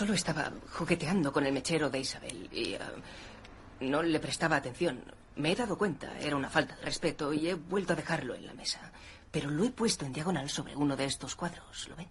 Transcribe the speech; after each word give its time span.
Solo 0.00 0.14
estaba 0.14 0.50
jugueteando 0.72 1.30
con 1.30 1.44
el 1.44 1.52
mechero 1.52 1.90
de 1.90 1.98
Isabel 1.98 2.48
y 2.50 2.72
eh, 2.72 2.78
no 3.80 4.02
le 4.02 4.18
prestaba 4.18 4.56
atención. 4.56 5.04
Me 5.36 5.52
he 5.52 5.54
dado 5.54 5.76
cuenta, 5.76 6.18
era 6.18 6.36
una 6.36 6.48
falta 6.48 6.74
de 6.74 6.86
respeto 6.86 7.34
y 7.34 7.50
he 7.50 7.52
vuelto 7.54 7.92
a 7.92 7.96
dejarlo 7.96 8.34
en 8.34 8.46
la 8.46 8.54
mesa. 8.54 8.80
Pero 9.30 9.50
lo 9.50 9.62
he 9.62 9.70
puesto 9.70 10.06
en 10.06 10.14
diagonal 10.14 10.48
sobre 10.48 10.74
uno 10.74 10.96
de 10.96 11.04
estos 11.04 11.36
cuadros, 11.36 11.86
¿lo 11.90 11.96
ven? 11.96 12.08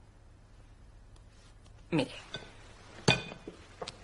Mire. 1.89 2.11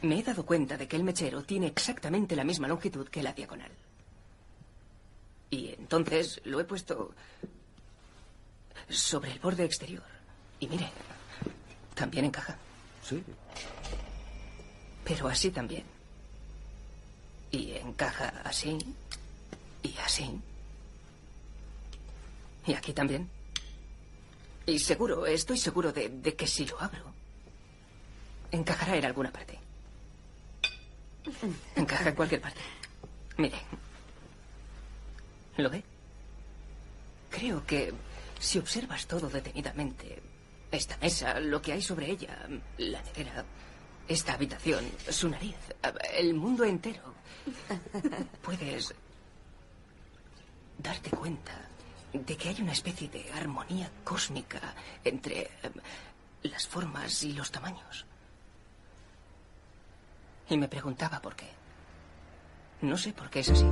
Me 0.01 0.17
he 0.17 0.23
dado 0.23 0.43
cuenta 0.47 0.77
de 0.77 0.87
que 0.87 0.95
el 0.95 1.03
mechero 1.03 1.43
tiene 1.43 1.67
exactamente 1.67 2.35
la 2.35 2.43
misma 2.43 2.67
longitud 2.67 3.07
que 3.07 3.21
la 3.21 3.33
diagonal. 3.33 3.71
Y 5.51 5.75
entonces 5.75 6.41
lo 6.45 6.59
he 6.59 6.63
puesto 6.63 7.13
sobre 8.89 9.31
el 9.31 9.37
borde 9.37 9.63
exterior. 9.63 10.01
Y 10.59 10.69
mire, 10.69 10.89
también 11.93 12.25
encaja. 12.25 12.57
Sí. 13.03 13.23
Pero 15.05 15.27
así 15.29 15.51
también. 15.51 15.83
Y 17.51 17.73
encaja 17.73 18.41
así. 18.43 18.77
Y 19.83 19.95
así. 20.03 20.41
Y 22.65 22.73
aquí 22.73 22.91
también. 22.91 23.29
Y 24.65 24.79
seguro, 24.79 25.27
estoy 25.27 25.57
seguro 25.57 25.93
de, 25.93 26.35
que 26.35 26.47
si 26.47 26.65
lo 26.65 26.81
abro, 26.81 27.13
encajará 28.51 28.97
en 28.97 29.05
alguna 29.05 29.31
parte. 29.31 29.59
Encaja 31.75 32.09
en 32.09 32.15
cualquier 32.15 32.41
parte. 32.41 32.61
Mire. 33.37 33.59
¿Lo 35.57 35.69
ve? 35.69 35.83
Creo 37.29 37.63
que 37.65 37.93
si 38.39 38.57
observas 38.57 39.05
todo 39.05 39.29
detenidamente, 39.29 40.21
esta 40.71 40.97
mesa, 40.97 41.39
lo 41.39 41.61
que 41.61 41.73
hay 41.73 41.81
sobre 41.81 42.09
ella, 42.09 42.47
la 42.77 43.01
nevera, 43.03 43.45
esta 44.07 44.33
habitación, 44.33 44.85
su 45.09 45.29
nariz, 45.29 45.55
el 46.13 46.33
mundo 46.33 46.63
entero, 46.63 47.13
puedes 48.41 48.93
darte 50.77 51.09
cuenta 51.09 51.53
de 52.13 52.37
que 52.37 52.49
hay 52.49 52.61
una 52.61 52.71
especie 52.71 53.09
de 53.09 53.31
armonía 53.33 53.89
cósmica 54.03 54.73
entre 55.03 55.41
eh, 55.41 55.49
las 56.43 56.67
formas 56.67 57.23
y 57.23 57.33
los 57.33 57.51
tamaños. 57.51 58.05
Y 60.49 60.57
me 60.57 60.67
preguntaba 60.67 61.19
por 61.19 61.35
qué. 61.35 61.49
No 62.81 62.97
sé 62.97 63.13
por 63.13 63.29
qué 63.29 63.39
es 63.39 63.49
así. 63.49 63.65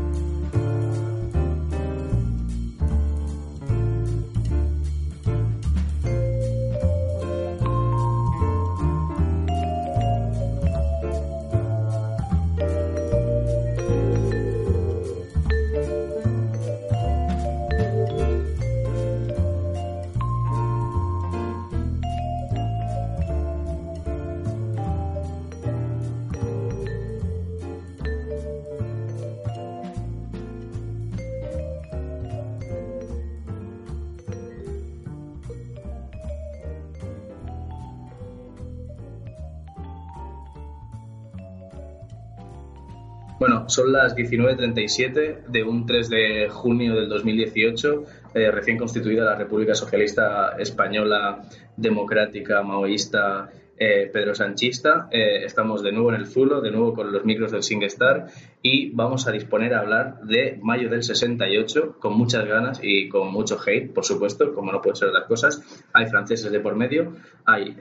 Bueno, 43.43 43.65
son 43.67 43.91
las 43.91 44.15
19.37 44.15 45.47
de 45.47 45.63
un 45.65 45.85
3 45.85 46.09
de 46.09 46.47
junio 46.49 46.95
del 46.95 47.09
2018, 47.09 48.05
eh, 48.35 48.51
recién 48.51 48.77
constituida 48.77 49.25
la 49.25 49.35
República 49.35 49.75
Socialista 49.75 50.55
Española 50.57 51.41
Democrática 51.75 52.63
Maoísta 52.63 53.49
eh, 53.77 54.09
Pedro 54.13 54.33
Sanchista. 54.33 55.09
Eh, 55.11 55.43
estamos 55.43 55.83
de 55.83 55.91
nuevo 55.91 56.13
en 56.13 56.21
el 56.21 56.27
Zulo, 56.27 56.61
de 56.61 56.71
nuevo 56.71 56.93
con 56.93 57.11
los 57.11 57.25
micros 57.25 57.51
del 57.51 57.63
SingStar 57.63 58.27
y 58.61 58.91
vamos 58.91 59.27
a 59.27 59.33
disponer 59.33 59.73
a 59.73 59.81
hablar 59.81 60.21
de 60.21 60.57
mayo 60.61 60.87
del 60.87 61.03
68 61.03 61.97
con 61.99 62.17
muchas 62.17 62.45
ganas 62.45 62.79
y 62.81 63.09
con 63.09 63.29
mucho 63.29 63.59
hate, 63.59 63.91
por 63.91 64.05
supuesto, 64.05 64.53
como 64.53 64.71
no 64.71 64.81
puede 64.81 64.95
ser 64.95 65.09
las 65.09 65.25
cosas. 65.25 65.61
Hay 65.91 66.05
franceses 66.05 66.49
de 66.49 66.61
por 66.61 66.77
medio, 66.77 67.17
hay 67.43 67.75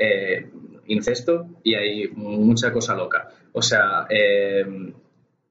incesto 0.87 1.47
y 1.63 1.77
hay 1.77 2.09
mucha 2.09 2.73
cosa 2.73 2.97
loca. 2.97 3.29
O 3.53 3.63
sea, 3.63 4.09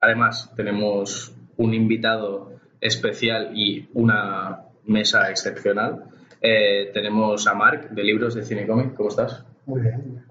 Además, 0.02 0.52
tenemos 0.56 1.34
un 1.58 1.74
invitado 1.76 2.54
especial 2.82 3.52
y 3.56 3.88
una 3.94 4.64
mesa 4.86 5.30
excepcional. 5.30 6.06
Eh, 6.42 6.90
tenemos 6.92 7.48
a 7.48 7.54
Marc 7.54 7.92
de 7.92 8.04
Libros 8.04 8.34
de 8.34 8.44
Cine 8.44 8.66
Cómic. 8.66 8.96
¿Cómo 8.96 9.10
estás? 9.10 9.46
Muy 9.68 9.82
bien. 9.82 10.26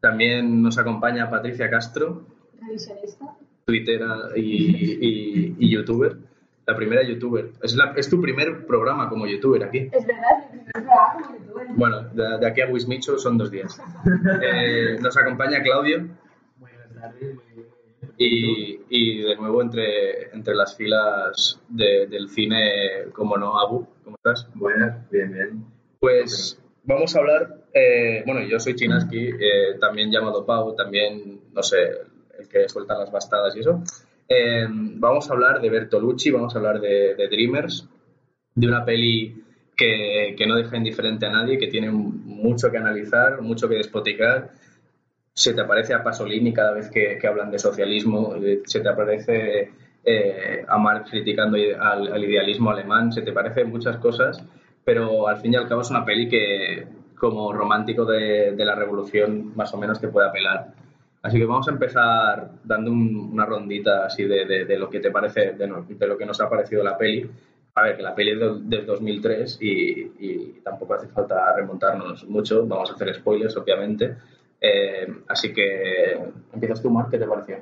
También 0.00 0.60
nos 0.60 0.78
acompaña 0.78 1.30
Patricia 1.30 1.70
Castro, 1.70 2.26
twittera 3.64 4.30
y, 4.34 5.54
y, 5.60 5.70
youtuber. 5.70 6.16
La 6.66 6.74
primera 6.74 7.04
youtuber. 7.04 7.52
Es, 7.62 7.76
es, 7.96 8.10
tu 8.10 8.20
primer 8.20 8.66
programa 8.66 9.08
como 9.08 9.28
youtuber 9.28 9.62
aquí. 9.62 9.88
Es 9.92 10.04
verdad, 10.04 10.50
mi 10.52 10.58
primer 10.58 10.72
programa 10.72 11.22
como 11.22 11.38
youtuber. 11.38 11.66
Bueno, 11.76 12.02
de, 12.08 12.46
aquí 12.46 12.62
a 12.62 12.66
Wismicho 12.66 13.16
son 13.16 13.38
dos 13.38 13.50
días. 13.52 13.80
Eh, 14.42 14.98
nos 15.00 15.16
acompaña 15.16 15.62
Claudio. 15.62 16.08
Buenas 16.58 16.94
tardes, 17.00 17.36
y, 18.24 19.22
de 19.22 19.36
nuevo 19.36 19.62
entre, 19.62 20.30
entre 20.32 20.54
las 20.54 20.76
filas 20.76 21.60
del 21.68 22.28
cine, 22.28 23.04
como 23.12 23.36
no, 23.36 23.58
Abu, 23.58 23.86
¿cómo 24.04 24.16
estás? 24.16 24.48
Buenas, 24.54 25.08
bien, 25.10 25.32
bien. 25.32 25.64
Pues 26.00 26.60
vamos 26.84 27.14
a 27.14 27.20
hablar, 27.20 27.64
eh, 27.72 28.22
bueno, 28.26 28.42
yo 28.46 28.58
soy 28.58 28.74
Chinaski, 28.74 29.28
eh, 29.28 29.78
también 29.80 30.10
llamado 30.10 30.44
Pau, 30.44 30.74
también, 30.74 31.40
no 31.52 31.62
sé, 31.62 31.76
el 32.38 32.48
que 32.48 32.68
suelta 32.68 32.98
las 32.98 33.10
bastadas 33.10 33.56
y 33.56 33.60
eso. 33.60 33.82
Eh, 34.28 34.66
vamos 34.68 35.28
a 35.28 35.34
hablar 35.34 35.60
de 35.60 35.70
Bertolucci, 35.70 36.30
vamos 36.30 36.54
a 36.54 36.58
hablar 36.58 36.80
de, 36.80 37.14
de 37.14 37.28
Dreamers, 37.28 37.88
de 38.54 38.66
una 38.66 38.84
peli 38.84 39.42
que, 39.76 40.34
que, 40.36 40.46
no 40.46 40.56
deja 40.56 40.76
indiferente 40.76 41.26
a 41.26 41.30
nadie, 41.30 41.58
que 41.58 41.66
tiene 41.68 41.90
mucho 41.90 42.70
que 42.70 42.78
analizar, 42.78 43.40
mucho 43.40 43.68
que 43.68 43.76
despoticar 43.76 44.52
se 45.34 45.54
te 45.54 45.60
aparece 45.60 45.94
a 45.94 46.02
Pasolini 46.02 46.52
cada 46.52 46.72
vez 46.72 46.90
que, 46.90 47.18
hablan 47.26 47.50
de 47.50 47.58
socialismo, 47.58 48.34
eh, 48.36 48.62
se 48.66 48.80
te 48.80 48.88
aparece 48.88 49.70
eh, 50.04 50.64
a 50.68 50.78
Marx 50.78 51.10
criticando 51.10 51.56
al, 51.80 52.24
idealismo 52.24 52.70
alemán, 52.70 53.12
se 53.12 53.22
te 53.22 53.32
parecen 53.32 53.70
muchas 53.70 53.96
cosas, 53.96 54.44
pero 54.84 55.28
al 55.28 55.38
fin 55.38 55.54
y 55.54 55.56
al 55.56 55.68
cabo 55.68 55.82
es 55.82 55.90
una 55.90 56.04
peli 56.04 56.28
que 56.28 56.86
como 57.16 57.52
romántico 57.52 58.04
de, 58.04 58.54
la 58.56 58.74
revolución 58.74 59.52
más 59.56 59.72
o 59.72 59.78
menos 59.78 60.00
te 60.00 60.08
puede 60.08 60.28
apelar. 60.28 60.74
Así 61.22 61.38
que 61.38 61.44
vamos 61.44 61.68
a 61.68 61.70
empezar 61.70 62.50
dando 62.64 62.90
una 62.90 63.46
rondita 63.46 64.06
así 64.06 64.24
de, 64.24 64.76
lo 64.76 64.90
que 64.90 64.98
te 64.98 65.12
parece, 65.12 65.52
de, 65.52 65.68
lo 65.68 66.18
que 66.18 66.26
nos 66.26 66.40
ha 66.40 66.50
parecido 66.50 66.82
la 66.82 66.98
peli. 66.98 67.30
A 67.74 67.82
ver, 67.84 67.96
que 67.96 68.02
la 68.02 68.14
peli 68.14 68.32
es 68.32 68.68
del, 68.68 68.84
2003 68.84 69.58
y, 69.62 70.12
y 70.18 70.60
tampoco 70.64 70.94
hace 70.94 71.06
falta 71.08 71.54
remontarnos 71.54 72.28
mucho, 72.28 72.66
vamos 72.66 72.90
a 72.90 72.94
hacer 72.94 73.14
spoilers 73.14 73.56
obviamente, 73.56 74.16
eh, 74.62 75.24
así 75.28 75.52
que 75.52 76.32
empiezas 76.52 76.80
tú, 76.80 76.88
Marc, 76.88 77.10
¿qué 77.10 77.18
te 77.18 77.26
pareció? 77.26 77.56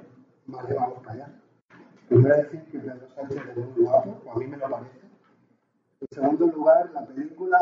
Vale, 0.47 0.75
vamos 0.75 0.99
para 0.99 1.13
allá. 1.13 1.33
Primero 2.09 2.37
decir 2.37 2.63
que 2.71 2.79
Pedro 2.79 3.09
Sánchez 3.15 3.43
es 3.51 3.57
muy 3.57 3.85
guapo, 3.85 4.21
o 4.27 4.33
a 4.33 4.37
mí 4.37 4.47
me 4.47 4.59
lo 4.59 4.69
parece. 4.69 5.01
En 6.01 6.09
segundo 6.11 6.47
lugar, 6.47 6.91
la 6.93 7.07
película, 7.07 7.59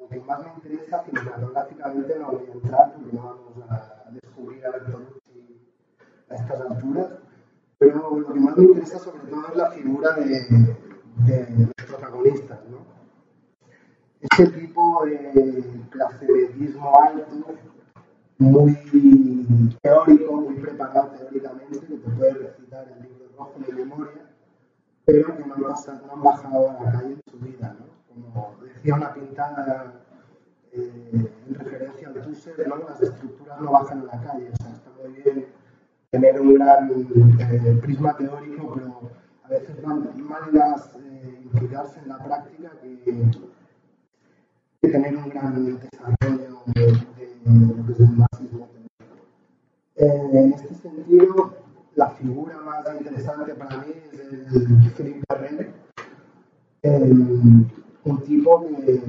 lo 0.00 0.08
que 0.08 0.20
más 0.20 0.44
me 0.44 0.52
interesa 0.54 1.02
cinematográficamente 1.04 2.18
no 2.18 2.32
voy 2.32 2.46
a 2.46 2.52
entrar 2.52 2.92
porque 2.92 3.16
no 3.16 3.22
vamos 3.22 3.70
a 3.70 4.10
descubrir 4.10 4.66
a 4.66 4.70
Bertolucci 4.72 5.70
a 6.28 6.34
estas 6.34 6.60
alturas, 6.60 7.08
pero 7.78 8.18
lo 8.18 8.32
que 8.34 8.40
más 8.40 8.56
me 8.56 8.64
interesa 8.64 8.98
sobre 8.98 9.30
todo 9.30 9.48
es 9.48 9.56
la 9.56 9.70
figura 9.70 10.12
de, 10.12 10.26
de 11.24 11.46
los 11.58 11.86
protagonistas, 11.86 12.58
¿no? 12.68 12.84
Ese 14.20 14.46
tipo 14.48 15.06
de 15.06 15.64
placeretismo 15.90 17.00
alto 17.00 17.46
muy 18.40 18.74
teórico, 19.82 20.32
muy 20.40 20.54
preparado 20.54 21.10
teóricamente, 21.10 21.78
que 21.78 21.96
te 21.96 22.10
puede 22.10 22.32
recitar 22.32 22.88
el 22.88 23.02
libro 23.02 23.26
rojo 23.36 23.54
de 23.66 23.72
memoria, 23.74 24.30
pero 25.04 25.36
que 25.36 25.44
no 25.44 25.56
no 25.56 26.12
han 26.12 26.22
bajado 26.22 26.70
a 26.70 26.84
la 26.84 26.92
calle 26.92 27.12
en 27.12 27.22
su 27.30 27.38
vida. 27.38 27.76
¿no? 27.78 27.86
Como 28.08 28.56
decía 28.64 28.94
una 28.94 29.12
pintada 29.12 29.92
eh, 30.72 31.30
en 31.48 31.54
referencia 31.54 32.08
al 32.08 32.14
Tusser, 32.22 32.66
¿no? 32.66 32.76
las 32.76 33.02
estructuras 33.02 33.60
no 33.60 33.72
bajan 33.72 34.00
a 34.00 34.04
la 34.04 34.22
calle. 34.22 34.50
O 34.50 34.56
sea, 34.56 34.72
está 34.72 34.90
muy 35.02 35.22
bien 35.22 35.46
tener 36.10 36.40
un 36.40 36.54
gran 36.54 36.90
eh, 36.90 37.78
prisma 37.82 38.16
teórico, 38.16 38.72
pero 38.74 39.10
a 39.44 39.48
veces 39.48 39.82
van 39.82 40.10
más 40.24 40.96
eh, 40.96 41.40
implicarse 41.44 42.00
en 42.00 42.08
la 42.08 42.18
práctica 42.18 42.70
que, 42.80 43.30
que 44.80 44.88
tener 44.88 45.14
un 45.14 45.28
gran 45.28 45.78
desarrollo 45.78 46.62
de, 46.74 47.19
de 47.44 47.76
lo 47.76 47.86
que 47.86 47.92
es 47.92 48.00
el. 48.00 48.24
Eh, 49.96 50.30
en 50.32 50.52
este 50.52 50.74
sentido, 50.74 51.54
la 51.94 52.10
figura 52.10 52.56
más 52.60 52.84
interesante 52.98 53.54
para 53.54 53.78
mí 53.78 53.92
es 54.12 54.20
el 54.52 54.90
Philippe 54.92 55.24
Carrel, 55.28 55.72
un 58.04 58.22
tipo 58.24 58.66
que 58.66 59.02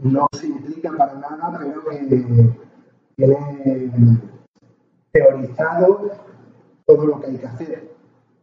no 0.00 0.26
se 0.32 0.46
implica 0.48 0.90
para 0.96 1.14
nada, 1.14 1.58
pero 1.58 1.84
que 1.84 2.54
tiene 3.16 4.20
teorizado 5.12 6.10
todo 6.86 7.06
lo 7.06 7.20
que 7.20 7.26
hay 7.26 7.38
que 7.38 7.46
hacer. 7.46 7.98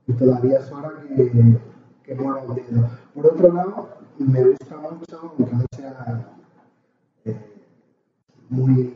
Y 0.07 0.13
todavía 0.13 0.59
es 0.59 0.71
hora 0.71 0.91
que, 1.15 1.59
que 2.03 2.15
mueva 2.15 2.43
el 2.43 2.55
dedo. 2.55 2.89
Por 3.13 3.25
otro 3.25 3.51
lado, 3.51 3.89
me 4.19 4.43
gusta 4.43 4.77
mucho, 4.77 5.33
aunque 5.37 5.55
no 5.55 5.65
sea 5.75 6.31
eh, 7.25 7.54
muy 8.49 8.93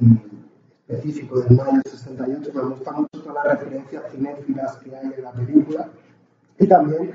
específico 0.87 1.39
del 1.41 1.57
mayo 1.57 1.81
68, 1.85 2.51
me 2.53 2.61
gusta 2.61 2.91
mucho 2.91 3.21
todas 3.23 3.45
las 3.45 3.59
referencias 3.59 4.11
cinéfilas 4.11 4.77
que 4.77 4.95
hay 4.95 5.13
en 5.15 5.23
la 5.23 5.31
película 5.31 5.89
y 6.57 6.67
también 6.67 7.11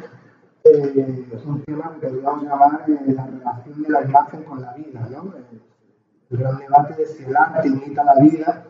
eh, 0.65 1.27
un 1.45 1.63
tema 1.65 1.97
que 2.01 2.07
podríamos 2.07 2.43
llamar 2.43 2.85
eh, 2.89 3.13
la 3.15 3.27
relación 3.27 3.83
de 3.83 3.89
la 3.91 4.03
imagen 4.03 4.43
con 4.45 4.63
la 4.63 4.73
vida, 4.75 5.09
¿no? 5.11 5.35
El 6.31 6.39
gran 6.39 6.59
debate 6.59 6.95
de 6.95 7.07
si 7.07 7.25
el 7.25 7.37
arte 7.37 7.69
imita 7.69 8.03
la 8.03 8.15
vida 8.21 8.65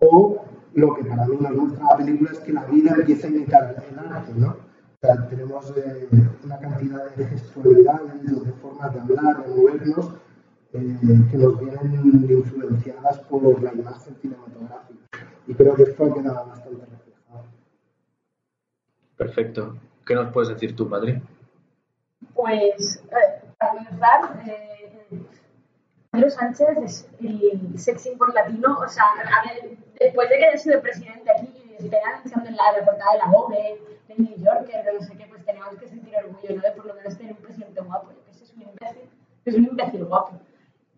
o 0.00 0.44
lo 0.74 0.94
que 0.94 1.04
para 1.04 1.26
mí 1.26 1.36
nos 1.40 1.52
muestra 1.52 1.86
la 1.90 1.96
película 1.96 2.30
es 2.30 2.38
que 2.40 2.52
la 2.52 2.64
vida 2.66 2.94
empieza 2.96 3.26
a 3.26 3.30
imitar 3.30 3.76
el 3.90 3.98
arte, 3.98 4.32
¿no? 4.36 4.48
O 4.50 5.00
sea, 5.00 5.28
tenemos 5.28 5.72
eh, 5.76 6.08
una 6.44 6.58
cantidad 6.58 7.10
de 7.14 7.26
gestualidades, 7.26 8.44
de 8.44 8.52
formas 8.52 8.92
de 8.94 9.00
hablar, 9.00 9.44
de 9.44 9.54
movernos, 9.54 10.12
eh, 10.72 11.28
que 11.30 11.36
nos 11.38 11.58
vienen 11.58 12.28
influenciadas 12.28 13.20
por 13.20 13.62
la 13.62 13.72
imagen 13.72 14.16
cinematográfica. 14.16 15.04
Y 15.46 15.54
creo 15.54 15.74
que 15.74 15.84
esto 15.84 16.04
ha 16.04 16.14
quedado 16.14 16.46
bastante 16.46 16.84
reflejado. 16.84 17.44
Perfecto. 19.16 19.76
¿Qué 20.04 20.14
nos 20.14 20.32
puedes 20.32 20.50
decir 20.50 20.76
tú, 20.76 20.88
Padre? 20.88 21.22
Pues, 22.34 23.02
eh, 23.10 23.44
para 23.58 23.72
comenzar, 23.72 24.42
eh, 24.46 24.98
Pedro 26.10 26.30
Sánchez 26.30 26.68
es 26.84 27.10
el 27.20 27.78
sexy 27.78 28.10
por 28.16 28.34
latino, 28.34 28.78
o 28.78 28.88
sea, 28.88 29.04
a 29.04 29.46
ver, 29.46 29.76
después 29.98 30.28
de 30.28 30.36
que 30.36 30.44
haya 30.46 30.58
sido 30.58 30.80
presidente 30.80 31.30
aquí 31.30 31.76
y 31.78 31.88
te 31.88 31.96
anunciando 31.98 32.48
en 32.48 32.56
la, 32.56 32.62
en 32.72 32.80
la 32.80 32.84
portada 32.84 33.12
de 33.12 33.18
la 33.18 33.26
Vogue, 33.26 33.80
de 34.08 34.14
New 34.16 34.36
Yorker, 34.36 34.84
de 34.84 34.92
no 34.94 35.00
sé 35.00 35.16
qué, 35.16 35.26
pues 35.28 35.44
tenemos 35.44 35.76
que 35.76 35.88
sentir 35.88 36.14
orgullo, 36.16 36.56
¿no? 36.56 36.62
De 36.62 36.70
por 36.72 36.86
lo 36.86 36.94
menos 36.94 37.16
tener 37.16 37.32
un 37.32 37.42
presidente 37.42 37.80
guapo, 37.80 38.10
yo 38.10 38.24
que 38.24 38.34
sé, 38.34 38.44
es 38.44 38.52
un 38.54 38.62
imbécil, 38.62 39.10
es 39.44 39.54
un 39.54 39.64
imbécil 39.64 40.04
guapo. 40.04 40.40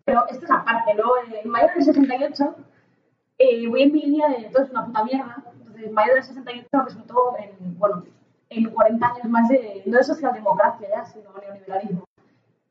Pero 0.05 0.25
esto 0.29 0.45
es 0.45 0.51
aparte, 0.51 0.93
¿no? 0.95 1.11
En 1.33 1.49
mayo 1.49 1.67
del 1.75 1.83
68 1.83 2.55
eh, 3.37 3.67
voy 3.67 3.83
en 3.83 3.91
mi 3.91 4.01
línea 4.01 4.29
de 4.29 4.49
todo 4.49 4.63
es 4.63 4.69
una 4.69 4.85
puta 4.85 5.03
mierda, 5.03 5.43
entonces 5.57 5.83
en 5.83 5.93
mayo 5.93 6.13
del 6.13 6.23
68 6.23 6.67
resultó 6.85 7.35
en, 7.39 7.77
bueno, 7.79 8.03
en 8.49 8.69
40 8.69 9.07
años 9.07 9.29
más 9.29 9.49
de, 9.49 9.81
no 9.85 9.97
de 9.97 10.03
socialdemocracia 10.03 10.87
ya, 10.89 11.05
sino 11.05 11.33
neoliberalismo. 11.33 12.03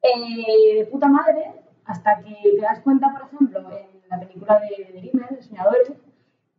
Eh, 0.03 0.77
de 0.79 0.87
puta 0.87 1.09
madre, 1.09 1.53
hasta 1.85 2.21
que 2.21 2.37
te 2.57 2.61
das 2.61 2.81
cuenta, 2.81 3.11
por 3.13 3.29
ejemplo, 3.29 3.61
en 3.71 4.09
la 4.09 4.21
película 4.21 4.61
de, 4.61 4.93
de 4.93 5.01
de 5.01 5.43
Soñadores, 5.43 5.93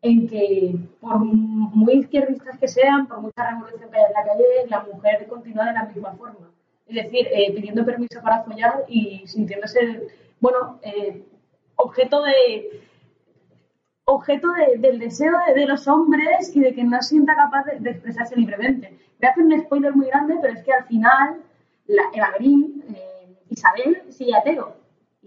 en 0.02 0.28
que 0.28 0.76
por 1.00 1.20
muy 1.20 1.94
izquierdistas 1.94 2.58
que 2.58 2.68
sean, 2.68 3.08
por 3.08 3.22
mucha 3.22 3.50
revolución 3.50 3.90
que 3.90 3.98
haya 3.98 4.08
en 4.08 4.14
la 4.14 4.24
calle, 4.26 4.46
la 4.68 4.80
mujer 4.94 5.28
continúa 5.28 5.66
de 5.66 5.74
la 5.74 5.86
misma 5.86 6.14
forma. 6.16 6.50
Es 6.88 6.96
decir, 6.96 7.28
eh, 7.32 7.54
pidiendo 7.56 7.86
permiso 7.86 8.22
para 8.22 8.44
follar 8.44 8.84
y 8.88 9.26
sintiéndose, 9.26 10.08
bueno, 10.42 10.80
eh, 10.82 11.24
objeto 11.76 12.24
de 12.24 12.82
objeto 14.06 14.52
de, 14.52 14.78
del 14.80 15.00
deseo 15.00 15.32
de, 15.56 15.66
los 15.66 15.88
hombres 15.88 16.54
y 16.56 16.60
de 16.60 16.74
que 16.74 16.84
no 16.84 17.02
sienta 17.02 17.36
capaz 17.36 17.64
de, 17.64 17.90
expresarse 17.90 18.36
libremente. 18.36 18.90
Voy 19.20 19.28
a 19.28 19.32
hacer 19.32 19.44
un 19.44 19.62
spoiler 19.62 19.96
muy 19.96 20.08
grande, 20.08 20.36
pero 20.42 20.54
es 20.54 20.64
que 20.64 20.74
al 20.74 20.86
final 20.86 21.42
la, 21.86 22.04
Eva 22.14 22.32
Green, 22.38 22.84
eh, 22.90 23.38
Isabel, 23.50 24.04
sigue 24.10 24.36
ateo. 24.36 24.76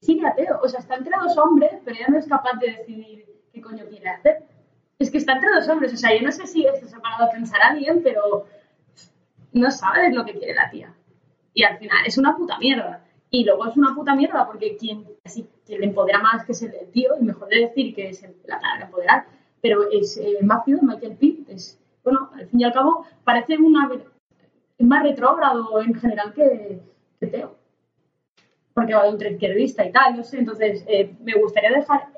Sigue 0.03 0.27
ateo. 0.27 0.61
O 0.63 0.69
sea, 0.69 0.81
está 0.81 0.97
entre 0.97 1.17
dos 1.17 1.39
hombres, 1.39 1.73
pero 1.85 1.97
ella 1.97 2.09
no 2.09 2.19
es 2.19 2.27
capaz 2.27 2.59
de 2.61 2.73
decidir 2.73 3.25
qué 3.53 3.61
coño 3.63 3.87
quiere 3.87 4.09
hacer. 4.09 4.45
Es 4.99 5.11
que 5.11 5.19
está 5.19 5.35
entre 5.35 5.55
dos 5.55 5.69
hombres. 5.69 5.93
O 5.95 5.97
sea, 5.97 6.15
yo 6.15 6.23
no 6.23 6.33
sé 6.33 6.47
si 6.47 6.67
esto 6.67 6.87
se 6.87 6.97
ha 6.97 7.01
parado 7.01 7.25
a 7.25 7.31
pensar 7.31 7.63
a 7.63 7.69
alguien, 7.69 8.03
pero 8.03 8.47
no 9.53 9.71
sabes 9.71 10.13
lo 10.13 10.25
que 10.25 10.35
quiere 10.35 10.55
la 10.55 10.69
tía. 10.71 10.93
Y 11.55 11.63
al 11.63 11.79
final 11.79 12.05
es 12.05 12.19
una 12.19 12.37
puta 12.37 12.59
mierda. 12.59 13.04
Y 13.35 13.43
luego 13.43 13.67
es 13.67 13.77
una 13.77 13.93
puta 13.97 14.15
mierda 14.15 14.47
porque 14.47 14.77
quien, 14.77 15.05
así, 15.25 15.49
quien 15.67 15.81
le 15.81 15.87
empodera 15.89 16.21
más 16.21 16.47
que 16.47 16.53
es 16.53 16.63
el 16.63 16.89
tío, 16.93 17.15
y 17.21 17.25
mejor 17.25 17.49
de 17.49 17.63
decir 17.63 17.93
que 17.93 18.11
es 18.11 18.23
el, 18.23 18.37
la 18.47 18.61
palabra 18.61 18.85
empoderar, 18.85 19.27
pero 19.61 19.91
es 19.91 20.19
eh, 20.19 20.39
Matthew, 20.41 20.79
Michael 20.83 21.17
Pitt, 21.17 21.49
es, 21.49 21.77
bueno, 22.05 22.31
al 22.33 22.47
fin 22.47 22.61
y 22.61 22.65
al 22.65 22.73
cabo, 22.73 23.05
parece 23.25 23.59
una, 23.59 23.91
más 24.79 25.03
retrógrado 25.03 25.81
en 25.83 25.95
general 25.95 26.33
que, 26.33 26.81
Teo. 27.19 27.57
Porque 28.73 28.95
va 28.95 29.03
de 29.03 29.11
ultraizquierdista 29.11 29.85
y 29.85 29.91
tal, 29.91 30.17
no 30.17 30.23
sé, 30.23 30.39
entonces 30.39 30.85
eh, 30.87 31.17
me 31.21 31.35
gustaría 31.35 31.73
dejar 31.73 32.11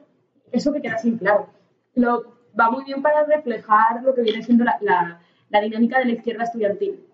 eso 0.53 0.71
que 0.71 0.83
queda 0.83 0.97
así 0.97 1.17
claro. 1.17 1.49
Lo, 1.95 2.37
va 2.61 2.71
muy 2.71 2.85
bien 2.85 3.01
para 3.01 3.25
reflejar 3.25 4.03
lo 4.03 4.15
que 4.15 4.21
viene 4.21 4.43
siendo 4.43 4.65
la, 4.65 5.19
la 5.49 5.61
dinámica 5.63 5.99
de 5.99 6.05
la 6.05 6.13
izquierda 6.13 6.45
estudiantil 6.45 7.07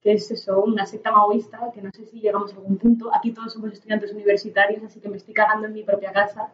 que 0.00 0.12
es 0.12 0.30
eso, 0.30 0.62
una 0.62 0.86
secta 0.86 1.12
maoísta, 1.12 1.70
que 1.74 1.82
no 1.82 1.90
sé 1.92 2.06
si 2.06 2.20
llegamos 2.20 2.52
a 2.52 2.56
algún 2.56 2.78
punto. 2.78 3.14
Aquí 3.14 3.32
todos 3.32 3.52
somos 3.52 3.72
estudiantes 3.72 4.12
universitarios, 4.12 4.82
así 4.82 5.00
que 5.00 5.08
me 5.08 5.18
estoy 5.18 5.34
cagando 5.34 5.66
en 5.66 5.74
mi 5.74 5.82
propia 5.82 6.12
casa. 6.12 6.52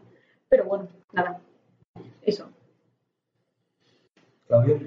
Pero 0.48 0.64
bueno, 0.64 0.88
nada, 1.12 1.40
eso. 2.22 2.50
Claudio, 4.46 4.80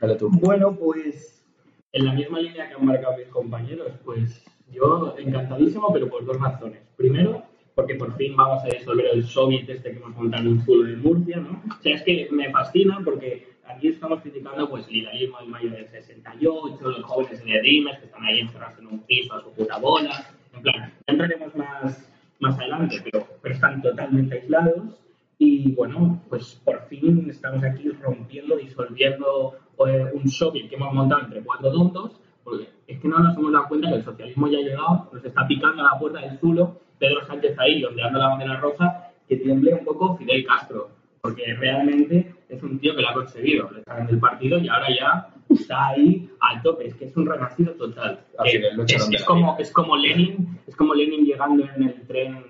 dale 0.00 0.16
tú. 0.16 0.30
Bueno, 0.30 0.74
pues 0.76 1.44
en 1.92 2.04
la 2.04 2.12
misma 2.12 2.40
línea 2.40 2.68
que 2.68 2.74
han 2.74 2.84
marcado 2.84 3.16
mis 3.16 3.28
compañeros, 3.28 3.92
pues 4.04 4.44
yo 4.70 5.14
encantadísimo, 5.18 5.92
pero 5.92 6.08
por 6.08 6.24
dos 6.24 6.38
razones. 6.40 6.80
Primero, 6.96 7.42
porque 7.74 7.94
por 7.94 8.16
fin 8.16 8.36
vamos 8.36 8.64
a 8.64 8.68
disolver 8.68 9.06
el 9.12 9.24
soviet 9.24 9.68
este 9.68 9.92
que 9.92 9.98
hemos 9.98 10.16
montado 10.16 10.42
en 10.42 10.48
un 10.48 10.60
zulo 10.62 10.84
de 10.84 10.96
Murcia, 10.96 11.36
¿no? 11.36 11.62
O 11.78 11.82
sea, 11.82 11.94
es 11.94 12.02
que 12.02 12.28
me 12.30 12.50
fascina 12.50 13.00
porque 13.04 13.55
aquí 13.68 13.88
estamos 13.88 14.20
criticando 14.20 14.68
pues 14.68 14.86
el 14.88 14.96
idealismo 14.96 15.38
del 15.38 15.48
mayo 15.48 15.70
del 15.70 15.88
68, 15.88 16.78
los 16.80 17.04
jóvenes 17.04 17.44
de 17.44 17.58
Dreamers 17.60 17.98
que 17.98 18.06
están 18.06 18.24
ahí 18.24 18.40
encerrados 18.40 18.78
en 18.78 18.86
un 18.86 19.00
piso 19.00 19.34
a 19.34 19.42
su 19.42 19.52
puta 19.52 19.78
bola. 19.78 20.26
En 20.54 20.62
plan, 20.62 20.92
entraremos 21.06 21.54
más, 21.54 22.12
más 22.40 22.58
adelante, 22.58 23.02
pero, 23.04 23.26
pero 23.42 23.54
están 23.54 23.82
totalmente 23.82 24.36
aislados. 24.36 25.00
Y 25.38 25.72
bueno, 25.72 26.22
pues 26.28 26.60
por 26.64 26.86
fin 26.88 27.28
estamos 27.28 27.62
aquí 27.62 27.90
rompiendo, 27.90 28.56
disolviendo 28.56 29.54
eh, 29.86 30.10
un 30.14 30.28
soviet 30.28 30.68
que 30.68 30.76
hemos 30.76 30.94
montado 30.94 31.22
entre 31.22 31.42
cuatro 31.42 31.70
tontos, 31.70 32.20
porque 32.42 32.70
es 32.86 33.00
que 33.00 33.08
no 33.08 33.18
nos 33.18 33.36
hemos 33.36 33.52
dado 33.52 33.68
cuenta 33.68 33.88
que 33.88 33.96
el 33.96 34.04
socialismo 34.04 34.48
ya 34.48 34.58
ha 34.58 34.62
llegado, 34.62 35.10
nos 35.12 35.24
está 35.24 35.46
picando 35.46 35.82
a 35.82 35.92
la 35.92 35.98
puerta 35.98 36.20
del 36.20 36.38
Zulo, 36.38 36.80
Pedro 36.98 37.26
Sánchez 37.26 37.58
ahí 37.58 37.84
ondeando 37.84 38.18
la 38.18 38.28
bandera 38.28 38.60
roja, 38.60 39.10
que 39.28 39.36
tiemble 39.36 39.74
un 39.74 39.84
poco 39.84 40.16
Fidel 40.16 40.46
Castro, 40.46 40.88
porque 41.20 41.52
realmente 41.54 42.32
es 42.48 42.62
un 42.62 42.78
tío 42.78 42.94
que 42.94 43.02
lo 43.02 43.08
ha 43.08 43.14
conseguido, 43.14 43.70
le 43.70 43.82
sacan 43.82 44.06
del 44.06 44.18
partido 44.18 44.58
y 44.58 44.68
ahora 44.68 44.86
ya 44.88 45.28
está 45.50 45.88
ahí 45.88 46.30
al 46.40 46.62
tope, 46.62 46.86
es 46.86 46.94
que 46.94 47.06
es 47.06 47.16
un 47.16 47.26
renacido 47.26 47.72
total. 47.74 48.20
Así 48.38 48.56
Eh, 48.56 48.70
es 49.12 49.24
como, 49.24 49.56
es 49.58 49.72
como 49.72 49.96
Lenin, 49.96 50.60
es 50.66 50.76
como 50.76 50.94
Lenin 50.94 51.24
llegando 51.24 51.64
en 51.74 51.82
el 51.82 52.06
tren 52.06 52.44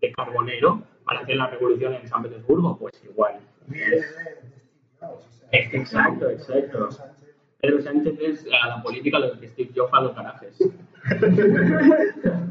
de 0.00 0.12
Carbonero 0.12 0.82
para 1.04 1.20
hacer 1.20 1.36
la 1.36 1.48
revolución 1.48 1.94
en 1.94 2.08
San 2.08 2.22
Petersburgo, 2.22 2.76
pues 2.78 2.92
igual. 3.04 3.40
Es 5.52 5.68
que 5.68 5.76
exacto, 5.76 6.28
exacto. 6.30 6.88
Pedro 7.60 7.80
Sánchez 7.80 8.18
es 8.20 8.46
a 8.62 8.68
la 8.68 8.82
política 8.82 9.18
lo 9.18 9.38
que 9.38 9.48
Steve 9.48 9.70
Jobs 9.74 9.92
a 9.92 10.00
los 10.00 10.14
garajes. 10.14 10.58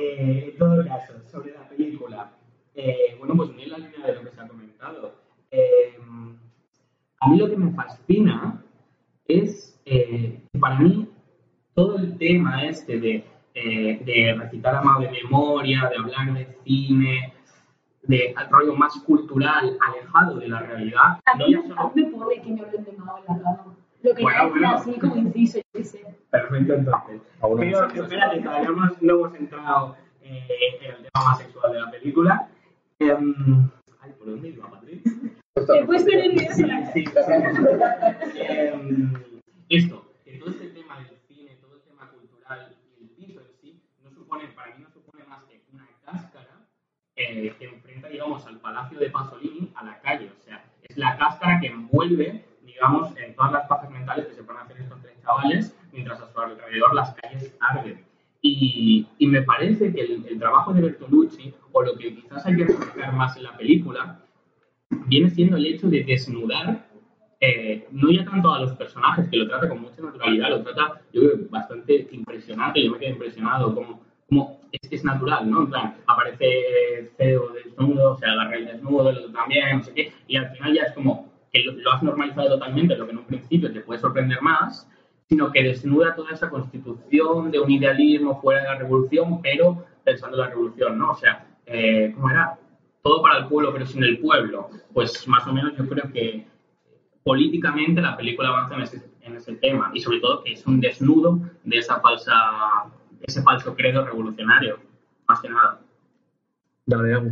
Eh, 0.00 0.50
en 0.52 0.58
todo 0.58 0.84
caso, 0.86 1.14
sobre 1.28 1.54
la 1.54 1.68
película, 1.68 2.30
eh, 2.74 3.16
bueno, 3.18 3.34
pues 3.36 3.50
muy 3.50 3.64
en 3.64 3.70
la 3.70 3.78
línea 3.78 4.06
de 4.06 4.14
lo 4.14 4.22
que 4.22 4.30
se 4.30 4.40
ha 4.40 4.46
comentado. 4.46 5.14
Eh, 5.50 5.98
a 7.20 7.26
mí 7.38 7.44
lo 7.44 7.50
que 7.50 7.56
me 7.56 7.72
fascina 7.72 8.62
es, 9.26 9.80
eh, 9.84 10.40
para 10.58 10.78
mí, 10.80 11.08
todo 11.74 11.98
el 11.98 12.18
tema 12.18 12.64
este 12.64 12.98
de, 12.98 13.24
eh, 13.54 14.02
de 14.04 14.34
recitar 14.38 14.74
a 14.74 14.82
mano 14.82 15.00
de 15.00 15.10
memoria, 15.10 15.88
de 15.88 15.96
hablar 15.96 16.34
de 16.34 16.58
cine, 16.64 17.32
de 18.02 18.34
al 18.36 18.48
rollo 18.50 18.74
más 18.74 18.98
cultural, 19.00 19.76
alejado 19.86 20.38
de 20.38 20.48
la 20.48 20.60
realidad. 20.60 21.20
A 21.26 21.36
no 21.38 21.46
mí, 21.46 21.54
a 21.54 21.60
mí 21.60 22.02
me 22.02 22.04
pone 22.10 22.42
que 22.42 22.50
me 22.50 22.60
hablen 22.62 22.84
de 22.84 22.92
Mao 22.92 23.18
en 23.18 23.24
la 23.24 23.42
cama. 23.42 23.76
Lo 24.02 24.14
que 24.14 24.22
Bueno, 24.22 24.50
bueno, 24.50 24.70
así 24.70 24.92
como 24.98 25.16
inciso, 25.16 25.58
yo 25.58 25.64
qué 25.72 25.84
sé. 25.84 26.04
Perfecto, 26.30 26.74
entonces. 26.74 27.20
No 27.42 27.56
Pero 27.56 27.78
hemos 27.84 27.94
espérate, 27.94 28.40
todavía 28.40 28.70
no 29.00 29.14
hemos 29.14 29.34
entrado 29.34 29.96
eh, 30.22 30.46
en 30.80 30.90
el 30.90 30.96
tema 30.96 31.24
más 31.24 31.38
sexual 31.38 31.72
de 31.72 31.80
la 31.80 31.90
película. 31.90 32.48
Em, 33.00 33.70
ay, 34.00 34.12
¿por 34.18 34.30
dónde 34.30 34.48
iba, 34.48 34.70
Patrick? 34.70 35.37
Te 35.66 35.78
he 35.78 35.84
puesto 35.84 36.10
nerviosa. 36.10 36.92
Sí, 36.92 37.04
Em, 38.36 39.12
esto, 39.68 40.12
que 40.24 40.38
todo 40.38 40.50
este 40.50 40.68
tema 40.68 40.98
del 40.98 41.16
cine, 41.26 41.56
todo 41.60 41.74
el 41.76 41.82
tema 41.82 42.08
cultural 42.10 42.76
y 42.98 43.04
el 43.04 43.10
piso 43.10 43.40
en 43.40 43.52
sí, 43.60 43.82
no 44.02 44.10
supone, 44.10 44.46
para 44.48 44.74
mí 44.76 44.82
no 44.82 44.90
supone 44.90 45.24
más 45.24 45.42
que 45.44 45.60
una 45.72 45.86
cáscara 46.04 46.66
eh, 47.16 47.54
que 47.58 47.64
enfrenta, 47.66 48.08
digamos, 48.08 48.46
al 48.46 48.60
Palacio 48.60 48.98
de 48.98 49.10
Pasolini 49.10 49.72
a 49.74 49.84
la 49.84 50.00
calle. 50.00 50.30
O 50.30 50.40
sea, 50.42 50.64
es 50.82 50.96
la 50.96 51.16
cáscara 51.18 51.60
que 51.60 51.66
envuelve, 51.68 52.44
digamos, 52.62 53.16
en 53.16 53.34
todas 53.34 53.52
las 53.52 53.66
pajas 53.66 53.90
mentales 53.90 54.26
que 54.26 54.34
se 54.34 54.42
pueden 54.42 54.62
hacer 54.62 54.78
estos 54.78 55.00
tres 55.02 55.20
chavales, 55.22 55.76
mientras 55.92 56.20
a 56.20 56.32
su 56.32 56.40
alrededor 56.40 56.94
las 56.94 57.14
calles 57.14 57.54
arden. 57.60 58.04
Y, 58.40 59.08
y 59.18 59.26
me 59.26 59.42
parece 59.42 59.92
que 59.92 60.00
el, 60.00 60.24
el 60.26 60.38
trabajo 60.38 60.72
de 60.72 60.82
Bertolucci, 60.82 61.52
o 61.72 61.82
lo 61.82 61.96
que 61.98 62.14
quizás 62.14 62.46
hay 62.46 62.56
que 62.56 62.64
resaltar 62.66 63.12
más 63.12 63.36
en 63.36 63.42
la 63.42 63.56
película, 63.56 64.20
viene 64.90 65.30
siendo 65.30 65.56
el 65.56 65.66
hecho 65.66 65.88
de 65.88 66.04
desnudar 66.04 66.88
eh, 67.40 67.86
no 67.92 68.10
ya 68.10 68.24
tanto 68.24 68.52
a 68.52 68.60
los 68.60 68.72
personajes, 68.72 69.28
que 69.28 69.36
lo 69.36 69.46
trata 69.46 69.68
con 69.68 69.80
mucha 69.80 70.02
naturalidad, 70.02 70.50
lo 70.50 70.62
trata, 70.62 71.00
yo 71.12 71.20
creo, 71.20 71.48
bastante 71.50 72.08
impresionante, 72.10 72.82
yo 72.82 72.90
me 72.90 72.98
quedé 72.98 73.10
impresionado, 73.10 73.74
como, 73.74 74.00
como 74.28 74.60
es, 74.72 74.90
es 74.90 75.04
natural, 75.04 75.48
¿no? 75.48 75.60
En 75.60 75.66
plan, 75.68 75.96
aparece 76.06 77.12
CEO 77.16 77.50
desnudo, 77.50 78.16
se 78.16 78.26
agarra 78.26 78.56
el 78.56 78.66
desnudo, 78.66 79.10
el 79.10 79.18
otro 79.18 79.32
también, 79.32 79.78
no 79.78 79.84
sé 79.84 79.94
qué, 79.94 80.12
y 80.26 80.36
al 80.36 80.50
final 80.50 80.74
ya 80.74 80.82
es 80.82 80.92
como 80.94 81.28
que 81.52 81.62
lo, 81.62 81.72
lo 81.72 81.92
has 81.92 82.02
normalizado 82.02 82.48
totalmente, 82.48 82.96
lo 82.96 83.06
que 83.06 83.12
en 83.12 83.18
un 83.18 83.24
principio 83.24 83.72
te 83.72 83.82
puede 83.82 84.00
sorprender 84.00 84.42
más, 84.42 84.88
sino 85.28 85.52
que 85.52 85.62
desnuda 85.62 86.16
toda 86.16 86.32
esa 86.32 86.50
constitución 86.50 87.52
de 87.52 87.60
un 87.60 87.70
idealismo 87.70 88.40
fuera 88.40 88.62
de 88.62 88.68
la 88.68 88.78
revolución, 88.78 89.40
pero 89.42 89.84
pensando 90.02 90.38
en 90.38 90.42
la 90.42 90.48
revolución, 90.48 90.98
¿no? 90.98 91.12
O 91.12 91.14
sea, 91.14 91.46
eh, 91.66 92.12
¿cómo 92.16 92.30
era? 92.30 92.58
Todo 93.08 93.22
para 93.22 93.38
el 93.38 93.46
pueblo, 93.46 93.72
pero 93.72 93.86
sin 93.86 94.04
el 94.04 94.18
pueblo. 94.18 94.68
Pues 94.92 95.26
más 95.26 95.46
o 95.46 95.52
menos 95.54 95.74
yo 95.78 95.88
creo 95.88 96.12
que 96.12 96.46
políticamente 97.24 98.02
la 98.02 98.14
película 98.18 98.50
avanza 98.50 98.74
en 98.74 98.82
ese, 98.82 99.02
en 99.22 99.34
ese 99.34 99.54
tema 99.54 99.90
y 99.94 100.00
sobre 100.00 100.20
todo 100.20 100.44
que 100.44 100.52
es 100.52 100.66
un 100.66 100.78
desnudo 100.78 101.40
de 101.64 101.78
esa 101.78 102.00
falsa, 102.00 102.34
ese 103.22 103.40
falso 103.40 103.74
credo 103.74 104.04
revolucionario, 104.04 104.78
más 105.26 105.40
que 105.40 105.48
nada. 105.48 105.80
Dale, 106.84 107.14
Agu. 107.14 107.30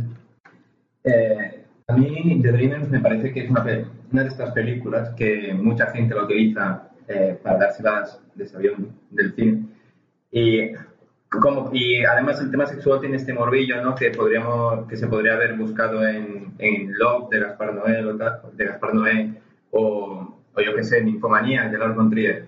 Eh, 1.03 1.63
a 1.89 1.93
mí 1.95 2.41
The 2.41 2.51
Dreamers 2.53 2.89
me 2.89 2.99
parece 2.99 3.31
que 3.31 3.41
es 3.41 3.51
una, 3.51 3.63
una 4.11 4.23
de 4.23 4.29
estas 4.29 4.53
películas 4.53 5.11
que 5.11 5.53
mucha 5.53 5.91
gente 5.91 6.15
la 6.15 6.23
utiliza 6.23 6.89
eh, 7.07 7.39
para 7.43 7.59
dárselas 7.59 8.19
de 8.33 8.45
ese 8.45 8.57
avión 8.57 8.99
del 9.11 9.31
cine. 9.35 9.67
Y, 10.31 10.71
como, 11.29 11.69
y 11.73 12.03
además 12.05 12.39
el 12.39 12.51
tema 12.51 12.65
sexual 12.65 13.01
tiene 13.01 13.17
este 13.17 13.33
morbillo 13.33 13.81
¿no? 13.81 13.95
que, 13.95 14.11
podríamos, 14.11 14.87
que 14.87 14.95
se 14.95 15.07
podría 15.07 15.33
haber 15.33 15.55
buscado 15.55 16.07
en, 16.07 16.53
en 16.57 16.97
Love 16.97 17.29
de 17.29 17.39
Gaspar 17.39 17.73
Noé 17.73 18.03
o, 18.05 18.13
de 18.13 18.65
Gaspar 18.65 18.93
Noé 18.93 19.33
o, 19.71 20.39
o 20.53 20.61
yo 20.61 20.75
qué 20.75 20.83
sé, 20.83 21.03
Ninfomanía 21.03 21.67
de 21.67 21.77
Lars 21.77 21.95
von 21.95 22.09
Trier. 22.09 22.47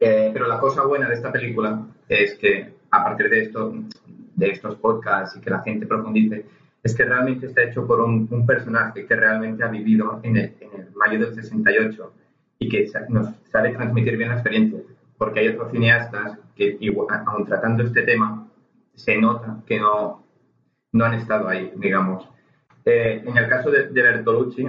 Eh, 0.00 0.30
pero 0.32 0.48
la 0.48 0.58
cosa 0.58 0.84
buena 0.84 1.08
de 1.08 1.14
esta 1.14 1.30
película 1.30 1.86
es 2.08 2.34
que 2.34 2.72
a 2.90 3.04
partir 3.04 3.28
de 3.30 3.42
esto, 3.42 3.72
de 4.34 4.50
estos 4.50 4.74
podcasts 4.76 5.36
y 5.36 5.40
que 5.40 5.50
la 5.50 5.62
gente 5.62 5.86
profundice, 5.86 6.44
es 6.82 6.94
que 6.94 7.04
realmente 7.04 7.46
está 7.46 7.62
hecho 7.62 7.86
por 7.86 8.00
un, 8.00 8.26
un 8.30 8.44
personaje 8.44 9.06
que 9.06 9.14
realmente 9.14 9.62
ha 9.62 9.68
vivido 9.68 10.18
en 10.22 10.36
el, 10.36 10.54
en 10.60 10.80
el 10.80 10.90
mayo 10.96 11.20
del 11.20 11.34
68 11.34 12.12
y 12.58 12.68
que 12.68 12.90
nos 13.08 13.28
sabe 13.50 13.70
transmitir 13.70 14.16
bien 14.16 14.30
la 14.30 14.36
experiencia. 14.36 14.80
Porque 15.22 15.38
hay 15.38 15.48
otros 15.50 15.70
cineastas 15.70 16.36
que, 16.56 16.76
aun 17.26 17.46
tratando 17.46 17.84
este 17.84 18.02
tema, 18.02 18.48
se 18.92 19.16
nota 19.18 19.62
que 19.64 19.78
no, 19.78 20.24
no 20.90 21.04
han 21.04 21.14
estado 21.14 21.46
ahí, 21.48 21.72
digamos. 21.76 22.28
Eh, 22.84 23.22
en 23.24 23.36
el 23.36 23.48
caso 23.48 23.70
de, 23.70 23.86
de 23.90 24.02
Bertolucci, 24.02 24.66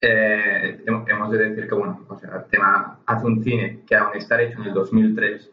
eh, 0.00 0.82
hemos 0.86 1.30
de 1.30 1.36
decir 1.50 1.68
que, 1.68 1.74
bueno, 1.74 2.06
o 2.08 2.18
sea, 2.18 2.36
el 2.36 2.44
tema 2.50 3.00
hace 3.04 3.26
un 3.26 3.44
cine 3.44 3.80
que, 3.86 3.94
aun 3.96 4.16
estar 4.16 4.40
hecho 4.40 4.58
en 4.62 4.68
el 4.68 4.72
2003, 4.72 5.50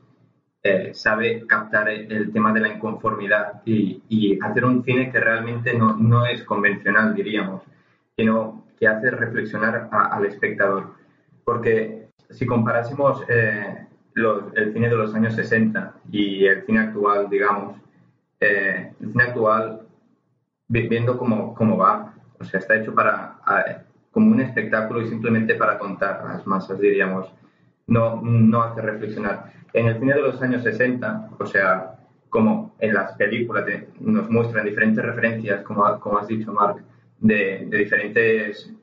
eh, 0.63 0.91
sabe 0.93 1.45
captar 1.45 1.89
el 1.89 2.31
tema 2.31 2.53
de 2.53 2.61
la 2.61 2.69
inconformidad 2.69 3.61
y, 3.65 4.01
y 4.07 4.39
hacer 4.41 4.63
un 4.63 4.85
cine 4.85 5.11
que 5.11 5.19
realmente 5.19 5.73
no, 5.77 5.97
no 5.97 6.25
es 6.25 6.45
convencional, 6.45 7.13
diríamos, 7.13 7.61
sino 8.15 8.63
que 8.79 8.87
hace 8.87 9.11
reflexionar 9.11 9.89
a- 9.91 10.15
al 10.15 10.25
espectador. 10.27 10.93
Porque 11.43 12.00
si 12.31 12.45
comparásemos 12.45 13.23
eh, 13.29 13.87
el 14.55 14.73
cine 14.73 14.89
de 14.89 14.95
los 14.95 15.13
años 15.15 15.35
60 15.35 15.93
y 16.11 16.45
el 16.45 16.65
cine 16.65 16.79
actual, 16.79 17.29
digamos, 17.29 17.77
eh, 18.39 18.93
el 18.99 19.11
cine 19.11 19.23
actual, 19.23 19.81
vi- 20.67 20.87
viendo 20.87 21.17
cómo, 21.17 21.53
cómo 21.53 21.77
va, 21.77 22.13
o 22.39 22.43
sea, 22.43 22.59
está 22.59 22.75
hecho 22.77 22.93
para, 22.93 23.37
a- 23.45 23.83
como 24.11 24.31
un 24.31 24.41
espectáculo 24.41 25.01
y 25.01 25.07
simplemente 25.07 25.55
para 25.55 25.77
contar 25.79 26.21
a 26.25 26.33
las 26.33 26.45
masas, 26.47 26.79
diríamos 26.79 27.31
no, 27.87 28.21
no 28.21 28.63
hace 28.63 28.81
reflexionar. 28.81 29.51
En 29.73 29.87
el 29.87 29.99
cine 29.99 30.13
de 30.13 30.21
los 30.21 30.41
años 30.41 30.63
60, 30.63 31.29
o 31.39 31.45
sea, 31.45 31.97
como 32.29 32.73
en 32.79 32.93
las 32.93 33.13
películas 33.13 33.65
de- 33.65 33.89
nos 33.99 34.29
muestran 34.29 34.65
diferentes 34.65 35.03
referencias, 35.03 35.61
como, 35.63 35.99
como 35.99 36.17
has 36.19 36.27
dicho, 36.27 36.51
Mark, 36.53 36.83
de, 37.19 37.65
de 37.69 37.77
diferentes 37.77 38.73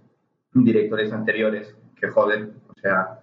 directores 0.53 1.13
anteriores, 1.13 1.75
que 2.01 2.09
joder, 2.09 2.51
o 2.69 2.75
sea, 2.81 3.18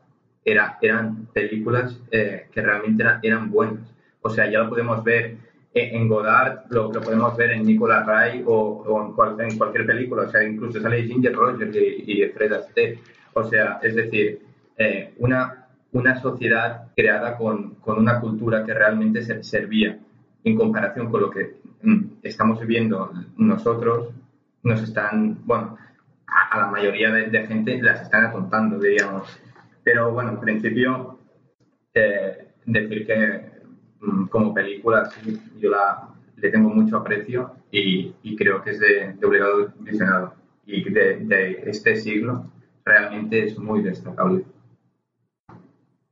era, 0.46 0.78
eran 0.82 1.26
películas 1.34 2.00
eh, 2.12 2.48
que 2.52 2.62
realmente 2.62 3.04
eran, 3.24 3.52
buenas. 3.52 3.92
O 4.22 4.30
sea, 4.30 4.50
ya 4.50 4.60
lo 4.60 4.70
podemos 4.70 5.04
ver 5.04 5.38
en, 5.74 5.96
en 5.96 6.08
Godard, 6.08 6.66
lo, 6.70 6.94
lo 6.94 7.02
podemos 7.02 7.36
ver 7.36 7.52
en 7.52 7.66
Nicolas 7.66 8.06
Ray 8.06 8.44
o, 8.46 8.84
o 8.88 9.06
en, 9.08 9.14
cual- 9.14 9.36
en 9.42 9.58
cualquier 9.58 9.86
película. 9.86 10.24
O 10.24 10.30
sea, 10.30 10.44
incluso 10.44 10.80
sale 10.80 11.04
Ginger 11.04 11.34
Rogers 11.36 11.76
y, 11.76 12.04
y 12.22 12.30
Fred 12.30 12.54
Astaire. 12.54 13.00
O 13.34 13.44
sea, 13.44 13.80
es 13.84 13.96
decir, 13.96 14.40
eh, 14.78 15.14
una, 15.18 15.68
una 15.92 16.22
sociedad 16.22 16.88
creada 16.96 17.38
con, 17.38 17.76
con 17.76 17.98
una 18.00 18.20
cultura 18.22 18.64
que 18.66 18.74
realmente 18.74 19.22
se 19.24 19.44
servía 19.44 19.98
en 20.44 20.56
comparación 20.56 21.10
con 21.10 21.22
lo 21.22 21.30
que 21.32 21.56
mm, 21.82 22.02
estamos 22.24 22.60
viviendo 22.62 23.12
nosotros, 23.38 24.10
nos 24.64 24.82
están, 24.82 25.40
bueno, 25.46 25.78
a, 26.28 26.56
a 26.56 26.60
la 26.62 26.68
mayoría 26.68 27.12
de, 27.12 27.28
de 27.28 27.48
gente 27.48 27.82
las 27.82 28.02
están 28.04 28.26
atontando, 28.26 28.80
diríamos. 28.80 29.28
Pero 29.86 30.12
bueno, 30.12 30.32
en 30.32 30.40
principio, 30.40 31.20
eh, 31.94 32.48
decir 32.66 33.06
que 33.06 33.52
mm, 34.02 34.26
como 34.26 34.52
película 34.52 35.08
yo 35.60 35.70
la, 35.70 36.10
le 36.38 36.50
tengo 36.50 36.70
mucho 36.70 36.98
aprecio 36.98 37.52
y, 37.72 38.36
creo 38.36 38.64
que 38.64 38.72
es 38.72 38.80
de, 38.80 39.16
obligado 39.24 39.72
visionado. 39.80 40.34
Y 40.66 40.90
de, 40.90 41.62
este 41.68 41.98
siglo 41.98 42.52
realmente 42.84 43.44
es 43.44 43.60
muy 43.60 43.84
destacable. 43.84 44.46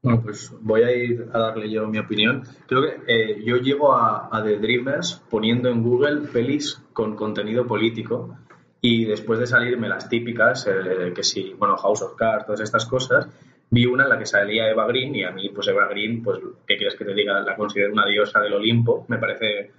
Bueno, 0.03 0.21
pues 0.21 0.53
voy 0.61 0.83
a 0.83 0.95
ir 0.95 1.29
a 1.33 1.39
darle 1.39 1.71
yo 1.71 1.87
mi 1.87 1.97
opinión. 1.97 2.43
Creo 2.67 2.83
que 2.83 3.01
eh, 3.07 3.43
yo 3.43 3.57
llego 3.57 3.95
a, 3.95 4.29
The 4.43 4.59
Dreamers 4.59 5.23
poniendo 5.31 5.69
en 5.69 5.81
Google 5.81 6.27
pelis 6.31 6.79
con 6.93 7.15
contenido 7.15 7.65
político 7.65 8.37
y 8.81 9.05
después 9.05 9.39
de 9.39 9.47
salirme 9.47 9.89
las 9.89 10.09
típicas, 10.09 10.67
eh, 10.67 11.11
que 11.15 11.23
sí, 11.23 11.55
bueno, 11.57 11.75
House 11.77 12.03
of 12.03 12.15
Cards, 12.15 12.45
todas 12.45 12.59
estas 12.59 12.85
cosas, 12.85 13.29
vi 13.73 13.85
una 13.85 14.03
en 14.03 14.09
la 14.09 14.19
que 14.19 14.25
salía 14.25 14.69
Eva 14.69 14.85
Green 14.87 15.15
y 15.15 15.23
a 15.23 15.31
mí, 15.31 15.49
pues 15.49 15.67
Eva 15.67 15.87
Green, 15.87 16.21
pues, 16.21 16.39
¿qué 16.67 16.77
quieres 16.77 16.95
que 16.95 17.05
te 17.05 17.13
diga? 17.13 17.39
La 17.41 17.55
considero 17.55 17.91
una 17.93 18.05
diosa 18.05 18.39
del 18.39 18.53
Olimpo, 18.53 19.05
me 19.07 19.17
parece, 19.17 19.71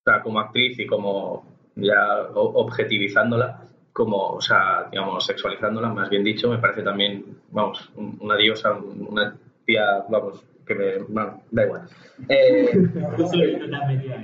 o 0.00 0.02
sea, 0.04 0.22
como 0.22 0.40
actriz 0.40 0.78
y 0.78 0.86
como 0.86 1.44
ya 1.76 2.28
objetivizándola, 2.34 3.60
como, 3.92 4.16
o 4.30 4.40
sea, 4.40 4.88
digamos, 4.90 5.24
sexualizándola, 5.26 5.88
más 5.88 6.08
bien 6.08 6.24
dicho, 6.24 6.48
me 6.50 6.58
parece 6.58 6.82
también, 6.82 7.24
vamos, 7.50 7.90
un- 7.96 8.16
una 8.20 8.36
diosa, 8.36 8.72
una 8.72 9.36
tía, 9.66 10.04
vamos, 10.08 10.42
que 10.66 10.74
me, 10.74 10.98
bueno, 11.08 11.42
da 11.50 11.64
igual. 11.64 11.82
Eh, 12.28 12.70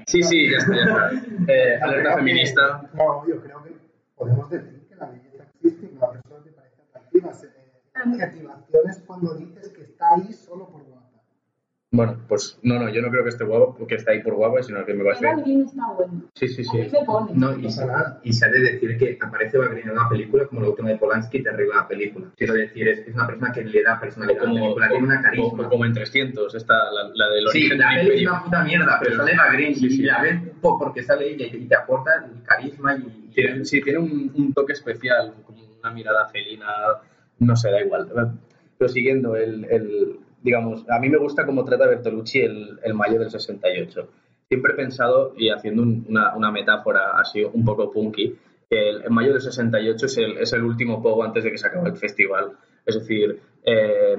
sí, 0.06 0.22
sí, 0.22 0.50
ya 0.50 0.58
está, 0.58 0.74
ya 0.74 0.82
está. 0.82 1.10
Eh, 1.52 1.78
alerta 1.82 2.16
feminista. 2.16 2.90
No, 2.94 3.26
yo 3.28 3.40
creo 3.42 3.62
que 3.62 3.72
podemos 4.16 4.48
decir 4.50 4.80
que 4.88 4.96
la 4.96 5.06
belleza 5.10 5.44
existe 5.54 5.86
y 5.86 5.88
que 5.90 5.98
la 6.00 6.10
persona 6.10 6.40
te 6.44 6.50
eh, 8.00 8.22
Adjetivaciones 8.22 9.02
cuando 9.06 9.34
dices 9.34 9.68
que 9.68 9.82
está 9.82 10.14
ahí 10.14 10.32
solo 10.32 10.66
por 10.68 10.82
guapa. 10.82 11.00
Bueno, 11.92 12.18
pues 12.28 12.56
no, 12.62 12.78
no, 12.78 12.88
yo 12.88 13.02
no 13.02 13.10
creo 13.10 13.24
que 13.24 13.30
esté 13.30 13.42
guapo, 13.42 13.84
que 13.84 13.96
esté 13.96 14.12
ahí 14.12 14.22
por 14.22 14.34
guapo, 14.34 14.62
sino 14.62 14.84
que 14.86 14.94
me 14.94 15.02
parece... 15.02 15.26
Eva 15.26 15.40
Green 15.40 15.62
está 15.62 15.88
bueno. 15.92 16.22
Sí, 16.36 16.46
sí, 16.46 16.62
A 16.62 16.70
sí. 16.70 16.78
me 16.92 17.04
pone. 17.04 17.32
No, 17.34 17.58
y, 17.58 17.66
y 17.66 18.32
se 18.32 18.44
ha 18.44 18.48
de 18.48 18.60
decir 18.60 18.96
que 18.96 19.18
aparece 19.20 19.58
Bagrin 19.58 19.88
en 19.88 19.90
una 19.90 20.08
película 20.08 20.46
como 20.46 20.60
la 20.60 20.68
última 20.68 20.88
de 20.90 20.98
Polanski 20.98 21.38
y 21.38 21.42
te 21.42 21.48
arregla 21.50 21.74
la 21.74 21.88
película. 21.88 22.28
Quiero 22.36 22.54
decir, 22.54 22.86
es, 22.86 23.00
es 23.08 23.12
una 23.12 23.26
persona 23.26 23.50
que 23.52 23.64
le 23.64 23.82
da 23.82 23.98
personalidad 23.98 24.40
a 24.40 24.44
la 24.44 24.50
Como, 24.50 24.62
película, 24.62 24.88
tiene 24.88 25.04
una 25.04 25.20
carisma. 25.20 25.48
como, 25.50 25.68
como 25.68 25.84
en 25.84 25.92
300, 25.94 26.54
esta, 26.54 26.74
la, 26.92 27.10
la 27.12 27.28
del 27.28 27.48
Sí, 27.48 27.58
origen 27.58 27.78
la 27.80 27.88
del 27.96 28.06
peli 28.06 28.22
es 28.24 28.30
una 28.30 28.44
puta 28.44 28.62
mierda, 28.62 28.98
pero 29.02 29.16
sale 29.16 29.36
Bagrin 29.36 29.74
Sí, 29.74 29.90
sí. 29.90 30.02
y 30.02 30.04
la 30.04 30.22
ves 30.22 30.40
po- 30.60 30.78
porque 30.78 31.02
sale 31.02 31.28
ella 31.28 31.46
y 31.46 31.50
te, 31.50 31.56
y 31.56 31.66
te 31.66 31.74
aporta 31.74 32.24
el 32.24 32.40
carisma 32.44 32.94
y... 32.94 33.30
Tiene, 33.34 33.64
sí, 33.64 33.80
tiene 33.80 33.98
un, 33.98 34.32
un 34.36 34.52
toque 34.54 34.74
especial, 34.74 35.34
como 35.44 35.58
una 35.82 35.90
mirada 35.92 36.28
felina, 36.28 36.66
no 37.40 37.56
sé, 37.56 37.70
igual. 37.84 38.08
Pero 38.78 38.88
siguiendo, 38.88 39.36
el, 39.36 39.64
digamos, 40.42 40.88
a 40.88 40.98
mí 40.98 41.08
me 41.08 41.18
gusta 41.18 41.44
cómo 41.44 41.64
trata 41.64 41.86
Bertolucci 41.86 42.40
el, 42.40 42.78
el 42.82 42.94
mayo 42.94 43.18
del 43.18 43.30
68. 43.30 44.08
Siempre 44.48 44.72
he 44.72 44.76
pensado, 44.76 45.34
y 45.36 45.50
haciendo 45.50 45.82
un- 45.82 46.06
una, 46.08 46.34
una 46.36 46.50
metáfora 46.50 47.18
así 47.20 47.42
un 47.44 47.64
poco 47.64 47.90
punky, 47.92 48.36
que 48.68 48.88
el, 48.88 49.10
mayo 49.10 49.32
del 49.32 49.42
68 49.42 50.06
es 50.06 50.16
el, 50.18 50.38
es 50.38 50.52
el 50.52 50.62
último 50.62 51.02
pogo 51.02 51.22
antes 51.24 51.44
de 51.44 51.50
que 51.50 51.58
se 51.58 51.66
acabe 51.66 51.90
el 51.90 51.96
festival. 51.96 52.52
Es 52.86 52.94
decir, 52.94 53.38
eh, 53.64 54.16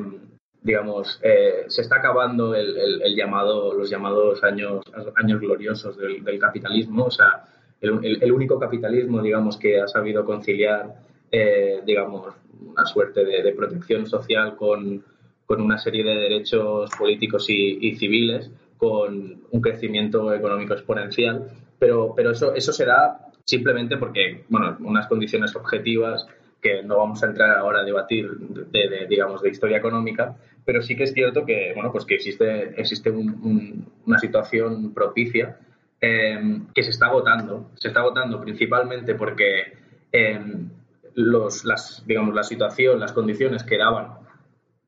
digamos, 0.62 1.20
eh, 1.24 1.66
se 1.68 1.82
está 1.82 1.96
acabando 1.98 2.54
el, 2.56 2.78
el- 2.78 3.16
llamado, 3.16 3.74
los 3.74 3.90
llamados 3.90 4.44
años, 4.44 4.84
años 5.16 5.40
gloriosos 5.42 5.98
del, 5.98 6.24
del 6.24 6.38
capitalismo, 6.40 7.06
o 7.06 7.12
sea, 7.12 7.46
el- 7.82 8.22
el 8.22 8.32
único 8.32 8.60
capitalismo, 8.60 9.22
digamos, 9.22 9.58
que 9.58 9.82
ha 9.82 9.88
sabido 9.88 10.24
conciliar, 10.24 10.94
eh, 11.32 11.82
digamos, 11.86 12.34
una 12.62 12.86
suerte 12.86 13.24
de, 13.26 13.42
de 13.44 13.54
protección 13.54 14.06
social 14.06 14.56
con, 14.56 15.04
con 15.46 15.62
una 15.62 15.78
serie 15.78 16.04
de 16.04 16.16
derechos 16.16 16.90
políticos 16.98 17.50
y, 17.50 17.78
y 17.88 17.96
civiles, 17.96 18.52
con 18.78 19.42
un 19.52 19.62
crecimiento 19.62 20.34
económico 20.34 20.74
exponencial, 20.74 21.48
pero, 21.80 22.14
pero 22.16 22.32
eso, 22.32 22.54
eso 22.56 22.72
se 22.74 22.86
da 22.86 23.28
simplemente 23.46 23.98
porque, 23.98 24.44
bueno, 24.50 24.78
unas 24.82 25.08
condiciones 25.08 25.56
objetivas 25.56 26.26
que 26.62 26.84
no 26.84 26.98
vamos 26.98 27.24
a 27.24 27.28
entrar 27.28 27.58
ahora 27.58 27.80
a 27.82 27.84
debatir 27.84 28.30
de, 28.30 28.88
de, 28.90 29.08
digamos, 29.08 29.42
de 29.42 29.50
historia 29.50 29.78
económica, 29.78 30.36
pero 30.64 30.82
sí 30.84 30.96
que 30.96 31.04
es 31.04 31.14
cierto 31.14 31.44
que, 31.44 31.72
bueno, 31.74 31.92
pues 31.92 32.06
que 32.06 32.16
existe, 32.16 32.80
existe 32.80 33.10
un- 33.10 33.30
un- 33.44 33.86
una 34.06 34.20
situación 34.20 34.94
propicia 34.94 35.58
eh, 36.00 36.60
que 36.74 36.84
se 36.84 36.92
está 36.92 37.08
agotando. 37.08 37.72
Se 37.76 37.88
está 37.88 38.02
agotando 38.02 38.40
principalmente 38.42 39.16
porque 39.16 39.74
eh, 40.12 40.40
los, 41.16 41.66
las, 41.66 42.04
digamos, 42.06 42.34
la 42.36 42.44
situación, 42.44 43.00
las 43.00 43.14
condiciones 43.14 43.64
que 43.64 43.78
daban, 43.78 44.14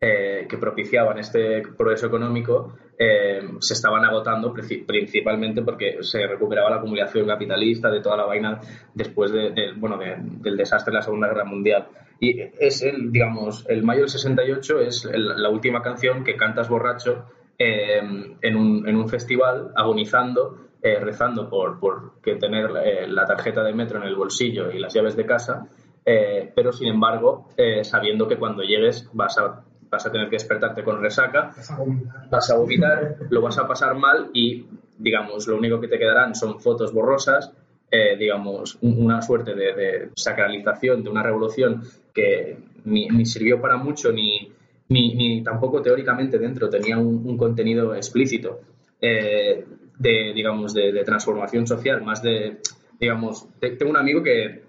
eh, 0.02 0.46
que 0.50 0.58
propiciaban 0.58 1.18
este 1.18 1.62
progreso 1.78 2.08
económico, 2.08 2.74
eh, 3.00 3.42
se 3.60 3.74
estaban 3.74 4.04
agotando 4.06 4.54
princi- 4.54 4.86
principalmente 4.86 5.62
porque 5.62 5.98
se 6.02 6.28
recuperaba 6.28 6.70
la 6.70 6.76
acumulación 6.78 7.26
capitalista 7.28 7.90
de 7.90 8.02
toda 8.02 8.18
la 8.18 8.26
vaina 8.26 8.60
después 8.94 9.32
de, 9.32 9.52
de- 9.52 9.72
bueno, 9.76 9.98
de- 9.98 10.16
del 10.20 10.58
desastre 10.58 10.92
de 10.92 10.98
la 10.98 11.02
Segunda 11.02 11.28
Guerra 11.28 11.46
Mundial. 11.46 11.88
Y 12.20 12.40
es 12.60 12.82
el, 12.84 13.12
digamos, 13.12 13.66
el 13.70 13.84
mayo 13.84 14.02
del 14.02 14.10
68 14.10 14.80
es 14.82 15.06
el- 15.06 15.42
la 15.42 15.50
última 15.50 15.82
canción 15.82 16.24
que 16.24 16.36
cantas 16.36 16.70
borracho 16.70 17.26
eh, 17.58 18.02
en, 18.42 18.56
un, 18.56 18.88
en 18.88 18.96
un 18.96 19.08
festival, 19.08 19.72
agonizando, 19.76 20.58
eh, 20.82 21.00
rezando 21.00 21.50
por, 21.50 21.80
por 21.80 22.20
que 22.22 22.36
tener 22.36 22.70
eh, 22.84 23.08
la 23.08 23.26
tarjeta 23.26 23.64
de 23.64 23.74
metro 23.74 24.00
en 24.00 24.04
el 24.08 24.16
bolsillo 24.16 24.70
y 24.72 24.80
las 24.80 24.94
llaves 24.94 25.16
de 25.16 25.26
casa, 25.26 25.68
eh, 26.06 26.52
pero 26.56 26.72
sin 26.74 26.88
embargo, 26.88 27.50
eh, 27.58 27.84
sabiendo 27.84 28.28
que 28.28 28.38
cuando 28.38 28.64
llegues 28.64 29.08
vas 29.14 29.38
a, 29.38 29.64
vas 29.90 30.06
a 30.06 30.12
tener 30.12 30.28
que 30.30 30.36
despertarte 30.38 30.84
con 30.84 31.02
resaca, 31.02 31.54
Vas 31.56 31.72
a 31.72 31.78
vomitar. 31.78 32.30
vas 32.30 32.50
a 32.50 32.58
vomitar, 32.58 33.16
lo 33.30 33.42
vas 33.42 33.58
a 33.58 33.68
pasar 33.68 33.96
mal 33.96 34.30
y, 34.34 34.66
digamos, 34.98 35.48
lo 35.48 35.58
único 35.58 35.80
que 35.80 35.88
te 35.88 35.98
quedarán 36.00 36.36
son 36.36 36.60
fotos 36.60 36.94
borrosas, 36.94 37.52
eh, 37.92 38.16
digamos, 38.18 38.78
un- 38.82 39.04
una 39.06 39.22
suerte 39.22 39.54
de, 39.54 39.74
de 39.74 40.10
sacralización 40.16 41.04
de 41.04 41.10
una 41.10 41.22
revolución 41.24 41.84
que 42.14 42.58
ni, 42.86 43.08
ni 43.08 43.26
sirvió 43.26 43.62
para 43.62 43.78
mucho 43.78 44.12
ni, 44.12 44.52
ni, 44.90 45.14
ni 45.16 45.44
tampoco 45.44 45.82
teóricamente 45.82 46.38
dentro 46.40 46.70
tenía 46.70 46.98
un, 46.98 47.22
un 47.26 47.38
contenido 47.38 47.94
explícito 47.96 48.62
eh, 49.00 49.64
de, 50.00 50.34
digamos, 50.34 50.74
de, 50.74 50.92
de 50.92 51.04
transformación 51.04 51.68
social, 51.68 52.02
más 52.02 52.22
de, 52.24 52.58
digamos, 53.00 53.48
te- 53.60 53.72
tengo 53.72 53.92
un 53.92 53.98
amigo 53.98 54.24
que, 54.24 54.63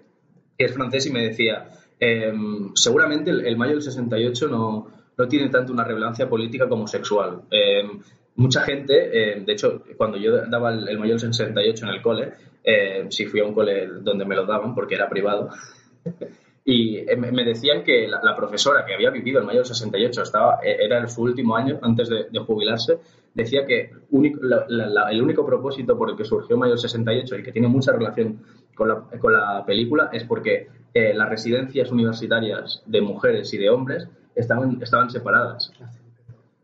que 0.57 0.65
es 0.65 0.73
francés 0.73 1.05
y 1.07 1.11
me 1.11 1.23
decía, 1.23 1.69
em, 1.99 2.71
seguramente 2.75 3.31
el, 3.31 3.57
mayo 3.57 3.73
del 3.73 3.81
68 3.81 4.47
no, 4.47 4.87
no 5.17 5.27
tiene 5.27 5.49
tanto 5.49 5.73
una 5.73 5.83
relevancia 5.83 6.29
política 6.29 6.67
como 6.67 6.87
sexual. 6.87 7.41
Em, 7.51 7.99
mucha 8.35 8.61
gente, 8.61 9.33
em, 9.33 9.45
de 9.45 9.53
hecho, 9.53 9.83
cuando 9.97 10.17
yo 10.17 10.45
daba 10.47 10.73
el, 10.73 10.99
mayo 10.99 11.13
del 11.13 11.19
68 11.19 11.85
en 11.85 11.91
el 11.91 12.01
cole, 12.01 12.31
sí 13.09 13.25
fui 13.25 13.39
a 13.39 13.45
un 13.45 13.53
cole 13.53 13.87
donde 14.01 14.25
me 14.25 14.35
lo 14.35 14.45
daban 14.45 14.73
porque 14.73 14.95
era 14.95 15.07
privado, 15.07 15.49
y 16.67 17.05
me 17.15 17.43
decían 17.43 17.83
que 17.83 18.07
la, 18.07 18.35
profesora 18.35 18.83
que 18.85 18.95
había 18.95 19.11
vivido 19.11 19.39
el 19.39 19.45
mayo 19.45 19.59
del 19.59 19.67
68, 19.67 20.23
estaba, 20.23 20.59
eh, 20.63 20.77
era 20.79 21.07
su 21.07 21.21
último 21.21 21.55
año 21.55 21.77
antes 21.83 22.09
de, 22.09 22.39
jubilarse, 22.39 22.97
decía 23.35 23.67
que 23.67 23.91
el 24.11 25.21
único 25.21 25.45
propósito 25.45 25.95
por 25.95 26.09
el 26.09 26.17
que 26.17 26.25
surgió 26.25 26.57
mayo 26.57 26.71
del 26.71 26.79
68 26.79 27.37
y 27.37 27.43
que 27.43 27.51
tiene 27.51 27.67
mucha 27.67 27.91
relación 27.91 28.41
con 28.75 28.89
la, 28.89 29.01
con 29.19 29.33
la 29.33 29.65
película 29.65 30.09
es 30.13 30.23
porque 30.25 30.67
eh, 30.93 31.13
las 31.13 31.29
residencias 31.29 31.91
universitarias 31.91 32.83
de 32.85 33.01
mujeres 33.01 33.53
y 33.53 33.57
de 33.57 33.69
hombres 33.69 34.07
estaban, 34.35 34.79
estaban 34.81 35.09
separadas. 35.09 35.71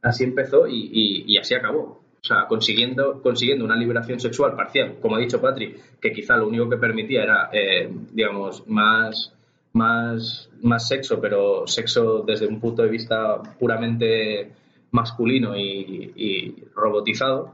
Así 0.02 0.24
empezó 0.24 0.68
y, 0.68 0.90
y- 0.92 1.24
y 1.34 1.38
así 1.38 1.54
acabó. 1.56 2.02
O 2.24 2.24
sea, 2.24 2.46
consiguiendo, 2.48 3.22
consiguiendo 3.22 3.66
una 3.66 3.76
liberación 3.76 4.20
sexual 4.20 4.56
parcial, 4.56 4.98
como 5.02 5.16
ha 5.16 5.20
dicho 5.20 5.42
Patrick, 5.42 6.00
que 6.00 6.12
quizá 6.12 6.38
lo 6.38 6.48
único 6.48 6.70
que 6.70 6.78
permitía 6.78 7.24
era, 7.24 7.50
eh, 7.52 7.90
digamos, 8.12 8.68
más, 8.68 9.34
más, 9.74 10.50
más 10.62 10.88
sexo, 10.88 11.20
pero 11.20 11.66
sexo 11.66 12.24
desde 12.26 12.46
un 12.46 12.60
punto 12.60 12.84
de 12.84 12.90
vista 12.90 13.42
puramente 13.60 14.52
masculino 14.92 15.58
y, 15.58 16.12
y 16.16 16.64
robotizado, 16.76 17.54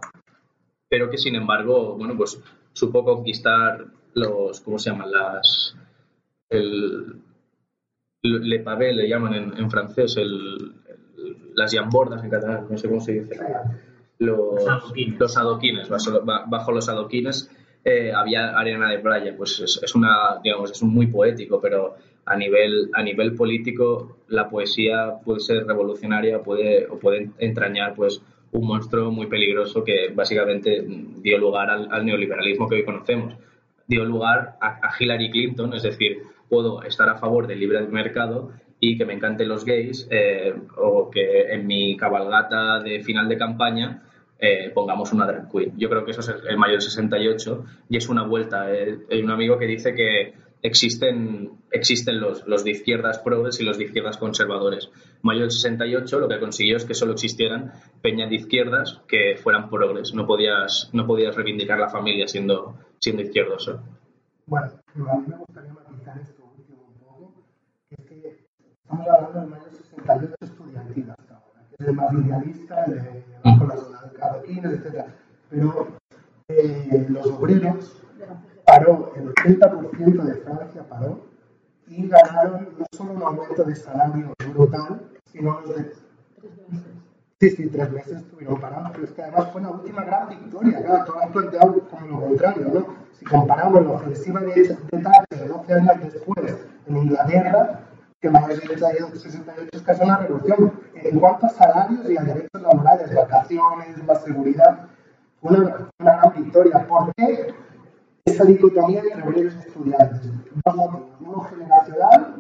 pero 0.90 1.10
que 1.10 1.18
sin 1.18 1.36
embargo, 1.36 1.96
bueno, 1.96 2.16
pues 2.18 2.42
supo 2.74 3.04
conquistar 3.06 3.86
los, 4.18 4.62
¿cómo 4.62 4.80
se 4.80 4.90
llaman? 4.90 5.12
Las, 5.12 5.76
el, 6.50 7.16
le 8.24 8.60
pavé 8.60 8.94
le 8.94 9.08
llaman 9.08 9.34
en, 9.34 9.58
en 9.58 9.70
francés, 9.72 10.18
el, 10.18 10.32
el- 10.88 11.38
las 11.56 11.74
jambordas 11.74 12.24
en 12.24 12.30
catalán, 12.30 12.68
no 12.70 12.78
sé 12.78 12.88
cómo 12.88 13.02
se 13.02 13.14
dice. 13.14 13.38
Los, 14.20 14.38
Los 14.56 14.68
adoquines. 14.68 15.20
los 15.20 15.38
adoquines, 15.38 15.90
bajo, 15.90 16.22
ba- 16.26 16.44
bajo 16.48 16.72
los 16.72 16.90
adoquines 16.90 17.50
eh, 17.84 18.12
había 18.14 18.58
arena 18.58 18.90
de 18.90 19.00
playa, 19.00 19.34
pues 19.38 19.60
es, 19.60 19.80
es 19.82 19.96
una, 19.96 20.40
digamos, 20.44 20.72
es 20.72 20.84
muy 20.84 21.08
poético, 21.08 21.60
pero 21.62 21.96
a 22.26 22.36
nivel, 22.36 22.90
a 22.94 23.02
nivel 23.04 23.34
político 23.36 24.18
la 24.28 24.50
poesía 24.50 25.14
puede 25.24 25.40
ser 25.40 25.66
revolucionaria 25.66 26.42
puede, 26.44 26.86
o 26.88 26.98
puede 27.00 27.30
entrañar 27.38 27.94
pues 27.96 28.22
un 28.52 28.68
monstruo 28.68 29.12
muy 29.12 29.28
peligroso 29.28 29.84
que 29.84 30.10
básicamente 30.14 30.84
dio 31.22 31.38
lugar 31.38 31.70
al, 31.70 31.88
al 31.92 32.06
neoliberalismo 32.06 32.68
que 32.68 32.76
hoy 32.76 32.84
conocemos. 32.86 33.36
Dio 33.88 34.04
lugar 34.06 34.58
a, 34.62 34.92
Hillary 35.00 35.32
Clinton, 35.32 35.74
es 35.74 35.84
decir, 35.84 36.24
puedo 36.50 36.84
estar 36.84 37.10
a 37.10 37.16
favor 37.16 37.48
del 37.48 37.60
libre 37.60 37.82
mercado 37.88 38.52
y 38.80 38.98
que 38.98 39.06
me 39.06 39.14
encanten 39.14 39.48
los 39.48 39.66
gays 39.66 40.08
eh, 40.12 40.54
o 40.78 41.10
que 41.10 41.54
en 41.54 41.66
mi 41.66 41.98
cabalgata 41.98 42.80
de 42.80 43.02
final 43.02 43.28
de 43.28 43.38
campaña 43.38 44.04
eh, 44.40 44.72
pongamos 44.74 45.14
una 45.14 45.26
drag 45.26 45.52
queen. 45.52 45.74
Yo 45.78 45.90
creo 45.90 46.06
que 46.06 46.12
eso 46.12 46.22
es 46.22 46.30
el, 46.30 46.48
el 46.48 46.58
mayor 46.58 46.82
68 46.82 47.66
y 47.90 47.98
es 47.98 48.08
una 48.08 48.24
vuelta. 48.24 48.72
Eh, 48.72 49.00
hay 49.10 49.22
un 49.22 49.32
amigo 49.32 49.58
que 49.58 49.66
dice 49.66 49.96
que 49.96 50.34
existen, 50.62 51.52
existen 51.72 52.20
los, 52.20 52.46
los 52.48 52.64
de 52.64 52.72
izquierdas 52.72 53.20
progres 53.20 53.60
y 53.60 53.64
los 53.64 53.78
de 53.78 53.86
izquierdas 53.86 54.18
conservadores. 54.18 54.90
Mayo 55.22 55.50
68 55.50 56.20
lo 56.20 56.28
que 56.28 56.40
consiguió 56.40 56.78
es 56.78 56.86
que 56.86 56.94
solo 56.94 57.14
existieran 57.14 57.74
peñas 58.02 58.30
de 58.30 58.36
izquierdas 58.36 59.02
que 59.08 59.36
fueran 59.38 59.70
progres. 59.70 60.14
No 60.14 60.26
podías, 60.26 60.90
no 60.94 61.06
podías 61.06 61.36
reivindicar 61.36 61.80
la 61.80 61.90
familia 61.90 62.28
siendo, 62.28 62.78
siendo 63.00 63.22
izquierdoso. 63.22 63.82
Bueno, 64.46 64.68
a 64.68 65.18
mí 65.18 65.26
me 65.28 65.38
gustaría 65.38 65.74
matizar 65.74 66.20
esto 66.20 66.44
último 66.58 66.88
un 66.88 67.00
poco, 67.00 67.34
que 67.90 67.96
es 67.96 68.06
que 68.08 68.40
estamos 68.82 69.08
hablando 69.08 69.40
del 69.42 69.50
mayo 69.50 69.72
68 69.72 70.36
estudiantil 70.42 71.10
hasta 71.10 71.36
ahora, 71.36 71.68
que 71.70 71.76
es 71.84 71.90
el 71.90 71.96
más 71.96 72.14
idealista, 72.14 72.84
el 72.86 72.94
de 72.94 73.24
bajo 73.44 73.66
los 73.66 73.92
adoquines, 74.22 74.72
etc. 74.72 75.06
Pero 75.50 75.98
eh, 76.48 77.06
los 77.10 77.26
obreros 77.28 78.07
paró, 78.68 79.14
el 79.16 79.34
80% 79.34 80.24
de 80.24 80.34
Francia 80.36 80.84
paró 80.90 81.22
y 81.88 82.08
ganaron 82.08 82.68
no 82.78 82.86
solo 82.92 83.14
un 83.14 83.24
aumento 83.24 83.64
de 83.64 83.76
salario 83.76 84.34
brutal, 84.54 85.02
sino 85.32 85.62
los 85.62 85.76
de 85.76 85.94
Sí, 87.40 87.52
sí, 87.52 87.68
tres 87.68 87.92
meses 87.92 88.18
estuvieron 88.18 88.60
parados, 88.60 88.90
pero 88.94 89.04
es 89.06 89.12
que 89.12 89.22
además 89.22 89.52
fue 89.52 89.62
la 89.62 89.70
última 89.70 90.04
gran 90.04 90.28
victoria. 90.28 90.82
Claro, 90.82 91.06
tú 91.06 91.14
has 91.20 91.30
planteado 91.30 91.88
como 91.88 92.08
lo 92.08 92.20
contrario, 92.20 92.68
¿no? 92.74 92.88
Si 93.12 93.26
comparamos 93.26 93.86
la 93.86 93.92
ofensiva 93.92 94.40
de, 94.40 94.54
de 94.56 95.04
Thatcher 95.04 95.48
12 95.48 95.74
años 95.74 96.14
después 96.14 96.56
en 96.88 96.98
Inglaterra, 96.98 97.82
que 98.20 98.30
mayo 98.32 98.48
del 98.48 98.60
68 98.68 99.70
es 99.72 99.82
casi 99.84 100.04
una 100.04 100.18
revolución. 100.18 100.74
En 100.96 101.20
cuanto 101.20 101.46
a 101.46 101.50
salarios 101.50 102.10
y 102.10 102.18
a 102.18 102.24
derechos 102.24 102.60
laborales, 102.60 103.14
vacaciones, 103.14 104.04
más 104.04 104.24
seguridad, 104.24 104.88
fue 105.40 105.60
una, 105.60 105.90
una 106.00 106.18
gran 106.18 106.34
victoria. 106.44 106.88
¿Por 106.88 107.14
qué 107.14 107.54
esa 108.28 108.44
dicotomía 108.44 109.02
entre 109.02 109.24
obreros 109.24 109.56
y 109.56 109.68
estudiantes? 109.68 110.22
Dos 110.66 110.76
motivos. 110.76 111.08
Uno 111.20 111.42
generacional, 111.42 112.36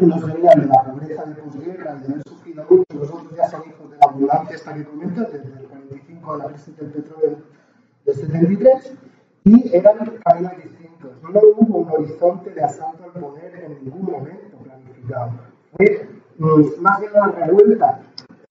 unos 0.00 0.26
venían 0.26 0.60
de 0.60 0.66
la 0.66 0.82
pobreza 0.84 1.24
de 1.24 1.34
posguerra 1.34 1.96
y 1.96 2.00
de 2.00 2.12
haber 2.12 2.22
sufrido 2.28 2.64
mucho, 2.68 2.84
los 2.94 3.10
otros 3.10 3.36
ya 3.36 3.48
son 3.48 3.62
hijos 3.68 3.90
de 3.90 3.96
la 3.96 4.06
ambulancia 4.10 4.56
esta 4.56 4.74
que 4.74 4.84
comentas, 4.84 5.32
desde 5.32 5.60
el 5.60 5.66
45 5.66 6.32
de 6.32 6.38
la 6.38 6.44
crisis 6.46 6.76
del 6.76 6.86
petróleo 6.88 7.36
del 8.04 8.16
73, 8.16 8.92
y 9.44 9.76
eran 9.76 9.96
caminos 10.24 10.52
distintos. 10.56 11.22
No 11.22 11.40
hubo 11.40 11.78
un 11.78 11.90
horizonte 11.90 12.50
de 12.50 12.62
asalto 12.62 13.04
al 13.04 13.20
poder 13.20 13.64
en 13.64 13.84
ningún 13.84 14.12
momento 14.12 14.56
planificado. 14.58 15.32
Fue 15.76 16.08
mm, 16.38 16.80
más 16.80 17.00
bien 17.00 17.12
una 17.14 17.32
revuelta 17.32 18.00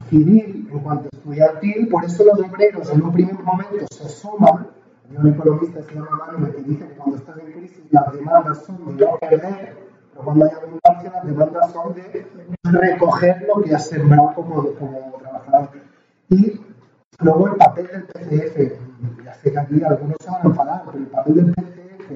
civil 0.09 0.69
en 0.71 0.79
cuanto 0.79 1.09
estudiantil, 1.11 1.87
por 1.89 2.05
eso 2.05 2.23
los 2.23 2.39
obreros 2.39 2.89
en 2.91 3.01
un 3.03 3.11
primer 3.11 3.39
momento 3.43 3.85
se 3.91 4.09
suman. 4.09 4.67
Hay 5.09 5.17
un 5.17 5.27
economista 5.27 5.79
que 5.79 5.85
se 5.85 5.95
llama 5.95 6.21
Manuel 6.27 6.55
que 6.55 6.63
dice 6.63 6.87
que 6.87 6.95
cuando 6.95 7.15
estás 7.15 7.37
en 7.37 7.51
crisis 7.53 7.83
las 7.91 8.11
demandas 8.13 8.63
son 8.65 8.97
de 8.97 9.05
no 9.05 9.17
perder, 9.17 9.77
pero 10.11 10.25
cuando 10.25 10.45
hay 10.45 10.51
abundancia 10.51 11.11
las 11.11 11.25
demandas 11.25 11.71
son 11.71 11.93
de 11.93 12.27
recoger 12.63 13.47
lo 13.47 13.63
que 13.63 13.73
has 13.73 13.87
sembrado 13.87 14.33
como, 14.35 14.63
como 14.73 15.13
trabajador. 15.19 15.69
Y 16.29 16.59
luego 17.19 17.47
el 17.47 17.55
papel 17.55 17.87
del 17.87 18.03
PCF, 18.03 19.23
ya 19.23 19.33
sé 19.35 19.51
que 19.51 19.59
aquí 19.59 19.83
algunos 19.83 20.17
se 20.19 20.29
van 20.29 20.41
a 20.41 20.45
enfadar, 20.47 20.83
pero 20.85 20.97
el 20.97 21.07
papel 21.07 21.35
del 21.35 21.53
PCF 21.53 22.11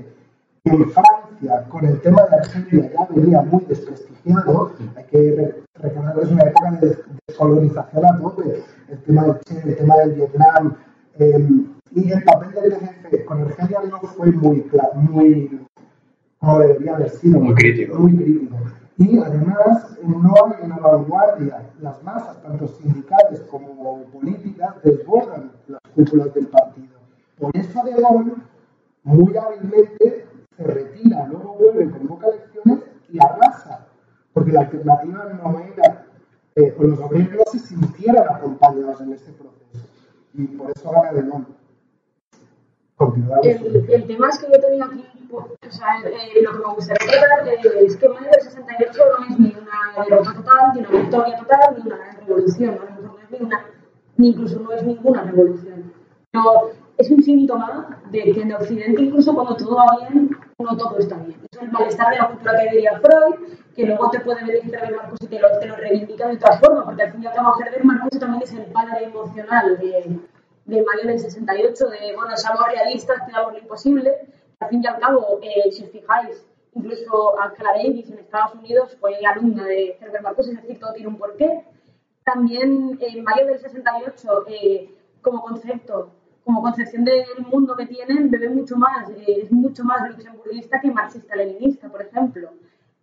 en 0.65 0.91
Francia 0.91 1.65
con 1.69 1.85
el 1.85 2.01
tema 2.01 2.23
de 2.23 2.35
Argelia 2.37 2.91
ya 2.91 3.07
venía 3.09 3.41
muy 3.41 3.63
desprestigiado. 3.65 4.73
Hay 4.95 5.03
que 5.05 5.63
recordar 5.75 6.15
que 6.15 6.21
es 6.21 6.31
una 6.31 6.43
época 6.43 6.71
de 6.71 6.97
descolonización 7.27 8.05
a 8.05 8.19
tope. 8.19 8.63
El 8.89 9.03
tema 9.03 9.23
del 9.23 9.39
Che, 9.39 9.61
el 9.63 9.77
tema 9.77 9.95
del 9.97 10.13
Vietnam. 10.13 10.75
Eh, 11.17 11.65
y 11.93 12.11
el 12.11 12.23
papel 12.23 12.51
del 12.53 12.73
PCF 12.73 13.25
con 13.25 13.41
Argelia 13.41 13.81
no 13.89 13.99
fue 13.99 14.31
muy 14.31 14.61
claro, 14.61 14.93
muy 14.95 15.61
como 16.41 16.59
debería 16.59 16.95
haber 16.95 17.09
sido. 17.11 17.39
Muy 17.39 17.53
crítico. 17.53 17.99
Muy 17.99 18.17
crítico. 18.17 18.55
Y 18.97 19.17
además 19.19 19.97
no 20.03 20.33
hay 20.45 20.65
una 20.65 20.77
vanguardia. 20.77 21.69
Las 21.79 22.03
masas, 22.03 22.41
tanto 22.41 22.67
sindicales 22.67 23.41
como 23.41 24.03
políticas, 24.05 24.75
desbordan 24.83 25.51
las 25.67 25.81
cúpulas 25.95 26.33
del 26.33 26.47
partido. 26.47 26.97
Por 27.39 27.55
eso 27.55 27.83
De 27.83 27.93
Gaulle, 27.93 28.33
muy 29.03 29.37
hábilmente, 29.37 30.25
se 30.57 30.63
retira, 30.63 31.27
luego 31.27 31.55
vuelve, 31.59 31.91
convoca 31.91 32.27
elecciones 32.27 32.79
y 33.09 33.19
arrasa. 33.19 33.87
Porque 34.33 34.51
la 34.51 34.61
alternativa 34.61 35.25
no 35.43 35.59
era, 35.59 36.05
eh, 36.55 36.75
los 36.79 36.99
obreros 36.99 37.33
no 37.33 37.51
se 37.51 37.59
sintieran 37.59 38.27
acompañados 38.29 38.99
en 39.01 39.13
este 39.13 39.31
proceso. 39.33 39.87
Y 40.33 40.45
por 40.47 40.71
eso 40.71 40.91
gana 40.91 41.13
De 41.13 41.21
Gaulle. 41.21 41.60
El, 43.43 44.05
tema 44.05 44.29
es 44.29 44.39
que 44.39 44.51
yo 44.51 44.59
tenía 44.59 44.85
aquí, 44.85 45.27
pues, 45.29 45.45
o 45.45 45.71
sea, 45.71 45.87
eh, 46.05 46.41
lo 46.41 46.51
que 46.51 46.57
me 46.59 46.73
gustaría 46.75 47.07
tratar 47.07 47.47
eh, 47.47 47.85
es 47.85 47.97
que 47.97 48.09
mayo 48.09 48.29
del 48.31 48.41
68 48.41 49.01
no 49.17 49.25
es 49.25 49.39
ni 49.39 49.55
una 49.55 50.05
derrota 50.05 50.33
total, 50.33 50.71
ni 50.75 50.79
una 50.81 50.89
victoria 51.01 51.37
total, 51.37 51.75
ni 51.77 51.91
una 51.91 52.17
revolución, 52.19 52.75
¿no? 52.75 53.01
No 53.01 53.19
es 53.19 53.31
ni, 53.31 53.45
una, 53.45 53.65
ni 54.17 54.29
incluso 54.29 54.59
no 54.59 54.71
es 54.73 54.83
ninguna 54.83 55.23
revolución. 55.23 55.93
Pero 56.31 56.71
es 56.97 57.09
un 57.09 57.23
síntoma 57.23 58.01
de 58.11 58.31
que 58.31 58.41
en 58.41 58.53
Occidente, 58.53 59.01
incluso 59.01 59.33
cuando 59.33 59.55
todo 59.55 59.75
va 59.77 60.07
bien, 60.07 60.29
no 60.59 60.77
todo 60.77 60.97
está 60.99 61.15
bien. 61.17 61.39
Es 61.51 61.61
el 61.61 61.71
malestar 61.71 62.11
de 62.11 62.17
la 62.17 62.27
cultura 62.29 62.53
que 62.59 62.75
diría 62.75 62.99
Freud, 62.99 63.57
que 63.75 63.85
luego 63.85 64.09
te 64.11 64.19
puede 64.19 64.45
venir 64.45 64.75
Herbert 64.75 64.95
Marcuse 64.95 65.25
y 65.25 65.27
te 65.27 65.39
lo, 65.39 65.47
te 65.59 65.65
lo 65.65 65.75
reivindica 65.75 66.27
de 66.27 66.35
otra 66.35 66.57
forma, 66.59 66.85
porque 66.85 67.01
al 67.01 67.11
fin 67.13 67.23
y 67.23 67.27
al 67.27 67.33
cabo 67.33 67.55
Herbert 67.59 67.83
Marcuse 67.83 68.19
también 68.19 68.43
es 68.43 68.53
el 68.53 68.65
padre 68.65 69.05
emocional 69.05 69.77
de, 69.79 70.19
de 70.75 70.83
mayo 70.83 71.07
del 71.07 71.19
68, 71.19 71.89
de, 71.89 72.15
bueno, 72.15 72.35
seamos 72.37 72.65
realistas, 72.65 73.21
pidamos 73.25 73.53
lo 73.53 73.59
imposible. 73.59 74.11
Al 74.59 74.69
fin 74.69 74.81
y 74.83 74.87
al 74.87 74.99
cabo, 74.99 75.39
eh, 75.41 75.69
si 75.71 75.83
os 75.83 75.89
fijáis, 75.89 76.45
incluso 76.73 77.37
Angela 77.39 77.73
Davis 77.75 78.09
en 78.09 78.19
Estados 78.19 78.55
Unidos 78.55 78.95
fue 78.99 79.17
alumna 79.25 79.65
de 79.65 79.97
Herbert 79.99 80.23
Marcuse, 80.23 80.51
es 80.51 80.61
decir, 80.61 80.79
todo 80.79 80.93
tiene 80.93 81.09
un 81.09 81.17
porqué. 81.17 81.65
También 82.23 82.97
en 83.01 83.23
mayo 83.23 83.47
del 83.47 83.59
68, 83.59 84.45
eh, 84.47 84.89
como 85.21 85.41
concepto, 85.41 86.11
como 86.45 86.61
concepción 86.61 87.03
del 87.03 87.25
mundo 87.51 87.75
que 87.75 87.87
tienen, 87.87 88.31
bebe 88.31 88.49
mucho 88.49 88.77
más, 88.77 89.09
eh, 89.09 89.41
es 89.43 89.51
mucho 89.51 89.83
más 89.83 90.09
luxemburguista 90.09 90.79
que 90.79 90.89
marxista-leninista, 90.89 91.89
por 91.89 92.01
ejemplo. 92.01 92.49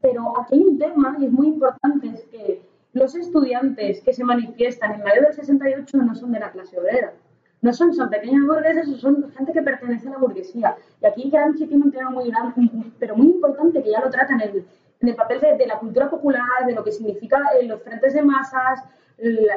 Pero 0.01 0.41
aquí 0.41 0.55
hay 0.55 0.63
un 0.63 0.79
tema, 0.79 1.17
y 1.19 1.27
es 1.27 1.33
muy 1.33 1.49
importante, 1.49 2.09
es 2.09 2.25
que 2.27 2.63
los 2.95 3.15
estudiantes 3.15 4.01
que 4.01 4.15
se 4.15 4.25
manifiestan 4.25 4.95
en 4.95 5.03
mayo 5.03 5.23
del 5.23 5.35
68 5.35 5.99
no 5.99 6.15
son 6.15 6.33
de 6.33 6.41
la 6.41 6.51
clase 6.51 6.79
obrera. 6.79 7.13
No 7.61 7.73
son, 7.73 7.93
son 7.93 8.09
pequeños 8.09 8.47
burgueses, 8.47 9.01
son 9.01 9.31
gente 9.33 9.53
que 9.53 9.63
pertenece 9.63 10.09
a 10.09 10.13
la 10.13 10.19
burguesía. 10.19 10.77
Y 11.03 11.07
aquí 11.07 11.31
Gramsci 11.31 11.67
tiene 11.67 11.85
un 11.85 11.91
tema 11.91 12.11
muy 12.11 12.31
grande, 12.31 12.55
pero 12.99 13.17
muy 13.17 13.29
importante, 13.29 13.83
que 13.83 13.91
ya 13.91 14.01
lo 14.01 14.11
trata 14.11 14.35
en 14.35 14.65
el, 15.09 15.17
papel 15.17 15.41
de, 15.41 15.67
la 15.67 15.79
cultura 15.79 16.09
popular, 16.09 16.67
de 16.67 16.75
lo 16.75 16.85
que 16.85 16.93
significa 16.93 17.43
eh, 17.59 17.65
los 17.65 17.83
frentes 17.83 18.15
de 18.15 18.23
masas, 18.23 18.85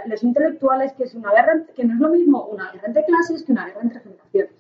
los 0.06 0.24
intelectuales, 0.24 0.94
que 0.94 1.04
es 1.04 1.14
una 1.14 1.32
guerra, 1.32 1.64
que 1.76 1.84
no 1.84 1.94
es 1.94 2.00
lo 2.00 2.10
mismo 2.10 2.46
una 2.46 2.72
guerra 2.72 2.88
entre 2.88 3.06
clases 3.06 3.44
que 3.44 3.52
una 3.52 3.68
guerra 3.68 3.82
entre 3.82 4.00
generaciones. 4.00 4.52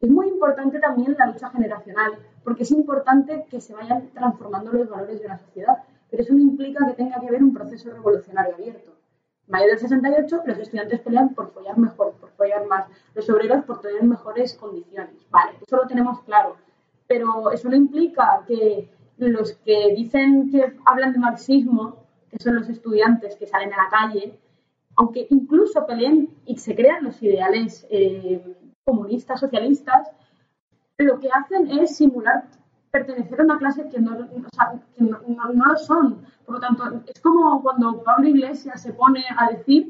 Es 0.00 0.10
muy 0.10 0.28
importante 0.28 0.78
también 0.78 1.16
la 1.18 1.26
lucha 1.26 1.50
generacional, 1.50 2.12
porque 2.44 2.62
es 2.62 2.70
importante 2.70 3.46
que 3.50 3.60
se 3.60 3.74
vayan 3.74 4.10
transformando 4.12 4.72
los 4.72 4.88
valores 4.88 5.20
de 5.20 5.26
una 5.26 5.38
sociedad, 5.38 5.78
pero 6.10 6.22
eso 6.22 6.34
no 6.34 6.40
implica 6.40 6.86
que 6.86 6.92
tenga 6.92 7.18
que 7.18 7.26
haber 7.26 7.42
un 7.42 7.52
proceso 7.52 7.90
revolucionario 7.90 8.54
abierto. 8.54 8.95
En 9.46 9.52
mayo 9.52 9.68
del 9.68 9.78
68, 9.78 10.42
los 10.44 10.58
estudiantes 10.58 11.00
pelean 11.00 11.34
por 11.34 11.52
follar 11.52 11.78
mejor, 11.78 12.14
por 12.14 12.30
follar 12.30 12.66
más, 12.66 12.86
los 13.14 13.30
obreros 13.30 13.64
por 13.64 13.80
tener 13.80 14.02
mejores 14.02 14.54
condiciones. 14.54 15.14
Vale, 15.30 15.52
eso 15.64 15.76
lo 15.76 15.86
tenemos 15.86 16.20
claro, 16.22 16.56
pero 17.06 17.52
eso 17.52 17.68
no 17.68 17.76
implica 17.76 18.42
que 18.46 18.90
los 19.18 19.52
que 19.64 19.94
dicen 19.94 20.50
que 20.50 20.76
hablan 20.84 21.12
de 21.12 21.20
marxismo, 21.20 22.04
que 22.28 22.42
son 22.42 22.56
los 22.56 22.68
estudiantes 22.68 23.36
que 23.36 23.46
salen 23.46 23.72
a 23.72 23.84
la 23.84 23.88
calle, 23.88 24.38
aunque 24.96 25.26
incluso 25.30 25.86
peleen 25.86 26.28
y 26.44 26.56
se 26.58 26.74
crean 26.74 27.04
los 27.04 27.22
ideales 27.22 27.86
eh, 27.90 28.42
comunistas, 28.84 29.40
socialistas, 29.40 30.10
lo 30.98 31.20
que 31.20 31.28
hacen 31.30 31.70
es 31.78 31.96
simular 31.96 32.48
pertenecer 32.98 33.40
a 33.40 33.44
una 33.44 33.58
clase 33.58 33.88
que 33.88 34.00
no, 34.00 34.16
lo 34.16 35.76
son. 35.76 36.24
Por 36.44 36.54
lo 36.56 36.60
tanto, 36.60 36.82
es 37.06 37.20
como 37.20 37.62
cuando 37.62 38.02
Pablo 38.02 38.28
Iglesias 38.28 38.82
se 38.82 38.92
pone 38.92 39.24
a 39.36 39.50
decir 39.50 39.80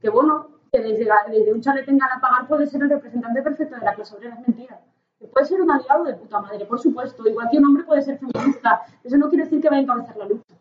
que, 0.00 0.10
bueno, 0.10 0.48
que 0.72 0.80
desde, 0.80 1.04
la- 1.04 1.24
desde 1.30 1.52
un 1.52 1.60
chalet 1.60 1.86
pagar 2.20 2.46
puede 2.48 2.66
ser 2.66 2.82
el 2.82 2.90
representante 2.90 3.42
perfecto 3.42 3.76
de 3.76 3.84
la 3.84 3.94
clase 3.94 4.14
obrera. 4.16 4.34
Es 4.36 4.48
mentira. 4.48 4.80
Puede 5.32 5.46
ser 5.46 5.60
un 5.60 5.70
aliado 5.70 6.04
de 6.04 6.14
puta 6.14 6.40
madre, 6.40 6.64
por 6.64 6.78
supuesto. 6.80 7.26
Igual 7.28 7.48
que 7.50 7.58
un 7.58 7.66
hombre 7.66 7.84
puede 7.84 8.02
ser 8.02 8.18
feminista. 8.18 8.82
Eso 9.04 9.16
no 9.16 9.28
quiere 9.28 9.44
decir 9.44 9.60
que 9.60 9.68
vaya 9.68 9.80
a 9.80 9.82
encabezar 9.82 10.16
la 10.16 10.26
lucha. 10.26 10.54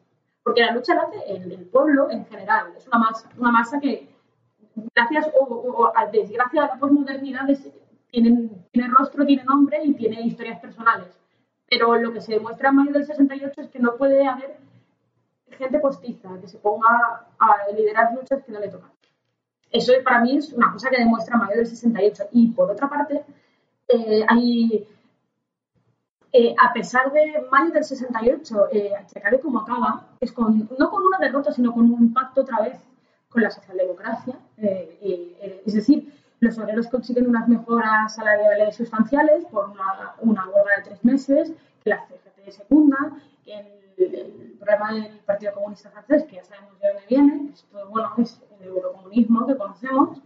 Porque 0.44 0.62
la 0.62 0.74
lucha 0.74 0.96
la 0.96 1.02
hace 1.04 1.20
el, 1.28 1.68
pueblo 1.68 2.10
en 2.10 2.26
general. 2.26 2.74
Es 2.78 2.88
una 2.88 3.00
masa, 3.00 3.30
una 3.38 3.52
masa 3.52 3.80
que, 3.80 4.10
gracias 4.96 5.30
o, 5.40 5.44
o- 5.46 5.92
a 5.98 6.06
desgracia 6.08 6.62
de 6.64 6.68
la 6.68 6.76
posmodernidad, 6.80 7.46
tienen, 8.12 8.66
tiene 8.72 8.90
rostro, 8.90 9.26
tiene 9.26 9.44
nombre 9.44 9.80
y 9.84 9.94
tiene 9.94 10.22
historias 10.22 10.60
personales. 10.60 11.19
Pero 11.70 11.96
lo 11.98 12.14
que 12.14 12.22
se 12.22 12.34
demuestra 12.34 12.70
en 12.70 12.76
mayo 12.76 12.92
del 12.94 13.06
68 13.06 13.62
es 13.62 13.68
que 13.70 13.80
no 13.80 13.96
puede 13.96 14.28
haber 14.28 14.58
gente 15.60 15.80
postiza 15.80 16.30
que 16.40 16.48
se 16.48 16.58
ponga 16.58 17.28
a 17.38 17.72
liderar 17.76 18.14
luchas 18.14 18.44
que 18.44 18.52
no 18.52 18.60
le 18.60 18.70
tocan. 18.70 18.92
Eso 19.72 19.94
para 20.04 20.22
mí 20.22 20.38
es 20.38 20.52
una 20.54 20.72
cosa 20.72 20.90
que 20.90 20.98
demuestra 20.98 21.38
mayo 21.38 21.58
del 21.58 21.68
68. 21.68 22.30
Y 22.32 22.48
por 22.50 22.72
otra 22.72 22.90
parte, 22.90 23.24
eh, 23.88 24.26
eh, 26.32 26.56
a 26.58 26.74
pesar 26.74 27.12
de 27.12 27.46
mayo 27.52 27.72
del 27.72 27.84
68, 27.84 28.68
eh, 28.72 28.94
que 29.14 29.40
como 29.40 29.60
acaba, 29.60 30.08
es 30.20 30.32
con, 30.32 30.70
no 30.78 30.90
con 30.90 31.04
una 31.04 31.20
derrota, 31.20 31.52
sino 31.52 31.74
con 31.74 31.92
un 31.92 32.14
pacto 32.14 32.42
otra 32.42 32.62
vez 32.62 32.80
con 33.30 33.44
la 33.44 33.52
socialdemocracia. 33.52 34.40
eh, 34.58 34.98
eh, 35.02 35.64
es 35.66 35.74
decir, 35.74 36.12
los 36.40 36.58
obreros 36.58 36.88
consiguen 36.88 37.28
unas 37.28 37.48
mejoras 37.48 38.16
salariales 38.16 38.76
sustanciales 38.76 39.46
por 39.46 39.70
una, 39.70 40.14
una 40.22 40.46
huelga 40.46 40.78
de 40.78 40.84
tres 40.84 41.04
meses, 41.04 41.54
que 41.84 41.90
la 41.90 42.06
CGT 42.08 42.52
secunda, 42.52 42.98
el, 43.46 43.66
el 43.98 44.56
programa 44.58 44.94
del 44.94 45.20
Partido 45.26 45.54
Comunista 45.54 45.90
francés, 45.90 46.24
que 46.24 46.38
ya 46.38 46.44
sabemos 46.44 46.80
de 46.80 46.88
dónde 46.88 47.04
viene, 47.10 47.50
esto 47.54 47.90
bueno, 47.90 48.14
es 48.18 48.42
el 48.60 48.68
eurocomunismo 48.68 49.48
que 49.48 49.58
conocemos, 49.58 50.22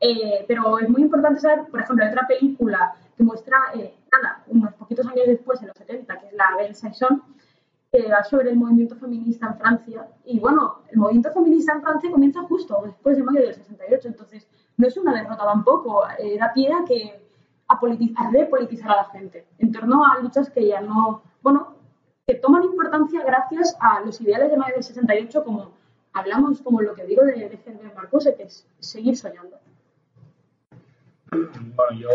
eh, 0.00 0.44
pero 0.46 0.78
es 0.78 0.88
muy 0.88 1.02
importante 1.02 1.40
saber, 1.40 1.66
por 1.66 1.80
ejemplo, 1.80 2.04
hay 2.04 2.10
otra 2.10 2.26
película 2.26 2.94
que 3.16 3.24
muestra, 3.24 3.56
eh, 3.74 3.94
nada, 4.12 4.44
unos 4.48 4.74
poquitos 4.74 5.06
años 5.06 5.26
después, 5.26 5.60
en 5.62 5.68
los 5.68 5.76
70, 5.76 6.20
que 6.20 6.26
es 6.26 6.32
la 6.34 6.56
Belle 6.58 6.74
Saison, 6.74 7.22
que 7.90 8.10
va 8.10 8.22
sobre 8.24 8.50
el 8.50 8.56
movimiento 8.56 8.96
feminista 8.96 9.46
en 9.46 9.58
Francia. 9.58 10.06
Y 10.24 10.38
bueno, 10.38 10.82
el 10.90 10.98
movimiento 10.98 11.32
feminista 11.32 11.72
en 11.72 11.82
Francia 11.82 12.10
comienza 12.10 12.42
justo 12.42 12.82
después 12.84 13.16
de 13.16 13.22
mayo 13.22 13.40
del 13.40 13.54
68, 13.54 14.08
entonces 14.08 14.46
no 14.76 14.86
es 14.86 14.96
una 14.96 15.14
derrota 15.14 15.44
tampoco, 15.44 16.04
eh, 16.18 16.36
da 16.38 16.52
pie 16.52 16.72
a, 16.72 16.84
que, 16.86 17.20
a, 17.68 17.80
politi- 17.80 18.14
a 18.16 18.30
repolitizar 18.30 18.90
a 18.90 18.96
la 18.96 19.04
gente 19.06 19.46
en 19.58 19.72
torno 19.72 20.04
a 20.04 20.18
luchas 20.20 20.50
que 20.50 20.66
ya 20.66 20.80
no, 20.80 21.22
bueno, 21.42 21.74
que 22.26 22.34
toman 22.34 22.64
importancia 22.64 23.22
gracias 23.24 23.76
a 23.80 24.00
los 24.00 24.20
ideales 24.20 24.50
de 24.50 24.56
mayo 24.56 24.74
del 24.74 24.82
68, 24.84 25.44
como 25.44 25.72
hablamos, 26.12 26.60
como 26.62 26.80
lo 26.82 26.94
que 26.94 27.04
digo 27.04 27.22
de, 27.24 27.32
de 27.34 27.60
Herbert 27.64 27.94
Marcuse, 27.94 28.34
que 28.34 28.44
es 28.44 28.66
seguir 28.80 29.16
soñando. 29.16 29.58
Bueno, 31.30 31.98
yo 31.98 32.08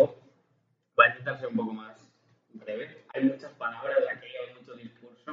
voy 0.95 1.05
a 1.05 1.09
intentar 1.09 1.39
ser 1.39 1.47
un 1.49 1.55
poco 1.55 1.73
más 1.73 2.09
breve. 2.53 3.05
Hay 3.13 3.25
muchas 3.25 3.51
palabras 3.53 3.97
aquello, 4.15 4.33
hay 4.47 4.53
mucho 4.59 4.73
discurso, 4.75 5.31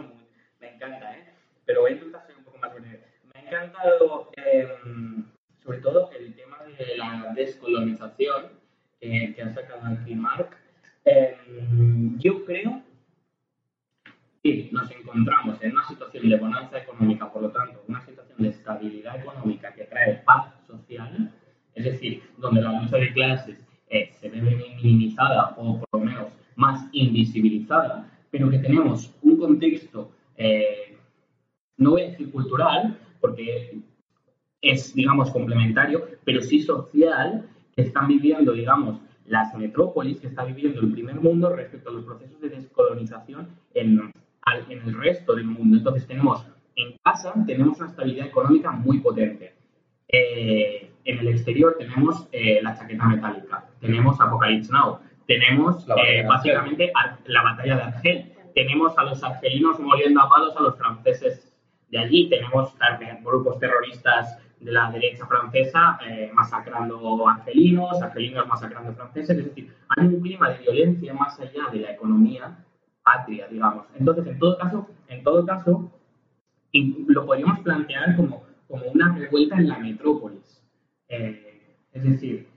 me 0.61 0.75
encanta, 0.75 1.17
¿eh? 1.17 1.33
Pero 1.65 1.83
voy 1.83 1.93
a 1.93 1.95
intentar 1.95 2.27
ser 2.27 2.37
un 2.37 2.45
poco 2.45 2.59
más 2.59 2.75
breve. 2.75 3.05
Me 3.35 3.41
ha 3.41 3.43
encantado, 3.65 4.31
em, 4.37 5.25
sobre 5.63 5.79
todo, 5.81 6.11
el 6.13 6.35
tema 6.35 6.48
de 6.77 6.97
la 6.97 7.33
descolonización 7.35 8.47
que 9.01 9.37
ha 9.43 9.49
sacado 9.51 9.87
aquí 9.87 10.15
Mark. 10.15 10.51
Em, 11.05 12.19
yo 12.19 12.45
creo 12.45 12.83
que 14.43 14.69
nos 14.73 14.91
encontramos 14.91 15.63
en 15.63 15.73
una 15.73 15.85
situación 15.85 16.29
de 16.29 16.37
bonanza 16.37 16.79
económica, 16.79 17.33
por 17.33 17.43
lo 17.43 17.51
tanto, 17.51 17.83
una 17.89 18.01
situación 18.01 18.43
de 18.43 18.49
estabilidad 18.49 19.17
económica 19.19 19.73
que 19.73 19.85
trae 19.85 20.23
paz 20.25 20.53
social, 20.67 21.33
es 21.75 21.85
decir, 21.85 22.23
donde 22.37 22.61
la 22.61 22.81
lucha 22.81 22.97
de 22.97 23.13
clases 23.13 23.67
eh, 23.89 24.11
se 24.21 24.29
ve 24.29 24.43
minimizada 24.43 25.55
o 25.57 25.81
por 25.81 26.01
lo 26.01 26.07
menos 26.07 26.33
más 26.57 26.89
invisibilizada, 26.93 28.11
pero 28.31 28.51
que 28.51 28.59
tenemos 28.59 29.15
un 29.23 29.39
contexto, 29.39 30.13
eh, 30.37 30.97
no 31.77 31.93
voy 31.93 32.03
a 32.03 32.09
decir 32.11 32.31
cultural, 32.31 32.99
porque 33.21 33.79
es, 34.61 34.95
digamos, 34.95 35.31
complementario, 35.31 36.07
pero 36.25 36.43
sí 36.43 36.61
social, 36.61 37.49
que 37.77 37.83
están 37.83 38.09
viviendo, 38.09 38.53
digamos, 38.53 39.01
las 39.27 39.55
metrópolis, 39.55 40.19
que 40.21 40.27
está 40.27 40.45
viviendo 40.45 40.81
el 40.81 40.93
primer 40.93 41.17
mundo 41.17 41.55
respecto 41.55 41.91
a 41.91 41.93
los 41.93 42.05
procesos 42.05 42.41
de 42.41 42.49
descolonización 42.49 43.49
en, 43.75 44.13
en 44.69 44.83
el 44.83 44.95
resto 44.99 45.35
del 45.35 45.45
mundo. 45.45 45.77
Entonces 45.77 46.07
tenemos 46.07 46.47
en 46.77 46.97
casa, 47.05 47.35
tenemos 47.47 47.79
una 47.79 47.91
estabilidad 47.91 48.27
económica 48.27 48.71
muy 48.71 48.99
potente. 49.01 49.55
Eh, 50.09 50.91
en 51.05 51.19
el 51.19 51.29
exterior 51.29 51.77
tenemos 51.79 52.27
eh, 52.33 52.61
la 52.63 52.77
chaqueta 52.77 53.07
metálica, 53.07 53.67
tenemos 53.81 54.21
Apocalypse 54.21 54.73
Now, 54.73 54.99
tenemos 55.27 55.87
eh, 56.03 56.25
básicamente 56.27 56.91
la 57.27 57.43
batalla 57.43 57.77
de 57.77 57.83
Argel, 57.83 58.33
tenemos 58.55 58.97
a 58.97 59.05
los 59.05 59.23
argelinos 59.23 59.79
moliendo 59.79 60.21
a 60.23 60.29
palos 60.29 60.57
a 60.57 60.63
los 60.63 60.79
franceses 60.79 61.55
de 61.91 61.99
allí, 61.99 62.29
tenemos 62.29 62.75
grupos 63.23 63.59
terroristas 63.59 64.39
de 64.61 64.73
la 64.73 64.91
derecha 64.91 65.27
francesa 65.27 65.99
masacrando 66.35 67.29
argelinos, 67.29 68.03
argelinos 68.03 68.47
masacrando 68.49 68.93
franceses, 68.95 69.39
es 69.39 69.45
decir, 69.45 69.73
hay 69.89 70.07
un 70.07 70.21
clima 70.21 70.51
de 70.51 70.59
violencia 70.59 71.15
más 71.15 71.39
allá 71.41 71.69
de 71.73 71.81
la 71.81 71.93
economía 71.93 72.65
patria, 73.03 73.47
digamos. 73.49 73.87
Entonces, 73.99 74.27
en 74.27 74.39
todo 74.39 74.59
caso, 74.59 74.89
en 75.09 75.23
todo 75.23 75.47
caso, 75.47 75.91
lo 76.73 77.27
podríamos 77.27 77.61
plantear 77.61 78.17
como, 78.17 78.45
como 78.69 78.85
una 78.87 79.15
revuelta 79.15 79.57
en 79.57 79.69
la 79.69 79.79
metrópolis. 79.79 80.63
Eh, 81.09 81.77
es 81.93 82.05
decir, 82.05 82.49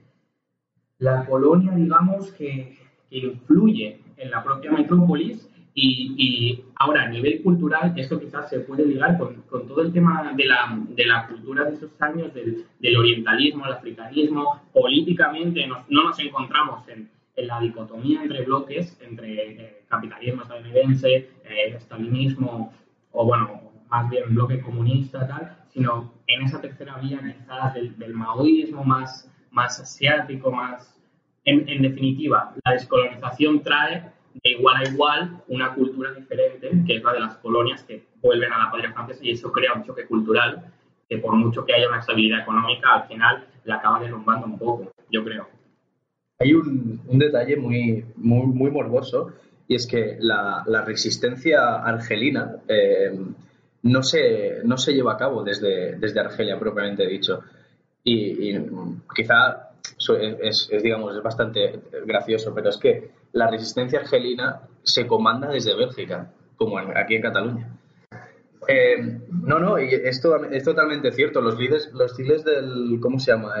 la 0.98 1.24
colonia, 1.24 1.72
digamos, 1.72 2.32
que, 2.32 2.78
influye 3.10 4.00
en 4.16 4.30
la 4.30 4.42
propia 4.42 4.72
metrópolis 4.72 5.46
y, 5.74 6.64
ahora 6.76 7.04
a 7.04 7.08
nivel 7.08 7.42
cultural, 7.42 7.94
esto 7.96 8.20
quizás 8.20 8.50
se 8.50 8.60
puede 8.60 8.84
ligar 8.86 9.18
con, 9.18 9.42
todo 9.42 9.82
el 9.82 9.92
tema 9.92 10.32
de 10.34 10.44
la, 10.46 10.78
de 10.88 11.06
la, 11.06 11.26
cultura 11.26 11.64
de 11.64 11.74
esos 11.74 11.90
años, 12.00 12.32
del, 12.34 12.96
orientalismo, 12.96 13.66
el 13.66 13.72
africanismo. 13.72 14.60
Políticamente 14.72 15.66
no 15.66 15.84
nos 15.88 16.18
encontramos 16.18 16.86
en, 16.88 17.08
en 17.36 17.46
la 17.46 17.60
dicotomía 17.60 18.22
entre 18.22 18.44
bloques, 18.44 18.98
entre 19.00 19.52
eh, 19.52 19.82
capitalismo 19.88 20.42
estadounidense, 20.42 21.14
eh, 21.44 21.74
estalinismo, 21.76 22.72
o 23.12 23.24
bueno, 23.24 23.72
más 23.88 24.08
bien 24.10 24.34
bloque 24.34 24.60
comunista, 24.60 25.26
tal, 25.26 25.56
sino 25.68 26.12
en 26.26 26.42
esa 26.42 26.60
tercera 26.60 26.96
vía 26.98 27.20
quizás 27.20 27.74
del, 27.74 28.14
maoísmo 28.14 28.84
más, 28.84 29.30
más 29.50 29.80
asiático, 29.80 30.50
más... 30.50 30.98
En, 31.44 31.68
en, 31.68 31.82
definitiva, 31.82 32.54
la 32.64 32.72
descolonización 32.72 33.64
trae 33.64 34.11
de 34.42 34.50
igual 34.50 34.76
a 34.76 34.88
igual 34.88 35.42
una 35.48 35.74
cultura 35.74 36.12
diferente, 36.12 36.70
que 36.86 36.96
es 36.96 37.02
la 37.02 37.12
de 37.12 37.20
las 37.20 37.36
colonias 37.36 37.82
que 37.82 38.04
vuelven 38.20 38.52
a 38.52 38.58
la 38.58 38.70
patria 38.70 38.92
francesa, 38.92 39.20
y 39.22 39.32
eso 39.32 39.52
crea 39.52 39.74
un 39.74 39.84
choque 39.84 40.06
cultural 40.06 40.72
que 41.08 41.18
por 41.18 41.34
mucho 41.34 41.64
que 41.64 41.74
haya 41.74 41.88
una 41.88 41.98
estabilidad 41.98 42.40
económica, 42.40 42.94
al 42.94 43.08
final 43.08 43.46
la 43.64 43.76
acaba 43.76 44.00
derrumbando 44.00 44.46
un 44.46 44.58
poco, 44.58 44.92
yo 45.10 45.24
creo. 45.24 45.48
Hay 46.38 46.54
un, 46.54 47.00
detalle 47.18 47.56
muy, 47.56 48.04
muy, 48.16 48.70
morboso 48.70 49.32
y 49.68 49.76
es 49.76 49.86
que 49.86 50.16
la, 50.18 50.64
resistencia 50.84 51.76
argelina 51.84 52.56
eh, 52.66 53.12
no, 53.82 54.02
se, 54.02 54.62
no 54.64 54.76
se 54.76 54.92
lleva 54.92 55.12
a 55.12 55.16
cabo 55.16 55.44
desde, 55.44 55.96
desde 55.96 56.20
Argelia 56.20 56.58
propiamente 56.58 57.06
dicho. 57.06 57.42
Y, 58.04 58.58
quizá 59.14 59.70
es, 60.40 60.68
digamos, 60.82 61.16
es 61.16 61.22
bastante 61.22 61.80
gracioso, 62.04 62.52
pero 62.54 62.70
es 62.70 62.76
que 62.76 63.10
la 63.32 63.50
resistencia 63.50 64.00
argelina 64.00 64.62
se 64.82 65.06
comanda 65.06 65.48
desde 65.48 65.74
Bélgica, 65.74 66.32
como 66.56 66.78
aquí 66.78 67.16
en 67.16 67.22
Cataluña. 67.22 67.68
Eh, 68.68 69.20
no, 69.30 69.58
no, 69.58 69.78
y 69.78 69.88
es, 69.92 70.24
es 70.50 70.64
totalmente 70.64 71.12
cierto. 71.12 71.40
Los 71.40 71.58
líderes, 71.58 71.90
los 71.92 72.16
del, 72.16 72.98
¿cómo 73.00 73.18
se 73.18 73.32
llama? 73.32 73.54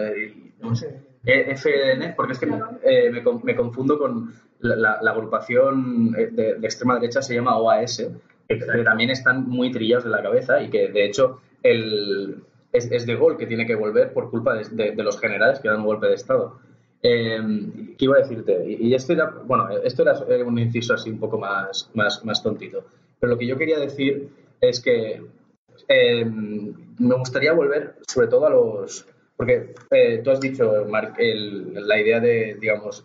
no 0.60 0.76
sé 0.76 1.02
eh, 1.24 1.54
FNF, 1.56 2.16
porque 2.16 2.32
es 2.32 2.38
que 2.38 2.48
eh, 2.82 3.10
me, 3.10 3.54
confundo 3.54 3.98
con 3.98 4.32
la, 4.60 4.92
agrupación 4.92 6.14
eh, 6.18 6.28
de, 6.32 6.50
extrema 6.62 6.94
derecha, 6.96 7.22
se 7.22 7.34
llama 7.34 7.56
OAS, 7.58 8.04
que, 8.48 8.56
también 8.84 9.10
están 9.10 9.48
muy 9.48 9.70
trillados 9.70 10.04
de 10.04 10.10
la 10.10 10.22
cabeza 10.22 10.60
y 10.60 10.68
que 10.68 10.88
de 10.88 11.06
hecho 11.06 11.40
el, 11.62 12.42
es, 12.72 13.06
de 13.06 13.14
gol 13.14 13.36
que 13.36 13.46
tiene 13.46 13.66
que 13.66 13.76
volver 13.76 14.12
por 14.12 14.30
culpa 14.30 14.54
de, 14.54 14.94
los 14.96 15.20
generales 15.20 15.60
que 15.60 15.68
dan 15.68 15.80
un 15.80 15.86
golpe 15.86 16.08
de 16.08 16.14
Estado. 16.14 16.58
¿Qué 17.02 18.04
iba 18.04 18.16
a 18.16 18.20
decirte? 18.20 18.64
Y, 18.64 18.94
esto 18.94 19.12
era, 19.12 19.28
bueno, 19.44 19.68
esto 19.82 20.02
era 20.02 20.44
un 20.44 20.58
inciso 20.58 20.94
así 20.94 21.10
un 21.10 21.18
poco 21.18 21.38
más, 21.38 21.90
más, 21.94 22.24
más 22.24 22.42
tontito. 22.42 22.84
Pero 23.18 23.32
lo 23.32 23.38
que 23.38 23.46
yo 23.46 23.58
quería 23.58 23.78
decir 23.78 24.28
es 24.60 24.80
que 24.80 25.20
me 25.88 27.14
gustaría 27.16 27.52
volver 27.52 27.96
sobre 28.06 28.28
todo 28.28 28.46
a 28.46 28.50
los, 28.50 29.06
porque 29.36 29.74
eh, 29.90 30.20
tú 30.22 30.30
has 30.30 30.40
dicho, 30.40 30.86
Marc, 30.88 31.18
la 31.18 32.00
idea 32.00 32.20
de, 32.20 32.56
digamos, 32.60 33.04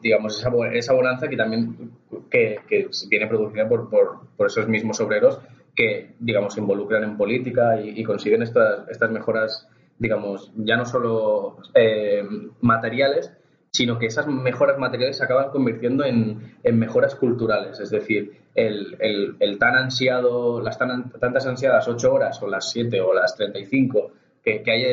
digamos 0.00 0.38
esa, 0.38 0.50
esa, 0.72 0.92
bonanza 0.92 1.28
que 1.28 1.36
también 1.36 1.92
que, 2.30 2.60
viene 3.08 3.26
producida 3.26 3.68
por, 3.68 3.88
por, 3.90 4.46
esos 4.46 4.68
mismos 4.68 5.00
obreros 5.00 5.40
que, 5.74 6.14
digamos, 6.20 6.54
se 6.54 6.60
involucran 6.60 7.02
en 7.04 7.16
política 7.16 7.80
y, 7.80 8.04
consiguen 8.04 8.42
estas, 8.42 8.88
estas 8.88 9.10
mejoras, 9.10 9.66
digamos, 10.02 10.50
ya 10.56 10.76
no 10.76 10.84
solo 10.84 11.58
eh, 11.74 12.24
materiales, 12.60 13.32
sino 13.70 14.00
que 14.00 14.06
esas 14.06 14.26
mejoras 14.26 14.76
materiales 14.78 15.16
se 15.16 15.24
acaban 15.24 15.50
convirtiendo 15.50 16.04
en, 16.04 16.56
en 16.64 16.78
mejoras 16.78 17.14
culturales. 17.14 17.78
Es 17.78 17.90
decir, 17.90 18.32
el, 18.56 18.96
el, 19.38 19.58
tan 19.58 19.76
ansiado, 19.76 20.60
las 20.60 20.76
tan, 20.76 21.10
tantas 21.12 21.46
ansiadas 21.46 21.86
ocho 21.86 22.12
horas 22.12 22.42
o 22.42 22.48
las 22.48 22.70
siete 22.72 23.00
o 23.00 23.14
las 23.14 23.36
treinta 23.36 23.60
y 23.60 23.66
cinco 23.66 24.10
que, 24.42 24.64
hay 24.66 24.84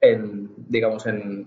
en, 0.00 0.50
digamos, 0.68 1.06
en, 1.06 1.46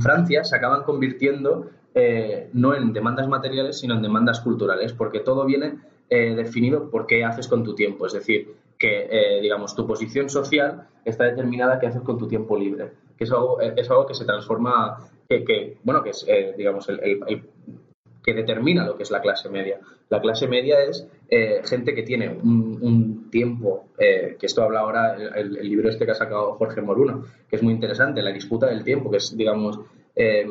Francia 0.00 0.44
se 0.44 0.54
acaban 0.54 0.82
convirtiendo 0.82 1.70
eh, 1.94 2.50
no 2.52 2.74
en 2.74 2.92
demandas 2.92 3.26
materiales, 3.26 3.78
sino 3.78 3.94
en 3.94 4.02
demandas 4.02 4.40
culturales, 4.40 4.92
porque 4.92 5.20
todo 5.20 5.46
viene 5.46 5.78
eh, 6.10 6.34
definido 6.34 6.90
por 6.90 7.06
qué 7.06 7.24
haces 7.24 7.48
con 7.48 7.64
tu 7.64 7.74
tiempo. 7.74 8.04
Es 8.06 8.12
decir, 8.12 8.54
que, 8.78 9.08
eh, 9.10 9.40
digamos, 9.40 9.74
tu 9.74 9.86
posición 9.86 10.28
social 10.28 10.88
está 11.04 11.24
determinada 11.24 11.78
qué 11.78 11.86
haces 11.86 12.02
con 12.02 12.18
tu 12.18 12.28
tiempo 12.28 12.56
libre, 12.56 12.92
que 13.16 13.24
es 13.24 13.32
algo, 13.32 13.60
es 13.60 13.90
algo 13.90 14.06
que 14.06 14.14
se 14.14 14.24
transforma, 14.24 15.08
que, 15.28 15.78
bueno, 15.82 16.02
que 16.02 16.10
es, 16.10 16.26
digamos, 16.56 16.88
el, 16.88 17.20
que 18.26 18.34
determina 18.34 18.84
lo 18.84 18.96
que 18.96 19.04
es 19.04 19.10
la 19.12 19.20
clase 19.20 19.48
media. 19.48 19.78
La 20.08 20.20
clase 20.20 20.48
media 20.48 20.82
es 20.82 21.06
eh, 21.28 21.60
gente 21.64 21.94
que 21.94 22.02
tiene 22.02 22.28
un, 22.28 23.30
tiempo, 23.30 23.86
eh, 23.98 24.36
que 24.38 24.46
esto 24.46 24.62
habla 24.62 24.80
ahora 24.80 25.14
el, 25.14 25.52
libro 25.52 25.88
este 25.88 26.04
que 26.04 26.10
ha 26.10 26.14
sacado 26.14 26.54
Jorge 26.54 26.80
Moruno, 26.80 27.24
que 27.48 27.56
es 27.56 27.62
muy 27.62 27.72
interesante, 27.72 28.22
la 28.22 28.32
disputa 28.32 28.66
del 28.66 28.82
tiempo, 28.82 29.10
que 29.10 29.18
es, 29.18 29.36
digamos, 29.36 29.78
eh, 30.16 30.46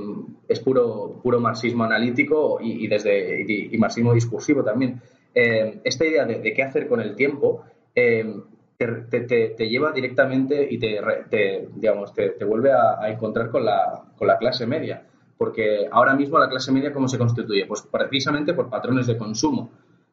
es 0.47 0.59
puro, 0.61 1.19
puro 1.21 1.39
marxismo 1.41 1.83
analítico 1.83 2.59
y, 2.61 2.87
desde, 2.87 3.41
y, 3.41 3.77
marxismo 3.77 4.13
discursivo 4.13 4.63
también. 4.63 5.01
esta 5.33 6.05
idea 6.05 6.25
de, 6.25 6.53
qué 6.53 6.63
hacer 6.63 6.87
con 6.87 7.01
el 7.01 7.15
tiempo 7.15 7.63
te, 7.95 9.69
lleva 9.69 9.91
directamente 9.91 10.67
y 10.69 10.77
te, 10.77 11.67
digamos, 11.73 12.13
te, 12.13 12.45
vuelve 12.45 12.71
a, 12.71 13.09
encontrar 13.09 13.49
con 13.49 13.65
la, 13.65 14.03
con 14.15 14.27
la 14.27 14.37
clase 14.37 14.67
media 14.67 15.05
porque 15.37 15.87
ahora 15.91 16.13
mismo 16.15 16.39
la 16.39 16.49
clase 16.49 16.71
media, 16.71 16.93
¿cómo 16.93 17.07
se 17.07 17.17
constituye? 17.17 17.65
Pues 17.65 17.81
precisamente 17.81 18.53
por 18.53 18.69
patrones 18.69 19.07
de 19.07 19.17
consumo, 19.17 19.69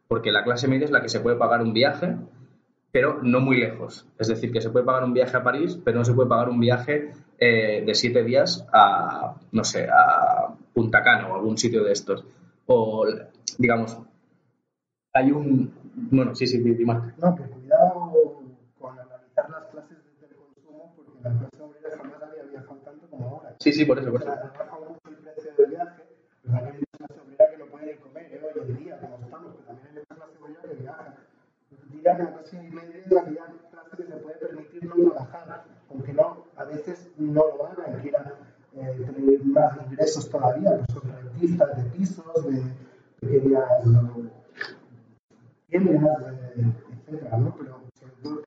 porque 0.08 0.32
la 0.32 0.44
clase 0.44 0.68
media 0.68 0.86
es 0.86 0.90
la 0.90 1.00
que 1.00 1.08
se 1.08 1.20
puede 1.20 1.36
pagar 1.36 1.62
un 1.62 1.72
viaje, 1.72 2.16
pero 2.90 3.20
no 3.22 3.40
muy 3.40 3.56
lejos. 3.56 4.06
Es 4.18 4.28
decir, 4.28 4.52
que 4.52 4.60
se 4.60 4.70
puede 4.70 4.84
pagar 4.84 5.04
un 5.04 5.14
viaje 5.14 5.36
a 5.36 5.44
París, 5.44 5.78
pero 5.84 5.98
no 5.98 6.04
se 6.04 6.12
puede 6.12 6.28
pagar 6.28 6.48
un 6.48 6.60
viaje 6.60 7.12
eh, 7.38 7.82
de 7.86 7.94
siete 7.94 8.24
días 8.24 8.66
a, 8.72 9.36
no 9.52 9.64
sé, 9.64 9.88
a 9.88 10.54
Punta 10.74 11.02
Cana 11.02 11.28
o 11.28 11.36
algún 11.36 11.56
sitio 11.56 11.84
de 11.84 11.92
estos. 11.92 12.24
O, 12.66 13.06
digamos, 13.58 13.98
hay 15.14 15.30
un, 15.30 15.72
Bueno, 16.10 16.34
sí, 16.34 16.46
sí, 16.46 16.58
Marc. 16.84 17.16
No, 17.18 17.36
cuidado 17.36 18.12
con 18.78 18.98
analizar 18.98 19.48
las 19.50 19.66
clases 19.70 19.98
desde 20.04 20.34
el 20.34 20.36
consumo, 20.36 20.92
porque 20.96 21.12
la 21.22 21.38
clase 21.38 21.62
obrera 21.62 21.96
jamás 21.96 22.22
había 22.22 22.42
viajado 22.50 22.76
tanto 22.84 23.06
como 23.08 23.28
ahora. 23.28 23.51
Sí, 23.62 23.72
sí, 23.72 23.84
por 23.84 23.96
eso, 23.98 24.08
O 24.08 24.12
por 24.12 24.22
eso. 24.22 24.32
sea, 24.32 24.40
ha 24.42 24.58
bajado 24.58 24.86
mucho 24.90 25.08
el 25.08 25.16
precio 25.18 25.52
del 25.56 25.70
viaje, 25.70 26.02
pero 26.42 26.54
también 26.54 26.74
hay 26.74 26.82
mucha 27.00 27.22
obrera 27.22 27.50
que 27.50 27.58
no 27.58 27.66
puede 27.66 27.96
comer 27.98 28.26
¿eh? 28.34 28.42
hoy 28.42 28.60
en 28.60 28.76
día, 28.78 29.00
como 29.00 29.16
estamos, 29.24 29.52
pero 29.54 29.66
también 29.66 29.98
hay 29.98 30.04
mucha 30.10 30.24
obrera 30.42 30.62
que 30.62 30.74
viaja. 30.82 31.14
Diría 31.92 32.16
que 32.16 32.22
la 32.24 32.32
clase 32.32 32.62
media 32.62 32.96
es 32.98 33.06
aquella 33.16 33.46
clase 33.70 33.96
que 33.96 34.02
se 34.02 34.16
puede 34.16 34.36
permitir 34.36 34.84
no 34.84 34.94
trabajar, 35.12 35.64
aunque 35.90 36.12
no, 36.12 36.44
a 36.56 36.64
veces 36.64 37.12
no 37.18 37.42
lo 37.56 37.66
hagan, 37.66 38.00
quieran 38.00 38.32
eh, 38.74 39.06
tener 39.14 39.44
más 39.44 39.78
ingresos 39.86 40.28
todavía, 40.28 40.78
pues 40.78 40.86
son 40.92 41.12
rentistas 41.12 41.76
de 41.76 41.90
pisos, 41.90 42.46
de 42.46 42.62
pequeñas 43.20 43.64
tiendas, 45.68 46.26
eh, 46.56 46.64
etcétera, 47.06 47.36
¿no? 47.38 47.54
Pero 47.56 47.80
sobre 47.94 48.12
todo, 48.22 48.42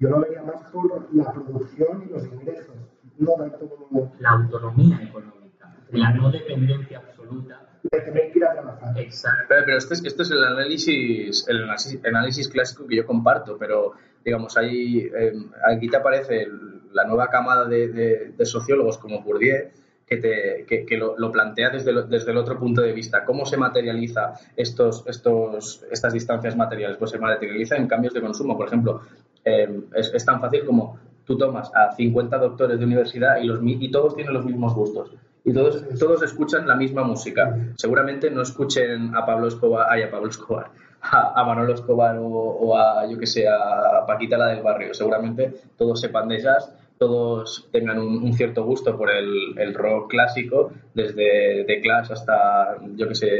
yo 0.00 0.08
lo 0.08 0.20
vería 0.20 0.42
más 0.42 0.62
por 0.72 1.14
la 1.14 1.32
producción 1.32 2.02
y 2.02 2.12
los 2.12 2.24
ingresos, 2.26 2.74
no 3.18 3.32
tanto 3.34 3.68
como 3.68 4.12
La 4.20 4.30
autonomía 4.30 5.00
económica, 5.02 5.74
la 5.92 6.12
no 6.12 6.30
dependencia 6.30 6.98
absoluta. 6.98 7.64
de 7.90 8.00
tener 8.00 8.32
que 8.32 8.38
ir 8.38 8.44
a 8.44 8.52
trabajar. 8.52 8.98
Exacto. 8.98 9.44
Pero, 9.48 9.62
pero 9.64 9.78
esto, 9.78 9.94
es, 9.94 10.04
esto 10.04 10.22
es 10.22 10.30
el 10.30 10.42
análisis, 10.44 11.46
el 11.48 11.62
análisis, 11.62 12.04
análisis 12.04 12.48
clásico 12.48 12.86
que 12.86 12.96
yo 12.96 13.06
comparto, 13.06 13.56
pero 13.58 13.92
digamos, 14.24 14.56
ahí, 14.56 14.98
eh, 15.16 15.32
aquí 15.64 15.88
te 15.88 15.96
aparece 15.96 16.42
el- 16.42 16.82
la 16.92 17.04
nueva 17.04 17.28
camada 17.28 17.66
de, 17.66 17.88
de- 17.88 18.32
de 18.36 18.44
sociólogos 18.46 18.98
como 18.98 19.22
Bourdieu, 19.22 19.68
que, 20.06 20.16
te, 20.16 20.64
que, 20.66 20.84
que 20.86 20.96
lo, 20.96 21.16
lo 21.18 21.30
plantea 21.30 21.70
desde, 21.70 21.92
lo- 21.92 22.02
desde 22.02 22.30
el 22.32 22.38
otro 22.38 22.58
punto 22.58 22.80
de 22.82 22.92
vista. 22.92 23.24
¿Cómo 23.24 23.44
se 23.46 23.56
materializa 23.58 24.32
estos, 24.56 25.04
estos, 25.06 25.84
estas 25.90 26.12
distancias 26.14 26.56
materiales? 26.56 26.96
Pues 26.98 27.10
se 27.12 27.18
materializa 27.18 27.76
en 27.76 27.86
cambios 27.86 28.14
de 28.14 28.20
consumo. 28.22 28.56
Por 28.56 28.66
ejemplo, 28.68 29.02
eh, 29.44 29.82
es, 29.94 30.12
es 30.14 30.24
tan 30.24 30.40
fácil 30.40 30.64
como 30.64 30.98
tú 31.28 31.36
tomas 31.36 31.70
a 31.74 31.92
50 31.92 32.38
doctores 32.38 32.78
de 32.78 32.84
universidad 32.86 33.36
y, 33.40 33.46
los, 33.46 33.60
y 33.62 33.90
todos 33.90 34.16
tienen 34.16 34.32
los 34.32 34.46
mismos 34.46 34.74
gustos. 34.74 35.12
Y 35.44 35.52
todos, 35.52 35.84
todos 35.98 36.22
escuchan 36.22 36.66
la 36.66 36.74
misma 36.74 37.04
música. 37.04 37.54
Seguramente 37.76 38.30
no 38.30 38.42
escuchen 38.42 39.14
a 39.14 39.26
Pablo 39.26 39.46
Escobar, 39.46 39.86
ay, 39.90 40.02
a 40.02 40.10
Pablo 40.10 40.30
Escobar, 40.30 40.70
a, 41.02 41.38
a 41.38 41.44
Manolo 41.44 41.74
Escobar 41.74 42.16
o, 42.16 42.26
o 42.26 42.76
a, 42.76 43.06
yo 43.06 43.18
que 43.18 43.26
sé, 43.26 43.46
a 43.46 44.06
Paquita 44.06 44.38
la 44.38 44.48
del 44.48 44.62
barrio. 44.62 44.94
Seguramente 44.94 45.54
todos 45.76 46.00
sepan 46.00 46.28
de 46.28 46.40
jazz, 46.40 46.72
todos 46.96 47.68
tengan 47.70 47.98
un, 47.98 48.22
un 48.22 48.32
cierto 48.32 48.64
gusto 48.64 48.96
por 48.96 49.10
el, 49.10 49.58
el 49.58 49.74
rock 49.74 50.10
clásico, 50.10 50.72
desde 50.94 51.64
The 51.66 51.80
Clash 51.82 52.10
hasta, 52.10 52.78
yo 52.96 53.06
que 53.06 53.14
sé, 53.14 53.30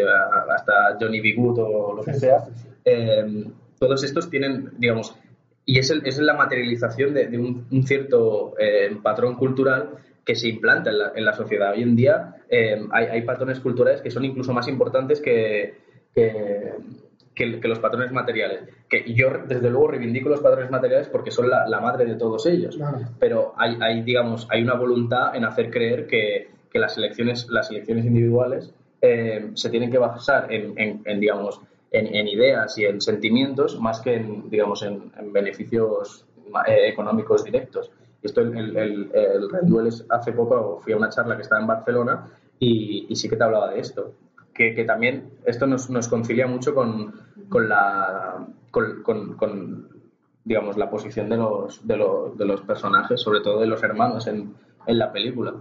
hasta 0.55 0.99
Johnny 1.01 1.21
B. 1.21 1.35
Good 1.35 1.59
o 1.59 1.95
lo 1.95 2.03
que 2.03 2.13
sea. 2.13 2.45
Eh, 2.85 3.45
todos 3.79 4.05
estos 4.05 4.29
tienen, 4.29 4.73
digamos, 4.77 5.15
y 5.71 5.79
es, 5.79 5.91
el- 5.91 6.07
es 6.07 6.19
la 6.19 6.35
materialización 6.35 7.13
de, 7.13 7.27
de 7.29 7.37
un, 7.39 7.67
un 7.71 7.87
cierto 7.87 8.55
eh, 8.59 8.91
patrón 9.03 9.35
cultural 9.37 9.91
que 10.25 10.35
se 10.35 10.49
implanta 10.49 10.91
en 10.91 10.99
la, 10.99 11.13
en 11.15 11.25
la 11.25 11.33
sociedad. 11.35 11.73
Hoy 11.73 11.83
en 11.83 11.95
día 11.95 12.35
eh, 12.49 12.81
hay, 12.91 13.05
hay 13.07 13.23
patrones 13.23 13.61
culturales 13.61 14.01
que 14.01 14.11
son 14.11 14.25
incluso 14.25 14.53
más 14.53 14.67
importantes 14.69 15.21
que, 15.21 15.75
que, 16.15 16.73
que- 17.35 17.61
que 17.61 17.69
los 17.69 17.79
patrones 17.81 18.13
materiales. 18.13 18.61
Que 18.89 19.05
yo, 19.15 19.29
desde 19.47 19.69
luego, 19.71 19.89
reivindico 19.89 20.29
los 20.31 20.41
patrones 20.41 20.71
materiales 20.71 21.09
porque 21.09 21.31
son 21.31 21.49
la, 21.51 21.67
la 21.69 21.81
madre 21.81 22.05
de 22.07 22.15
todos 22.17 22.47
ellos. 22.47 22.77
Claro. 22.77 22.99
Pero 23.19 23.53
hay, 23.59 23.77
hay, 23.81 24.03
digamos, 24.03 24.47
hay 24.51 24.63
una 24.63 24.75
voluntad 24.75 25.35
en 25.37 25.45
hacer 25.45 25.71
creer 25.71 26.07
que, 26.07 26.49
que 26.71 26.79
las 26.79 26.97
elecciones, 26.97 27.47
las 27.51 27.71
elecciones 27.71 28.05
individuales 28.07 28.73
eh, 29.03 29.51
se 29.55 29.69
tienen 29.71 29.91
que 29.91 29.99
basar 29.99 30.53
en, 30.53 30.79
en- 30.79 31.03
en, 31.05 31.21
digamos, 31.21 31.61
en, 31.91 32.07
en 32.15 32.29
ideas 32.29 32.77
y 32.79 32.85
en 32.85 33.01
sentimientos 33.01 33.81
más 33.81 34.01
que 34.01 34.15
en, 34.17 34.49
digamos, 34.51 34.83
en, 34.83 35.11
en 35.19 35.33
beneficios 35.33 36.27
eh, 36.67 36.89
económicos 36.89 37.45
directos. 37.45 37.91
Esto 38.23 38.41
el, 38.41 38.57
el, 38.57 38.77
el, 38.77 39.11
el 39.15 39.51
Rendueles 39.51 40.05
hace 40.11 40.33
poco 40.33 40.81
fui 40.83 40.93
a 40.93 40.97
una 40.97 41.09
charla 41.09 41.37
que 41.37 41.43
estaba 41.43 41.61
en 41.61 41.67
Barcelona 41.69 42.29
y, 42.59 43.07
y 43.09 43.17
sí 43.17 43.29
que 43.29 43.37
te 43.37 43.45
hablaba 43.45 43.71
de 43.73 43.81
esto. 43.81 44.13
Que, 44.53 44.75
que 44.75 44.85
también 44.85 45.31
esto 45.47 45.67
nos, 45.69 45.89
nos 45.89 46.09
concilia 46.09 46.47
mucho 46.49 46.75
con, 46.75 47.15
con 47.49 47.69
la 47.69 48.45
con, 48.73 49.03
con- 49.05 49.37
con, 49.37 49.89
digamos 50.45 50.77
la 50.77 50.91
posición 50.91 51.29
de 51.29 51.37
los, 51.37 51.87
de, 51.87 51.97
los, 51.97 52.37
de 52.37 52.45
los 52.45 52.61
personajes, 52.63 53.21
sobre 53.21 53.41
todo 53.41 53.61
de 53.61 53.67
los 53.69 53.81
hermanos 53.85 54.27
en, 54.27 54.53
en 54.87 54.99
la 54.99 55.13
película. 55.13 55.55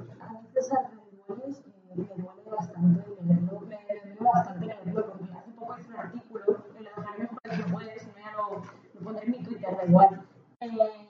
Bastante 2.49 3.03
leerlo, 3.21 3.61
me 3.61 3.75
duele 3.75 4.29
bastante 4.33 4.65
leerlo 4.65 5.05
porque 5.05 5.25
hace 5.33 5.51
poco 5.51 5.75
hice 5.79 5.89
un 5.89 5.97
artículo, 5.97 6.43
eh, 6.47 6.81
lo 6.81 6.89
dejaré 7.01 7.19
mejor 7.19 7.39
si 7.55 7.61
puedes, 7.71 8.01
si 8.01 8.07
no 8.07 8.13
ya 8.17 8.31
lo, 8.37 8.61
lo 8.95 8.99
pondré 9.03 9.25
en 9.25 9.31
mi 9.31 9.43
Twitter, 9.43 9.69
da 9.76 9.76
igual, 9.87 10.21
eh, 10.59 10.67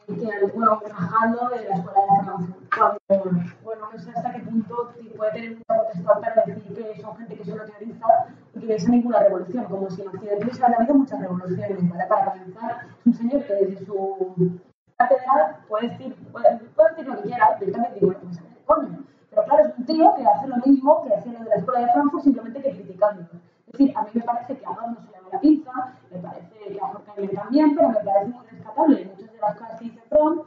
que 0.08 0.46
bueno, 0.54 0.80
trabajando 0.84 1.50
de 1.50 1.70
la 1.70 1.76
escuela 1.76 2.02
de 2.02 2.68
cuando, 3.08 3.42
bueno, 3.64 3.90
no 3.92 4.00
sé 4.00 4.12
hasta 4.12 4.34
qué 4.34 4.40
punto 4.40 4.94
puede 5.16 5.32
tener 5.32 5.52
mucha 5.52 5.84
potestad 5.84 6.20
para 6.20 6.44
decir 6.46 6.74
que 6.76 7.02
son 7.02 7.16
gente 7.18 7.36
que 7.38 7.46
solo 7.46 7.64
teoriza 7.66 8.08
y 8.54 8.60
que 8.60 8.68
no 8.68 8.76
hizo 8.76 8.90
ninguna 8.90 9.20
revolución, 9.20 9.66
como 9.66 9.90
si 9.90 10.02
en 10.02 10.10
Occidente 10.10 10.44
hubiese 10.44 10.66
habido 10.66 10.94
muchas 10.96 11.20
revoluciones, 11.22 11.90
¿vale? 11.90 12.06
Para 12.08 12.32
comenzar, 12.32 12.88
es 13.00 13.06
un 13.06 13.14
señor 13.14 13.44
que 13.46 13.54
desde 13.54 13.86
su 13.86 14.60
cátedra 14.98 15.60
puede 15.68 15.90
decir, 15.90 16.16
puede, 16.32 16.58
puede 16.76 16.90
decir 16.90 17.08
lo 17.08 17.16
que 17.16 17.22
quiera, 17.24 17.58
directamente 17.60 18.00
digo, 18.00 18.14
pues 18.22 18.40
a 18.40 18.42
ver, 18.42 18.52
coño. 18.66 19.04
Pero 19.30 19.44
claro, 19.44 19.64
es 19.66 19.78
un 19.78 19.86
tío 19.86 20.16
que 20.16 20.26
hace 20.26 20.48
lo 20.48 20.58
mismo 20.58 21.04
que 21.04 21.14
hacía 21.14 21.34
lo 21.34 21.40
de 21.40 21.50
la 21.50 21.56
escuela 21.56 21.80
de 21.82 21.92
Frankfurt, 21.94 22.24
simplemente 22.24 22.62
que 22.62 22.72
criticándolo. 22.72 23.28
Es 23.68 23.72
decir, 23.74 23.98
a 23.98 24.02
mí 24.04 24.10
me 24.14 24.22
parece 24.22 24.58
que 24.58 24.66
a 24.66 24.70
Adorno 24.70 24.98
se 25.02 25.12
le 25.12 25.22
va 25.22 25.30
la 25.34 25.40
pinza, 25.40 25.72
me 26.10 26.20
parece 26.20 26.50
que 26.50 26.80
a 26.80 26.86
Horkheimer 26.86 27.36
también, 27.36 27.76
pero 27.76 27.90
me 27.90 27.96
parece 27.96 28.26
muy 28.28 28.47
rescatable 28.78 29.06
muchas 29.06 29.32
de 29.34 29.40
las 29.40 29.58
cosas 29.58 29.80
que 29.80 29.86
dice 29.86 30.02
Fromm, 30.10 30.40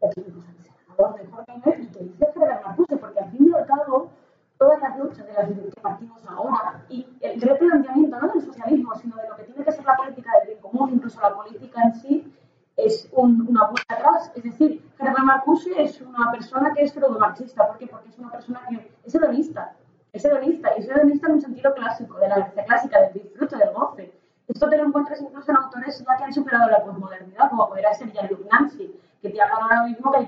o 0.00 0.10
que 0.10 0.20
incluso 0.20 0.48
dice 0.58 0.70
Adorno 0.92 1.16
y 1.22 1.32
Horkheimer, 1.34 1.80
y 1.80 1.86
que 1.88 1.98
dice 2.04 2.26
Frederick 2.32 2.64
Marcuse, 2.66 2.96
porque 2.96 3.20
al 3.20 3.30
fin 3.30 3.48
y 3.50 3.54
al 3.54 3.66
cabo, 3.66 4.10
todas 4.58 4.80
las 4.80 4.98
luchas 4.98 5.26
de 5.26 5.32
las 5.32 5.46
que 5.48 5.80
partimos 5.82 6.24
ahora, 6.26 6.84
y 6.88 7.06
el 7.20 7.40
replanteamiento 7.40 8.18
no 8.20 8.28
del 8.28 8.42
socialismo, 8.42 8.94
sino 8.96 9.16
de 9.16 9.28
lo 9.28 9.36
que 9.36 9.44
tiene 9.44 9.64
que 9.64 9.72
ser 9.72 9.84
la 9.84 9.96
política 9.96 10.30
del 10.38 10.48
bien 10.48 10.60
común, 10.60 10.90
incluso 10.94 11.20
la 11.20 11.34
política 11.34 11.82
en 11.82 11.94
sí, 11.94 12.34
es 12.76 13.08
un- 13.12 13.46
una 13.48 13.66
vuelta 13.68 13.94
atrás. 13.94 14.32
Es 14.34 14.42
decir, 14.42 14.84
Herbert 14.98 15.24
Marcuse 15.24 15.70
es 15.80 16.00
una 16.00 16.30
persona 16.32 16.72
que 16.74 16.82
es 16.82 16.90
pseudo-marxista. 16.92 17.68
¿Por 17.68 17.78
qué? 17.78 17.86
Porque 17.86 18.08
es 18.08 18.18
una 18.18 18.32
persona 18.32 18.62
que 18.68 18.90
es 19.04 19.14
hedonista. 19.14 19.76
Es 20.12 20.24
hedonista, 20.24 20.70
y 20.76 20.80
es 20.80 20.88
hedonista 20.88 21.28
en 21.28 21.32
un 21.34 21.40
sentido 21.40 21.72
clásico, 21.72 22.18
de 22.18 22.28
la 22.28 22.50
clásica, 22.66 23.00
del 23.00 23.12
disfrute, 23.12 23.56
del 23.56 23.72
goce. 23.72 24.12
Esto 24.54 24.68
te 24.68 24.76
lo 24.76 24.84
encuentras 24.84 25.20
incluso 25.20 25.50
en 25.50 25.56
autores 25.56 25.98
ya 25.98 26.16
que 26.16 26.24
han 26.24 26.32
superado 26.32 26.70
la 26.70 26.84
posmodernidad, 26.84 27.50
como 27.50 27.68
podría 27.68 27.92
ser 27.92 28.12
Jean-Luc 28.12 28.46
Nancy, 28.52 28.94
que 29.20 29.30
te 29.30 29.42
hablan 29.42 29.62
ahora 29.62 29.82
mismo 29.82 30.12
que 30.12 30.18
hay, 30.18 30.26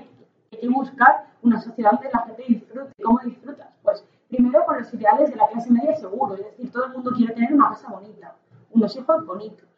que 0.49 0.57
hay 0.57 0.59
que 0.59 0.69
buscar 0.69 1.27
una 1.41 1.61
sociedad 1.61 1.91
donde 1.91 2.09
la 2.13 2.19
gente 2.19 2.43
disfrute. 2.45 2.91
¿Cómo 3.01 3.19
disfrutas? 3.23 3.69
Pues 3.83 4.03
primero 4.27 4.65
con 4.65 4.79
los 4.79 4.93
ideales 4.93 5.29
de 5.29 5.37
la 5.37 5.47
clase 5.47 5.71
media 5.71 5.95
seguro, 5.95 6.35
es 6.35 6.43
decir, 6.43 6.69
todo 6.73 6.85
el 6.87 6.91
mundo 6.91 7.11
quiere 7.15 7.33
tener 7.33 7.53
una 7.53 7.69
casa 7.69 7.89
bonita, 7.89 8.35
unos 8.71 8.95
hijos 8.97 9.25
bonitos, 9.25 9.69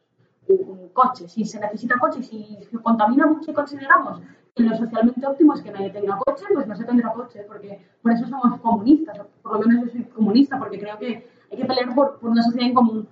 un 0.48 0.90
coche, 0.90 1.30
si 1.30 1.46
se 1.46 1.60
necesita 1.60 2.00
coche, 2.00 2.24
si 2.24 2.58
se 2.72 2.78
contamina 2.80 3.28
mucho 3.28 3.52
y 3.52 3.54
consideramos 3.54 4.20
que 4.56 4.64
lo 4.64 4.76
socialmente 4.76 5.28
óptimo 5.28 5.54
es 5.54 5.62
que 5.62 5.72
nadie 5.72 5.92
tenga 5.92 6.18
coche, 6.26 6.46
pues 6.52 6.66
no 6.66 6.76
se 6.76 6.86
tendrá 6.86 7.14
coche, 7.14 7.46
porque 7.48 7.86
por 8.02 8.14
eso 8.14 8.26
somos 8.26 8.60
comunistas, 8.62 9.20
por 9.44 9.54
lo 9.54 9.60
menos 9.60 9.86
yo 9.86 9.92
soy 9.92 10.04
comunista, 10.06 10.58
porque 10.58 10.80
creo 10.80 10.98
que 10.98 11.30
hay 11.52 11.58
que 11.58 11.66
pelear 11.66 11.94
por, 11.94 12.18
por 12.18 12.32
una 12.32 12.42
sociedad 12.42 12.68
en 12.68 12.74
común. 12.74 13.08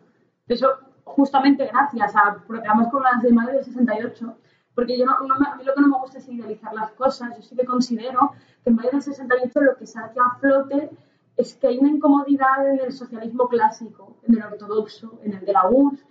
Eso, 0.47 0.67
justamente 1.15 1.65
gracias 1.67 2.15
a 2.15 2.37
programas 2.47 2.87
como 2.89 3.03
las 3.03 3.21
de 3.21 3.31
Madrid 3.31 3.55
del 3.55 3.65
68, 3.65 4.37
porque 4.75 4.97
yo 4.97 5.05
no, 5.05 5.19
no 5.21 5.35
me- 5.39 5.47
a 5.47 5.55
mí 5.55 5.63
lo 5.63 5.73
que 5.73 5.81
no 5.81 5.87
me 5.87 5.97
gusta 5.99 6.19
es 6.19 6.27
idealizar 6.29 6.73
las 6.73 6.91
cosas, 6.91 7.35
yo 7.35 7.41
sí 7.41 7.55
que 7.55 7.65
considero 7.65 8.31
que 8.63 8.69
en 8.69 8.75
Madrid 8.75 8.91
del 8.91 9.01
68 9.01 9.61
lo 9.61 9.75
que 9.77 9.83
hace 9.85 9.99
a 9.99 10.37
flote 10.39 10.89
es 11.35 11.55
que 11.55 11.67
hay 11.67 11.77
una 11.77 11.89
incomodidad 11.89 12.67
en 12.69 12.79
el 12.79 12.91
socialismo 12.91 13.47
clásico, 13.47 14.17
en 14.27 14.35
el 14.37 14.43
ortodoxo, 14.43 15.19
en 15.23 15.33
el 15.33 15.45
de 15.45 15.53
la 15.53 15.67
URSS, 15.69 16.05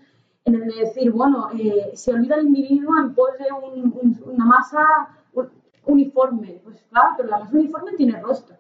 en 0.44 0.54
el 0.54 0.66
de 0.68 0.74
decir, 0.84 1.10
bueno, 1.10 1.48
eh, 1.58 1.90
se 1.94 2.12
olvida 2.12 2.36
el 2.36 2.46
individuo 2.46 2.96
en 3.00 3.14
pos 3.14 3.30
de 3.38 3.46
un- 3.52 3.92
un- 4.00 4.22
una 4.32 4.44
masa 4.44 4.84
un- 5.32 5.50
uniforme. 5.86 6.60
Pues 6.62 6.80
claro, 6.90 7.14
pero 7.16 7.28
la 7.28 7.38
masa 7.40 7.56
uniforme 7.56 7.92
tiene 7.96 8.20
rostro. 8.20 8.56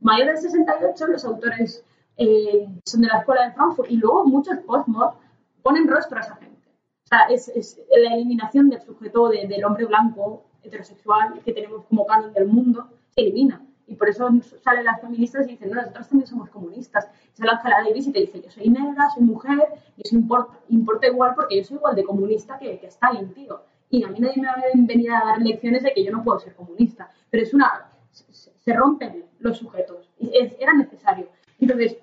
Mayo 0.00 0.26
del 0.26 0.38
68, 0.38 1.06
los 1.06 1.24
autores 1.24 1.84
eh, 2.16 2.68
son 2.84 3.00
de 3.00 3.06
la 3.06 3.18
escuela 3.20 3.44
de 3.46 3.52
Frankfurt 3.52 3.90
y 3.90 3.96
luego 3.96 4.26
muchos 4.26 4.58
postmos 4.66 5.14
ponen 5.62 5.88
rostro 5.88 6.18
a 6.18 6.20
esa 6.20 6.36
gente. 6.36 6.68
O 7.04 7.08
sea, 7.08 7.20
es, 7.30 7.48
es 7.48 7.80
la 8.02 8.14
eliminación 8.14 8.68
del 8.70 8.80
sujeto 8.80 9.28
de- 9.28 9.46
del 9.46 9.64
hombre 9.64 9.84
blanco 9.86 10.44
heterosexual 10.62 11.40
que 11.44 11.52
tenemos 11.52 11.84
como 11.86 12.06
canon 12.06 12.32
del 12.32 12.46
mundo, 12.46 12.88
se 13.10 13.22
elimina. 13.22 13.66
Y 13.86 13.96
por 13.96 14.08
eso 14.08 14.28
salen 14.62 14.84
las 14.84 15.00
feministas 15.00 15.46
y 15.46 15.52
dicen, 15.52 15.70
no, 15.70 15.76
nosotros 15.76 16.08
también 16.08 16.26
somos 16.26 16.48
comunistas. 16.48 17.08
Se 17.32 17.44
lanza 17.44 17.68
la 17.68 17.82
Davis 17.82 18.06
y 18.06 18.12
te 18.12 18.20
dice, 18.20 18.40
yo 18.40 18.50
soy 18.50 18.70
negra, 18.70 19.10
soy 19.10 19.24
mujer, 19.24 19.60
y 19.96 20.02
eso 20.06 20.14
importa, 20.14 20.58
importa 20.68 21.06
igual 21.08 21.34
porque 21.34 21.58
yo 21.58 21.64
soy 21.64 21.76
igual 21.76 21.94
de 21.96 22.04
comunista 22.04 22.58
que, 22.58 22.78
que 22.78 22.86
Stalin, 22.86 23.34
tío. 23.34 23.62
Y 23.90 24.04
a 24.04 24.08
mí 24.08 24.20
nadie 24.20 24.40
me 24.40 24.46
va 24.46 24.52
a 24.54 24.62
venir 24.74 25.10
a 25.10 25.24
dar 25.26 25.42
lecciones 25.42 25.82
de 25.82 25.92
que 25.92 26.04
yo 26.04 26.12
no 26.12 26.22
puedo 26.24 26.38
ser 26.38 26.54
comunista. 26.54 27.10
Pero 27.28 27.42
es 27.42 27.52
una... 27.52 27.90
se- 28.10 28.72
rompen 28.72 29.24
los 29.40 29.58
sujetos. 29.58 30.08
Y 30.18 30.30
es- 30.38 30.56
era 30.58 30.72
necesario. 30.72 31.28
Entonces, 31.58 31.98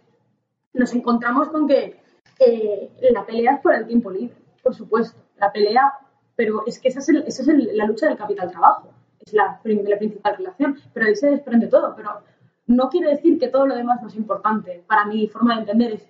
nos 0.73 0.93
encontramos 0.93 1.47
con 1.49 1.67
que 1.67 1.99
eh, 2.39 2.89
la 3.11 3.25
pelea 3.25 3.53
es 3.55 3.61
por 3.61 3.73
el 3.75 3.85
tiempo 3.87 4.11
libre. 4.11 4.35
por 4.63 4.75
supuesto, 4.75 5.17
la 5.37 5.51
pelea, 5.51 5.93
pero 6.35 6.63
es 6.67 6.79
que 6.79 6.89
esa 6.89 6.99
es, 6.99 7.09
el- 7.09 7.23
esa 7.25 7.41
es 7.43 7.47
el- 7.47 7.77
la 7.77 7.85
lucha 7.85 8.07
del 8.07 8.17
capital-trabajo, 8.17 8.89
es 9.25 9.33
la, 9.33 9.59
la 9.63 9.97
principal 9.97 10.35
relación, 10.37 10.77
pero 10.93 11.05
ahí 11.07 11.15
se 11.15 11.29
desprende 11.31 11.67
todo, 11.67 11.95
pero 11.95 12.21
no 12.67 12.89
quiere 12.89 13.09
decir 13.09 13.39
que 13.39 13.47
todo 13.47 13.65
lo 13.65 13.75
demás 13.75 14.01
no 14.01 14.09
es 14.09 14.15
importante. 14.15 14.83
Para 14.85 15.05
mi 15.05 15.27
forma 15.27 15.55
de 15.55 15.61
entender 15.61 15.93
es, 15.93 16.07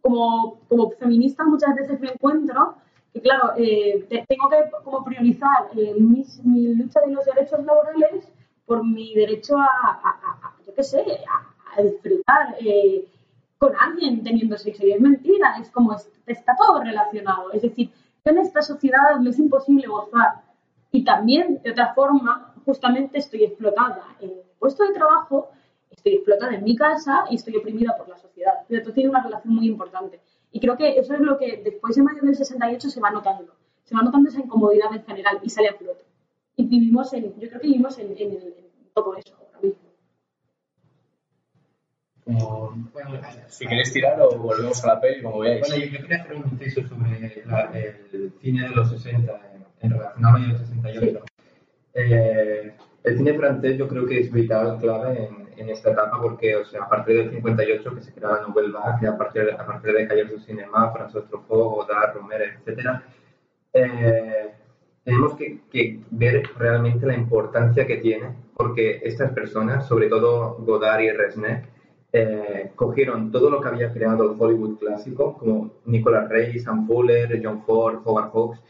como, 0.00 0.58
como 0.68 0.90
feminista 0.90 1.44
muchas 1.44 1.74
veces 1.76 2.00
me 2.00 2.10
encuentro 2.10 2.74
que, 3.14 3.20
claro, 3.22 3.52
eh, 3.56 4.04
te- 4.10 4.24
tengo 4.28 4.48
que 4.50 4.56
como 4.84 5.04
priorizar 5.04 5.68
eh, 5.76 5.94
mis- 5.98 6.44
mi 6.44 6.74
lucha 6.74 7.00
de 7.06 7.12
los 7.12 7.24
derechos 7.24 7.64
laborales 7.64 8.28
por 8.66 8.84
mi 8.84 9.14
derecho 9.14 9.56
a, 9.56 9.64
a- 9.64 10.18
a- 10.28 10.48
a- 10.48 10.56
yo 10.66 10.74
qué 10.74 10.82
sé, 10.82 11.04
a 11.76 11.82
disfrutar 11.82 12.56
eh, 12.60 13.06
con 13.62 13.72
alguien 13.78 14.24
teniendo 14.24 14.58
sexo. 14.58 14.84
Y 14.84 14.90
es 14.92 15.00
mentira, 15.00 15.56
es 15.60 15.70
como, 15.70 15.94
es- 15.94 16.10
está 16.26 16.56
todo 16.56 16.82
relacionado. 16.82 17.52
Es 17.52 17.62
decir, 17.62 17.90
en 18.24 18.38
esta 18.38 18.60
sociedad 18.60 19.16
me 19.20 19.30
es 19.30 19.38
imposible 19.38 19.86
gozar. 19.86 20.42
Y 20.90 21.04
también, 21.04 21.60
de 21.62 21.70
otra 21.70 21.94
forma, 21.94 22.54
justamente 22.64 23.18
estoy 23.18 23.44
explotada 23.44 24.16
en 24.20 24.30
mi 24.30 24.42
puesto 24.58 24.82
de 24.84 24.92
trabajo, 24.92 25.48
estoy 25.90 26.14
explotada 26.14 26.54
en 26.56 26.64
mi 26.64 26.74
casa 26.74 27.24
y 27.30 27.36
estoy 27.36 27.56
oprimida 27.56 27.96
por 27.96 28.08
la 28.08 28.18
sociedad. 28.18 28.54
Pero 28.66 28.80
esto 28.80 28.92
tiene 28.92 29.10
una 29.10 29.22
relación 29.22 29.54
muy 29.54 29.66
importante. 29.68 30.20
Y 30.50 30.58
creo 30.58 30.76
que 30.76 30.98
eso 30.98 31.14
es 31.14 31.20
lo 31.20 31.38
que 31.38 31.62
después 31.64 31.94
de 31.94 32.02
mayo 32.02 32.20
del 32.22 32.34
68 32.34 32.90
se 32.90 33.00
va 33.00 33.10
notando. 33.12 33.54
Se 33.84 33.94
va 33.94 34.02
notando 34.02 34.28
esa 34.28 34.40
incomodidad 34.40 34.92
en 34.92 35.04
general 35.04 35.38
y 35.44 35.48
sale 35.50 35.68
a 35.68 35.74
flote. 35.74 36.04
Y 36.56 36.64
vivimos 36.66 37.12
en, 37.12 37.32
yo 37.38 37.48
creo 37.48 37.60
que 37.60 37.68
vivimos 37.68 37.96
en, 38.00 38.08
en 38.18 38.32
en 38.32 38.92
todo 38.92 39.14
eso. 39.14 39.36
Como- 42.24 42.72
bueno, 42.92 43.20
Si 43.48 43.66
queréis 43.66 43.92
tirar 43.92 44.20
o 44.20 44.30
volvemos 44.38 44.82
a 44.84 44.94
la 44.94 45.00
peli, 45.00 45.22
como 45.22 45.40
veáis. 45.40 45.60
Bueno, 45.66 45.84
yo, 45.84 45.90
quería 46.00 46.22
hacer 46.22 46.36
un 46.36 46.44
inciso 46.52 46.86
sobre 46.88 47.44
la- 47.46 47.70
el 47.74 48.32
cine 48.40 48.68
de 48.68 48.74
los 48.74 48.90
60 48.90 49.32
en, 49.54 49.64
en 49.80 49.90
relación 49.98 50.24
al 50.26 50.34
año 50.36 50.58
68. 50.58 51.24
Eh, 51.94 52.72
el 53.04 53.16
cine 53.18 53.34
francés 53.34 53.76
yo 53.76 53.88
creo 53.88 54.06
que 54.06 54.20
es 54.20 54.32
vital, 54.32 54.78
clave 54.80 55.26
en, 55.26 55.48
en 55.58 55.68
esta 55.70 55.90
etapa 55.90 56.20
porque, 56.22 56.56
o 56.56 56.64
sea, 56.64 56.84
a 56.84 56.88
partir 56.88 57.16
del 57.16 57.30
58 57.32 57.94
que 57.94 58.00
se 58.00 58.12
crea 58.14 58.30
la 58.30 58.40
Nouvelle 58.42 58.72
Vague, 58.72 59.06
a 59.08 59.16
partir, 59.18 59.50
a 59.58 59.66
partir 59.66 59.92
de 59.92 60.06
Cahiers 60.08 60.30
du 60.30 60.38
Cinema, 60.38 60.92
François 60.94 61.26
Truffaut, 61.28 61.74
Godard, 61.74 62.14
Romer, 62.14 62.42
etcétera, 62.58 63.02
eh, 63.72 64.50
tenemos 65.04 65.34
que, 65.34 65.60
que 65.70 66.00
ver 66.10 66.42
realmente 66.56 67.04
la 67.06 67.14
importancia 67.14 67.86
que 67.86 67.96
tiene 67.96 68.28
porque 68.56 69.00
estas 69.02 69.32
personas, 69.32 69.86
sobre 69.88 70.08
todo 70.08 70.54
Godard 70.60 71.00
y 71.00 71.10
Resnais, 71.10 71.66
eh, 72.12 72.72
cogieron 72.74 73.32
todo 73.32 73.48
lo 73.50 73.60
que 73.60 73.68
había 73.68 73.92
creado 73.92 74.30
el 74.30 74.36
Hollywood 74.38 74.78
clásico, 74.78 75.38
como 75.38 75.72
Nicolas 75.86 76.28
Rey, 76.28 76.58
Sam 76.58 76.86
Fuller, 76.86 77.40
John 77.42 77.62
Ford, 77.64 78.00
Howard 78.04 78.30
Hawks, 78.32 78.60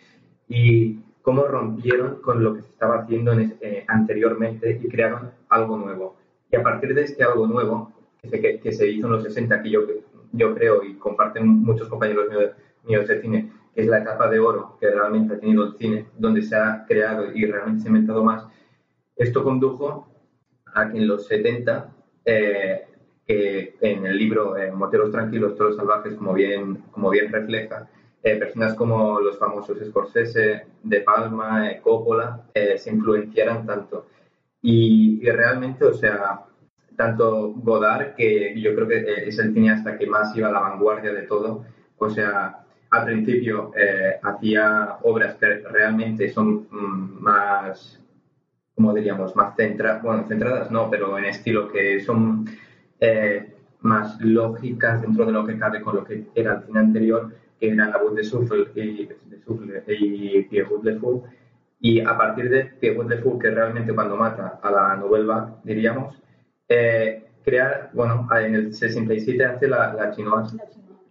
y 0.48 1.00
cómo 1.22 1.44
rompieron 1.46 2.20
con 2.22 2.42
lo 2.44 2.54
que 2.54 2.62
se 2.62 2.68
estaba 2.68 3.00
haciendo 3.00 3.32
en 3.32 3.56
eh, 3.60 3.84
anteriormente 3.88 4.80
y 4.82 4.88
crearon 4.88 5.32
algo 5.48 5.76
nuevo. 5.76 6.16
Y 6.50 6.56
a 6.56 6.62
partir 6.62 6.94
de 6.94 7.02
este 7.02 7.24
algo 7.24 7.46
nuevo, 7.46 7.92
que, 8.22 8.60
que 8.60 8.72
se 8.72 8.88
hizo 8.88 9.06
en 9.06 9.12
los 9.14 9.24
60, 9.24 9.62
que 9.62 9.70
yo, 9.70 9.80
yo 10.32 10.54
creo 10.54 10.84
y 10.84 10.94
comparten 10.94 11.46
muchos 11.46 11.88
compañeros 11.88 12.28
míos, 12.28 12.50
míos 12.84 13.08
de 13.08 13.20
cine, 13.20 13.52
que 13.74 13.82
es 13.82 13.88
la 13.88 13.98
etapa 13.98 14.28
de 14.28 14.38
oro 14.38 14.76
que 14.78 14.90
realmente 14.90 15.34
ha 15.34 15.40
tenido 15.40 15.64
el 15.64 15.76
cine, 15.78 16.06
donde 16.16 16.42
se 16.42 16.54
ha 16.54 16.84
creado 16.86 17.32
y 17.34 17.44
realmente 17.46 17.82
se 17.82 17.88
ha 17.88 17.90
inventado 17.90 18.22
más, 18.22 18.46
esto 19.16 19.42
condujo 19.44 20.08
a 20.74 20.90
que 20.90 20.98
en 20.98 21.08
los 21.08 21.26
70, 21.26 21.92
eh, 22.24 22.86
en 23.80 24.06
el 24.06 24.16
libro 24.16 24.56
eh, 24.56 24.70
Moteros 24.72 25.10
Tranquilos, 25.10 25.56
Toros 25.56 25.76
Salvajes, 25.76 26.14
como 26.14 26.32
bien, 26.34 26.84
como 26.90 27.10
bien 27.10 27.32
refleja, 27.32 27.88
eh, 28.22 28.36
personas 28.36 28.74
como 28.74 29.20
los 29.20 29.38
famosos 29.38 29.78
Scorsese, 29.84 30.66
De 30.82 31.00
Palma, 31.00 31.70
eh, 31.70 31.80
Coppola, 31.82 32.42
eh, 32.54 32.78
se 32.78 32.90
influenciaran 32.90 33.66
tanto. 33.66 34.06
Y, 34.60 35.20
y 35.22 35.30
realmente, 35.30 35.84
o 35.84 35.92
sea, 35.92 36.46
tanto 36.96 37.52
Godard, 37.54 38.14
que 38.14 38.58
yo 38.60 38.74
creo 38.74 38.88
que 38.88 38.98
eh, 38.98 39.28
es 39.28 39.38
el 39.38 39.52
cineasta 39.52 39.98
que 39.98 40.06
más 40.06 40.36
iba 40.36 40.48
a 40.48 40.52
la 40.52 40.60
vanguardia 40.60 41.12
de 41.12 41.22
todo, 41.22 41.64
o 41.98 42.10
sea, 42.10 42.64
al 42.90 43.04
principio 43.04 43.72
eh, 43.76 44.18
hacía 44.22 44.98
obras 45.02 45.36
que 45.36 45.46
realmente 45.46 46.28
son 46.28 46.68
mm, 46.70 47.22
más, 47.22 48.00
como 48.74 48.94
diríamos, 48.94 49.34
más 49.34 49.56
centradas, 49.56 50.02
bueno, 50.02 50.24
centradas 50.28 50.70
no, 50.70 50.90
pero 50.90 51.18
en 51.18 51.24
estilo 51.24 51.68
que 51.68 52.00
son 52.00 52.46
eh, 53.02 53.52
más 53.80 54.20
lógicas 54.20 55.02
dentro 55.02 55.26
de 55.26 55.32
lo 55.32 55.44
que 55.44 55.58
cabe 55.58 55.82
con 55.82 55.96
lo 55.96 56.04
que 56.04 56.28
era 56.36 56.54
el 56.54 56.62
cine 56.62 56.78
anterior, 56.78 57.32
que 57.58 57.70
era 57.70 57.88
la 57.88 57.98
voz 57.98 58.14
de 58.14 58.22
Souffle 58.22 58.68
y, 58.76 59.06
de 59.06 59.40
Souffle 59.44 59.82
y 59.88 60.42
Pierrot 60.44 60.84
Le 60.84 60.98
Fou. 61.00 61.24
Y 61.80 62.00
a 62.00 62.16
partir 62.16 62.48
de 62.48 62.64
Pierrot 62.64 63.08
Le 63.08 63.18
Fou, 63.18 63.40
que 63.40 63.50
realmente 63.50 63.92
cuando 63.92 64.16
mata 64.16 64.60
a 64.62 64.70
la 64.70 65.02
Vague, 65.02 65.52
diríamos, 65.64 66.16
eh, 66.68 67.24
crear, 67.44 67.90
bueno, 67.92 68.28
en 68.38 68.54
el 68.54 68.72
67 68.72 69.44
hace 69.44 69.66
la, 69.66 69.92
la 69.94 70.12
Chinoise, 70.12 70.56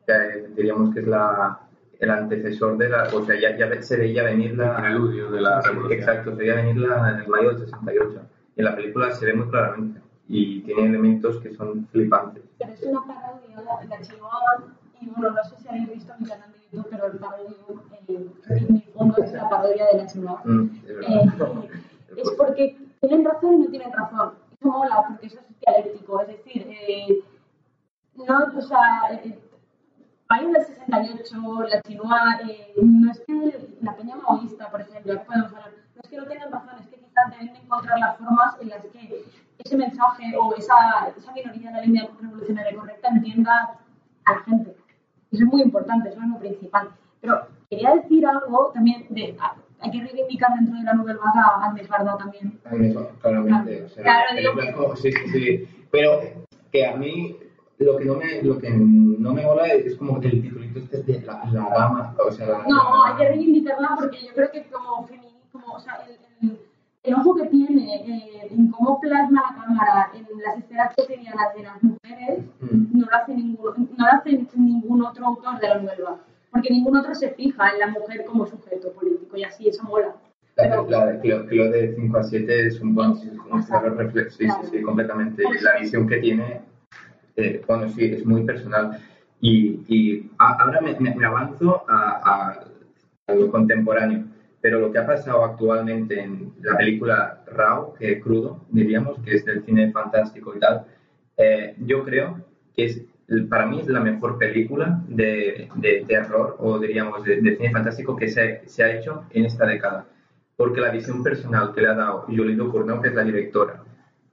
que 0.08 0.14
eh, 0.14 0.48
diríamos 0.56 0.94
que 0.94 1.02
es 1.02 1.08
la, 1.08 1.60
el 2.00 2.10
antecesor 2.10 2.78
de 2.78 2.88
la, 2.88 3.04
o 3.14 3.26
sea, 3.26 3.38
ya, 3.38 3.58
ya 3.58 3.82
se 3.82 3.98
veía 3.98 4.24
venir 4.24 4.56
la... 4.56 4.78
El 4.78 4.82
preludio 4.84 5.30
de 5.30 5.42
la 5.42 5.62
revolución. 5.62 6.00
Exacto, 6.00 6.32
se 6.32 6.38
veía 6.38 6.56
venir 6.56 6.78
la, 6.78 7.12
en 7.12 7.20
el 7.20 7.28
mayo 7.28 7.50
del 7.50 7.66
68. 7.66 8.22
Y 8.56 8.62
en 8.62 8.66
la 8.66 8.76
película 8.78 9.12
se 9.12 9.26
ve 9.26 9.34
muy 9.34 9.50
claramente 9.50 10.00
y 10.34 10.62
tiene 10.62 10.86
elementos 10.86 11.42
que 11.42 11.54
son 11.54 11.86
flipantes. 11.88 12.44
Pero 12.58 12.74
es 12.74 12.84
una 12.84 13.02
parodia, 13.06 13.86
la 13.90 14.02
Chihuahua, 14.02 14.64
y 15.02 15.10
bueno, 15.10 15.32
no 15.32 15.44
sé 15.44 15.58
si 15.62 15.68
habéis 15.68 15.90
visto 15.90 16.14
mi 16.20 16.26
canal 16.26 16.52
de 16.54 16.60
YouTube, 16.72 16.88
pero 16.90 17.08
el 17.08 17.20
parodio, 17.20 17.56
eh, 18.08 18.32
en 18.50 18.74
mi 18.74 18.82
fondo 18.94 19.18
es 19.22 19.34
la 19.34 19.50
parodia 19.50 19.88
de 19.92 19.98
la 19.98 20.08
Chihuahua. 20.08 20.42
Mm, 20.46 20.70
es 20.86 21.08
Eh, 21.10 21.70
es 22.16 22.32
porque 22.38 22.78
tienen 23.02 23.26
razón 23.26 23.56
y 23.56 23.58
no 23.58 23.70
tienen 23.70 23.92
razón. 23.92 24.34
Eso 24.54 24.70
mola, 24.70 25.04
porque 25.08 25.28
eso 25.28 25.40
es 25.40 25.60
dialéctico. 25.60 26.22
Es 26.22 26.28
decir, 26.30 26.68
eh, 26.70 27.24
no, 28.16 28.58
o 28.58 28.62
sea, 28.62 29.02
eh, 29.12 29.38
País 30.28 30.50
del 30.54 30.66
68, 30.66 31.64
la 31.70 31.82
Chinoa, 31.82 32.40
eh, 32.48 32.74
no 32.82 33.12
es 33.12 33.20
que 33.20 33.76
la 33.82 33.98
peña 33.98 34.16
maoísta, 34.16 34.72
por 34.72 34.80
ejemplo, 34.80 35.12
aquí 35.12 35.26
podemos 35.26 35.52
hablar, 35.52 35.72
no 35.94 36.02
es 36.02 36.10
que 36.10 36.16
no 36.16 36.26
tengan 36.26 36.52
razón, 36.54 36.80
es 36.80 36.88
que 36.88 36.96
quizás 36.96 37.32
deben 37.32 37.52
de 37.52 37.60
encontrar 37.60 38.00
las 38.00 38.18
formas 38.18 38.56
en 38.62 38.70
las 38.70 38.86
que 38.86 39.26
ese 39.64 39.78
mensaje 39.78 40.36
o 40.38 40.56
esa, 40.56 40.76
esa 41.16 41.32
minoría 41.34 41.70
de 41.70 41.76
la 41.78 41.82
línea 41.82 42.10
revolucionaria 42.22 42.76
correcta 42.78 43.10
entienda 43.10 43.78
a 44.26 44.32
la 44.34 44.40
gente. 44.40 44.76
Eso 45.32 45.44
es 45.44 45.50
muy 45.50 45.62
importante, 45.62 46.10
eso 46.10 46.20
es 46.22 46.28
lo 46.28 46.40
principal. 46.40 46.90
Pero 47.22 47.48
quería 47.70 47.96
decir 47.96 48.26
algo 48.26 48.72
también 48.74 49.06
de. 49.10 49.36
Hay 49.84 49.90
que 49.90 50.02
reivindicar 50.04 50.54
dentro 50.54 50.78
de 50.78 50.84
la 50.84 50.94
Nouvelle 50.94 51.18
Vague 51.20 51.40
a 51.40 51.66
Agnes 51.66 51.88
Varda 51.88 52.16
también. 52.18 52.60
A 52.66 52.70
mí 52.76 52.88
eso, 52.88 53.10
claramente. 53.22 53.84
O 53.84 53.90
sea, 53.90 54.04
Claro, 54.04 54.26
el 54.32 54.38
digo- 54.38 54.54
blanco, 54.54 54.96
sí, 54.96 55.12
sí, 55.12 55.30
sí. 55.32 55.86
Pero 55.92 56.20
que 56.72 56.86
a 56.86 56.96
mí 56.96 57.38
lo 57.80 57.98
que 57.98 58.06
no 58.06 58.16
me, 58.16 58.44
lo 58.44 58.60
que 58.60 58.70
no 58.70 59.34
me 59.34 59.44
mola 59.44 59.66
es 59.68 59.96
como 59.98 60.18
el 60.22 60.30
titulito 60.42 60.80
este 60.80 61.02
de 61.02 61.22
la, 61.26 61.44
la 61.52 61.70
dama, 61.70 62.16
o 62.28 62.32
sea, 62.32 62.48
la, 62.48 62.58
No, 62.68 62.76
la- 62.76 63.12
hay 63.12 63.18
que 63.18 63.30
reivindicarla 63.30 63.96
porque 64.00 64.20
yo 64.28 64.34
creo 64.36 64.52
que 64.52 64.66
como 64.66 65.08
feminismo, 65.08 65.74
o 65.74 65.80
sea, 65.80 65.96
el, 66.08 66.48
el- 66.48 66.60
el 67.04 67.14
ojo 67.16 67.36
que 67.36 67.46
tiene 67.48 67.96
eh, 67.96 68.48
en 68.52 68.68
cómo 68.72 69.00
plasma 69.00 69.42
la 69.50 69.56
cámara 69.64 70.12
en 70.14 70.26
las 70.46 70.58
esferas 70.60 70.94
cotidianas 70.96 71.54
de 71.56 71.64
las 71.64 71.84
mujeres, 71.84 72.46
Mm. 72.62 73.00
no 73.00 73.06
lo 73.08 73.16
hace 73.18 73.34
ningún, 73.34 73.90
no 73.98 74.06
lo 74.06 74.12
hace 74.12 74.40
ningún 74.56 75.04
otro 75.04 75.26
autor 75.26 75.60
de 75.60 75.68
la 75.68 75.76
novela. 75.80 76.18
Porque 76.52 76.70
ningún 76.72 76.96
otro 76.98 77.16
se 77.16 77.30
fija 77.32 77.70
en 77.72 77.80
la 77.80 77.88
mujer 77.88 78.26
como 78.26 78.46
sujeto 78.46 78.92
político 78.94 79.36
y 79.38 79.44
así, 79.44 79.68
eso 79.70 79.84
mola. 79.84 80.16
Que 80.58 80.68
lo, 81.30 81.48
que 81.48 81.56
lo 81.56 81.72
de 81.72 81.96
5 81.96 82.18
a 82.18 82.24
7 82.24 82.68
es 82.68 82.80
un 82.82 82.94
buen 82.94 83.12
es 83.14 83.24
un 83.26 83.64
claro 83.64 83.96
reflejo, 83.96 84.30
sí, 84.30 84.46
sí, 84.48 84.68
sí, 84.70 84.82
completamente. 84.82 85.44
La 85.62 85.80
visión 85.80 86.08
que 86.08 86.18
tiene, 86.18 86.62
eh, 87.38 87.64
bueno, 87.66 87.90
sí, 87.90 88.04
es 88.06 88.26
muy 88.26 88.44
personal. 88.44 89.00
Y, 89.40 89.80
y 89.88 90.30
ahora 90.38 90.82
me, 90.82 91.00
me- 91.00 91.16
me 91.16 91.26
avanzo 91.26 91.84
a, 91.90 92.22
a- 92.24 92.66
a 93.28 93.34
lo 93.34 93.50
contemporáneo, 93.50 94.26
pero 94.62 94.80
lo 94.80 94.92
que 94.92 95.00
ha 95.00 95.06
pasado 95.06 95.44
actualmente 95.44 96.22
en 96.22 96.54
la 96.62 96.78
película 96.78 97.44
Raw, 97.48 97.96
que 97.96 98.14
es 98.14 98.24
crudo, 98.24 98.64
diríamos, 98.70 99.20
que 99.20 99.36
es 99.36 99.46
del 99.46 99.64
cine 99.64 99.92
fantástico 99.92 100.56
y 100.56 100.60
tal, 100.60 100.86
eh, 101.38 101.76
yo 101.80 102.04
creo 102.06 102.46
que 102.76 102.86
es, 102.86 103.02
para 103.50 103.66
mí 103.66 103.80
es 103.80 103.88
la 103.88 104.00
mejor 104.00 104.38
película 104.38 105.02
de, 105.08 105.70
de 105.76 106.06
terror 106.08 106.58
o 106.60 106.78
diríamos 106.78 107.24
de, 107.24 107.42
de 107.42 107.58
cine 107.58 107.72
fantástico 107.72 108.16
que 108.16 108.28
se, 108.28 108.62
se 108.66 108.84
ha 108.84 108.96
hecho 108.96 109.24
en 109.32 109.46
esta 109.46 109.66
década. 109.66 110.06
Porque 110.56 110.80
la 110.80 110.92
visión 110.92 111.24
personal 111.24 111.74
que 111.74 111.82
le 111.82 111.88
ha 111.88 111.96
dado 111.96 112.26
Julie 112.28 112.56
Ducournau, 112.56 113.02
que 113.02 113.08
es 113.08 113.16
la 113.16 113.24
directora, 113.24 113.84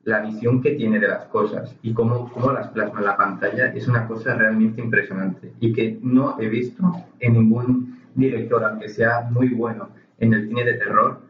la 0.05 0.20
visión 0.20 0.61
que 0.62 0.72
tiene 0.72 0.99
de 0.99 1.09
las 1.09 1.24
cosas 1.26 1.74
y 1.83 1.95
cómo, 1.95 2.31
cómo 2.33 2.53
las 2.53 2.68
plasma 2.68 3.01
en 3.01 3.07
la 3.07 3.16
pantalla 3.16 3.72
es 3.72 3.89
una 3.89 4.07
cosa 4.07 4.35
realmente 4.35 4.81
impresionante 4.81 5.53
y 5.61 5.72
que 5.72 5.99
no 6.03 6.37
he 6.41 6.49
visto 6.49 6.83
en 7.20 7.33
ningún 7.35 7.99
director, 8.14 8.64
aunque 8.64 8.89
sea 8.89 9.29
muy 9.31 9.49
bueno 9.49 9.91
en 10.19 10.33
el 10.35 10.49
cine 10.49 10.64
de 10.64 10.75
terror, 10.75 11.21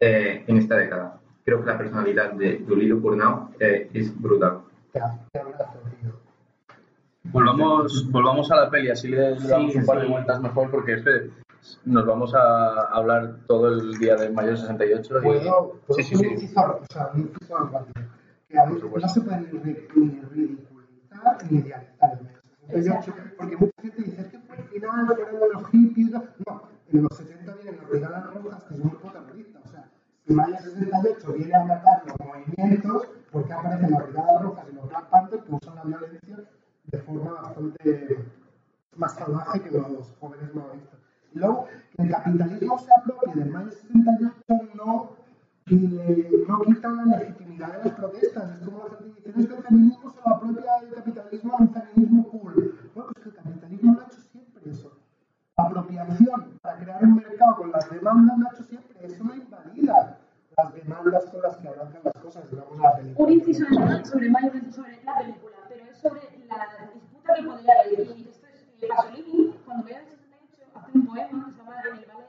eh, 0.00 0.44
en 0.46 0.56
esta 0.56 0.76
década. 0.76 1.20
Creo 1.44 1.60
que 1.60 1.66
la 1.70 1.78
personalidad 1.78 2.32
de 2.32 2.64
Julie 2.66 2.88
Ducournau 2.88 3.50
eh, 3.58 3.90
es 3.92 4.20
brutal. 4.20 4.60
Volvamos, 7.24 8.10
volvamos 8.10 8.50
a 8.50 8.56
la 8.56 8.70
peli, 8.70 8.90
así 8.90 9.08
le, 9.08 9.34
damos 9.46 9.72
Sí, 9.72 9.78
un 9.78 9.86
par 9.86 9.98
de 10.00 10.06
sí. 10.06 10.10
vueltas 10.12 10.40
mejor, 10.40 10.70
porque 10.70 10.94
es 10.94 11.02
que 11.04 11.30
nos 11.84 12.06
vamos 12.06 12.34
a 12.34 12.86
hablar 12.86 13.36
todo 13.46 13.68
el 13.68 13.92
día 13.98 14.16
de 14.16 14.30
mayo 14.30 14.56
68. 14.56 15.18
y- 15.18 15.22
¿Puedo, 15.22 15.76
puedo 15.86 15.96
Sí, 15.98 16.02
sí, 16.02 16.14
un 16.14 16.20
sí. 16.20 16.26
inciso, 16.28 16.60
o 16.60 16.84
sea, 16.90 17.10
un? 17.14 17.30
Que 18.48 18.58
a 18.58 18.66
mí 18.66 18.80
no 18.82 19.08
se 19.08 19.20
puede 19.20 19.40
ni, 19.40 19.46
ri- 19.60 19.86
ni 19.94 20.20
ridiculizar 20.22 21.38
ni 21.50 21.58
idealizar 21.58 22.18
el 22.18 22.24
mayo 22.24 22.40
68, 23.02 23.14
porque 23.38 23.56
mucha 23.58 23.82
gente 23.82 24.02
dice, 24.02 24.20
es 24.22 24.26
que 24.28 24.38
fue 24.38 24.56
el 24.56 24.62
final, 24.64 25.06
fueron 25.06 25.52
los 25.52 25.66
hippies, 25.70 26.10
no, 26.12 26.62
en 26.92 27.02
los 27.02 27.16
70 27.16 27.39
vienen 27.39 27.39
los 27.39 27.39
brigadas 27.90 28.34
rojas, 28.34 28.64
que 28.64 28.74
es 28.74 28.80
un 28.80 28.90
grupo 28.90 29.10
terrorista, 29.10 29.60
o 29.64 29.68
sea, 29.68 29.88
si 30.26 30.34
mayo 30.34 30.56
68 30.58 31.32
viene 31.32 31.54
a 31.54 31.64
matar 31.64 32.02
los 32.06 32.16
movimientos, 32.26 33.08
¿por 33.32 33.44
qué 33.46 33.52
aparecen 33.52 33.90
las 33.90 34.04
brigadas 34.06 34.42
rojas 34.42 34.64
y 34.70 34.74
los 34.74 34.88
Black 34.88 35.08
Panthers 35.10 35.44
que 35.44 35.54
usan 35.54 35.74
la 35.76 35.82
violencia 35.84 36.36
de 36.84 36.98
forma 36.98 37.30
bastante 37.32 38.18
más 38.96 39.14
salvaje 39.14 39.62
que 39.62 39.70
los 39.70 40.10
jóvenes 40.20 40.54
maoístas? 40.54 40.98
Y 41.32 41.38
luego, 41.38 41.66
que 41.96 42.02
el 42.02 42.10
capitalismo 42.10 42.78
se 42.78 42.90
apropie 42.96 43.34
del 43.34 43.50
mayo 43.50 43.70
68 43.70 44.34
no, 44.74 45.10
le- 45.66 46.44
no 46.48 46.60
quita 46.62 46.90
la 46.90 47.04
legitimidad 47.18 47.72
de 47.78 47.84
las 47.88 47.98
protestas. 47.98 48.50
Es 48.60 48.66
como 48.66 48.78
la 48.88 48.96
gente 48.96 49.04
dice, 49.16 49.40
es 49.40 49.46
que 49.46 49.54
el 49.54 49.62
feminismo 49.62 50.10
se 50.10 50.20
lo 50.28 50.34
apropia 50.34 50.76
el 50.82 50.94
capitalismo 50.94 51.54
a 51.54 51.62
un 51.62 51.72
feminismo 51.72 52.28
cool. 52.30 52.90
Bueno, 52.94 53.10
pues 53.14 53.22
que 53.22 53.28
el 53.30 53.34
capitalismo 53.36 53.94
lo 53.94 54.00
ha 54.00 54.04
hecho 54.06 54.20
siempre 54.32 54.70
eso. 54.70 54.92
Apropiación 55.66 56.58
para 56.62 56.78
crear 56.78 57.04
un 57.04 57.16
mercado 57.16 57.56
con 57.56 57.70
las 57.70 57.90
demandas 57.90 58.54
hecho 58.54 58.64
siempre. 58.64 59.06
Eso 59.06 59.24
no 59.24 59.34
invalida 59.34 60.18
las 60.56 60.74
demandas 60.74 61.24
con 61.26 61.42
las 61.42 61.56
que 61.56 61.68
arrancan 61.68 62.02
las 62.04 62.22
cosas, 62.22 62.50
digamos, 62.50 62.78
la 62.78 62.96
película. 62.96 63.26
Un 63.26 63.32
inciso 63.32 63.64
adicional 63.66 64.04
sobre 64.06 64.30
Mayo 64.30 64.50
sobre 64.70 65.02
la 65.04 65.18
película, 65.18 65.56
pero 65.68 65.84
es 65.84 65.98
sobre 65.98 66.22
la 66.48 66.88
disputa 66.94 67.34
que 67.34 67.42
podría 67.42 67.74
haber. 67.84 68.18
Y 68.18 68.28
esto 68.28 68.46
es 68.46 68.82
eh, 68.82 68.88
Pasolini, 68.88 69.54
cuando 69.64 69.84
vea 69.84 70.00
el 70.00 70.06
68, 70.06 70.70
hace 70.74 70.98
un 70.98 71.06
poema 71.06 71.44
que 71.46 71.52
se 71.52 71.58
llama 71.58 71.76
En 71.80 71.96
el 71.98 72.06
Valle, 72.06 72.26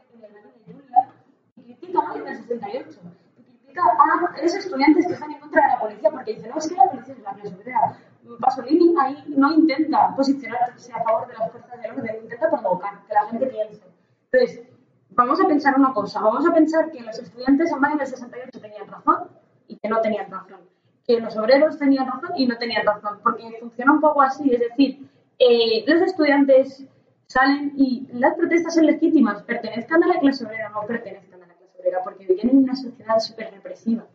de 0.65 0.73
Julia, 0.73 1.09
y 1.55 1.63
critica 1.63 2.01
Mayo 2.01 2.23
del 2.23 2.37
68. 2.37 2.99
Y 3.37 3.43
critica 3.43 3.81
a 3.81 4.37
esos 4.39 4.65
estudiantes 4.65 5.07
que 5.07 5.13
están 5.13 5.31
en 5.31 5.39
contra 5.39 5.61
de 5.63 5.67
la 5.69 5.79
policía 5.79 6.09
porque 6.11 6.35
dice, 6.35 6.49
no, 6.49 6.57
es 6.57 6.67
que 6.67 6.75
la 6.75 6.89
policía 6.91 7.13
es 7.13 7.23
la 7.23 7.33
clase 7.33 7.55
obrera. 7.55 7.97
Pasolini 8.39 8.93
ahí 8.99 9.23
no 9.27 9.51
intenta 9.53 10.13
posicionarse 10.15 10.93
a 10.93 11.03
favor 11.03 11.27
de 11.27 11.33
las 11.33 11.51
fuerzas 11.51 11.81
del 11.81 11.91
orden, 11.91 12.23
intenta 12.23 12.49
provocar, 12.49 13.05
que 13.07 13.13
la 13.13 13.27
gente 13.27 13.47
piense. 13.47 13.83
Entonces, 14.31 14.61
vamos 15.09 15.41
a 15.41 15.47
pensar 15.47 15.75
una 15.77 15.93
cosa, 15.93 16.21
vamos 16.21 16.45
a 16.47 16.53
pensar 16.53 16.91
que 16.91 17.01
los 17.01 17.17
estudiantes 17.19 17.71
en 17.71 17.79
mayo 17.79 17.97
del 17.97 18.07
68 18.07 18.59
tenían 18.59 18.87
razón 18.87 19.29
y 19.67 19.77
que 19.77 19.89
no 19.89 20.01
tenían 20.01 20.29
razón, 20.31 20.59
que 21.05 21.19
los 21.19 21.35
obreros 21.37 21.77
tenían 21.77 22.07
razón 22.07 22.31
y 22.35 22.47
no 22.47 22.57
tenían 22.57 22.85
razón, 22.85 23.19
porque 23.23 23.57
funciona 23.59 23.91
un 23.91 24.01
poco 24.01 24.21
así, 24.21 24.53
es 24.53 24.59
decir, 24.59 25.09
eh, 25.39 25.83
los 25.87 26.01
estudiantes 26.01 26.85
salen 27.27 27.73
y 27.75 28.07
las 28.13 28.35
protestas 28.35 28.75
son 28.75 28.85
legítimas, 28.85 29.41
pertenezcan 29.43 30.03
a 30.03 30.07
la 30.07 30.19
clase 30.19 30.45
obrera 30.45 30.69
o 30.69 30.81
no 30.81 30.87
pertenezcan 30.87 31.41
a 31.43 31.47
la 31.47 31.53
clase 31.53 31.77
obrera, 31.79 31.99
porque 32.03 32.27
viven 32.27 32.49
en 32.49 32.57
una 32.57 32.75
sociedad 32.75 33.19
súper 33.19 33.51
represiva. 33.51 34.05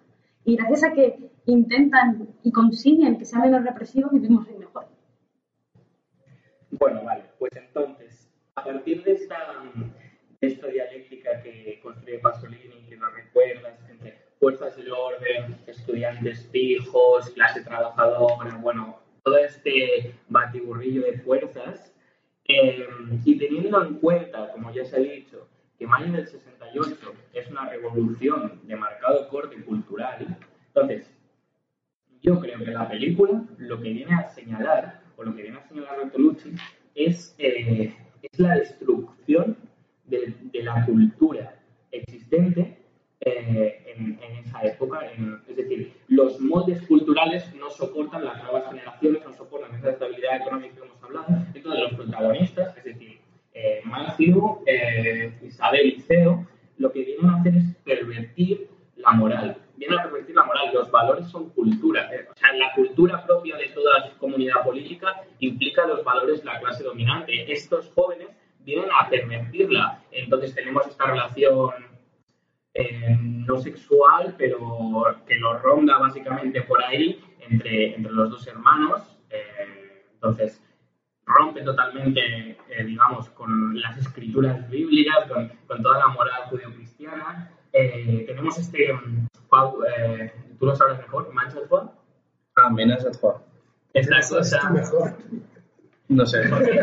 Y 0.45 0.57
gracias 0.57 0.85
a 0.85 0.93
que 0.93 1.31
intentan 1.47 2.29
y 2.43 2.53
consiguen 2.53 3.19
que 3.19 3.25
sea 3.25 3.41
menos 3.41 3.65
represivo, 3.65 4.11
vivimos 4.11 4.47
hoy 4.49 4.59
mejor. 4.59 4.87
Bueno, 6.73 7.05
vale, 7.05 7.25
pues 7.39 7.55
entonces, 7.57 8.29
a 8.57 8.65
partir 8.65 9.03
de 9.05 9.13
esta, 9.13 9.37
de 10.41 10.47
esta 10.47 10.67
dialéctica 10.67 11.43
que 11.43 11.81
construye 11.83 12.19
Pasolini, 12.19 12.85
que 12.89 12.97
nos 12.97 13.15
recuerdas 13.15 13.79
entre 13.89 14.19
fuerzas 14.39 14.77
del 14.77 14.93
orden, 14.93 15.57
estudiantes 15.67 16.47
fijos, 16.51 17.31
clase 17.31 17.63
trabajadora, 17.63 18.57
bueno, 18.57 18.99
todo 19.23 19.39
este 19.39 20.15
batiburrillo 20.29 21.03
de 21.03 21.19
fuerzas, 21.19 21.93
eh, 22.49 22.87
y 23.25 23.39
teniendo 23.39 23.85
en 23.85 23.95
cuenta, 23.95 24.53
como 24.53 24.73
ya 24.73 24.85
se 24.85 24.97
ha 24.97 25.01
dicho, 25.01 25.49
que 25.79 25.87
mayo 25.87 26.13
del 26.13 26.27
68 26.27 27.15
es 27.33 27.51
una 27.51 27.69
revolución 27.69 28.61
de 28.65 28.77
marcado 28.77 29.29
corte 29.29 29.63
cultural, 29.65 30.37
entonces, 30.69 31.11
yo 32.27 32.41
creo 32.41 32.59
que 32.59 32.73
la 32.73 32.89
película 32.89 33.45
lo 33.59 33.81
que 33.81 33.93
viene 33.93 34.13
a 34.13 34.29
señalar, 34.29 35.01
o 35.17 35.23
lo 35.23 35.35
que 35.35 35.43
viene 35.43 35.59
a 35.59 35.69
señalar 35.69 35.97
Bertolucci, 35.99 36.53
es, 36.97 37.37
eh, 37.39 37.95
es 38.21 38.39
la 38.41 38.57
destrucción 38.57 39.57
de, 40.07 40.35
la 40.55 40.85
cultura 40.85 41.55
existente 41.93 42.79
eh, 43.21 43.95
en, 43.95 44.19
en 44.21 44.37
esa 44.45 44.61
época. 44.63 45.01
es 45.49 45.57
decir, 45.57 45.93
los 46.09 46.41
moldes 46.41 46.83
culturales 46.89 47.55
no 47.55 47.71
soportan 47.71 48.25
las 48.25 48.43
nuevas 48.43 48.69
generaciones, 48.71 49.25
no 49.25 49.33
soportan 49.33 49.77
esa 49.77 49.91
estabilidad 49.91 50.37
económica 50.43 50.75
que 50.75 50.81
hemos 50.81 51.03
hablado. 51.03 51.27
Entonces, 51.55 51.81
los 51.81 51.95
protagonistas, 51.95 52.77
es 52.77 52.85
decir, 52.85 53.21
eh, 53.55 53.83
Matthew, 53.85 54.63
eh, 54.67 55.33
Isabel 55.47 55.95
y 55.97 56.01
Ceo, 56.01 56.45
lo 56.79 56.91
que 56.91 57.05
vienen 57.05 57.31
a 57.31 57.37
hacer 57.37 57.57
es 57.57 57.75
pervertir 57.85 58.69
la 58.97 59.13
moral. 59.13 59.57
Vienen 59.77 59.99
a 59.99 60.03
pervertir 60.05 60.35
la 60.35 60.45
moral. 60.45 60.71
Los 60.73 60.91
valores 60.91 61.29
son 61.29 61.51
cultura. 61.51 62.09
Eh, 62.15 62.27
o 62.31 62.37
sea, 62.37 62.53
la 62.55 62.73
cultura 62.75 63.25
propia 63.25 63.57
de 63.57 63.69
toda 63.69 64.11
comunidad 64.19 64.65
política 64.65 65.23
implica 65.41 65.87
los 65.87 66.03
valores 66.05 66.41
de 66.41 66.47
la 66.47 66.61
clase 66.61 66.85
dominante. 66.85 67.51
Estos 67.53 67.91
jóvenes 67.95 68.29
vienen 68.61 68.89
a 68.93 69.09
pervertirla. 69.09 70.03
Entonces 70.11 70.55
tenemos 70.55 70.87
esta 70.87 71.07
relación 71.07 71.75
eh, 72.75 73.17
no 73.21 73.59
sexual, 73.59 74.35
pero 74.37 75.23
que 75.27 75.37
lo 75.37 75.59
ronda 75.59 75.99
básicamente 75.99 76.63
por 76.63 76.83
ahí 76.83 77.21
entre, 77.49 77.95
entre 77.95 78.13
los 78.13 78.31
dos 78.31 78.47
hermanos. 78.47 79.03
Eh, 79.31 80.03
entonces, 80.15 80.63
rompe 81.27 81.63
totalmente, 81.63 82.57
eh, 82.69 82.85
digamos, 82.85 83.29
con 83.31 83.79
las 83.81 83.99
escrituras 83.99 84.69
bíblicas, 84.71 85.27
con, 85.29 85.49
con 85.67 85.83
toda 85.83 85.99
la 85.99 86.09
moral 86.09 86.43
judeocristiana. 86.49 87.51
Eh, 87.73 88.25
tenemos 88.27 88.59
este, 88.59 88.93
eh, 89.97 90.33
tú 90.59 90.67
lo 90.67 90.75
sabes 90.77 90.99
mejor, 90.99 91.33
Manchester. 91.33 91.81
Ah, 92.57 92.71
Mena 92.71 92.99
Satwa. 92.99 93.43
Esta 93.93 94.19
Esto 94.19 94.37
cosa, 94.37 94.71
mejor. 94.71 95.15
No 96.09 96.25
sé. 96.25 96.49
porque, 96.51 96.81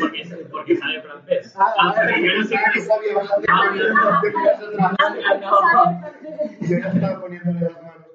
porque, 0.00 0.46
porque 0.50 0.76
sabe 0.76 1.02
francés. 1.02 1.54
Ah, 1.58 1.74
Ah, 1.78 1.92
vale, 1.94 2.12
porque 2.12 2.26
yo 2.26 2.36
no 2.38 2.44
sé 2.44 2.56
pensaba 2.56 2.72
que 2.72 2.80
sabía 2.80 3.14
bastante 3.14 3.46
Ah, 3.50 5.34
no. 5.40 5.58
Ah. 5.62 6.12
Yo 6.60 6.78
ya 6.78 6.88
estaba 6.88 7.20
poniéndole 7.20 7.60
las 7.60 7.82
manos. 7.82 8.06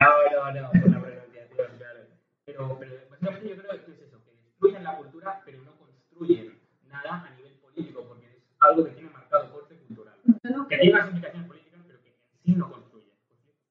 No, 0.00 0.08
no, 0.30 0.60
no, 0.60 0.70
por 0.70 0.90
la 0.90 1.00
pronunciación, 1.00 1.68
claro. 1.76 2.00
Pero, 2.46 2.76
pero 2.78 2.92
básicamente 3.10 3.48
yo 3.48 3.56
creo 3.56 3.70
que 3.84 3.92
es 3.92 4.00
eso, 4.00 4.18
que 4.24 4.30
destruyen 4.32 4.84
la 4.84 4.96
cultura, 4.96 5.42
pero 5.44 5.62
no 5.62 5.72
construyen 5.76 6.58
nada 6.86 7.24
a 7.26 7.30
nivel 7.34 7.54
político, 7.54 8.04
porque 8.06 8.26
es 8.26 8.42
algo 8.60 8.84
que 8.84 8.90
tiene 8.92 9.10
marcado 9.10 9.50
corte 9.52 9.74
cultural. 9.76 10.14
Yo 10.24 10.47
no 10.58 10.68
Que 10.68 10.78
creo- 10.78 11.06
implicaciones 11.06 11.48
políticas, 11.48 11.80
pero 11.86 12.00
que 12.02 12.08
en 12.08 12.16
sí 12.44 12.54
no 12.54 12.70
construye. 12.70 13.12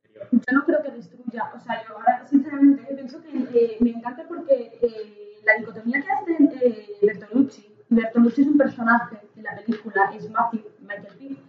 Exterior. 0.03 0.27
yo 0.31 0.57
no 0.57 0.65
creo 0.65 0.81
que 0.83 0.91
destruya, 0.91 1.51
o 1.55 1.59
sea, 1.59 1.83
yo 1.87 1.95
ahora 1.97 2.25
sinceramente 2.27 2.83
pienso 2.93 3.21
que 3.23 3.29
eh, 3.53 3.77
me 3.81 3.91
encanta 3.91 4.23
porque 4.27 4.71
eh, 4.81 5.39
la 5.45 5.55
dicotomía 5.59 6.01
que 6.01 6.11
hace 6.11 6.37
eh, 6.65 6.87
Bertolucci, 7.01 7.65
Bertolucci 7.89 8.41
es 8.41 8.47
un 8.47 8.57
personaje 8.57 9.17
en 9.35 9.43
la 9.43 9.55
película, 9.55 10.11
es 10.15 10.29
Matthew 10.29 10.63
Michael 10.81 11.15
Pitt, 11.17 11.39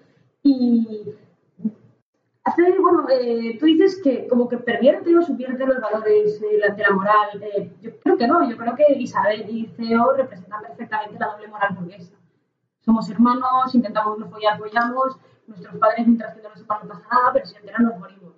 y 0.43 1.15
hace, 2.45 2.79
bueno, 2.79 3.07
eh, 3.11 3.57
tú 3.59 3.67
dices 3.67 4.01
que 4.03 4.27
como 4.29 4.49
que 4.49 4.57
pervierte 4.59 5.17
o 5.17 5.23
subvierte 5.23 5.67
los 5.67 5.81
valores 5.81 6.41
de 6.41 6.59
la, 6.59 6.69
de 6.75 6.83
la 6.83 6.91
moral, 6.91 7.43
eh, 7.43 7.71
yo 7.83 7.99
creo 8.01 8.17
que 8.17 8.27
no, 8.29 8.49
yo 8.49 8.57
creo 8.57 8.75
que 8.77 8.85
Isabel 8.99 9.45
y 9.49 9.67
Ceo 9.77 10.13
representan 10.15 10.63
perfectamente 10.63 11.19
la 11.19 11.27
doble 11.33 11.49
moral 11.49 11.75
burguesa. 11.75 12.15
Somos 12.89 13.11
hermanos, 13.11 13.75
intentamos 13.75 14.19
no 14.19 14.31
follar, 14.31 14.59
follamos, 14.59 15.19
nuestros 15.47 15.77
padres 15.77 16.07
mientras 16.07 16.35
que 16.35 16.41
no 16.41 16.49
lo 16.49 16.57
sepan 16.57 16.79
no 16.85 16.89
pasa 16.89 17.07
nada, 17.13 17.33
pero 17.35 17.45
si 17.45 17.55
enteran 17.57 17.83
nos 17.83 17.99
morimos. 17.99 18.33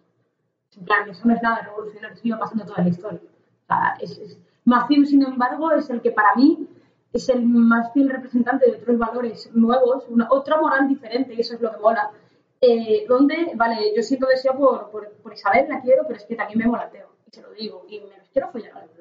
En 0.77 0.85
plan, 0.87 1.09
eso 1.09 1.23
no 1.29 1.35
es 1.35 1.41
nada 1.41 1.61
revolucionario, 1.63 2.19
iba 2.25 2.37
pasando 2.41 2.65
toda 2.65 2.83
la 2.83 2.89
historia. 2.89 3.21
O 3.23 3.67
sea, 3.69 3.95
es, 4.01 4.19
es- 4.19 4.41
Matthew, 4.65 5.05
sin 5.07 5.23
embargo, 5.25 5.71
es 5.71 5.89
el 5.91 6.01
que 6.03 6.11
para 6.11 6.35
mí 6.35 6.69
es 7.13 7.29
el 7.29 7.47
más 7.47 7.93
fiel 7.93 8.11
representante 8.11 8.69
de 8.69 8.79
otros 8.79 8.99
valores 8.99 9.49
nuevos, 9.55 10.07
una, 10.09 10.27
otra 10.33 10.61
moral 10.61 10.89
diferente, 10.89 11.33
y 11.35 11.41
eso 11.43 11.55
es 11.55 11.61
lo 11.61 11.71
que 11.71 11.79
mola. 11.79 12.11
Eh, 12.61 13.07
donde, 13.09 13.53
vale, 13.55 13.93
yo 13.95 14.03
siento 14.03 14.27
deseo 14.27 14.57
por, 14.59 14.91
por, 14.91 15.13
por 15.23 15.33
Isabel, 15.33 15.69
la 15.69 15.81
quiero, 15.81 16.03
pero 16.09 16.17
es 16.19 16.27
que 16.27 16.35
también 16.35 16.59
me 16.59 16.67
mola 16.67 16.91
Teo, 16.91 17.09
y 17.25 17.31
se 17.31 17.41
lo 17.41 17.53
digo, 17.53 17.87
y 17.89 18.01
me 18.01 18.19
los 18.19 18.29
quiero 18.31 18.51
follar 18.51 18.77
a 18.79 18.81
dos. 18.81 19.00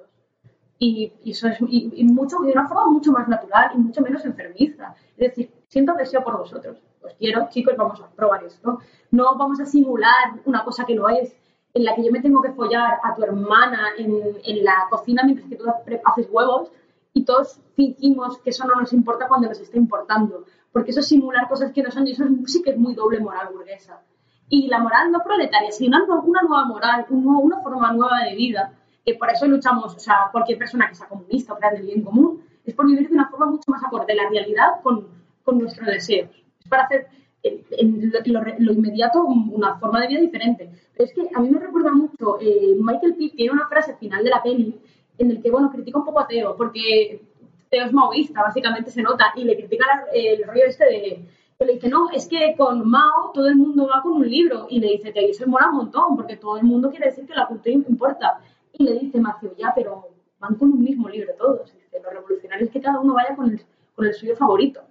Y, 0.82 1.12
y 1.26 1.32
eso 1.32 1.48
es 1.50 1.60
y, 1.62 1.92
y 1.94 2.04
mucho, 2.06 2.38
de 2.40 2.54
una 2.54 2.68
forma 2.68 2.86
mucho 2.90 3.12
más 3.12 3.28
natural 3.28 3.72
y 3.76 3.78
mucho 3.80 4.02
menos 4.02 4.24
enfermiza. 4.26 4.96
Es 5.18 5.30
decir, 5.30 5.52
siento 5.68 5.94
deseo 5.94 6.24
por 6.24 6.38
vosotros. 6.38 6.82
Os 7.04 7.14
quiero, 7.16 7.48
chicos, 7.50 7.76
vamos 7.78 8.00
a 8.02 8.08
probar 8.10 8.44
esto. 8.46 8.80
No 9.12 9.36
vamos 9.38 9.60
a 9.60 9.66
simular 9.66 10.40
una 10.46 10.64
cosa 10.64 10.86
que 10.86 10.96
no 10.96 11.10
es, 11.10 11.36
en 11.74 11.84
la 11.84 11.96
que 11.96 12.04
yo 12.06 12.12
me 12.12 12.22
tengo 12.22 12.42
que 12.42 12.52
follar 12.54 12.98
a 13.04 13.14
tu 13.14 13.24
hermana 13.24 13.90
en, 13.98 14.22
en 14.44 14.64
la 14.64 14.88
cocina 14.90 15.24
mientras 15.24 15.50
que 15.50 15.56
tú 15.58 15.66
haces 16.06 16.28
huevos 16.32 16.72
y 17.14 17.26
todos 17.26 17.60
fingimos 17.76 18.38
que 18.40 18.52
eso 18.52 18.66
no 18.66 18.76
nos 18.80 18.94
importa 18.94 19.28
cuando 19.28 19.50
nos 19.50 19.60
está 19.60 19.78
importando. 19.78 20.46
Porque 20.72 20.92
eso 20.92 21.02
es 21.02 21.08
simular 21.08 21.50
cosas 21.50 21.72
que 21.74 21.84
no 21.84 21.92
son 21.92 22.08
y 22.08 22.12
eso 22.12 22.24
es- 22.24 22.52
sí 22.54 22.62
que 22.64 22.70
es 22.72 22.78
muy 22.78 22.96
doble 22.96 23.20
moral 23.20 23.50
burguesa. 23.54 24.02
Y 24.48 24.68
la 24.68 24.80
moral 24.80 25.12
no 25.12 25.20
proletaria, 25.24 25.72
sino 25.72 25.98
una, 26.24 26.42
nueva 26.42 26.66
moral, 26.66 27.06
una 27.10 27.60
forma 27.62 27.92
nueva 27.94 28.20
de 28.24 28.36
vida, 28.36 28.74
que 29.06 29.16
por 29.16 29.30
eso 29.30 29.48
luchamos, 29.48 29.96
o 29.96 30.00
sea, 30.00 30.30
cualquier 30.32 30.58
persona 30.58 30.88
que 30.88 30.96
sea 30.96 31.08
comunista 31.08 31.54
o 31.54 31.58
crea 31.58 31.72
en 31.72 31.78
el 31.78 31.86
bien 31.86 32.04
común, 32.04 32.44
es 32.66 32.74
por 32.74 32.88
vivir 32.88 33.08
de 33.08 33.16
una 33.16 33.30
forma 33.30 33.48
mucho 33.48 33.64
más 33.68 33.84
acorde 33.84 34.14
la 34.16 34.30
realidad 34.30 34.82
con, 34.84 35.08
con 35.44 35.60
nuestros 35.60 35.88
deseos. 35.88 36.30
Es 36.60 36.68
para 36.68 36.84
hacer 36.84 37.08
en, 37.44 37.64
en 37.72 38.12
lo, 38.12 38.42
lo, 38.60 38.74
inmediato 38.74 39.24
una 39.24 39.78
forma 39.78 40.02
de 40.02 40.08
vida 40.08 40.20
diferente. 40.20 40.70
Pero 40.94 41.06
es 41.06 41.14
que 41.14 41.30
a 41.34 41.40
mí 41.40 41.50
me 41.50 41.60
recuerda 41.60 41.92
mucho, 41.92 42.40
eh, 42.42 42.76
Michael 42.80 43.16
Pitt 43.16 43.36
tiene 43.36 43.54
una 43.54 43.68
frase 43.68 43.96
final 43.96 44.24
de 44.24 44.30
la 44.30 44.44
peli 44.44 44.80
en 45.18 45.32
el 45.32 45.42
que, 45.42 45.52
bueno, 45.52 45.72
critica 45.72 46.00
un 46.00 46.06
poco 46.06 46.20
a 46.20 46.28
Teo, 46.28 46.56
porque 46.56 47.22
Teo 47.70 47.86
es 47.86 47.94
maoísta, 47.94 48.42
básicamente 48.42 48.92
se 48.92 49.02
nota, 49.02 49.34
y 49.36 49.44
le 49.44 49.56
critica 49.56 49.86
el 50.14 50.44
rollo 50.44 50.66
este 50.66 50.86
de 50.86 51.26
que 51.60 51.66
le 51.66 51.74
dice, 51.74 51.90
no, 51.90 52.10
es 52.12 52.26
que 52.26 52.56
con 52.58 52.90
Mao 52.90 53.32
todo 53.34 53.48
el 53.48 53.58
mundo 53.58 53.90
va 53.94 54.02
con 54.02 54.14
un 54.14 54.30
libro. 54.30 54.68
Y 54.70 54.80
le 54.80 54.92
dice, 54.92 55.12
que 55.12 55.30
eso 55.30 55.46
mola 55.46 55.68
un 55.70 55.76
montón, 55.76 56.16
porque 56.16 56.38
todo 56.38 56.58
el 56.58 56.64
mundo 56.64 56.90
quiere 56.90 57.08
decir 57.08 57.26
que 57.26 57.34
la 57.34 57.48
cultura 57.48 57.74
importa. 57.74 58.40
Y 58.80 58.86
le 58.86 58.98
dice 58.98 59.20
Matthew, 59.20 59.56
ya, 59.58 59.74
pero 59.76 60.08
van 60.40 60.56
con 60.56 60.72
un 60.72 60.82
mismo 60.82 61.10
libro 61.10 61.34
todos. 61.38 61.74
Dice, 61.74 62.00
los 62.02 62.14
revolucionarios 62.14 62.70
que 62.70 62.80
cada 62.80 63.02
uno 63.02 63.14
vaya 63.14 63.36
con 63.36 63.52
el, 63.52 63.62
con 63.94 64.06
el 64.06 64.14
suyo 64.14 64.38
favorito. 64.38 64.82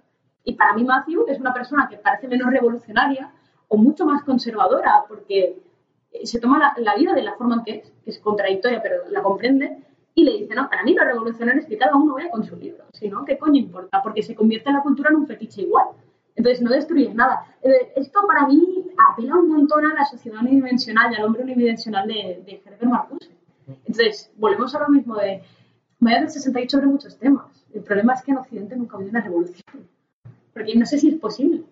Y 0.43 0.53
para 0.53 0.73
mí 0.73 0.83
Matthew 0.83 1.25
es 1.27 1.39
una 1.39 1.51
persona 1.51 1.87
que 1.89 1.97
parece 1.97 2.27
menos 2.27 2.51
revolucionaria 2.51 3.33
o 3.67 3.77
mucho 3.77 4.05
más 4.05 4.23
conservadora, 4.23 5.05
porque 5.07 5.57
se 6.23 6.39
toma 6.39 6.59
la, 6.59 6.73
la 6.77 6.95
vida 6.95 7.13
de 7.13 7.23
la 7.23 7.33
forma 7.33 7.55
en 7.55 7.63
que 7.63 7.71
es, 7.71 7.91
que 8.03 8.11
es 8.11 8.19
contradictoria, 8.19 8.79
pero 8.83 9.09
la 9.09 9.23
comprende, 9.23 9.79
y 10.13 10.23
le 10.23 10.37
dice, 10.37 10.53
no, 10.53 10.69
para 10.69 10.83
mí 10.83 10.93
los 10.93 11.05
revolucionarios 11.05 11.63
es 11.63 11.69
que 11.69 11.77
cada 11.77 11.95
uno 11.95 12.13
vaya 12.13 12.29
con 12.29 12.43
su 12.43 12.55
libro, 12.57 12.83
si 12.93 13.09
no, 13.09 13.25
¿qué 13.25 13.39
coño 13.39 13.59
importa? 13.59 14.03
Porque 14.03 14.21
se 14.21 14.35
convierte 14.35 14.71
la 14.71 14.83
cultura 14.83 15.09
en 15.09 15.15
un 15.15 15.27
fetiche 15.27 15.63
igual. 15.63 15.87
Entonces 16.35 16.61
no 16.61 16.69
destruyes 16.69 17.15
nada. 17.15 17.43
Eh, 17.63 17.93
esto 17.95 18.21
para 18.27 18.45
mí 18.45 18.85
apela 19.11 19.35
un 19.35 19.49
montón 19.49 19.83
a 19.85 19.95
la 19.95 20.05
sociedad 20.05 20.41
unidimensional 20.41 21.11
y 21.11 21.15
al 21.15 21.25
hombre 21.25 21.41
unidimensional 21.41 22.07
de, 22.07 22.43
de 22.45 22.61
Herbert 22.63 22.83
Marcuse. 22.83 23.38
Entonces, 23.85 24.31
volvemos 24.37 24.73
a 24.75 24.79
lo 24.79 24.89
mismo 24.89 25.15
de 25.15 25.41
Vaya 25.99 26.21
del 26.21 26.29
68 26.29 26.77
sobre 26.77 26.87
muchos 26.87 27.17
temas. 27.17 27.45
El 27.73 27.83
problema 27.83 28.13
es 28.13 28.23
que 28.23 28.31
en 28.31 28.37
Occidente 28.37 28.75
nunca 28.75 28.95
habido 28.95 29.11
una 29.11 29.21
revolución. 29.21 29.63
Porque 30.53 30.75
no 30.75 30.85
sé 30.85 30.97
si 30.97 31.09
es 31.09 31.15
posible. 31.15 31.63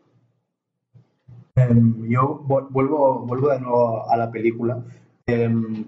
Um, 1.56 2.08
yo 2.08 2.42
vuelvo, 2.46 3.20
vuelvo 3.20 3.50
de 3.50 3.60
nuevo 3.60 4.10
a 4.10 4.18
la 4.18 4.30
película. 4.30 4.84
Um, 5.28 5.86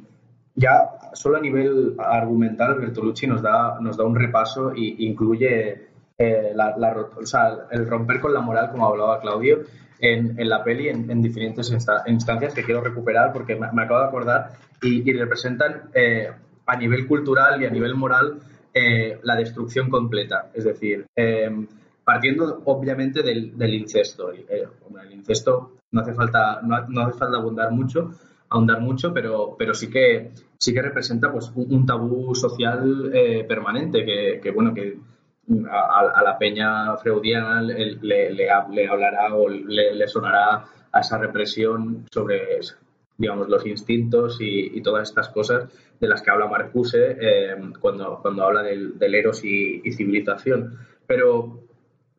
ya 0.55 0.89
solo 1.13 1.37
a 1.37 1.41
nivel 1.41 1.95
argumental, 1.99 2.79
Bertolucci 2.79 3.27
nos 3.27 3.41
da, 3.41 3.79
nos 3.79 3.97
da 3.97 4.05
un 4.05 4.15
repaso 4.15 4.71
e 4.71 4.95
incluye 4.99 5.87
eh, 6.17 6.51
la, 6.53 6.75
la, 6.77 7.07
o 7.17 7.25
sea, 7.25 7.67
el 7.71 7.87
romper 7.87 8.19
con 8.19 8.33
la 8.33 8.41
moral, 8.41 8.71
como 8.71 8.87
hablaba 8.87 9.21
Claudio, 9.21 9.59
en, 9.99 10.39
en 10.39 10.49
la 10.49 10.63
peli 10.63 10.89
en, 10.89 11.09
en 11.09 11.21
diferentes 11.21 11.71
insta 11.71 12.03
instancias 12.07 12.53
que 12.53 12.63
quiero 12.63 12.81
recuperar 12.81 13.33
porque 13.33 13.55
me, 13.55 13.71
me 13.71 13.83
acabo 13.83 13.99
de 13.99 14.07
acordar 14.07 14.51
y, 14.81 15.09
y 15.09 15.13
representan 15.13 15.89
eh, 15.93 16.29
a 16.65 16.75
nivel 16.77 17.07
cultural 17.07 17.61
y 17.61 17.65
a 17.65 17.69
nivel 17.69 17.95
moral 17.95 18.39
eh, 18.73 19.19
la 19.23 19.35
destrucción 19.35 19.89
completa. 19.89 20.51
Es 20.53 20.63
decir, 20.63 21.07
eh, 21.15 21.49
partiendo 22.03 22.61
obviamente 22.65 23.23
del, 23.23 23.57
del 23.57 23.73
incesto. 23.73 24.31
Eh, 24.31 24.67
el 25.03 25.11
incesto 25.11 25.77
no 25.91 26.01
hace 26.01 26.13
falta, 26.13 26.61
no, 26.61 26.87
no, 26.87 27.01
hace 27.01 27.17
falta 27.17 27.37
abundar 27.37 27.71
mucho, 27.71 28.11
ahondar 28.49 28.79
mucho, 28.79 29.11
pero, 29.11 29.55
pero 29.57 29.73
sí 29.73 29.89
que 29.89 30.31
sí 30.57 30.73
que 30.73 30.81
representa 30.81 31.31
pues 31.31 31.51
un, 31.55 31.73
un 31.73 31.85
tabú 31.85 32.35
social 32.35 33.11
permanente 33.47 34.05
que, 34.05 34.39
que, 34.41 34.51
bueno 34.51 34.73
que 34.73 34.97
a, 35.69 36.11
a 36.15 36.23
la 36.23 36.37
peña 36.37 36.95
freudiana 36.97 37.61
le, 37.61 37.95
le, 38.01 38.33
le 38.33 38.87
hablará 38.87 39.33
o 39.35 39.49
le, 39.49 39.95
le, 39.95 40.07
sonará 40.07 40.65
a 40.91 40.99
esa 40.99 41.17
represión 41.17 42.05
sobre, 42.11 42.59
digamos, 43.17 43.49
los 43.49 43.65
instintos 43.65 44.39
y, 44.41 44.77
y 44.77 44.81
todas 44.81 45.09
estas 45.09 45.29
cosas 45.29 45.69
de 45.99 46.07
las 46.07 46.21
que 46.21 46.31
habla 46.31 46.47
Marcuse 46.47 47.17
eh, 47.19 47.55
cuando, 47.79 48.19
cuando 48.21 48.43
habla 48.43 48.63
del, 48.63 48.97
del 48.97 49.15
eros 49.15 49.43
y, 49.43 49.81
y, 49.83 49.91
civilización. 49.91 50.77
Pero, 51.05 51.61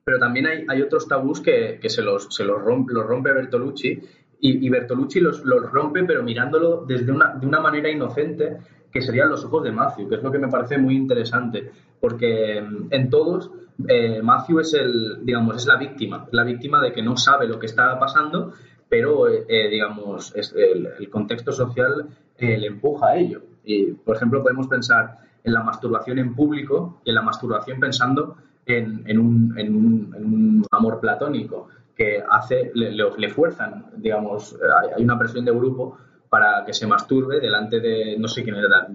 pero 0.04 0.18
también 0.18 0.46
hay, 0.46 0.64
hay 0.68 0.82
otros 0.82 1.06
tabús 1.06 1.40
que, 1.40 1.78
que 1.80 1.88
se, 1.88 2.02
los, 2.02 2.34
se 2.34 2.44
los, 2.44 2.60
rompe, 2.60 2.92
los 2.92 3.06
rompe 3.06 3.32
Bertolucci 3.32 4.00
y, 4.40 4.66
y 4.66 4.68
Bertolucci 4.68 5.20
los, 5.20 5.44
los, 5.44 5.70
rompe 5.70 6.04
pero 6.04 6.22
mirándolo 6.22 6.84
desde 6.86 7.12
una, 7.12 7.34
de 7.34 7.46
una 7.46 7.60
manera 7.60 7.90
inocente 7.90 8.58
que 8.90 9.00
serían 9.00 9.30
los 9.30 9.44
ojos 9.44 9.62
de 9.62 9.72
Matthew, 9.72 10.08
que 10.08 10.16
es 10.16 10.22
lo 10.22 10.32
que 10.32 10.38
me 10.38 10.48
parece 10.48 10.78
muy 10.78 10.96
interesante, 10.96 11.70
porque 12.00 12.58
en 12.58 13.10
todos 13.10 13.50
eh, 13.88 14.20
Matthew 14.22 14.60
es 14.60 14.74
el, 14.74 15.24
digamos, 15.24 15.56
es 15.56 15.66
la 15.66 15.76
víctima, 15.76 16.26
la 16.32 16.44
víctima 16.44 16.82
de 16.82 16.92
que 16.92 17.02
no 17.02 17.16
sabe 17.16 17.46
lo 17.46 17.58
que 17.58 17.66
está 17.66 17.98
pasando, 17.98 18.52
pero 18.88 19.28
eh, 19.28 19.68
digamos, 19.70 20.34
es 20.34 20.54
el, 20.56 21.08
contexto 21.10 21.52
social 21.52 22.08
eh, 22.36 22.58
le 22.58 22.66
empuja 22.66 23.08
a 23.08 23.16
ello. 23.16 23.42
Y, 23.64 23.92
por 23.92 24.16
ejemplo, 24.16 24.42
podemos 24.42 24.66
pensar 24.66 25.18
en 25.44 25.52
la 25.52 25.62
masturbación 25.62 26.18
en 26.18 26.34
público 26.34 27.00
y 27.04 27.10
en 27.10 27.14
la 27.14 27.22
masturbación 27.22 27.78
pensando 27.78 28.36
en, 28.66 29.18
un, 29.18 30.64
amor 30.70 31.00
platónico 31.00 31.68
que 31.96 32.22
hace, 32.28 32.70
le, 32.74 32.92
le, 32.92 33.28
fuerzan, 33.28 33.86
digamos, 33.96 34.56
hay 34.96 35.02
una 35.02 35.18
presión 35.18 35.44
de 35.44 35.52
grupo 35.52 35.98
para 36.30 36.64
que 36.64 36.72
se 36.72 36.86
masturbe 36.86 37.40
delante 37.40 37.80
de, 37.80 38.16
no 38.16 38.28
sé 38.28 38.44
quién 38.44 38.54
era, 38.54 38.86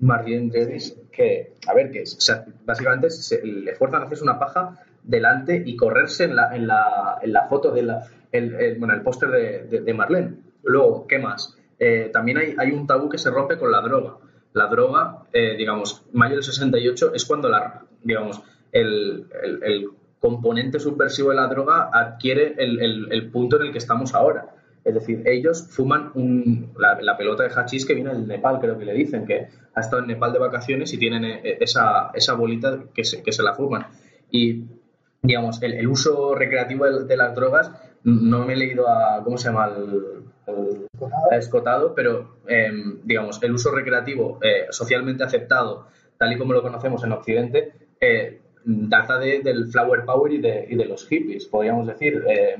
Marlene 0.00 0.48
Dietrich, 0.48 1.10
que, 1.10 1.54
a 1.66 1.74
ver, 1.74 1.90
que 1.90 2.02
es, 2.02 2.16
o 2.16 2.20
sea, 2.20 2.44
básicamente 2.64 3.10
se, 3.10 3.44
le 3.44 3.74
fuerzan 3.74 4.02
a 4.02 4.04
hacerse 4.04 4.22
una 4.22 4.38
paja 4.38 4.78
delante 5.02 5.60
y 5.66 5.74
correrse 5.74 6.24
en 6.24 6.36
la, 6.36 6.54
en 6.54 6.68
la, 6.68 7.18
en 7.20 7.32
la 7.32 7.48
foto 7.48 7.72
de 7.72 7.82
la, 7.82 8.06
el, 8.30 8.54
el, 8.54 8.78
bueno, 8.78 8.94
el 8.94 9.02
póster 9.02 9.28
de, 9.30 9.64
de, 9.64 9.80
de, 9.80 9.94
Marlene. 9.94 10.36
Luego, 10.62 11.04
¿qué 11.08 11.18
más? 11.18 11.56
Eh, 11.80 12.10
también 12.12 12.38
hay, 12.38 12.54
hay, 12.56 12.70
un 12.70 12.86
tabú 12.86 13.08
que 13.08 13.18
se 13.18 13.30
rompe 13.30 13.58
con 13.58 13.72
la 13.72 13.80
droga. 13.80 14.18
La 14.52 14.68
droga, 14.68 15.24
eh, 15.32 15.56
digamos, 15.56 16.04
mayo 16.12 16.36
del 16.36 16.44
68 16.44 17.12
es 17.12 17.24
cuando 17.24 17.48
la, 17.48 17.82
digamos, 18.04 18.40
el, 18.70 19.26
el, 19.42 19.62
el 19.64 19.88
componente 20.20 20.78
subversivo 20.78 21.30
de 21.30 21.36
la 21.36 21.48
droga 21.48 21.90
adquiere 21.92 22.54
el, 22.56 23.08
el 23.10 23.30
punto 23.30 23.56
en 23.56 23.66
el 23.66 23.72
que 23.72 23.78
estamos 23.78 24.14
ahora 24.14 24.57
es 24.88 24.94
decir, 24.94 25.22
ellos 25.26 25.66
fuman 25.70 26.10
un, 26.14 26.72
la, 26.78 26.98
la, 27.00 27.16
pelota 27.16 27.42
de 27.42 27.50
hachís 27.50 27.84
que 27.84 27.94
viene 27.94 28.10
del 28.10 28.26
Nepal, 28.26 28.58
creo 28.58 28.78
que 28.78 28.86
le 28.86 28.94
dicen, 28.94 29.26
que 29.26 29.48
ha 29.74 29.80
estado 29.80 30.02
en 30.02 30.08
Nepal 30.08 30.32
de 30.32 30.38
vacaciones 30.38 30.92
y 30.94 30.98
tienen 30.98 31.24
eh, 31.24 31.58
esa, 31.60 32.10
esa 32.14 32.32
bolita 32.34 32.84
que 32.94 33.04
se, 33.04 33.22
que 33.22 33.32
se 33.32 33.42
la 33.42 33.54
fuman. 33.54 33.86
Y, 34.30 34.64
digamos, 35.22 35.62
el, 35.62 35.74
el 35.74 35.86
uso 35.88 36.34
recreativo 36.34 36.86
de, 36.86 37.04
de, 37.04 37.16
las 37.16 37.34
drogas, 37.34 37.70
no 38.04 38.46
me 38.46 38.54
he 38.54 38.56
leído 38.56 38.88
a, 38.88 39.22
¿cómo 39.22 39.36
se 39.36 39.48
llama? 39.48 39.66
El, 39.66 40.24
el 40.46 41.38
escotado, 41.38 41.94
pero, 41.94 42.36
eh, 42.48 42.70
digamos, 43.04 43.42
el 43.42 43.52
uso 43.52 43.70
recreativo 43.70 44.38
eh, 44.42 44.66
socialmente 44.70 45.22
aceptado, 45.22 45.88
tal 46.16 46.32
y 46.32 46.38
como 46.38 46.54
lo 46.54 46.62
conocemos 46.62 47.04
en 47.04 47.12
Occidente, 47.12 47.72
eh, 48.00 48.40
data 48.64 49.18
de, 49.18 49.40
del 49.40 49.68
flower 49.68 50.04
power 50.04 50.32
y 50.32 50.40
de, 50.40 50.66
y 50.68 50.76
de, 50.76 50.84
los 50.84 51.06
hippies, 51.06 51.46
podríamos 51.46 51.86
decir. 51.86 52.22
Eh, 52.28 52.56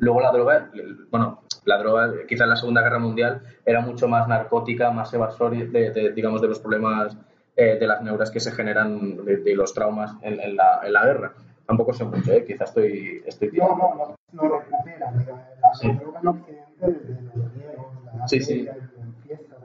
luego 0.00 0.20
la 0.20 0.32
droga, 0.32 0.70
bueno, 1.10 1.42
la 1.66 1.78
droga 1.78 2.12
quizá 2.26 2.44
en 2.44 2.50
la 2.50 2.56
Segunda 2.56 2.80
Guerra 2.80 2.98
Mundial 2.98 3.42
era 3.64 3.80
mucho 3.80 4.08
más 4.08 4.26
narcótica, 4.28 4.90
más 4.90 5.12
evasoria, 5.12 5.66
de, 5.66 5.90
de, 5.90 6.12
digamos, 6.12 6.40
de 6.40 6.48
los 6.48 6.60
problemas 6.60 7.16
eh, 7.56 7.76
de 7.78 7.86
las 7.86 8.02
neuras 8.02 8.30
que 8.30 8.38
se 8.40 8.52
generan 8.52 9.24
de, 9.24 9.38
de 9.38 9.54
los 9.54 9.74
traumas 9.74 10.14
en, 10.22 10.40
en, 10.40 10.56
la, 10.56 10.80
en, 10.84 10.92
la, 10.92 11.04
guerra. 11.04 11.34
Tampoco 11.66 11.92
sé 11.92 12.04
mucho, 12.04 12.32
¿eh? 12.32 12.44
quizá 12.44 12.64
estoy... 12.64 13.22
estoy 13.26 13.50
no, 13.52 13.68
no, 13.76 13.94
no, 13.94 14.16
no 14.32 14.58
recupera. 14.58 15.10
La, 15.10 15.74
sí. 15.74 15.90
droga 15.92 16.20
en 16.20 16.28
Occidente, 16.28 16.66
desde 16.80 17.22
los 17.34 17.52
griegos, 17.52 17.86
la 18.04 18.28
sí, 18.28 18.40
sí. 18.40 18.68
fiestas, 19.24 19.58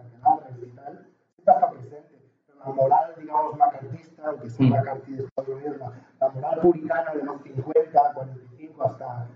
y 0.62 0.70
tal, 0.72 1.06
está 1.38 1.70
presente. 1.70 2.18
La 2.66 2.72
moral, 2.72 3.14
digamos, 3.20 3.58
macartista, 3.58 4.24
aunque 4.26 4.49
sea 4.49 4.66
mm. 4.66 4.70
McCarthy 4.70 5.14
de 5.14 5.24
Estados 5.24 5.49
Unidos, 5.49 5.78
la, 5.78 5.91
la, 6.20 6.30
moral 6.30 6.60
puritana 6.62 7.14
de 7.14 7.24
los 7.24 7.41
50, 7.43 8.14
45 8.14 8.84
hasta, 8.84 9.28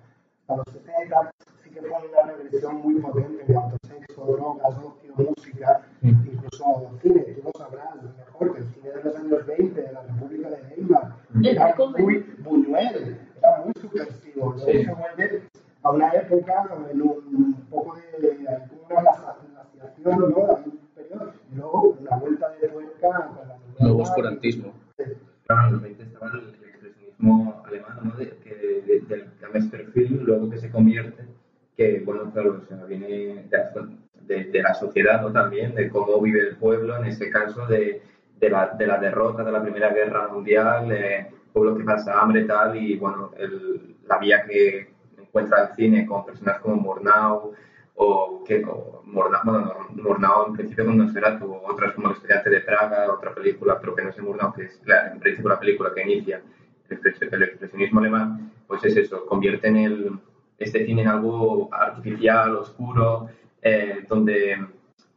hasta 0.41 0.55
los 0.55 0.65
70, 0.73 1.21
sí 1.23 1.34
que 1.75 1.81
fue 1.81 1.89
una 1.89 2.31
regresión 2.31 2.81
muy 2.81 2.95
potente 3.01 3.43
en 3.45 3.53
cuanto 3.53 3.75
a 3.75 3.87
sexo, 3.87 4.25
drogas, 4.25 4.77
ocio, 4.77 5.13
música, 5.17 5.81
mm. 6.01 6.07
incluso 6.07 6.89
cine. 7.01 7.19
Tú 7.19 7.41
lo 7.43 7.51
sabrás 7.57 7.95
mejor 8.01 8.53
que 8.53 8.59
el 8.59 8.65
cine 8.67 8.91
de 8.91 9.03
los 9.03 9.15
años 9.15 9.45
20 9.45 9.81
de 9.81 9.91
la 9.91 10.01
República 10.03 10.49
de 10.49 10.75
Weimar 10.77 11.15
era 11.43 11.75
muy 11.97 12.25
Buñuel, 12.39 13.17
era 13.37 13.63
muy 13.65 13.73
subversivo. 13.81 14.53
Luego 14.53 14.59
sí. 14.59 14.85
se 14.85 14.93
vuelve 14.93 15.43
a 15.83 15.91
una 15.91 16.09
época 16.11 16.65
en 16.91 17.01
un 17.01 17.53
poco 17.69 17.95
de, 17.95 18.37
una 18.89 19.01
glaciación, 19.01 20.19
¿no? 20.19 20.37
un 20.65 20.79
periodo, 20.95 21.33
y 21.51 21.55
luego 21.55 21.97
una 21.99 22.17
vuelta 22.17 22.49
de 22.51 22.69
tuerca 22.69 23.31
con 23.35 23.47
la 23.49 23.57
nuevo 23.79 24.01
oscurantismo. 24.01 24.71
Claro, 25.45 25.67
en 25.67 25.73
los 25.73 25.81
20 25.81 26.03
estaba 26.03 26.31
el 26.31 26.49
expresionismo 26.49 27.61
alemán, 27.65 27.99
¿no? 28.01 28.15
De, 28.15 28.29
que, 28.37 28.55
de, 28.55 29.01
del 29.01 29.29
Kammesterfilm, 29.41 30.23
luego 30.23 30.49
que 30.49 30.57
se 30.57 30.71
convierte, 30.71 31.24
que, 31.75 32.01
bueno, 32.05 32.31
claro, 32.31 32.59
o 32.63 32.65
sea, 32.67 32.83
viene 32.85 33.45
de, 34.27 34.43
de, 34.45 34.61
la 34.61 34.73
sociedad, 34.73 35.21
¿no? 35.21 35.31
También, 35.31 35.75
de 35.75 35.89
cómo 35.89 36.19
vive 36.21 36.41
el 36.41 36.55
pueblo, 36.55 36.97
en 36.97 37.05
este 37.05 37.29
caso, 37.29 37.65
de, 37.67 38.01
de, 38.39 38.49
la, 38.49 38.67
de 38.69 38.87
la 38.87 38.97
derrota 38.97 39.43
de 39.43 39.51
la 39.51 39.61
Primera 39.61 39.89
Guerra 39.93 40.27
Mundial, 40.27 40.91
eh, 40.91 41.27
pueblo 41.53 41.77
que 41.77 41.83
pasa 41.83 42.19
hambre 42.19 42.43
tal, 42.45 42.75
y, 42.75 42.95
bueno, 42.97 43.31
el, 43.37 43.95
la 44.07 44.17
vía 44.19 44.43
que 44.43 44.89
encuentra 45.17 45.63
el 45.69 45.75
cine 45.75 46.05
con 46.05 46.25
personas 46.25 46.59
como 46.59 46.75
Murnau 46.75 47.53
o 47.97 48.43
que 48.45 48.63
o 48.65 49.01
Morna, 49.05 49.39
bueno, 49.45 49.73
Murnau 49.91 50.47
en 50.47 50.53
principio 50.53 50.85
con 50.85 50.97
Nosferatu, 50.97 51.45
o 51.45 51.71
otras 51.71 51.93
como 51.93 52.07
El 52.09 52.15
estudiante 52.15 52.49
de 52.49 52.59
Praga, 52.61 53.11
otra 53.11 53.33
película, 53.33 53.79
pero 53.79 53.95
que 53.95 54.03
no 54.03 54.09
es 54.09 54.19
Murnau, 54.21 54.53
que 54.53 54.63
es 54.63 54.81
la, 54.85 55.11
en 55.11 55.19
principio 55.19 55.49
la 55.49 55.59
película 55.59 55.91
que 55.93 56.01
inicia 56.01 56.41
el, 56.89 56.97
expres- 56.97 57.31
el 57.33 57.43
expresionismo 57.43 57.99
alemán, 58.01 58.51
pues 58.67 58.83
es 58.83 58.97
eso, 58.97 59.25
convierten 59.25 59.77
el, 59.77 60.11
este 60.57 60.85
cine 60.85 61.01
en 61.03 61.07
algo 61.09 61.69
artificial, 61.73 62.55
oscuro, 62.55 63.27
eh, 63.61 64.05
donde 64.07 64.65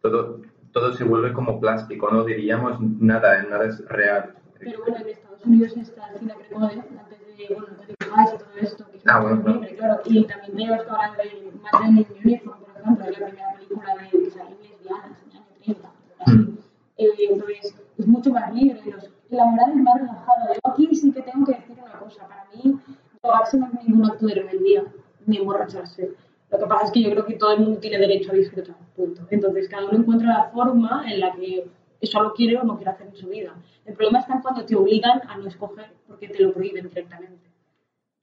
todo, 0.00 0.40
todo 0.72 0.92
se 0.94 1.04
vuelve 1.04 1.32
como 1.32 1.60
plástico, 1.60 2.10
no 2.10 2.24
diríamos 2.24 2.80
nada, 2.80 3.42
nada 3.44 3.66
es 3.66 3.84
real. 3.88 4.34
Pero 4.58 4.80
bueno, 4.80 4.96
en 4.98 5.08
Estados 5.08 5.44
Unidos 5.44 5.76
está 5.76 6.08
el 6.12 6.18
cine 6.18 6.34
Cremode, 6.48 6.72
antes 6.74 7.20
de, 7.38 7.54
bueno, 7.54 7.66
antes 7.70 7.86
de 7.88 7.94
Vice 7.98 8.34
y 8.34 8.38
todo 8.38 8.48
esto, 8.60 8.90
que 8.90 8.96
es 8.98 9.02
Ah, 9.06 9.20
bueno, 9.20 9.42
libre, 9.54 9.76
claro. 9.76 10.00
Y 10.04 10.24
también 10.24 10.56
tenemos 10.56 10.82
que 10.84 10.90
hablar 10.90 11.16
de 11.16 11.52
Madeleine 11.72 12.00
in 12.00 12.26
Uniform, 12.26 12.60
por 12.60 12.80
ejemplo, 12.80 13.04
es 13.06 13.18
la 13.20 13.26
primera 13.28 13.54
película 13.54 13.94
de 13.94 14.10
que 14.24 14.30
salió 14.30 14.56
lesbianas 14.60 15.22
en 15.22 15.30
el 15.30 15.36
año 15.36 15.46
30. 15.64 15.90
así. 16.20 16.32
Mm. 16.36 16.58
Eh, 16.98 17.06
entonces, 17.30 17.74
es 17.98 18.06
mucho 18.06 18.30
más 18.32 18.52
libre, 18.52 18.80
los- 18.90 19.10
la 19.30 19.44
moral 19.44 19.70
es 19.70 19.76
más 19.76 19.94
relajada. 20.00 20.54
Yo 20.54 20.70
aquí 20.72 20.94
sí 20.96 21.12
que 21.12 21.22
tengo 21.22 21.46
que 21.46 21.52
decir 21.52 21.76
una 21.80 21.92
cosa, 21.98 22.26
para 22.26 22.46
mí, 22.54 22.78
drogarse 23.22 23.58
no 23.58 23.66
es 23.66 23.86
ningún 23.86 24.10
acto 24.10 24.26
de 24.26 24.34
rebeldía, 24.34 24.84
ni 25.28 25.36
emborracharse. 25.36 26.10
Lo 26.50 26.58
que 26.58 26.66
pasa 26.66 26.86
es 26.86 26.92
que 26.92 27.02
yo 27.02 27.10
creo 27.10 27.26
que 27.26 27.34
todo 27.34 27.52
el 27.52 27.60
mundo 27.60 27.78
tiene 27.78 27.98
derecho 27.98 28.32
a 28.32 28.34
disfrutar, 28.34 28.76
punto. 28.96 29.22
Entonces, 29.30 29.68
cada 29.68 29.86
uno 29.86 29.98
encuentra 29.98 30.28
la 30.28 30.44
forma 30.50 31.04
en 31.06 31.20
la 31.20 31.32
que 31.32 31.68
eso 32.00 32.22
lo 32.22 32.32
quiere 32.32 32.56
o 32.56 32.64
no 32.64 32.76
quiere 32.76 32.90
hacer 32.90 33.08
en 33.08 33.16
su 33.16 33.28
vida. 33.28 33.54
El 33.84 33.94
problema 33.94 34.20
está 34.20 34.34
en 34.34 34.42
cuando 34.42 34.64
te 34.64 34.74
obligan 34.74 35.20
a 35.28 35.36
no 35.36 35.46
escoger 35.46 35.92
porque 36.06 36.28
te 36.28 36.42
lo 36.42 36.52
prohíben 36.52 36.88
directamente. 36.88 37.50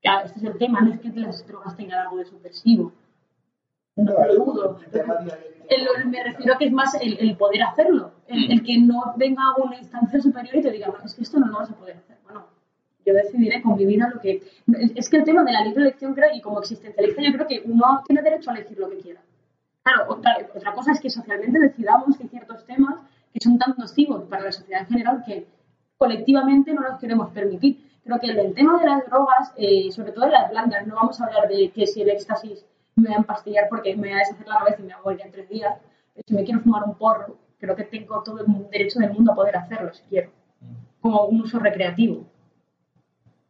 Claro, 0.01 0.25
este 0.25 0.39
es 0.39 0.45
el 0.45 0.57
tema, 0.57 0.81
no 0.81 0.93
es 0.93 0.99
que 0.99 1.09
las 1.09 1.47
drogas 1.47 1.75
tengan 1.77 1.99
algo 1.99 2.17
de 2.17 2.25
subversivo. 2.25 2.91
No 3.95 4.13
dudo. 4.35 4.79
Me 6.05 6.23
refiero 6.23 6.53
a 6.53 6.57
que 6.57 6.65
es 6.65 6.71
más 6.71 6.95
el, 7.01 7.17
el 7.19 7.37
poder 7.37 7.63
hacerlo. 7.63 8.11
El, 8.27 8.51
el 8.51 8.63
que 8.63 8.77
no 8.79 9.13
venga 9.17 9.41
a 9.43 9.61
una 9.61 9.77
instancia 9.77 10.19
superior 10.19 10.55
y 10.55 10.61
te 10.61 10.71
diga, 10.71 10.87
no, 10.87 11.03
es 11.03 11.15
que 11.15 11.23
esto 11.23 11.39
no 11.39 11.47
lo 11.47 11.59
vas 11.59 11.71
a 11.71 11.75
poder 11.75 11.97
hacer. 11.97 12.14
Yo 13.05 13.13
decidiré 13.13 13.61
con 13.61 13.75
mi 13.75 13.85
vida 13.85 14.09
lo 14.13 14.19
que... 14.19 14.41
Es 14.95 15.09
que 15.09 15.17
el 15.17 15.23
tema 15.23 15.43
de 15.43 15.51
la 15.51 15.63
libre 15.63 15.83
elección, 15.83 16.13
creo, 16.13 16.29
y 16.33 16.41
como 16.41 16.59
existencialista, 16.59 17.21
yo 17.21 17.31
creo 17.33 17.47
que 17.47 17.61
uno 17.65 18.01
tiene 18.05 18.21
derecho 18.21 18.49
a 18.49 18.55
elegir 18.55 18.79
lo 18.79 18.89
que 18.89 18.97
quiera. 18.97 19.21
Claro, 19.83 20.05
otra, 20.09 20.37
otra 20.55 20.73
cosa 20.73 20.91
es 20.93 20.99
que 20.99 21.09
socialmente 21.09 21.59
decidamos 21.59 22.17
que 22.17 22.27
ciertos 22.27 22.65
temas 22.65 22.95
que 23.31 23.39
son 23.39 23.59
tan 23.59 23.75
nocivos 23.77 24.23
para 24.23 24.45
la 24.45 24.51
sociedad 24.51 24.81
en 24.81 24.87
general 24.87 25.23
que 25.25 25.45
colectivamente 25.97 26.73
no 26.73 26.81
los 26.81 26.99
queremos 26.99 27.29
permitir. 27.31 27.85
Creo 28.03 28.19
que 28.19 28.27
el 28.27 28.53
tema 28.53 28.79
de 28.79 28.85
las 28.85 29.05
drogas, 29.05 29.53
eh, 29.57 29.91
sobre 29.91 30.11
todo 30.11 30.25
de 30.25 30.31
las 30.31 30.49
blancas, 30.49 30.87
no 30.87 30.95
vamos 30.95 31.19
a 31.19 31.25
hablar 31.25 31.47
de 31.47 31.69
que 31.69 31.85
si 31.85 32.01
el 32.01 32.09
éxtasis 32.09 32.65
me 32.95 33.09
va 33.09 33.15
a 33.15 33.19
empastillar 33.19 33.67
porque 33.69 33.95
me 33.95 34.09
va 34.09 34.15
a 34.15 34.19
deshacer 34.19 34.47
la 34.47 34.59
cabeza 34.59 34.81
y 34.81 34.83
me 34.85 34.93
va 34.93 34.99
a 34.99 35.03
morir 35.03 35.21
en 35.21 35.31
tres 35.31 35.49
días. 35.49 35.77
Si 36.25 36.33
me 36.33 36.43
quiero 36.43 36.61
fumar 36.61 36.83
un 36.83 36.95
porro, 36.95 37.37
creo 37.59 37.75
que 37.75 37.83
tengo 37.83 38.23
todo 38.23 38.39
el 38.39 38.69
derecho 38.69 38.99
del 38.99 39.11
mundo 39.11 39.31
a 39.31 39.35
poder 39.35 39.57
hacerlo 39.57 39.93
si 39.93 40.03
quiero, 40.03 40.31
como 41.01 41.25
un 41.25 41.41
uso 41.41 41.59
recreativo. 41.59 42.25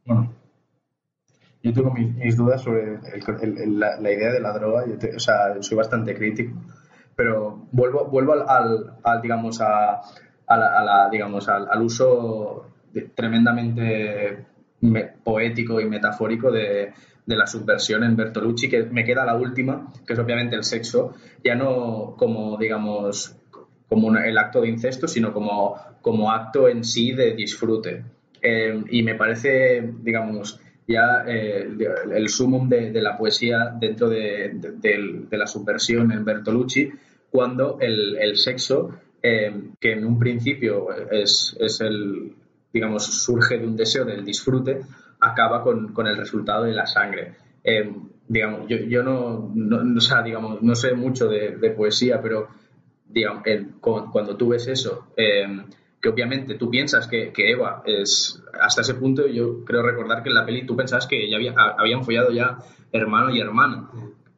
Bueno, 0.06 0.34
yo 1.64 1.74
tengo 1.74 1.92
mis, 1.92 2.14
mis 2.16 2.38
dudas 2.38 2.62
sobre 2.62 2.96
el- 2.96 3.58
el- 3.60 3.80
la, 3.80 4.00
idea 4.12 4.32
de 4.32 4.40
la 4.40 4.54
droga. 4.54 4.86
Yo 4.88 4.98
te- 4.98 5.16
o 5.16 5.20
sea, 5.20 5.62
soy 5.62 5.78
bastante 5.78 6.16
crítico, 6.16 6.54
pero 7.16 7.68
vuelvo, 7.72 8.06
vuelvo 8.06 8.34
al, 8.34 8.46
al- 9.04 9.22
digamos, 9.22 9.62
a, 9.62 10.02
a 10.48 10.58
la, 10.58 10.80
a 10.80 10.84
la, 10.84 11.10
digamos, 11.10 11.48
al, 11.50 11.68
uso 11.82 12.68
tremendamente 13.16 14.46
me- 14.82 15.04
poético 15.24 15.82
y 15.82 15.86
metafórico 15.86 16.52
de, 16.52 16.94
la 17.36 17.48
subversión 17.48 18.04
en 18.04 18.16
Bertolucci, 18.16 18.70
que 18.70 18.84
me 18.84 19.04
queda 19.04 19.26
la 19.26 19.36
última, 19.36 19.92
que 20.06 20.14
es 20.14 20.20
obviamente 20.20 20.56
el 20.56 20.64
sexo, 20.64 21.14
ya 21.44 21.56
no 21.56 22.16
como, 22.18 22.58
digamos, 22.58 23.36
como 23.90 24.08
una- 24.08 24.26
el 24.28 24.38
acto 24.38 24.62
de 24.62 24.70
incesto, 24.70 25.08
sino 25.08 25.34
como, 25.34 25.76
como 26.02 26.32
acto 26.32 26.68
en 26.70 26.84
sí 26.84 27.12
de 27.14 27.34
disfrute. 27.36 28.04
Eh, 28.48 28.84
y 28.92 29.02
me 29.02 29.16
parece, 29.16 29.82
digamos, 30.04 30.60
ya 30.88 31.24
eh, 31.28 31.68
el, 32.14 32.30
sumum 32.30 32.70
de, 32.70 32.92
de 32.92 33.02
la 33.02 33.18
poesía 33.18 33.74
dentro 33.80 34.08
de, 34.08 34.52
de- 34.54 35.26
de 35.30 35.38
la 35.38 35.48
subversión 35.48 36.12
en 36.12 36.24
Bertolucci, 36.24 36.92
cuando 37.32 37.78
el, 37.82 38.16
el 38.18 38.38
sexo, 38.38 38.92
eh, 39.24 39.52
que 39.80 39.94
en 39.94 40.06
un 40.06 40.20
principio 40.20 40.88
es, 41.12 41.58
es 41.60 41.82
el, 41.82 42.34
digamos, 42.72 43.04
surge 43.24 43.58
de 43.58 43.66
un 43.66 43.76
deseo 43.76 44.06
del 44.06 44.24
disfrute, 44.24 44.82
acaba 45.22 45.64
con, 45.64 45.92
con 45.92 46.06
el 46.06 46.16
resultado 46.16 46.66
de 46.66 46.74
la 46.74 46.86
sangre. 46.86 47.34
Eh, 47.64 47.92
digamos, 48.28 48.68
yo, 48.70 48.78
yo 48.78 49.02
no, 49.02 49.52
no, 49.56 49.98
o 49.98 50.02
sea, 50.02 50.22
digamos, 50.22 50.62
no 50.62 50.76
sé 50.76 50.94
mucho 50.94 51.28
de, 51.28 51.58
poesía, 51.72 52.22
pero 52.22 52.48
digamos, 53.10 53.42
cuando 53.82 54.38
tú 54.38 54.50
ves 54.50 54.68
eso, 54.68 55.08
que 56.06 56.10
obviamente 56.10 56.54
tú 56.54 56.70
piensas 56.70 57.08
que, 57.08 57.34
Eva 57.36 57.82
es, 57.84 58.40
hasta 58.62 58.82
ese 58.82 58.94
punto 58.94 59.26
yo 59.26 59.66
creo 59.66 59.82
recordar 59.82 60.22
que 60.22 60.30
en 60.30 60.36
la 60.36 60.46
peli 60.46 60.64
tú 60.64 60.76
pensabas 60.76 61.08
que 61.08 61.28
ya 61.28 61.38
había, 61.38 61.54
habían 61.54 62.04
follado 62.04 62.32
ya 62.32 62.60
hermano 62.92 63.32
y 63.32 63.40
hermana. 63.40 63.90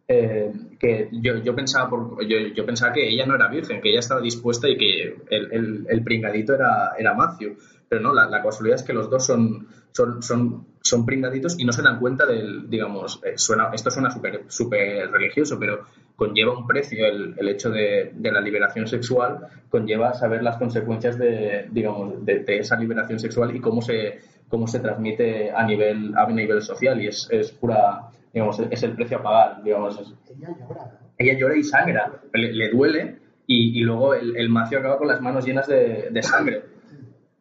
Eh, 0.07 0.53
que 0.79 1.09
yo, 1.11 1.43
yo 1.43 1.53
pensaba 1.53 1.89
yo, 2.25 2.65
pensaba 2.65 2.93
que 2.93 3.09
ella 3.09 3.25
no 3.25 3.35
era 3.35 3.49
virgen, 3.49 3.81
que 3.81 3.89
ella 3.89 3.99
estaba 3.99 4.21
dispuesta 4.21 4.69
y 4.69 4.77
que 4.77 5.17
el, 5.29 5.51
el, 5.51 5.87
el 5.89 6.03
pringadito 6.05 6.55
era, 6.55 6.93
era 6.97 7.13
Macio. 7.13 7.57
Pero 7.89 8.01
no, 8.01 8.13
la, 8.13 8.27
la 8.27 8.43
casualidad 8.43 8.79
es 8.79 8.83
que 8.83 8.93
los 8.93 9.09
dos 9.09 9.25
son, 9.25 9.67
son, 9.91 10.21
son, 10.21 10.67
son 10.81 11.05
pringaditos 11.05 11.57
y 11.59 11.65
no 11.65 11.71
se 11.71 11.81
dan 11.81 11.99
cuenta 11.99 12.25
del, 12.25 12.69
digamos, 12.69 13.21
eh, 13.23 13.33
suena, 13.37 13.69
esto 13.73 13.89
suena 13.89 14.11
súper 14.11 14.43
súper 14.47 15.09
religioso, 15.09 15.57
pero 15.57 15.85
conlleva 16.15 16.57
un 16.57 16.67
precio 16.67 17.05
el, 17.05 17.35
el 17.37 17.47
hecho 17.49 17.69
de, 17.69 18.11
de 18.13 18.31
la 18.31 18.41
liberación 18.41 18.87
sexual, 18.87 19.47
conlleva 19.69 20.13
saber 20.13 20.43
las 20.43 20.57
consecuencias 20.57 21.17
de, 21.17 21.67
digamos, 21.71 22.25
de, 22.25 22.39
de 22.39 22.57
esa 22.57 22.75
liberación 22.77 23.19
sexual 23.19 23.55
y 23.55 23.61
cómo 23.61 23.81
se, 23.81 24.19
cómo 24.49 24.67
se 24.67 24.79
transmite 24.79 25.51
a 25.51 25.65
nivel, 25.65 26.13
a 26.17 26.27
nivel 26.27 26.61
social 26.61 27.01
y 27.01 27.07
es, 27.07 27.27
es 27.31 27.51
pura, 27.51 28.09
digamos, 28.33 28.59
es 28.59 28.83
el 28.83 28.93
precio 28.95 29.17
a 29.19 29.23
pagar, 29.23 29.63
digamos, 29.63 30.13
Ella 30.29 30.49
llora, 30.59 30.99
ella 31.17 31.39
llora 31.39 31.55
y 31.55 31.63
sangra, 31.63 32.21
le, 32.33 32.51
le 32.51 32.69
duele 32.69 33.19
y, 33.45 33.79
y 33.79 33.83
luego 33.83 34.13
el, 34.13 34.35
el 34.35 34.49
macio 34.49 34.79
acaba 34.79 34.97
con 34.97 35.07
las 35.07 35.21
manos 35.21 35.45
llenas 35.45 35.67
de, 35.67 36.09
de 36.11 36.23
sangre. 36.23 36.76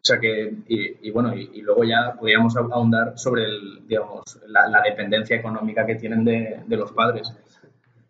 Sea 0.07 0.21
que, 0.21 0.55
y, 0.69 1.09
y 1.09 1.11
bueno, 1.11 1.35
y, 1.35 1.51
y 1.55 1.63
luego 1.63 1.83
ya 1.83 2.15
podríamos 2.17 2.57
ahondar 2.57 3.19
sobre 3.19 3.45
el, 3.45 3.83
digamos, 3.89 4.23
la, 4.47 4.69
la 4.69 4.81
dependencia 4.83 5.35
económica 5.37 5.85
que 5.85 5.97
tienen 5.97 6.25
de, 6.25 6.61
de 6.65 6.77
los 6.77 6.93
padres. 6.93 7.35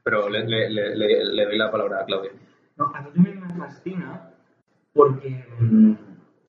Pero 0.03 0.29
le, 0.29 0.47
le- 0.47 0.69
le- 0.69 1.25
le- 1.25 1.45
doy 1.47 1.57
la 1.57 1.71
palabra 1.71 2.03
a 2.03 2.05
Claudia. 2.05 2.33
No, 2.77 2.93
a 2.95 3.01
mí 3.01 3.09
también 3.15 3.41
me 3.41 3.55
fascina 3.55 4.31
porque 4.93 5.43
mm, 5.59 5.93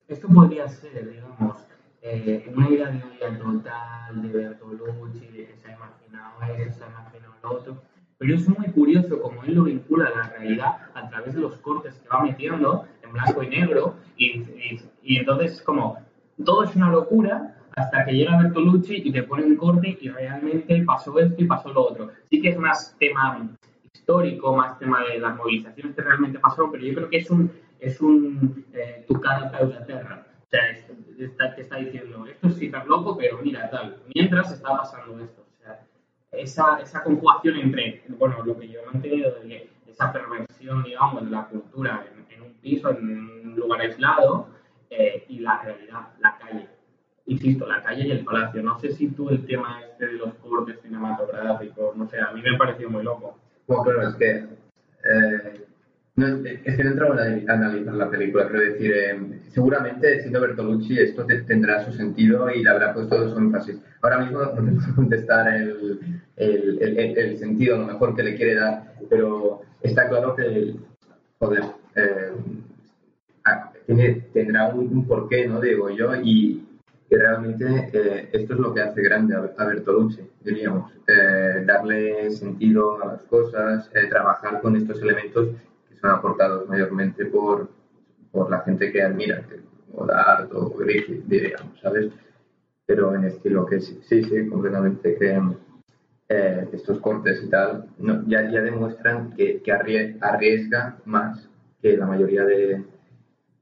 esto 0.10 0.28
podría 0.28 0.68
ser, 0.68 1.10
digamos, 1.14 1.58
eh, 2.02 2.52
una 2.54 2.70
idea 2.70 2.88
de 2.92 3.02
olla 3.04 3.40
total 3.40 4.22
de 4.22 4.28
Bertolucci, 4.30 5.48
se 5.62 5.68
ha 5.72 5.76
imaginado 5.76 6.62
eso, 6.62 6.78
se 6.78 6.84
ha 6.84 6.88
imaginado 6.90 7.34
lo 7.44 7.52
otro. 7.52 7.82
Pero 8.20 8.36
es 8.36 8.50
muy 8.50 8.68
curioso 8.72 9.22
como 9.22 9.44
él 9.44 9.54
lo 9.56 9.64
vincula 9.64 10.08
a 10.08 10.18
la 10.18 10.30
realidad 10.30 10.78
a 10.94 11.08
través 11.10 11.36
de 11.36 11.40
los 11.42 11.56
cortes 11.58 11.94
que 11.96 12.10
va 12.10 12.24
metiendo 12.24 12.86
en 13.08 13.14
blanco 13.14 13.44
y 13.44 13.48
negro. 13.50 13.96
Y, 14.18 14.26
y, 14.28 14.82
y 15.04 15.18
entonces, 15.18 15.62
como 15.62 15.98
todo 16.44 16.64
es 16.64 16.76
una 16.76 16.90
locura 16.92 17.56
hasta 17.76 18.06
que 18.06 18.14
llega 18.14 18.38
Bertolucci 18.42 18.96
y 19.06 19.12
te 19.12 19.24
pone 19.24 19.44
un 19.46 19.56
corte 19.56 19.98
y 20.00 20.10
realmente 20.10 20.84
pasó 20.84 21.18
esto 21.20 21.36
y 21.42 21.46
pasó 21.46 21.72
lo 21.72 21.82
otro. 21.90 22.12
Sí 22.30 22.42
que 22.42 22.50
es 22.50 22.58
más 22.58 22.96
tema 23.00 23.48
histórico, 23.94 24.56
más 24.56 24.78
tema 24.80 25.04
de 25.04 25.20
las 25.20 25.36
movilizaciones 25.36 25.96
que 25.96 26.02
realmente 26.02 26.40
pasaron, 26.40 26.72
pero 26.72 26.84
yo 26.84 26.94
creo 26.96 27.10
que 27.10 27.18
es 27.18 27.30
un, 27.30 27.52
es 27.80 28.00
un 28.02 28.66
eh, 28.74 29.06
tu 29.08 29.20
cara 29.20 29.52
causa 29.52 29.86
terra. 29.86 30.26
O 30.46 30.50
sea, 30.50 30.70
es- 30.72 30.86
está, 31.20 31.54
te 31.56 31.62
está 31.62 31.78
diciendo, 31.78 32.26
esto 32.28 32.50
sí 32.52 32.68
está 32.68 32.84
loco, 32.86 33.18
pero 33.18 33.40
mira, 33.44 33.70
tal, 33.70 33.98
mientras 34.16 34.52
está 34.52 34.78
pasando 34.78 35.20
esto. 35.24 35.42
O 35.42 35.64
sea, 35.64 35.80
esa, 36.32 36.80
esa 36.80 37.04
conjugación 37.04 37.58
entre, 37.58 38.04
bueno, 38.18 38.44
lo 38.44 38.58
que 38.58 38.70
yo 38.70 38.80
he 38.82 38.86
mantenido 38.86 39.32
de 39.42 39.70
esa 39.88 40.12
perversión, 40.14 40.84
digamos, 40.84 41.26
de 41.26 41.32
la 41.32 41.46
cultura 41.48 42.06
piso, 42.68 42.90
en 42.92 42.98
un 43.50 43.56
lugar 43.56 43.82
aislado, 43.82 44.48
eh, 44.90 45.26
y 45.30 45.40
la 45.40 45.62
realidad, 45.64 46.02
la 46.20 46.38
calle. 46.38 46.68
Insisto, 47.28 47.68
la 47.68 47.82
calle 47.84 48.08
y 48.08 48.12
el 48.12 48.24
palacio. 48.24 48.62
No 48.64 48.80
sé 48.80 48.92
si 48.92 49.08
tú 49.10 49.30
el 49.30 49.46
tema 49.46 49.82
este 49.90 50.08
de 50.08 50.14
los 50.14 50.34
cortes 50.36 50.80
cinematográficos, 50.82 51.96
no 51.98 52.08
sé, 52.10 52.20
a 52.20 52.32
mí 52.32 52.42
me 52.42 52.58
pareció 52.58 52.90
muy 52.90 53.04
loco. 53.04 53.38
Bueno, 53.68 53.84
claro, 53.84 54.10
es 54.10 54.16
que, 54.16 54.30
eh, 55.12 55.66
no, 56.16 56.26
es 56.46 56.76
que 56.78 56.84
no 56.84 56.90
entraba 56.92 57.16
a 57.22 57.54
analizar 57.54 57.94
la 57.96 58.10
película, 58.10 58.48
quiero 58.48 58.64
decir, 58.66 58.92
eh, 58.96 59.40
seguramente 59.50 60.22
siendo 60.22 60.40
Bertolucci 60.42 60.98
esto 61.00 61.26
te- 61.26 61.42
tendrá 61.44 61.84
su 61.86 61.92
sentido 61.92 62.50
y 62.50 62.64
le 62.64 62.70
habrá 62.70 62.94
puesto 62.94 63.30
su 63.30 63.38
énfasis. 63.38 63.78
Ahora 64.02 64.20
mismo 64.20 64.40
no 64.40 64.52
te 64.52 64.72
puedo 64.72 64.96
contestar 64.96 65.54
el, 65.54 66.00
el, 66.38 66.78
el, 66.82 67.18
el- 67.18 67.38
sentido, 67.38 67.76
a 67.76 67.80
lo 67.80 67.88
mejor 67.88 68.16
que 68.16 68.24
le 68.24 68.36
quiere 68.36 68.56
dar, 68.56 68.94
pero 69.10 69.62
está 69.82 70.08
claro 70.10 70.34
que, 70.36 70.74
joder, 71.40 71.64
eh, 71.96 72.32
tiene, 73.88 74.28
tendrá 74.34 74.68
un, 74.68 74.88
un 74.90 75.08
porqué, 75.08 75.48
¿no? 75.48 75.62
Digo 75.62 75.90
yo, 75.90 76.14
y 76.16 76.64
realmente 77.10 77.90
eh, 77.94 78.30
esto 78.34 78.54
es 78.54 78.60
lo 78.60 78.74
que 78.74 78.82
hace 78.82 79.02
grande 79.02 79.36
a, 79.36 79.66
Bertolucci, 79.66 80.22
diríamos. 80.42 80.92
Eh, 81.08 81.64
darle 81.66 82.30
sentido 82.32 83.02
a 83.02 83.14
las 83.14 83.24
cosas, 83.24 83.90
eh, 83.96 84.08
trabajar 84.10 84.62
con 84.62 84.76
estos 84.76 85.02
elementos 85.02 85.50
que 85.90 85.96
son 85.96 86.12
aportados 86.12 86.68
mayormente 86.68 87.26
por, 87.26 87.70
por 88.32 88.52
la 88.52 88.60
gente 88.62 88.92
que 88.92 89.02
admira, 89.02 89.42
o 89.94 90.06
Dart 90.06 90.52
o 90.54 90.70
Griffith, 90.72 91.24
diríamos, 91.26 91.80
¿sabes? 91.82 92.12
Pero 92.86 93.16
en 93.16 93.24
estilo 93.24 93.66
que 93.66 93.80
sí, 93.80 94.00
sí, 94.04 94.24
sí 94.24 94.48
completamente 94.48 95.18
que 95.18 95.42
estos 96.74 97.00
cortes 97.00 97.42
y 97.42 97.50
tal 97.50 97.86
ya, 98.28 98.52
ya 98.52 98.62
demuestran 98.62 99.32
que, 99.32 99.62
que 99.62 99.72
arriesga 99.72 100.98
más 101.06 101.50
que 101.82 101.96
la 101.96 102.06
mayoría 102.06 102.44
de, 102.44 102.84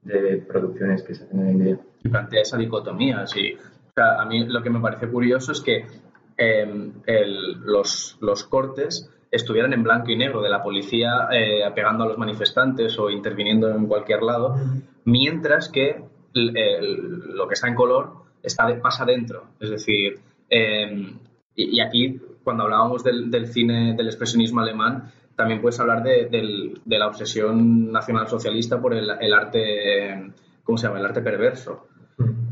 de 0.05 0.37
producciones 0.37 1.03
que 1.03 1.13
se 1.13 1.25
hacen 1.25 1.49
en 1.49 1.63
día 1.63 1.79
plantea 2.09 2.41
esa 2.41 2.57
dicotomía. 2.57 3.25
Sí. 3.27 3.55
a 3.95 4.25
mí 4.25 4.45
lo 4.45 4.61
que 4.61 4.69
me 4.69 4.79
parece 4.79 5.07
curioso 5.07 5.51
es 5.51 5.61
que 5.61 5.85
em, 6.37 6.93
los, 7.63 8.17
los, 8.21 8.43
cortes 8.43 9.09
estuvieran 9.31 9.73
en 9.73 9.83
blanco 9.83 10.11
y 10.11 10.17
negro 10.17 10.41
de 10.41 10.49
la 10.49 10.61
policía 10.61 11.27
eh, 11.31 11.63
apegando 11.63 12.03
a 12.03 12.07
los 12.07 12.17
manifestantes 12.17 12.97
o 12.99 13.09
interviniendo 13.09 13.69
en 13.69 13.87
cualquier 13.87 14.21
lado, 14.21 14.55
mientras 15.05 15.69
que 15.69 16.03
lo 16.33 17.47
que 17.47 17.53
está 17.53 17.67
en 17.67 17.75
color 17.75 18.25
está 18.43 18.67
pasa 18.81 19.05
dentro. 19.05 19.45
Es 19.59 19.69
decir, 19.69 20.19
em, 20.49 21.17
y, 21.55 21.79
aquí 21.79 22.19
cuando 22.43 22.63
hablábamos 22.63 23.03
del, 23.03 23.47
cine 23.47 23.95
del 23.95 24.07
expresionismo 24.07 24.59
alemán, 24.59 25.11
también 25.35 25.61
puedes 25.61 25.79
hablar 25.79 26.03
de, 26.03 26.29
de 26.83 26.97
la 26.97 27.07
obsesión 27.07 27.91
nacional 27.91 28.27
socialista 28.27 28.81
por 28.81 28.93
el, 28.93 29.09
el 29.19 29.33
arte, 29.33 30.31
¿cómo 30.63 30.77
se 30.77 30.87
llama? 30.87 30.99
El 30.99 31.05
arte 31.05 31.21
perverso 31.21 31.87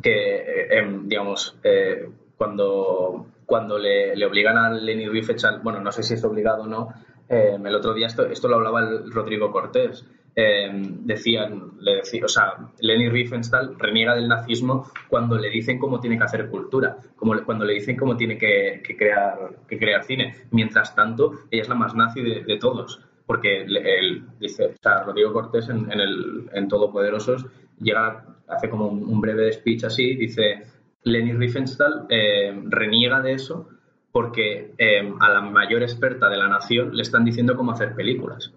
que, 0.03 0.35
eh, 0.35 0.77
em, 0.77 1.07
digamos, 1.07 1.57
eh, 1.63 2.09
cuando, 2.37 3.27
cuando 3.45 3.79
le, 3.79 4.15
le, 4.15 4.25
obligan 4.25 4.57
a 4.57 4.69
Lenny 4.69 5.07
Riefenstahl, 5.07 5.61
bueno, 5.61 5.79
no 5.79 5.91
sé 5.91 6.03
si 6.03 6.13
es 6.15 6.23
obligado 6.23 6.63
o 6.63 6.67
no, 6.67 6.93
em, 7.29 7.65
el 7.65 7.75
otro 7.75 7.93
día 7.93 8.07
esto, 8.07 8.25
esto 8.25 8.47
lo 8.47 8.57
hablaba 8.57 8.81
el 8.81 9.11
Rodrigo 9.11 9.51
Cortés, 9.51 10.05
em, 10.35 11.05
decían, 11.05 11.73
le 11.79 11.95
decía, 11.97 12.25
o 12.25 12.27
sea, 12.27 12.53
Lenny 12.79 13.09
Riefenstahl 13.09 13.77
reniega 13.77 14.15
del 14.15 14.27
nazismo 14.27 14.89
cuando 15.07 15.37
le 15.37 15.49
dicen 15.49 15.77
cómo 15.77 15.99
tiene 15.99 16.17
que 16.17 16.23
hacer 16.23 16.49
cultura, 16.49 16.97
cuando 17.15 17.65
le 17.65 17.73
dicen 17.73 17.95
cómo 17.95 18.17
tiene 18.17 18.37
que, 18.37 18.81
crear, 18.97 19.37
que 19.67 19.77
crear 19.77 20.03
cine. 20.03 20.35
Mientras 20.51 20.95
tanto, 20.95 21.33
ella 21.51 21.61
es 21.61 21.69
la 21.69 21.75
más 21.75 21.95
nazi 21.95 22.21
de, 22.21 22.57
todos, 22.57 23.01
porque 23.25 23.61
él 23.61 24.23
dice, 24.39 24.65
o 24.65 24.81
sea, 24.81 25.03
Rodrigo 25.03 25.33
Cortés 25.33 25.69
en, 25.69 25.91
en, 25.91 25.99
el, 25.99 26.49
en 26.53 26.67
Todopoderosos 26.67 27.45
llega 27.79 28.25
hace 28.47 28.69
como 28.69 28.87
un, 28.87 29.21
breve 29.21 29.51
speech 29.51 29.83
así, 29.83 30.15
dice, 30.15 30.63
Leni 31.03 31.33
Riefenstahl 31.33 32.05
eh, 32.09 32.53
reniega 32.65 33.21
de 33.21 33.33
eso 33.33 33.69
porque 34.11 34.73
eh, 34.77 35.13
a 35.19 35.29
la 35.29 35.41
mayor 35.41 35.81
experta 35.81 36.29
de 36.29 36.37
la 36.37 36.47
nación 36.47 36.95
le 36.95 37.01
están 37.01 37.25
diciendo 37.25 37.55
cómo 37.57 37.71
hacer 37.71 37.95
películas. 37.95 38.53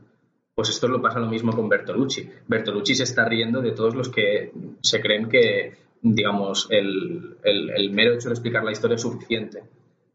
Pues 0.56 0.70
esto 0.70 0.88
lo 0.88 1.02
pasa 1.02 1.20
lo 1.20 1.26
mismo 1.26 1.52
con 1.52 1.68
Bertolucci. 1.68 2.30
Bertolucci 2.48 2.94
se 2.94 3.02
está 3.02 3.26
riendo 3.26 3.60
de 3.60 3.72
todos 3.72 3.94
los 3.94 4.08
que 4.08 4.52
se 4.80 5.02
creen 5.02 5.28
que, 5.28 5.74
digamos, 6.00 6.66
el, 6.70 7.36
el, 7.44 7.90
mero 7.90 8.14
hecho 8.14 8.30
de 8.30 8.36
explicar 8.36 8.64
la 8.64 8.72
historia 8.72 8.94
es 8.94 9.02
suficiente. 9.02 9.64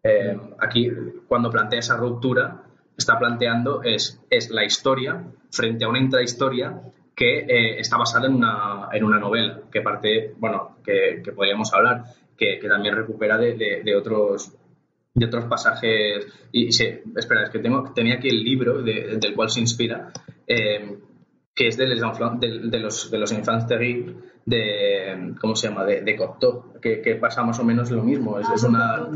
Eh, 0.02 0.36
aquí, 0.58 0.90
cuando 1.28 1.52
plantea 1.52 1.78
esa 1.78 1.96
ruptura, 1.96 2.64
está 2.98 3.20
planteando 3.20 3.84
es, 3.84 4.20
es 4.32 4.50
la 4.50 4.66
historia 4.66 5.24
frente 5.52 5.86
a 5.86 5.90
una 5.90 6.00
intrahistoria 6.00 6.82
que 7.16 7.42
eh, 7.42 7.80
está 7.80 7.98
basada 7.98 8.26
en 8.26 8.34
una, 8.34 8.90
en 8.92 9.04
una 9.04 9.20
novela, 9.20 9.62
que 9.72 9.82
parte, 9.82 10.34
bueno, 10.40 10.78
que, 10.84 11.22
podríamos 11.36 11.72
hablar, 11.72 12.06
que, 12.36 12.58
también 12.68 12.96
recupera 12.96 13.38
de, 13.38 13.96
otros 13.96 14.56
de 15.14 15.26
otros 15.26 15.46
pasajes 15.46 16.28
y, 16.52 16.72
se, 16.72 17.04
espera, 17.16 17.44
es 17.44 17.50
que 17.50 17.60
tengo, 17.60 17.92
tenía 17.94 18.16
aquí 18.16 18.30
el 18.30 18.44
libro 18.44 18.82
del 18.82 19.36
cual 19.36 19.50
se 19.50 19.60
inspira, 19.60 20.12
eh, 20.48 20.98
que 21.54 21.68
es 21.68 21.78
de, 21.78 21.86
de, 21.86 22.80
los, 22.80 23.12
de 23.12 23.18
los 23.18 23.32
enfants 23.32 23.68
terribles 23.68 24.16
de, 24.46 25.36
¿cómo 25.40 25.56
se 25.56 25.68
llama?, 25.68 25.86
de, 25.86 26.02
de 26.02 26.16
Cocteau, 26.16 26.80
que, 26.82 27.02
que, 27.02 27.16
pasa 27.16 27.44
más 27.44 27.60
o 27.60 27.64
menos 27.64 27.92
lo 27.92 28.04
mismo, 28.04 28.40
es, 28.40 28.48
es 28.50 28.64
una, 28.64 29.08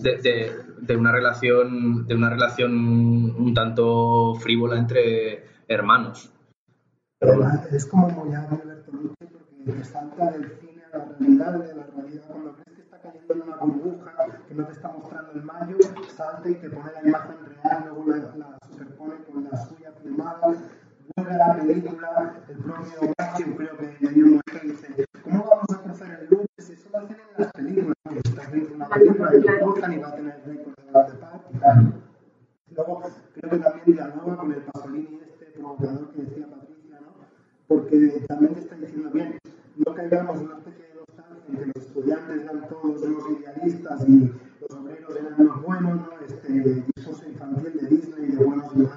de, 0.00 0.52
de, 0.80 0.96
una 0.96 1.12
relación, 1.12 2.06
de 2.06 2.14
una 2.14 2.30
relación 2.30 2.72
un 2.74 3.54
tanto 3.54 4.34
frívola 4.36 4.78
entre 4.78 5.44
hermanos. 5.68 6.32
Además, 7.20 7.72
es 7.72 7.86
como 7.86 8.08
muy 8.08 8.34
hábil 8.34 8.60
Bertolucci 8.64 9.26
porque 9.30 9.72
te 9.72 9.84
salta 9.84 10.32
del 10.32 10.50
cine 10.58 10.82
a 10.92 10.98
la 10.98 11.04
realidad, 11.04 11.52
de 11.52 11.74
la 11.74 11.86
realidad 11.86 12.24
cuando 12.26 12.54
crees 12.54 12.76
que 12.76 12.82
está 12.82 12.98
cayendo 12.98 13.34
en 13.34 13.42
una 13.42 13.56
burbuja, 13.58 14.12
que 14.48 14.54
no 14.54 14.66
te 14.66 14.72
está 14.72 14.88
mostrando 14.88 15.11
el 15.34 15.42
mayo, 15.44 15.76
salta 16.14 16.48
y 16.48 16.54
te 16.54 16.70
pone 16.70 16.92
la 16.92 17.08
imagen 17.08 17.36
real, 17.44 17.84
luego 17.86 18.04
la, 18.06 18.58
superpone 18.68 19.14
con 19.24 19.44
la 19.44 19.56
suya 19.56 19.92
filmada, 20.02 20.40
vuelve 21.16 21.32
a 21.32 21.36
la 21.36 21.56
película, 21.56 22.34
el 22.48 22.56
propio 22.58 23.12
Matthew 23.18 23.56
creo 23.56 23.76
que 23.76 24.08
hay 24.08 24.22
un 24.22 24.30
momento 24.30 24.58
dice, 24.62 25.06
¿cómo 25.22 25.44
vamos 25.44 25.66
a 25.72 25.82
cruzar 25.82 26.20
el 26.20 26.28
loop 26.30 26.46
si 26.58 26.72
eso 26.72 26.88
lo 26.92 26.98
hacen 26.98 27.16
en 27.16 27.44
las 27.44 27.52
películas? 27.52 27.96
Que 28.08 28.18
está 28.18 28.50
viendo 28.50 28.74
una 28.74 28.88
película 28.88 29.34
y 29.34 29.40
lo 29.40 29.60
cortan 29.60 29.92
y 29.92 29.98
va 29.98 30.08
a 30.08 30.14
tener 30.14 30.42
récord 30.46 30.74
de 30.76 30.92
la 30.92 31.02
de 31.04 31.14
paz 31.14 31.40
y 31.52 31.58
tal. 31.58 31.92
Luego 32.70 33.02
creo 33.34 33.50
que 33.50 33.58
también 33.58 33.84
dialoga 33.86 34.36
con 34.36 34.52
el 34.52 34.62
Pasolini 34.62 35.20
este 35.22 35.46
provocador 35.58 36.10
que 36.10 36.22
decía 36.22 36.46
porque 37.72 38.24
también 38.28 38.54
te 38.54 38.60
está 38.60 38.76
diciendo 38.76 39.10
bien, 39.10 39.38
no 39.76 39.94
caigamos 39.94 40.40
en 40.40 40.46
una 40.46 40.58
especie 40.58 40.84
de 40.88 40.94
nostalgia 40.94 41.42
en 41.48 41.56
que 41.56 41.66
los 41.66 41.86
estudiantes 41.86 42.42
eran 42.42 42.68
todos 42.68 43.02
unos 43.02 43.40
idealistas 43.40 44.08
y 44.08 44.30
obreros 45.12 45.16
eran 45.16 45.40
unos 45.40 45.62
buenos, 45.62 45.94
¿no? 45.94 46.08
este 46.26 46.52
discurso 46.52 47.28
infantil 47.28 47.72
de 47.72 47.86
Disney, 47.88 48.26
de 48.32 48.44
buenos 48.44 48.76
malos, 48.76 48.92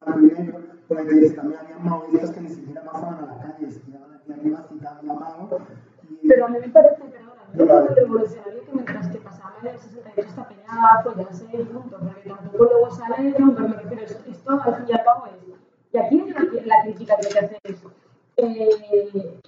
blanco 0.00 0.20
y 0.20 0.22
negro, 0.22 0.60
porque 0.88 1.30
también 1.30 1.60
había 1.60 1.78
maoístas 1.78 2.30
que 2.30 2.40
ni 2.40 2.48
siquiera 2.48 2.84
pasaban 2.84 3.24
a 3.24 3.26
la 3.26 3.38
calle, 3.40 3.70
se 3.70 3.80
quedaban 3.80 4.14
aquí 4.14 4.32
arriba 4.32 4.66
citando 4.68 5.12
a 5.12 5.16
Mao. 5.16 5.60
Y... 6.22 6.28
Pero 6.28 6.46
a 6.46 6.48
mí 6.48 6.58
me 6.60 6.68
parece, 6.68 7.02
perdona, 7.56 7.88
me 7.88 7.94
revolucionario 7.94 8.64
que 8.64 8.72
mientras 8.72 9.08
que 9.08 9.18
pasaba 9.18 9.54
en 9.62 9.68
el 9.68 9.78
68 9.78 10.28
esta 10.28 10.48
pelea 10.48 10.66
apoyarse 11.00 11.44
y 11.52 11.64
punto, 11.64 11.98
porque 11.98 12.28
tampoco 12.28 12.64
luego 12.64 12.90
sale, 12.90 13.34
no, 13.38 13.54
pero 13.54 13.68
me 13.68 13.76
refiero, 13.76 14.02
esto 14.04 14.50
al 14.50 14.76
fin 14.76 14.84
y 14.88 14.92
al 14.92 15.04
cabo 15.04 15.26
es 15.26 15.46
y 15.92 15.98
aquí 15.98 16.24
es 16.28 16.66
la, 16.66 16.82
crítica 16.82 17.16
que 17.16 17.26
hay 17.26 17.32
que 17.32 17.38
hacer. 17.38 17.60
Eh, 18.36 19.40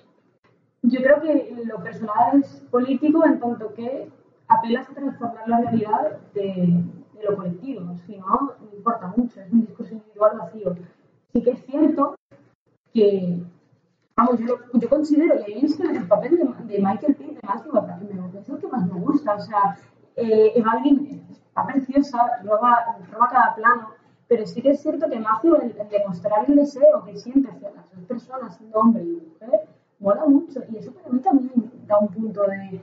yo 0.83 1.03
creo 1.03 1.21
que 1.21 1.55
lo 1.65 1.83
personal 1.83 2.41
es 2.41 2.63
político 2.71 3.25
en 3.27 3.39
tanto 3.39 3.75
que 3.75 4.09
apelas 4.49 4.89
a 4.89 4.95
transformar 4.95 5.49
la 5.49 5.61
realidad 5.61 6.19
de, 6.35 6.85
lo 7.23 7.37
colectivo. 7.37 7.95
Si 8.07 8.17
no, 8.17 8.55
no 8.61 8.77
importa 8.77 9.13
mucho, 9.17 9.41
es 9.41 9.53
un 9.53 9.67
discurso 9.67 9.95
individual 9.95 10.39
vacío. 10.39 10.77
Sí 11.33 11.43
que 11.43 11.51
es 11.51 11.65
cierto 11.67 12.15
que, 12.93 13.43
vamos, 14.17 14.39
yo, 14.41 14.57
yo 14.75 14.89
considero, 14.89 15.35
y 15.41 15.53
ahí 15.53 15.65
es 15.65 15.77
que 15.77 15.83
el 15.83 16.07
papel 16.07 16.39
de, 16.39 16.79
Michael 16.79 17.15
Pitt, 17.17 17.41
de 17.41 17.47
Matthew 17.47 17.73
me 17.73 18.41
es 18.41 18.49
el 18.49 18.59
que 18.59 18.67
más 18.69 18.87
me 18.87 19.01
gusta. 19.01 19.35
O 19.35 19.41
sea, 19.41 19.79
eh, 20.17 20.53
Eva 20.55 20.77
Green 20.81 21.27
está 21.31 21.67
preciosa, 21.67 22.41
roba, 22.45 22.99
roba 23.11 23.29
cada 23.29 23.55
plano, 23.57 23.91
pero 24.29 24.47
sí 24.47 24.63
que 24.63 24.71
es 24.71 24.81
cierto 24.83 25.09
que 25.09 25.19
Matthew, 25.19 25.57
el, 25.57 25.77
el 25.77 25.89
demostrar 25.89 26.45
el 26.49 26.57
deseo 26.57 27.05
que 27.05 27.17
siente 27.17 27.51
hacia 27.51 27.71
las 27.73 27.91
dos 27.93 28.05
personas, 28.05 28.57
siendo 28.57 28.79
hombre 28.79 29.03
y 29.03 29.23
mujer, 29.27 29.69
mola 29.99 30.25
mucho. 30.27 30.63
Y 30.71 30.77
eso 30.77 30.93
para 30.93 31.11
mí 31.11 31.21
también 31.21 31.71
da 31.87 31.99
un 31.99 32.09
punto 32.09 32.43
de. 32.43 32.81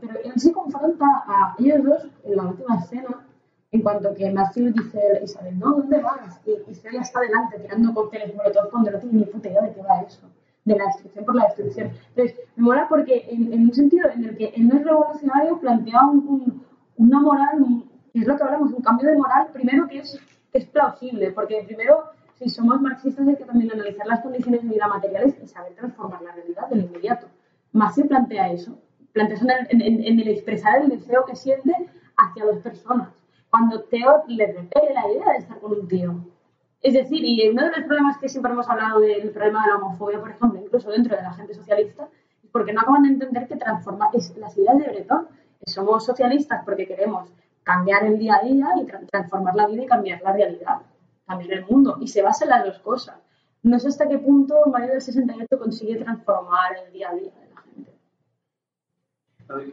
Pero, 0.00 0.14
él 0.24 0.32
se 0.36 0.52
confronta 0.52 1.06
a 1.26 1.54
ellos 1.58 1.84
dos 1.84 2.08
en 2.24 2.36
la 2.36 2.44
última 2.44 2.76
escena, 2.76 3.26
en 3.70 3.82
cuanto 3.82 4.14
que 4.14 4.30
Matthew 4.30 4.72
dice 4.72 5.20
Isabel, 5.22 5.58
no, 5.58 5.72
¿dónde 5.76 6.00
vas? 6.00 6.40
Y 6.46 6.70
Isabel 6.70 7.00
está 7.00 7.20
delante 7.20 7.58
tirando 7.58 7.94
cócteles 7.94 8.34
molotov 8.34 8.70
cuando 8.70 8.90
no 8.90 8.98
tiene 8.98 9.18
ni 9.18 9.24
puta 9.24 9.48
idea 9.48 9.62
de 9.62 9.72
qué 9.72 9.82
va 9.82 10.00
eso. 10.00 10.28
De 10.64 10.76
la 10.76 10.84
destrucción 10.86 11.24
por 11.24 11.34
la 11.34 11.44
destrucción. 11.44 11.90
Entonces, 12.10 12.36
me 12.56 12.64
mola 12.64 12.86
porque 12.88 13.26
en, 13.30 13.52
en 13.52 13.62
un 13.62 13.72
sentido 13.72 14.10
en 14.10 14.24
el 14.24 14.36
que 14.36 14.52
él 14.54 14.68
no 14.68 14.76
es 14.76 14.84
revolucionario, 14.84 15.58
plantea 15.60 16.02
un, 16.06 16.62
una 16.96 17.20
moral, 17.20 17.84
que 18.12 18.20
es 18.20 18.26
lo 18.26 18.36
que 18.36 18.42
hablamos, 18.42 18.72
un 18.72 18.82
cambio 18.82 19.08
de 19.08 19.16
moral, 19.16 19.48
primero 19.52 19.86
que 19.88 20.00
es 20.00 20.20
es 20.52 20.66
plausible, 20.66 21.32
porque 21.32 21.62
primero, 21.66 22.04
si 22.38 22.48
somos 22.48 22.80
marxistas, 22.80 23.26
hay 23.26 23.36
que 23.36 23.44
también 23.44 23.72
analizar 23.72 24.06
las 24.06 24.20
condiciones 24.20 24.62
de 24.62 24.68
vida 24.68 24.86
materiales 24.86 25.34
y 25.42 25.46
saber 25.48 25.74
transformar 25.74 26.22
la 26.22 26.32
realidad 26.32 26.68
del 26.68 26.84
inmediato. 26.84 27.26
Se 27.94 28.04
plantea 28.04 28.52
eso, 28.52 28.78
plantea 29.12 29.38
en, 29.70 29.82
en, 29.82 30.20
el 30.20 30.28
expresar 30.28 30.82
el 30.82 30.88
deseo 30.88 31.24
que 31.24 31.34
siente 31.34 31.72
hacia 32.16 32.44
dos 32.44 32.58
personas. 32.58 33.08
Cuando 33.50 33.82
Teo 33.82 34.24
le 34.28 34.46
repele 34.46 34.94
la 34.94 35.10
idea 35.10 35.32
de 35.32 35.38
estar 35.38 35.58
con 35.58 35.72
un 35.72 35.88
tío. 35.88 36.14
Es 36.80 36.94
decir, 36.94 37.24
y 37.24 37.48
uno 37.48 37.64
de 37.64 37.70
los 37.70 37.84
problemas 37.86 38.18
que 38.18 38.28
siempre 38.28 38.52
hemos 38.52 38.68
hablado 38.68 39.00
del 39.00 39.30
problema 39.30 39.64
de 39.64 39.72
la 39.72 39.76
homofobia, 39.76 40.20
por 40.20 40.30
ejemplo, 40.30 40.60
incluso 40.62 40.90
dentro 40.90 41.16
de 41.16 41.22
la 41.22 41.32
gente 41.32 41.54
socialista, 41.54 42.08
es 42.42 42.50
porque 42.50 42.72
no 42.72 42.80
acaban 42.80 43.02
de 43.02 43.08
entender 43.08 43.48
que 43.48 43.56
transformar 43.56 44.10
es 44.14 44.36
las 44.36 44.56
ideas 44.56 44.78
de 44.78 44.84
Breton. 44.84 45.26
Somos 45.66 46.04
socialistas 46.04 46.62
porque 46.64 46.86
queremos 46.86 47.32
cambiar 47.64 48.04
el 48.04 48.18
día 48.18 48.36
a 48.36 48.44
día 48.46 48.68
y 48.80 48.86
transformar 49.10 49.56
la 49.56 49.66
vida 49.66 49.82
y 49.82 49.86
cambiar 49.86 50.22
la 50.22 50.32
realidad, 50.32 50.78
cambiar 51.28 51.52
el 51.52 51.66
mundo. 51.66 51.98
Y 52.00 52.08
se 52.08 52.22
basa 52.22 52.44
en 52.44 52.50
las 52.50 52.64
dos 52.64 52.78
cosas. 52.80 53.16
No 53.62 53.78
sé 53.78 53.88
hasta 53.88 54.08
qué 54.08 54.18
punto 54.18 54.54
Mario 54.66 54.92
del 54.92 55.00
68 55.00 55.58
consigue 55.58 55.96
transformar 55.96 56.76
el 56.84 56.92
día 56.92 57.10
a 57.10 57.14
día 57.14 57.32
de 57.32 57.48
la 57.54 57.62
gente. 57.62 57.92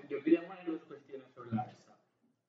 Yo 0.10 0.24
quería 0.24 0.45
poner 0.47 0.66
dos 0.68 0.84
cuestiones 0.84 1.28
sobre 1.34 1.56
la 1.56 1.66
mesa. 1.66 1.97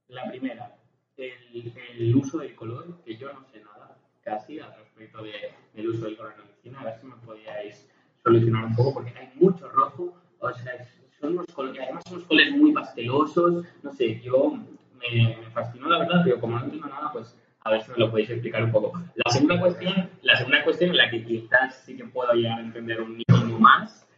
La 0.09 0.28
primera, 0.28 0.76
el, 1.16 1.74
el 1.98 2.16
uso 2.16 2.38
del 2.38 2.54
color, 2.54 3.02
que 3.04 3.16
yo 3.16 3.32
no 3.32 3.44
sé 3.44 3.61
nada 3.61 3.96
casi 4.22 4.59
al 4.59 4.74
respecto 4.76 5.22
de, 5.22 5.32
del 5.74 5.88
uso 5.88 6.04
del 6.04 6.16
color 6.16 6.32
en 6.32 6.38
la 6.38 6.44
medicina. 6.44 6.80
A 6.80 6.84
ver 6.84 7.00
si 7.00 7.07
me 7.07 7.16
podíais 7.16 7.88
solucionar 8.22 8.64
un 8.64 8.74
poco, 8.74 8.94
porque 8.94 9.16
hay 9.16 9.32
mucho 9.36 9.68
rojo, 9.68 10.14
o 10.40 10.52
sea, 10.52 10.86
son 11.20 11.32
unos 11.34 11.46
colores, 11.54 11.80
además 11.82 12.02
son 12.07 12.16
unos 12.16 12.28
colores 12.28 12.57
muy 12.57 12.72
pastelosos, 12.72 13.64
no 13.82 13.92
sé, 13.92 14.20
yo 14.20 14.50
me, 14.50 15.36
me 15.38 15.50
fascinó 15.50 15.88
la 15.88 16.00
verdad, 16.00 16.22
pero 16.24 16.40
como 16.40 16.59
no 16.59 16.64
entiendo 16.64 16.88
nada, 16.88 17.12
pues 17.12 17.36
a 17.66 17.70
ver 17.70 17.82
si 17.82 17.90
me 17.90 17.98
lo 17.98 18.10
podéis 18.10 18.30
explicar 18.30 18.62
un 18.62 18.70
poco. 18.70 18.92
La 19.16 19.32
segunda 19.32 19.58
cuestión, 19.58 20.08
la 20.22 20.36
segunda 20.36 20.62
cuestión 20.62 20.90
en 20.90 20.96
la 20.98 21.10
que 21.10 21.24
quizás 21.24 21.82
sí 21.84 21.96
que 21.96 22.04
puedo 22.04 22.32
llegar 22.32 22.60
a 22.60 22.62
entender 22.62 23.02
un 23.02 23.16
mínimo 23.16 23.58
más, 23.58 24.08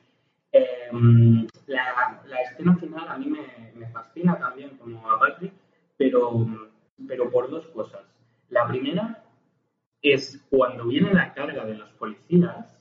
eh, 0.53 0.91
la, 1.67 2.23
la 2.27 2.43
escena 2.43 2.77
final 2.77 3.09
a 3.09 3.17
mí 3.17 3.27
me, 3.27 3.73
me 3.75 3.87
fascina 3.89 4.39
también 4.39 4.77
como 4.77 5.11
a 5.11 5.19
Patrick, 5.19 5.53
pero, 5.97 6.47
pero 7.07 7.31
por 7.31 7.49
dos 7.49 7.67
cosas. 7.69 8.03
La 8.51 8.69
primera 8.69 9.25
es 10.03 10.45
cuando 10.51 10.87
viene 10.87 11.15
la 11.15 11.33
carga 11.33 11.65
de 11.65 11.75
los 11.75 11.89
policías, 11.93 12.79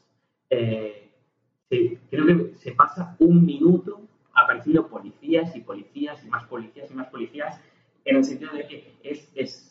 eh, 0.50 1.10
creo 1.70 2.26
que 2.26 2.56
se 2.56 2.74
pasa 2.74 3.16
un 3.20 3.46
minuto 3.46 4.02
apareciendo 4.34 4.88
policías 4.90 5.56
y 5.56 5.62
policías 5.62 6.24
y 6.26 6.28
más 6.28 6.44
policías 6.44 6.92
y 6.92 6.94
más 6.94 7.08
policías, 7.08 7.62
en 8.04 8.18
el 8.18 8.24
sentido 8.26 8.54
de 8.54 8.68
que 8.68 8.94
es, 9.04 9.32
es 9.34 9.67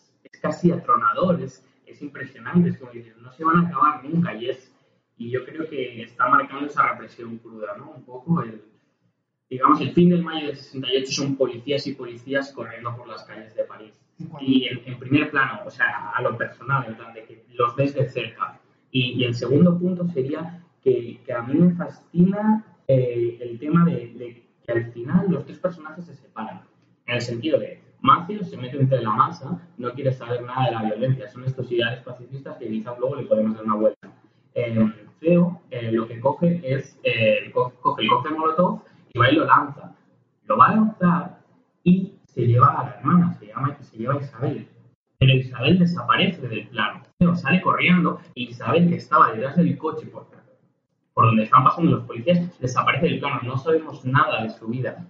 casi 0.46 0.70
atronador, 0.72 1.40
es, 1.42 1.64
es 1.86 2.02
impresionante, 2.02 2.70
es 2.70 2.78
como 2.78 2.92
decir, 2.92 3.16
no 3.20 3.32
se 3.32 3.44
van 3.44 3.64
a 3.64 3.68
acabar 3.68 4.04
nunca 4.04 4.34
y 4.34 4.50
es 4.50 4.72
y 5.18 5.30
yo 5.30 5.44
creo 5.44 5.68
que 5.68 6.02
está 6.02 6.28
marcando 6.28 6.66
esa 6.66 6.90
represión 6.90 7.38
cruda, 7.38 7.74
¿no? 7.78 7.92
Un 7.92 8.04
poco 8.04 8.42
el, 8.42 8.62
digamos, 9.48 9.80
el 9.80 9.92
fin 9.92 10.10
del 10.10 10.22
mayo 10.22 10.48
del 10.48 10.56
68 10.56 11.10
son 11.10 11.36
policías 11.36 11.86
y 11.86 11.94
policías 11.94 12.52
corriendo 12.52 12.94
por 12.96 13.08
las 13.08 13.24
calles 13.24 13.54
de 13.54 13.64
París. 13.64 13.98
Y 14.40 14.66
en, 14.66 14.82
en 14.84 14.98
primer 14.98 15.30
plano, 15.30 15.60
o 15.64 15.70
sea, 15.70 16.10
a 16.10 16.22
lo 16.22 16.36
personal, 16.36 16.84
en 16.86 16.96
plan 16.96 17.14
de 17.14 17.24
que 17.24 17.44
los 17.54 17.74
ves 17.76 17.94
de 17.94 18.08
cerca. 18.08 18.60
Y, 18.90 19.12
y 19.12 19.24
el 19.24 19.34
segundo 19.34 19.78
punto 19.78 20.06
sería 20.08 20.62
que, 20.82 21.20
que 21.24 21.32
a 21.32 21.42
mí 21.42 21.54
me 21.54 21.74
fascina 21.74 22.64
eh, 22.86 23.38
el 23.40 23.58
tema 23.58 23.84
de, 23.84 24.12
de 24.14 24.46
que 24.64 24.72
al 24.72 24.92
final 24.92 25.30
los 25.30 25.46
tres 25.46 25.58
personajes 25.58 26.04
se 26.04 26.14
separan. 26.14 26.62
En 27.06 27.14
el 27.14 27.20
sentido 27.22 27.58
de, 27.58 27.80
Matthew 28.06 28.44
se 28.44 28.56
mete 28.56 28.78
entre 28.78 29.02
la 29.02 29.10
masa, 29.10 29.58
no 29.78 29.92
quiere 29.92 30.12
saber 30.12 30.42
nada 30.42 30.66
de 30.66 30.72
la 30.76 30.82
violencia, 30.84 31.28
son 31.28 31.44
estos 31.44 31.70
ideales 31.72 32.02
pacifistas 32.04 32.56
que 32.58 32.68
quizás 32.68 32.96
luego 33.00 33.16
le 33.16 33.24
podemos 33.26 33.56
dar 33.56 33.64
una 33.64 33.74
vuelta. 33.74 34.08
Eh, 34.54 34.92
Theo 35.20 35.60
eh, 35.70 35.90
lo 35.92 36.06
que 36.06 36.20
coge 36.20 36.60
es, 36.62 36.98
eh, 37.02 37.50
co- 37.52 37.72
coge 37.80 38.02
el 38.02 38.08
cóctel 38.10 38.36
molotov 38.36 38.82
y 39.12 39.18
va 39.18 39.30
y 39.30 39.34
lo 39.34 39.44
lanza. 39.46 39.94
Lo 40.44 40.56
va 40.56 40.66
a 40.66 40.76
lanzar 40.76 41.38
y 41.82 42.12
se 42.26 42.46
lleva 42.46 42.68
a 42.80 42.84
la 42.84 42.90
hermana, 42.96 43.32
se, 43.34 43.46
lleva 43.96 44.14
a 44.14 44.18
Isabel. 44.20 44.68
Pero 45.18 45.32
Isabel 45.32 45.78
desaparece 45.78 46.46
del 46.46 46.68
plano. 46.68 47.02
Theo 47.18 47.34
sale 47.34 47.60
corriendo 47.62 48.20
y 48.34 48.50
Isabel, 48.50 48.88
que 48.88 48.96
estaba 48.96 49.32
detrás 49.32 49.56
del 49.56 49.76
coche 49.78 50.06
por, 50.06 50.26
por 51.14 51.24
donde 51.24 51.44
están 51.44 51.64
pasando 51.64 51.90
los 51.90 52.04
policías, 52.04 52.38
desaparece 52.60 53.06
del 53.06 53.18
plano. 53.20 53.40
No 53.42 53.56
sabemos 53.56 54.04
nada 54.04 54.42
de 54.44 54.50
su 54.50 54.66
vida. 54.68 55.06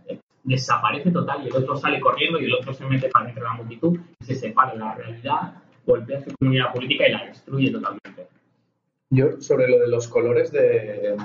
Desaparece 0.46 1.10
total 1.10 1.44
y 1.44 1.48
el 1.48 1.56
otro 1.56 1.76
sale 1.76 1.98
corriendo 2.00 2.40
y 2.40 2.44
el 2.44 2.54
otro 2.54 2.72
se 2.72 2.84
mete 2.86 3.08
para 3.08 3.26
dentro 3.26 3.42
de 3.42 3.48
la 3.50 3.56
multitud 3.56 3.98
y 4.20 4.24
se 4.24 4.36
separa. 4.36 4.74
La 4.76 4.94
realidad 4.94 5.54
golpea 5.84 6.22
su 6.22 6.30
comunidad 6.36 6.72
política 6.72 7.08
y 7.08 7.12
la 7.12 7.26
destruye 7.26 7.70
totalmente. 7.72 8.28
Yo, 9.10 9.40
sobre 9.40 9.68
lo 9.68 9.80
de 9.80 9.88
los 9.88 10.06
colores 10.06 10.52
de 10.52 11.16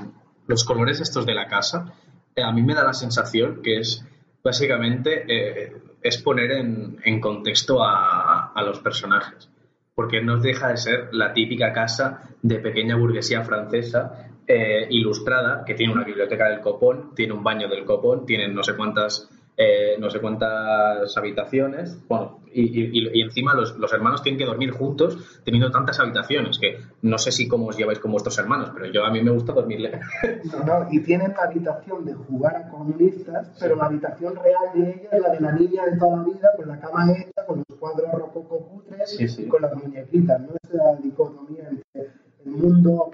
los 0.48 0.64
colores 0.64 1.00
estos 1.00 1.26
de 1.28 1.36
la 1.36 1.48
casa, 1.48 1.94
eh, 2.36 2.42
a 2.42 2.52
mí 2.52 2.64
me 2.64 2.74
da 2.74 2.84
la 2.84 2.94
sensación 2.94 3.62
que 3.62 3.78
es 3.78 4.04
básicamente 4.44 5.24
eh, 5.28 5.72
es 6.02 6.18
poner 6.18 6.52
en, 6.54 6.98
en 7.04 7.22
contexto 7.22 7.84
a, 7.84 8.52
a 8.54 8.64
los 8.64 8.80
personajes. 8.80 9.50
Porque 9.94 10.22
no 10.22 10.38
deja 10.38 10.70
de 10.70 10.78
ser 10.78 11.10
la 11.12 11.32
típica 11.34 11.74
casa 11.74 12.24
de 12.42 12.58
pequeña 12.58 12.96
burguesía 12.96 13.44
francesa 13.44 14.31
eh, 14.54 14.88
ilustrada, 14.90 15.64
que 15.66 15.74
tiene 15.76 15.94
una 15.94 16.04
biblioteca 16.04 16.50
del 16.50 16.60
copón, 16.62 17.14
tiene 17.16 17.34
un 17.34 17.44
baño 17.44 17.68
del 17.70 17.86
copón, 17.86 18.26
tiene 18.26 18.48
no 18.48 18.64
sé 18.64 18.76
cuántas 18.76 19.30
eh, 19.58 19.96
no 20.00 20.10
sé 20.10 20.20
cuántas 20.20 21.16
habitaciones, 21.18 21.98
bueno, 22.08 22.40
y, 22.52 22.64
y- 22.82 23.10
y 23.14 23.22
encima 23.22 23.54
los, 23.54 23.78
los 23.78 23.92
hermanos 23.94 24.24
tienen 24.24 24.40
que 24.40 24.46
dormir 24.46 24.72
juntos 24.72 25.42
teniendo 25.44 25.70
tantas 25.70 26.00
habitaciones, 26.00 26.58
que 26.58 26.78
no 27.04 27.18
sé 27.18 27.32
si 27.32 27.48
cómo 27.48 27.68
os 27.68 27.78
lleváis 27.78 28.00
con 28.00 28.12
vuestros 28.12 28.40
hermanos, 28.40 28.72
pero 28.74 28.88
yo 28.92 29.04
a 29.06 29.12
mí 29.12 29.22
me 29.22 29.30
gusta 29.32 29.52
dormirle. 29.54 30.00
No, 30.52 30.64
no, 30.64 30.88
y 30.92 31.02
tienen 31.02 31.34
la 31.38 31.44
habitación 31.44 32.06
de 32.06 32.14
jugar 32.14 32.56
a 32.56 32.70
comunistas, 32.70 33.52
pero 33.60 33.76
la 33.76 33.86
habitación 33.86 34.36
real 34.36 34.66
de 34.74 34.82
ella 34.90 35.10
es 35.12 35.22
la 35.22 35.30
de 35.30 35.40
la 35.42 35.52
niña 35.52 35.86
de 35.86 35.98
toda 35.98 36.18
la 36.18 36.24
vida, 36.24 36.50
con 36.58 36.68
la 36.68 36.80
cama 36.80 37.12
hecha, 37.12 37.46
con 37.46 37.64
los 37.68 37.78
cuadros 37.78 38.12
rococó 38.14 38.58
cutres 38.68 39.10
Sí, 39.18 39.28
sí. 39.28 39.44
y 39.44 39.48
con 39.48 39.62
las 39.62 39.76
muñequitas, 39.76 40.40
¿no? 40.42 40.50
Esa 40.64 40.96
dicotomía 41.04 41.70
entre 41.70 42.10
el 42.46 42.52
mundo 42.52 43.12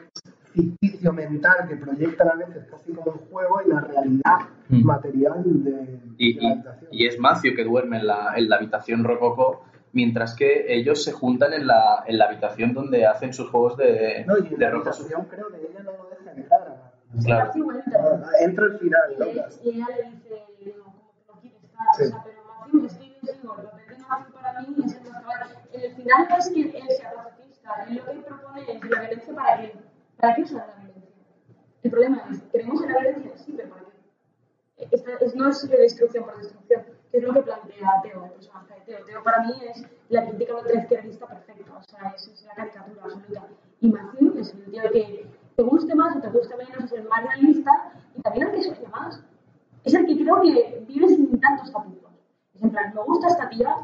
ficticio 0.58 1.14
mental 1.14 1.68
que 1.68 1.76
proyectan 1.76 2.30
a 2.30 2.36
veces 2.36 2.66
casi 2.70 2.91
como 2.93 3.12
un 3.12 3.18
juego 3.30 3.62
y 3.66 3.70
la 3.70 3.82
realidad 3.82 4.38
Mm. 4.70 4.84
material 4.84 5.43
de, 5.45 5.99
Y, 6.18 6.34
de 6.36 6.41
la 6.41 6.47
y- 6.47 6.51
habitación. 6.51 6.89
y 6.91 7.05
es 7.08 7.20
Matthew 7.20 7.55
que 7.55 7.64
duerme 7.64 7.97
en 7.99 8.08
la, 8.08 8.34
en 8.36 8.49
la 8.49 8.55
habitación 8.58 9.03
rococó, 9.03 9.64
mientras 9.93 10.36
que 10.36 10.66
ellos 10.74 11.03
se 11.03 11.12
juntan 11.14 11.53
en 11.53 11.66
la, 11.68 12.03
en 12.05 12.18
la 12.18 12.26
habitación 12.26 12.74
donde 12.74 13.05
hacen 13.05 13.32
sus 13.34 13.49
juegos 13.49 13.78
de, 13.78 14.26
No, 14.28 14.38
y 14.38 14.47
en 14.47 14.49
de 14.49 14.58
la 14.66 14.72
rococó. 14.72 14.89
habitación 14.89 15.26
creo 15.30 15.47
que 15.49 15.58
ella 15.58 15.84
no 15.84 15.91
lo 15.93 16.10
deja 16.10 16.32
entrar. 16.32 16.62
a- 16.68 16.91
Claro. 17.24 17.45
Matthew 17.45 17.72
entra. 17.72 18.22
Entra 18.41 18.66
al 18.66 18.80
final, 18.80 19.01
Y, 19.16 19.20
¿no? 19.20 19.26
le- 19.26 19.32
y 19.64 19.70
ella 19.70 19.86
le 19.95 20.10
dice, 20.12 20.76
no, 20.78 20.93
que 20.93 21.34
no 21.34 21.39
quiere 21.39 21.55
estar. 21.55 21.88
Sí. 21.95 22.03
O 22.03 22.08
sea, 22.08 22.24
pero 22.26 22.41
Matthew, 22.60 22.86
es 22.86 22.93
que 22.95 23.05
yo 23.08 23.34
digo, 23.41 23.55
el 23.58 23.66
papel 23.68 23.88
de 23.88 24.03
Matthew 24.10 24.34
para 24.41 24.62
mí 24.62 24.76
es 24.86 24.95
el 24.95 25.12
más. 25.12 25.55
En 25.72 25.82
el 25.82 25.91
final 25.95 26.28
no 26.30 26.38
es 26.38 26.49
que 26.49 26.62
él 26.62 26.88
sea 26.89 27.14
pacifista, 27.14 27.70
él 27.88 27.95
lo 27.95 28.05
que 28.05 28.20
propone 28.28 28.62
es 28.62 28.68
la 28.89 28.99
violencia 28.99 29.34
para 29.36 29.62
qué. 29.62 29.74
¿Para 30.20 30.36
qué 30.36 30.41
usar 30.43 30.68
la 30.68 30.84
violencia? 30.84 31.11
El 31.84 31.91
problema 31.91 32.24
es, 32.32 32.41
¿queremos 32.51 32.82
la 32.82 32.99
violencia? 32.99 33.38
Sí, 33.38 33.51
¿para 33.53 33.82
qué? 33.82 34.88
Esta 34.91 35.11
es, 35.20 35.36
no 35.36 35.49
es 35.49 35.68
de 35.68 35.78
destrucción 35.78 36.26
por 36.26 36.38
destrucción, 36.38 36.84
que 37.11 37.18
es 37.18 37.24
lo 37.24 37.34
que 37.34 37.41
plantea 37.41 38.01
Teo, 38.03 38.26
el 38.26 38.32
personaje 38.32 38.74
de 38.76 38.82
Teo. 38.82 38.97
También 38.97 39.24
para 39.24 39.43
mí 39.43 39.53
es 39.70 39.86
la 40.09 40.28
crítica 40.28 40.55
ultraizquierdista 40.55 41.28
perfecta, 41.28 41.78
o 41.78 41.84
sea, 41.84 42.13
es, 42.15 42.28
es 42.28 42.43
la 42.45 42.53
caricatura 42.53 43.03
absoluta. 43.03 43.47
Y 43.80 43.89
Matthew 43.89 44.39
es 44.39 44.53
el 44.53 44.72
tío 44.72 44.84
que 44.91 45.28
te 45.55 45.63
guste 45.63 45.95
más 45.95 46.15
o 46.15 46.22
te 46.22 46.30
guste 46.30 46.55
menos, 46.55 46.84
es 46.84 46.91
el 46.91 47.07
más 47.07 47.24
realista 47.24 47.93
y 48.15 48.22
también 48.22 48.47
el 48.47 48.53
que 48.53 48.63
sufre 48.63 48.88
más. 48.88 49.24
Es 49.84 49.93
el 49.93 50.05
que 50.05 50.15
creo 50.15 50.41
que 50.41 50.84
vive 50.88 51.07
sin 51.07 51.39
tantos 51.39 51.72
tapujos. 51.72 52.11
Es 52.53 52.61
en 52.61 52.72
plan, 52.72 52.93
me 52.93 53.01
gusta 53.03 53.28
esta 53.28 53.49
tía, 53.49 53.76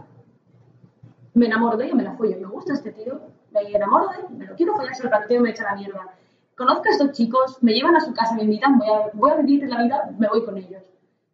me 1.34 1.46
enamoro 1.46 1.78
de 1.78 1.86
ella, 1.86 1.96
me 1.96 2.04
la 2.04 2.14
follo. 2.14 2.40
Me 2.40 2.48
gusta 2.48 2.74
este 2.74 2.92
tío, 2.92 3.22
me 3.52 3.62
enamoro 3.62 4.10
de 4.10 4.18
él, 4.18 4.26
me 4.38 4.46
lo 4.46 4.56
quiero 4.56 4.76
follar, 4.76 4.96
se 4.96 5.04
lo 5.04 5.10
planteo 5.10 5.40
y 5.40 5.44
me 5.44 5.50
echa 5.52 5.64
la 5.64 5.76
mierda. 5.76 6.16
Conozco 6.56 6.84
a 6.88 6.92
estos 6.92 7.12
chicos, 7.14 7.58
me 7.62 7.74
llevan 7.74 7.96
a 7.96 8.00
su 8.02 8.14
casa, 8.14 8.36
me 8.36 8.44
invitan, 8.44 8.78
voy 8.78 8.88
a, 8.88 9.10
voy 9.14 9.32
a 9.32 9.36
vivir 9.38 9.68
la 9.68 9.84
vida, 9.84 10.12
me 10.18 10.28
voy 10.28 10.46
con 10.46 10.58
ellos. 10.58 10.84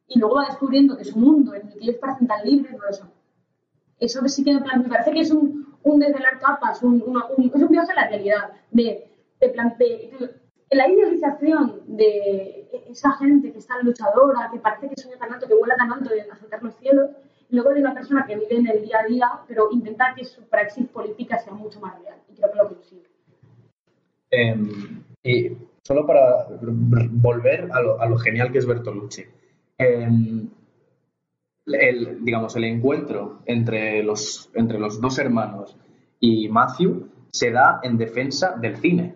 Y 0.08 0.18
luego 0.20 0.36
va 0.36 0.46
descubriendo 0.48 0.98
que 0.98 1.04
su 1.04 1.18
mundo, 1.20 1.54
en 1.54 1.68
el 1.68 1.74
que 1.74 1.80
ellos 1.84 1.96
parecen 1.98 2.28
tan 2.28 2.44
libres, 2.46 2.72
no 2.72 2.80
lo. 2.80 3.12
Eso 4.00 4.26
sí 4.28 4.44
que 4.44 4.54
me, 4.54 4.62
plan- 4.62 4.82
me 4.82 4.90
parece 4.90 5.12
que 5.12 5.20
es 5.20 5.32
un, 5.32 5.78
un 5.84 6.00
desvelar 6.00 6.40
capas, 6.40 6.82
un, 6.84 7.04
un- 7.06 7.52
es 7.54 7.62
un 7.62 7.68
viaje 7.70 7.92
a 7.92 7.96
la 7.96 8.08
realidad. 8.08 8.50
De, 8.72 9.10
de, 9.42 9.50
plan- 9.50 9.76
de- 9.78 10.12
de- 10.20 10.76
la 10.78 10.88
idealización 10.88 11.82
de 11.88 12.70
esa 12.90 13.12
gente 13.14 13.52
que 13.52 13.58
es 13.58 13.68
tan 13.68 13.84
luchadora, 13.86 14.50
que 14.52 14.60
parece 14.60 14.88
que 14.90 15.02
sueña 15.02 15.18
tan 15.18 15.34
alto, 15.34 15.48
que 15.48 15.56
vuela 15.56 15.76
tan 15.76 15.92
alto 15.92 16.10
de 16.14 16.22
azotar 16.32 16.64
los 16.64 16.76
cielos, 16.76 17.10
y 17.50 17.56
luego 17.56 17.72
de 17.74 17.82
una 17.82 17.94
persona 17.94 18.26
que 18.26 18.36
vive 18.36 18.56
en 18.58 18.68
el 18.68 18.84
día 18.84 19.00
a 19.00 19.08
día, 19.08 19.30
pero 19.48 19.70
intenta 19.72 20.14
que 20.16 20.24
su 20.24 20.44
praxis 20.44 20.88
política 20.88 21.40
sea 21.40 21.54
mucho 21.54 21.80
más 21.80 22.00
real. 22.02 22.18
Y 22.32 22.36
creo 22.36 22.52
que 22.52 22.58
lo 22.58 22.68
consigue. 22.70 23.10
Em, 24.32 25.04
y 25.24 25.52
solo 25.84 26.06
para 26.06 26.48
volver 27.12 27.70
a 27.72 27.82
lo, 27.82 28.02
a 28.02 28.08
lo 28.08 28.18
genial 28.18 28.52
que 28.52 28.60
es 28.60 28.66
Bertolucci. 28.66 29.24
Em, 29.78 30.50
el, 31.66 32.24
digamos, 32.26 32.56
el 32.56 32.64
encuentro 32.66 33.40
entre 33.46 34.04
los, 34.04 34.50
entre 34.56 34.80
los 34.80 35.00
dos 35.00 35.20
hermanos 35.20 35.76
y 36.20 36.50
Matthew 36.50 37.08
se 37.32 37.52
da 37.52 37.80
en 37.84 37.98
defensa 37.98 38.56
del 38.60 38.78
cine, 38.78 39.16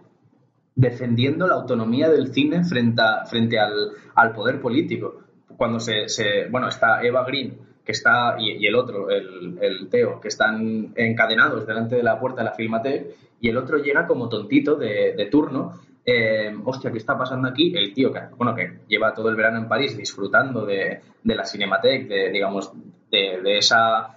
defendiendo 0.75 1.47
la 1.47 1.55
autonomía 1.55 2.09
del 2.09 2.31
cine 2.33 2.63
frente, 2.63 3.01
frente 3.27 3.59
al, 3.59 3.73
al 4.15 4.33
poder 4.33 4.61
político. 4.61 5.15
Cuando 5.57 5.79
se, 5.79 6.07
se- 6.09 6.47
bueno, 6.49 6.67
está 6.67 7.03
Eva 7.03 7.23
Green 7.25 7.57
que 7.83 7.91
está 7.91 8.37
y, 8.39 8.51
y 8.63 8.65
el 8.67 8.75
otro, 8.75 9.09
el, 9.09 9.57
el 9.61 9.89
Teo, 9.89 10.21
que 10.21 10.29
están 10.29 10.93
encadenados 10.95 11.67
delante 11.67 11.95
de 11.97 12.03
la 12.03 12.17
puerta 12.19 12.41
de 12.41 12.45
la 12.49 12.53
Filmatec 12.55 13.07
y 13.41 13.49
el 13.49 13.57
otro 13.57 13.77
llega 13.79 14.07
como 14.07 14.29
tontito 14.29 14.75
de, 14.75 15.13
de 15.17 15.25
turno. 15.25 15.73
Eh, 16.05 16.53
hostia, 16.65 16.91
¿qué 16.91 16.97
está 16.97 17.17
pasando 17.17 17.47
aquí? 17.47 17.73
El 17.75 17.93
tío 17.93 18.11
que, 18.11 18.19
bueno, 18.37 18.53
que 18.55 18.79
lleva 18.87 19.13
todo 19.13 19.29
el 19.29 19.35
verano 19.35 19.57
en 19.59 19.67
París 19.67 19.95
disfrutando 19.97 20.65
de, 20.65 20.99
de 21.23 21.35
la 21.35 21.45
Cinematheque, 21.45 22.05
de, 22.13 22.29
digamos, 22.29 22.71
de, 23.09 23.39
de 23.41 23.57
esa 23.57 24.15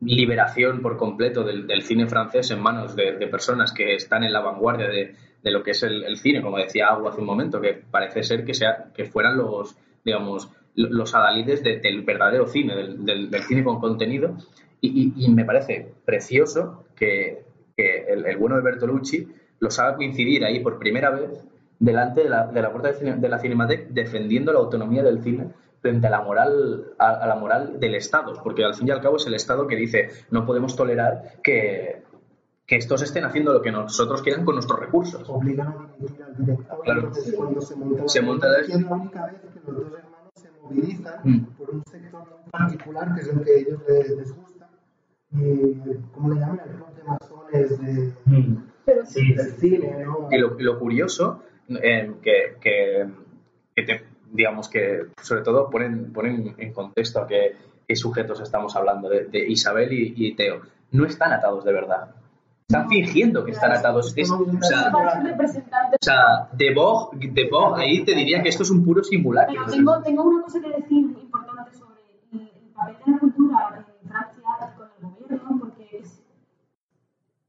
liberación 0.00 0.82
por 0.82 0.96
completo 0.96 1.42
del, 1.42 1.66
del 1.66 1.82
cine 1.82 2.06
francés 2.06 2.50
en 2.50 2.60
manos 2.60 2.94
de, 2.96 3.12
de 3.16 3.26
personas 3.28 3.72
que 3.72 3.94
están 3.94 4.24
en 4.24 4.32
la 4.32 4.40
vanguardia 4.40 4.88
de, 4.88 5.14
lo 5.42 5.62
que 5.62 5.70
es 5.70 5.82
el, 5.84 6.04
el 6.04 6.16
cine, 6.16 6.42
como 6.42 6.58
decía 6.58 6.88
Agua 6.88 7.10
hace 7.10 7.20
un 7.20 7.26
momento, 7.26 7.60
que 7.60 7.74
parece 7.90 8.22
ser 8.22 8.44
que, 8.44 8.52
sea, 8.52 8.86
que 8.94 9.04
fueran 9.04 9.36
los, 9.38 9.76
digamos, 10.04 10.50
los 10.74 11.14
adalides 11.14 11.62
de- 11.62 11.78
del 11.78 12.02
verdadero 12.02 12.46
cine, 12.46 12.74
del, 12.76 13.04
del- 13.04 13.30
del 13.30 13.42
cine 13.44 13.62
con 13.64 13.78
contenido. 13.80 14.36
Y, 14.80 15.12
y- 15.16 15.24
y 15.24 15.28
me 15.30 15.44
parece 15.44 15.92
precioso 16.04 16.84
que, 16.96 17.44
que 17.76 18.04
el, 18.08 18.26
el 18.26 18.36
bueno 18.36 18.56
de 18.56 18.62
Bertolucci 18.62 19.26
los 19.60 19.78
haga 19.78 19.96
coincidir 19.96 20.44
ahí 20.44 20.60
por 20.60 20.78
primera 20.78 21.10
vez 21.10 21.30
delante 21.78 22.22
de 22.22 22.28
la, 22.30 22.46
de 22.46 22.62
la 22.62 22.70
puerta 22.72 22.88
de, 22.88 22.94
cine- 22.98 23.16
de 23.16 23.28
la 23.28 23.38
Cinemateca 23.38 23.84
defendiendo 23.90 24.52
la 24.52 24.58
autonomía 24.60 25.02
del 25.02 25.22
cine 25.22 25.48
frente 25.80 26.06
a 26.06 26.10
la 26.10 26.22
moral 26.22 26.92
a, 26.98 27.10
a 27.10 27.26
la 27.26 27.36
moral 27.36 27.78
del 27.78 27.94
Estado, 27.94 28.40
porque 28.42 28.64
al 28.64 28.74
fin 28.74 28.88
y 28.88 28.90
al 28.90 29.00
cabo 29.00 29.16
es 29.16 29.26
el 29.26 29.34
Estado 29.34 29.66
que 29.66 29.76
dice 29.76 30.08
no 30.30 30.44
podemos 30.46 30.74
tolerar 30.74 31.34
que, 31.42 32.02
que 32.66 32.76
estos 32.76 33.02
estén 33.02 33.24
haciendo 33.24 33.52
lo 33.52 33.62
que 33.62 33.70
nosotros 33.70 34.22
quieran 34.22 34.44
con 34.44 34.54
nuestros 34.56 34.80
recursos. 34.80 35.28
obligan 35.28 35.68
a 35.68 35.86
dimitir 35.96 36.22
al 36.24 36.36
director. 36.36 36.80
Claro. 36.82 37.00
Entonces, 37.00 37.34
cuando 37.34 37.60
se 37.60 37.76
monta 37.76 38.02
la 38.02 38.08
Se 38.08 38.22
monta 38.22 38.48
la- 38.48 38.58
es 38.60 38.68
la 38.82 38.92
única 38.94 39.26
vez 39.26 39.34
que 39.52 39.60
los 39.72 39.76
dos 39.76 39.92
hermanos 39.98 40.30
se 40.34 40.48
movilizan 40.62 41.14
Mm. 41.24 41.44
por 41.58 41.70
un 41.70 41.82
sector 41.90 42.22
particular 42.50 43.14
que 43.14 43.20
es 43.20 43.28
el 43.28 43.44
que 43.44 43.50
a 43.50 43.54
ellos 43.54 43.80
les, 43.88 44.10
les 44.16 44.34
gusta. 44.36 44.68
Y, 45.32 45.74
¿cómo 46.14 46.32
le 46.32 46.40
llaman? 46.40 46.60
El 46.64 46.70
club 46.76 46.94
de 46.96 47.02
masones 47.04 47.80
de, 47.80 48.12
Mm. 48.24 48.56
Pero 48.86 49.04
Sí, 49.26 49.34
del 49.34 49.50
cine, 49.56 50.04
¿no? 50.04 50.28
Y 50.30 50.38
lo, 50.38 50.56
lo 50.58 50.78
curioso, 50.78 51.42
eh, 51.68 52.12
que, 52.22 52.56
que, 52.60 53.06
que 53.74 53.82
te- 53.82 54.04
digamos 54.32 54.68
que 54.68 55.06
sobre 55.22 55.42
todo 55.42 55.70
ponen, 55.70 56.12
ponen 56.12 56.54
en 56.58 56.72
contexto 56.72 57.20
a 57.20 57.26
qué, 57.26 57.56
qué 57.86 57.96
sujetos 57.96 58.40
estamos 58.40 58.74
hablando, 58.76 59.08
de, 59.08 59.24
de 59.26 59.38
Isabel 59.48 59.92
y, 59.92 60.12
y 60.16 60.34
Teo, 60.34 60.60
no 60.92 61.06
están 61.06 61.32
atados 61.32 61.64
de 61.64 61.72
verdad. 61.72 62.10
Están 62.68 62.88
fingiendo 62.88 63.44
que 63.44 63.52
están 63.52 63.70
atados. 63.70 64.12
Es- 64.16 64.28
o, 64.30 64.44
sea, 64.60 64.90
o 64.92 65.96
sea, 66.00 66.48
de 66.52 66.74
Vogue, 66.74 67.28
de 67.30 67.48
Vogue, 67.48 67.80
ahí 67.82 68.04
te 68.04 68.12
diría 68.12 68.42
que 68.42 68.48
esto 68.48 68.64
es 68.64 68.70
un 68.70 68.84
puro 68.84 69.04
simulacro. 69.04 69.54
Pero 69.66 69.70
tengo, 69.70 70.02
tengo 70.02 70.24
una 70.24 70.42
cosa 70.42 70.60
que 70.60 70.68
decir 70.70 70.98
importante 71.22 71.72
sobre 71.78 72.00
el 72.32 72.72
papel 72.74 72.96
de 73.06 73.12
la 73.12 73.18
cultura 73.20 73.84
en 74.02 74.08
Francia 74.08 74.74
con 74.76 74.88
el 75.00 75.14
gobierno, 75.16 75.58
porque 75.60 75.98
es, 75.98 76.20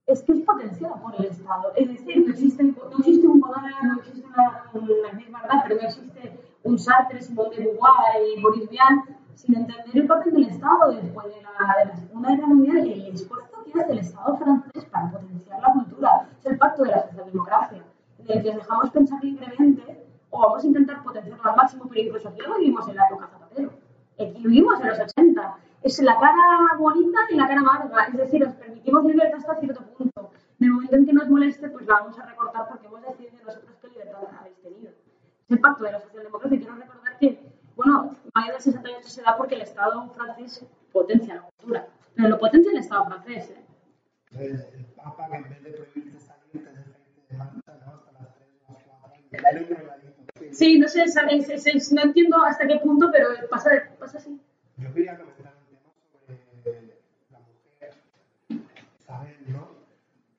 es 0.08 0.24
que 0.24 0.32
es 0.32 0.42
potenciada 0.42 0.96
por 0.96 1.14
el 1.16 1.26
Estado. 1.26 1.74
Es 1.76 1.90
decir, 1.90 2.26
no 2.26 2.32
existe, 2.32 2.64
no 2.64 2.98
existe 2.98 3.28
un 3.28 3.42
poder, 3.42 3.62
no 3.84 4.00
existe 4.00 4.26
una, 4.26 4.64
una 4.74 5.64
pero 5.64 5.82
no 5.82 5.88
existe 5.88 6.40
un 6.64 6.80
Sartre, 6.80 7.22
Simone 7.22 7.56
de 7.56 7.64
Beauvoir 7.64 8.38
y 8.38 8.42
Boris 8.42 8.70
Vian 8.70 9.04
sin 9.36 9.56
entender 9.56 9.96
el 9.96 10.08
papel 10.08 10.34
del 10.34 10.46
Estado 10.46 10.92
después 10.94 11.28
de 11.28 11.42
la, 11.42 11.76
de 11.80 11.86
la 11.86 11.96
Segunda 11.96 12.30
Guerra 12.30 12.48
Mundial, 12.48 12.78
el 12.78 13.14
esfuerzo 13.14 13.64
que 13.66 13.80
hace 13.80 13.92
el 13.92 14.00
Estado 14.00 14.38
francés 14.38 14.86
para 14.86 15.12
potenciar 15.12 15.62
la 15.62 15.74
cultura. 15.74 16.30
Es 16.40 16.46
el 16.46 16.58
pacto 16.58 16.84
de 16.84 16.92
la 16.92 17.08
socialdemocracia, 17.08 17.84
en 18.20 18.38
el 18.38 18.44
que 18.44 18.50
os 18.50 18.56
dejamos 18.56 18.90
pensar 18.90 19.24
libremente 19.24 20.08
o 20.30 20.40
vamos 20.40 20.64
a 20.64 20.68
intentar 20.68 21.04
potenciarlo 21.04 21.50
al 21.50 21.56
máximo, 21.56 21.86
pero 21.88 22.02
incluso 22.02 22.30
aquí 22.30 22.42
lo 22.42 22.58
vivimos 22.58 22.88
en 22.88 22.96
la 22.96 23.06
época 23.08 23.28
Zapatero. 23.28 23.72
Aquí 24.20 24.42
vivimos 24.44 24.80
en 24.82 24.88
los 24.88 25.00
80. 25.00 25.58
Es 25.84 26.02
la 26.02 26.20
cara 26.20 26.78
bonita 26.78 27.20
y 27.30 27.36
la 27.36 27.48
cara 27.48 27.60
amarga. 27.62 28.06
Es 28.08 28.18
decir, 28.18 28.44
os 28.44 28.54
permitimos 28.56 29.06
libertad 29.06 29.40
hasta 29.40 29.60
cierto 29.60 29.82
punto. 29.98 30.32
El 30.60 30.72
momento 30.72 30.96
en 30.96 31.06
que 31.06 31.14
nos 31.14 31.30
moleste, 31.30 31.70
pues 31.70 31.86
la 31.86 32.00
vamos 32.00 32.18
a 32.20 32.26
recortar 32.26 32.68
porque 32.68 32.88
hemos 32.88 33.02
decidido 33.04 33.46
nosotros 33.46 33.76
qué 33.82 33.88
libertad 33.90 34.22
habéis 34.40 34.58
tenido. 34.62 34.90
Es 34.90 35.52
el 35.52 35.60
pacto 35.60 35.84
de 35.84 35.92
la 35.92 36.02
socialdemocracia. 36.02 36.56
Y 36.58 36.60
quiero 36.60 36.76
recordar 36.76 37.18
que, 37.20 37.40
bueno, 37.76 38.16
mayo 38.34 38.54
del 38.54 38.62
68 38.62 39.08
se 39.08 39.22
da 39.22 39.38
porque 39.38 39.56
el 39.56 39.62
Estado 39.62 40.10
francés 40.10 40.66
potencia 40.92 41.36
la 41.36 41.42
cultura. 41.44 41.88
Pero 42.16 42.30
lo 42.30 42.40
potencia 42.40 42.72
el 42.72 42.78
Estado 42.80 43.06
francés, 43.06 43.50
¿eh? 43.52 43.64
El, 44.32 44.42
el 44.52 44.86
Papa, 44.96 45.28
que 45.30 45.38
en 45.38 45.44
vez 45.50 45.64
de 45.64 45.72
prohibirte 45.72 46.20
salir, 46.20 46.52
te 46.52 46.60
de 46.60 47.38
marcha, 47.38 47.78
¿no? 47.86 47.94
Hasta 47.94 48.12
las 48.14 48.36
3 48.36 48.50
o 48.68 48.74
las 48.74 48.84
4. 48.84 49.14
Y 49.32 49.36
el 49.36 49.68
controladito. 49.68 50.14
Sí, 50.52 50.80
no 50.80 50.88
sé, 50.88 51.04
es- 51.04 51.16
es- 51.50 51.68
es- 51.68 51.92
no 51.94 52.02
entiendo 52.02 52.38
hasta 52.44 52.68
qué 52.68 52.78
punto, 52.78 53.10
pero 53.12 53.30
pasa, 53.50 53.70
pasa 54.00 54.18
así. 54.18 54.42
Yo 54.78 54.94
quería 54.94 55.18
comentar 55.18 55.54
un 55.58 55.78
tema 55.78 55.92
sobre 56.12 56.84
la 57.32 57.40
mujer, 57.40 57.84
Isabel, 59.00 59.36
¿no? 59.48 59.70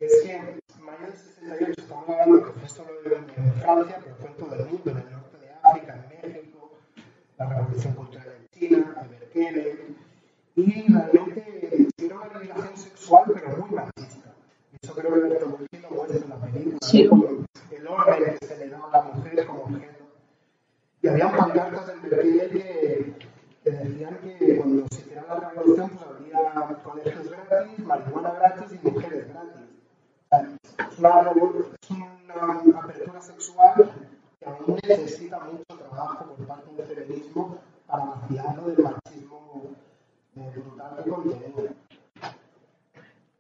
Es 0.08 0.22
que 0.22 0.32
en 0.36 0.84
mayo 0.84 1.04
del 1.06 1.12
68 1.18 1.72
estamos 1.82 2.08
hablando 2.08 2.44
que 2.46 2.52
fue 2.60 2.68
solo 2.68 2.90
en, 3.04 3.44
en 3.44 3.52
Francia, 3.60 4.00
pero 4.02 4.16
fue 4.16 4.28
en 4.30 4.36
todo 4.36 4.54
el 4.54 4.64
mundo, 4.66 4.90
en 4.90 4.96
el 4.98 5.10
norte 5.10 5.38
de 5.38 5.50
África, 5.62 5.94
en 5.94 6.32
México, 6.32 6.70
la 7.36 7.46
revolución 7.46 7.92
cultural 7.94 8.26
en 8.40 8.58
China, 8.58 8.94
el 9.02 9.08
Berkele, 9.08 9.86
y 10.56 10.92
realmente 10.92 11.88
era 11.98 12.16
una 12.16 12.38
liberación 12.40 12.76
sexual, 12.76 13.24
pero 13.34 13.56
muy 13.58 13.70
machista. 13.70 14.34
Eso 14.80 14.94
creo 14.94 15.12
que 15.12 15.20
Bertolucci 15.20 15.78
lo 15.82 15.90
muestra 15.90 16.16
en 16.16 16.28
la 16.30 16.36
película, 16.36 16.78
Sí. 16.82 17.04
¿no? 17.04 17.10
Con 17.10 17.46
el 17.70 17.86
orden 17.86 18.38
que 18.40 18.46
se 18.46 18.56
le 18.58 18.68
da 18.70 18.80
a 18.84 18.90
la 18.90 19.02
mujer 19.02 19.46
como 19.46 19.62
objeto. 19.64 20.04
Y 21.02 21.08
había 21.08 21.30
pancartas 21.36 21.88
en 21.90 22.02
Berkeley 22.02 22.48
que, 22.50 23.14
que 23.62 23.70
decían 23.70 24.18
que 24.18 24.56
cuando 24.56 24.86
se 24.90 25.00
hiciera 25.02 25.22
la 25.28 25.50
revolución 25.50 25.90
pues 25.90 26.02
habría 26.02 26.82
colegios 26.82 27.30
gratis, 27.30 27.78
marihuana 27.78 28.30
gratis 28.32 28.72
y 28.72 28.88
mujeres 28.88 29.28
gratis. 29.28 29.57
Es 30.30 30.98
una, 30.98 31.20
es 31.20 31.90
una 32.66 32.78
apertura 32.80 33.20
sexual 33.20 33.90
que 34.40 34.46
aún 34.46 34.78
necesita 34.86 35.40
mucho 35.40 35.64
trabajo 35.78 36.34
por 36.36 36.46
parte 36.46 36.70
del 36.76 36.86
feminismo 37.06 37.58
para 37.86 38.04
vaciarlo 38.04 38.66
del 38.68 38.78
machismo 38.84 39.62
brutal 40.34 41.02
que 41.04 41.10
contiene. 41.10 41.54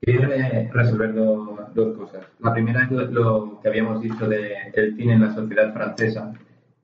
Quería 0.00 0.48
eh, 0.60 0.70
resolver 0.72 1.12
do- 1.14 1.68
dos 1.74 1.96
cosas. 1.98 2.24
La 2.38 2.52
primera 2.54 2.84
es 2.84 2.90
lo, 2.90 3.02
lo 3.06 3.60
que 3.60 3.68
habíamos 3.68 4.00
dicho 4.00 4.26
del 4.26 4.96
cine 4.96 5.14
en 5.14 5.20
la 5.20 5.34
sociedad 5.34 5.72
francesa, 5.74 6.32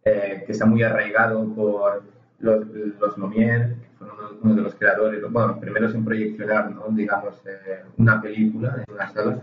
eh, 0.05 0.43
que 0.45 0.53
está 0.53 0.67
muy 0.67 0.83
arraigado 0.83 1.47
por 1.55 2.03
los, 2.41 2.67
los 2.67 3.17
Lumière, 3.17 3.77
que 3.81 3.89
fueron 3.99 4.19
uno, 4.19 4.29
uno 4.43 4.55
de 4.55 4.63
los 4.63 4.75
creadores, 4.75 5.23
bueno, 5.31 5.49
los 5.49 5.59
primeros 5.59 5.95
en 5.95 6.05
proyeccionar, 6.05 6.71
¿no? 6.73 6.89
digamos, 6.91 7.41
eh, 7.47 7.85
una 7.97 8.21
película 8.21 8.85
en 8.87 8.95
una 8.95 9.09
sala. 9.11 9.39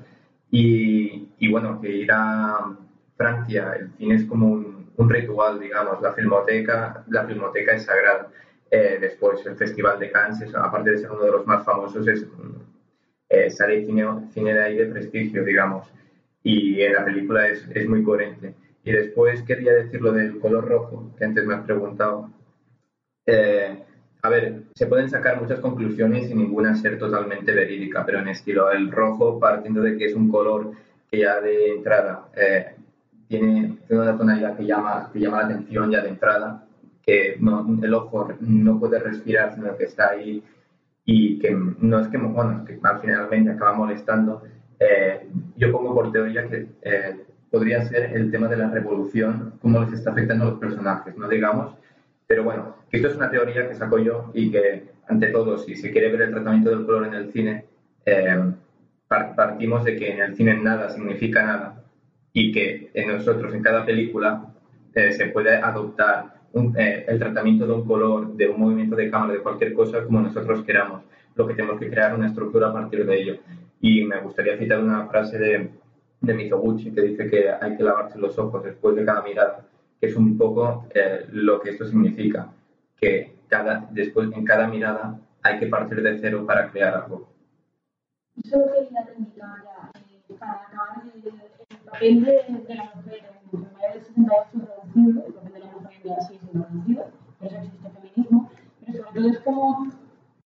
Y, 0.52 1.30
y 1.39 1.52
bueno, 1.52 1.80
que 1.82 1.89
ir 1.89 2.10
a 2.12 2.76
Francia, 3.16 3.74
el 3.80 3.91
cine 3.97 4.16
es 4.16 4.26
como 4.26 4.47
un, 4.47 4.91
un 4.97 5.10
ritual, 5.10 5.60
digamos, 5.60 6.02
la 6.02 6.14
filmoteca, 6.14 7.04
la 7.08 7.26
filmoteca 7.26 7.74
es 7.74 7.86
sagrada. 7.86 8.30
Eh, 8.70 8.97
después 9.02 9.45
el 9.45 9.56
Festival 9.58 9.99
de 9.99 10.12
Cannes, 10.12 10.41
es- 10.41 10.56
aparte 10.56 10.91
de 10.91 10.97
ser 10.99 11.12
uno 11.12 11.24
de 11.26 11.32
los 11.32 11.45
más 11.47 11.64
famosos, 11.66 12.08
es 12.08 12.26
eh, 13.30 13.49
sale 13.49 13.86
cine, 13.86 14.06
cine 14.34 14.54
de 14.54 14.64
ahí 14.64 14.78
de 14.78 14.86
prestigio, 14.88 15.43
digamos, 15.43 15.91
y 16.43 16.82
en 16.82 16.93
la 16.93 17.06
película 17.06 17.47
es, 17.47 17.68
es 17.74 17.88
muy 17.88 18.04
coherente. 18.04 18.54
Y 18.84 18.91
después 18.91 19.41
quería 19.43 19.74
decir 19.74 20.02
lo 20.02 20.12
del 20.12 20.39
color 20.39 20.68
rojo, 20.68 21.12
que 21.18 21.26
antes 21.26 21.45
me 21.45 21.54
has 21.56 21.64
preguntado. 21.66 22.32
Eh, 23.26 23.84
a 24.24 24.30
ver, 24.30 24.63
se 24.76 24.86
pueden 24.86 25.09
sacar 25.09 25.41
muchas 25.41 25.59
conclusiones 25.59 26.30
y 26.30 26.36
ninguna 26.36 26.76
ser 26.76 26.99
totalmente 26.99 27.51
verídica, 27.53 28.05
pero 28.05 28.19
en 28.19 28.28
estilo 28.28 28.72
el 28.72 28.91
rojo, 28.91 29.39
partiendo 29.39 29.82
de 29.82 29.97
que 29.97 30.05
es 30.05 30.15
un 30.15 30.30
color 30.30 30.72
que 31.09 31.19
ya 31.19 31.41
de 31.41 31.72
entrada 31.72 32.28
eh, 32.36 32.76
tiene, 33.28 33.78
una 33.89 34.17
tonalidad 34.17 34.55
que 34.55 34.65
llama, 34.65 35.09
que 35.11 35.19
llama 35.19 35.41
la 35.41 35.45
atención 35.45 35.89
ya 35.89 36.01
de 36.01 36.09
entrada, 36.09 36.65
que 37.03 37.34
el 37.34 37.93
ojo 37.93 38.30
no 38.41 38.80
puede 38.80 38.99
respirar, 38.99 39.55
sino 39.55 39.76
que 39.76 39.86
está 39.86 40.09
ahí 40.11 40.43
y 41.03 41.39
que 41.39 41.51
no 41.51 41.99
es 41.99 42.07
que, 42.09 42.17
bueno, 42.17 42.63
que 42.65 42.80
al 42.84 42.99
finalmente 42.99 43.51
acaba 43.51 43.74
molestando. 43.74 44.43
Eh, 44.80 45.28
yo 45.57 45.72
pongo 45.72 45.95
por 45.95 46.11
teoría 46.11 46.47
que 46.47 46.67
eh, 46.84 47.26
podría 47.49 47.84
ser 47.86 48.15
el 48.15 48.30
tema 48.30 48.47
de 48.47 48.57
la 48.57 48.69
revolución, 48.69 49.53
cómo 49.61 49.80
les 49.80 49.93
está 49.93 50.11
afectando 50.11 50.45
a 50.45 50.49
los 50.51 50.59
personajes, 50.59 51.17
no 51.17 51.28
digamos, 51.28 51.76
pero 52.32 52.45
bueno, 52.45 52.77
esto 52.89 53.09
es 53.09 53.15
una 53.17 53.29
teoría 53.29 53.67
que 53.67 53.75
saco 53.75 53.97
yo 53.99 54.32
y 54.34 54.49
que, 54.49 54.86
ante 55.09 55.27
todo, 55.32 55.57
si 55.57 55.75
se 55.75 55.91
quiere 55.91 56.09
ver 56.13 56.21
el 56.21 56.32
tratamiento 56.32 56.69
del 56.69 56.86
color 56.86 57.07
en 57.07 57.13
el 57.15 57.29
cine, 57.29 57.65
eh, 58.05 58.41
par- 59.05 59.36
partimos 59.36 59.84
de 59.84 59.97
que 59.97 60.11
en 60.13 60.21
el 60.21 60.34
cine 60.38 60.53
nada 60.55 60.88
significa 60.88 61.43
nada 61.43 61.84
y 62.31 62.53
que 62.53 62.89
en 62.93 63.10
nosotros, 63.10 63.53
en 63.53 63.61
cada 63.61 63.85
película, 63.85 64.45
eh, 64.95 65.11
se 65.11 65.26
puede 65.26 65.57
adoptar 65.57 66.35
un- 66.53 66.73
eh, 66.80 67.03
el 67.06 67.19
tratamiento 67.19 67.68
de 67.68 67.73
un 67.73 67.85
color, 67.85 68.34
de 68.34 68.47
un 68.47 68.61
movimiento 68.61 68.95
de 68.95 69.11
cámara, 69.11 69.34
de 69.34 69.39
cualquier 69.39 69.73
cosa 69.73 70.01
como 70.06 70.22
nosotros 70.22 70.64
queramos. 70.64 71.01
Lo 71.35 71.45
que 71.45 71.53
tenemos 71.56 71.81
que 71.81 71.89
crear 71.89 72.15
una 72.15 72.27
estructura 72.27 72.69
a 72.69 72.73
partir 72.73 73.06
de 73.06 73.14
ello. 73.22 73.35
Y 73.81 74.06
me 74.06 74.22
gustaría 74.22 74.57
citar 74.57 74.80
una 74.81 75.06
frase 75.07 75.38
de, 75.38 75.69
de 76.22 76.34
Mizoguchi 76.34 76.91
que 76.91 77.01
dice 77.01 77.30
que 77.30 77.49
hay 77.49 77.76
que 77.76 77.84
lavarse 77.84 78.18
los 78.18 78.39
ojos 78.39 78.64
después 78.64 78.95
de 78.95 79.03
cada 79.03 79.22
mirada, 79.22 79.65
que 80.02 80.07
es 80.07 80.15
un 80.15 80.36
poco 80.36 80.88
eh, 80.95 81.28
lo 81.32 81.61
que 81.61 81.69
esto 81.69 81.86
significa, 81.86 82.52
que 82.99 83.36
cada, 83.48 83.88
después 83.91 84.32
en 84.34 84.44
cada 84.44 84.68
mirada 84.68 85.19
hay 85.44 85.60
que 85.60 85.68
partir 85.68 86.02
de 86.02 86.18
cero 86.18 86.44
para 86.45 86.72
crear 86.72 86.95
algo. 86.95 87.30
Solo 88.49 88.65
quería 88.73 89.06
ya, 89.38 89.91
eh, 90.10 90.34
para 90.40 90.53
acabar 90.53 91.03
el, 91.06 91.28
el 91.28 91.78
papel 91.86 92.23
de, 92.23 92.32
de 92.68 92.76
la 92.76 92.91
mujer 92.95 93.19
en 93.53 93.60
el 93.60 93.73
mayo 93.73 93.94
del 93.94 94.02
68 94.02 94.48
reducido, 94.53 95.28
el 95.28 95.34
papel 95.34 95.53
de 95.53 95.60
la 95.60 95.72
mujer 95.72 96.02
ya 96.03 96.22
sigue 96.22 96.40
siendo 96.40 96.68
reducido, 96.68 97.06
por 97.38 97.48
eso 97.48 97.57
existe 97.57 97.90
feminismo, 97.90 98.52
pero 98.84 99.03
sobre 99.03 99.22
todo 99.22 99.30
es 99.30 99.40
como, 99.41 99.91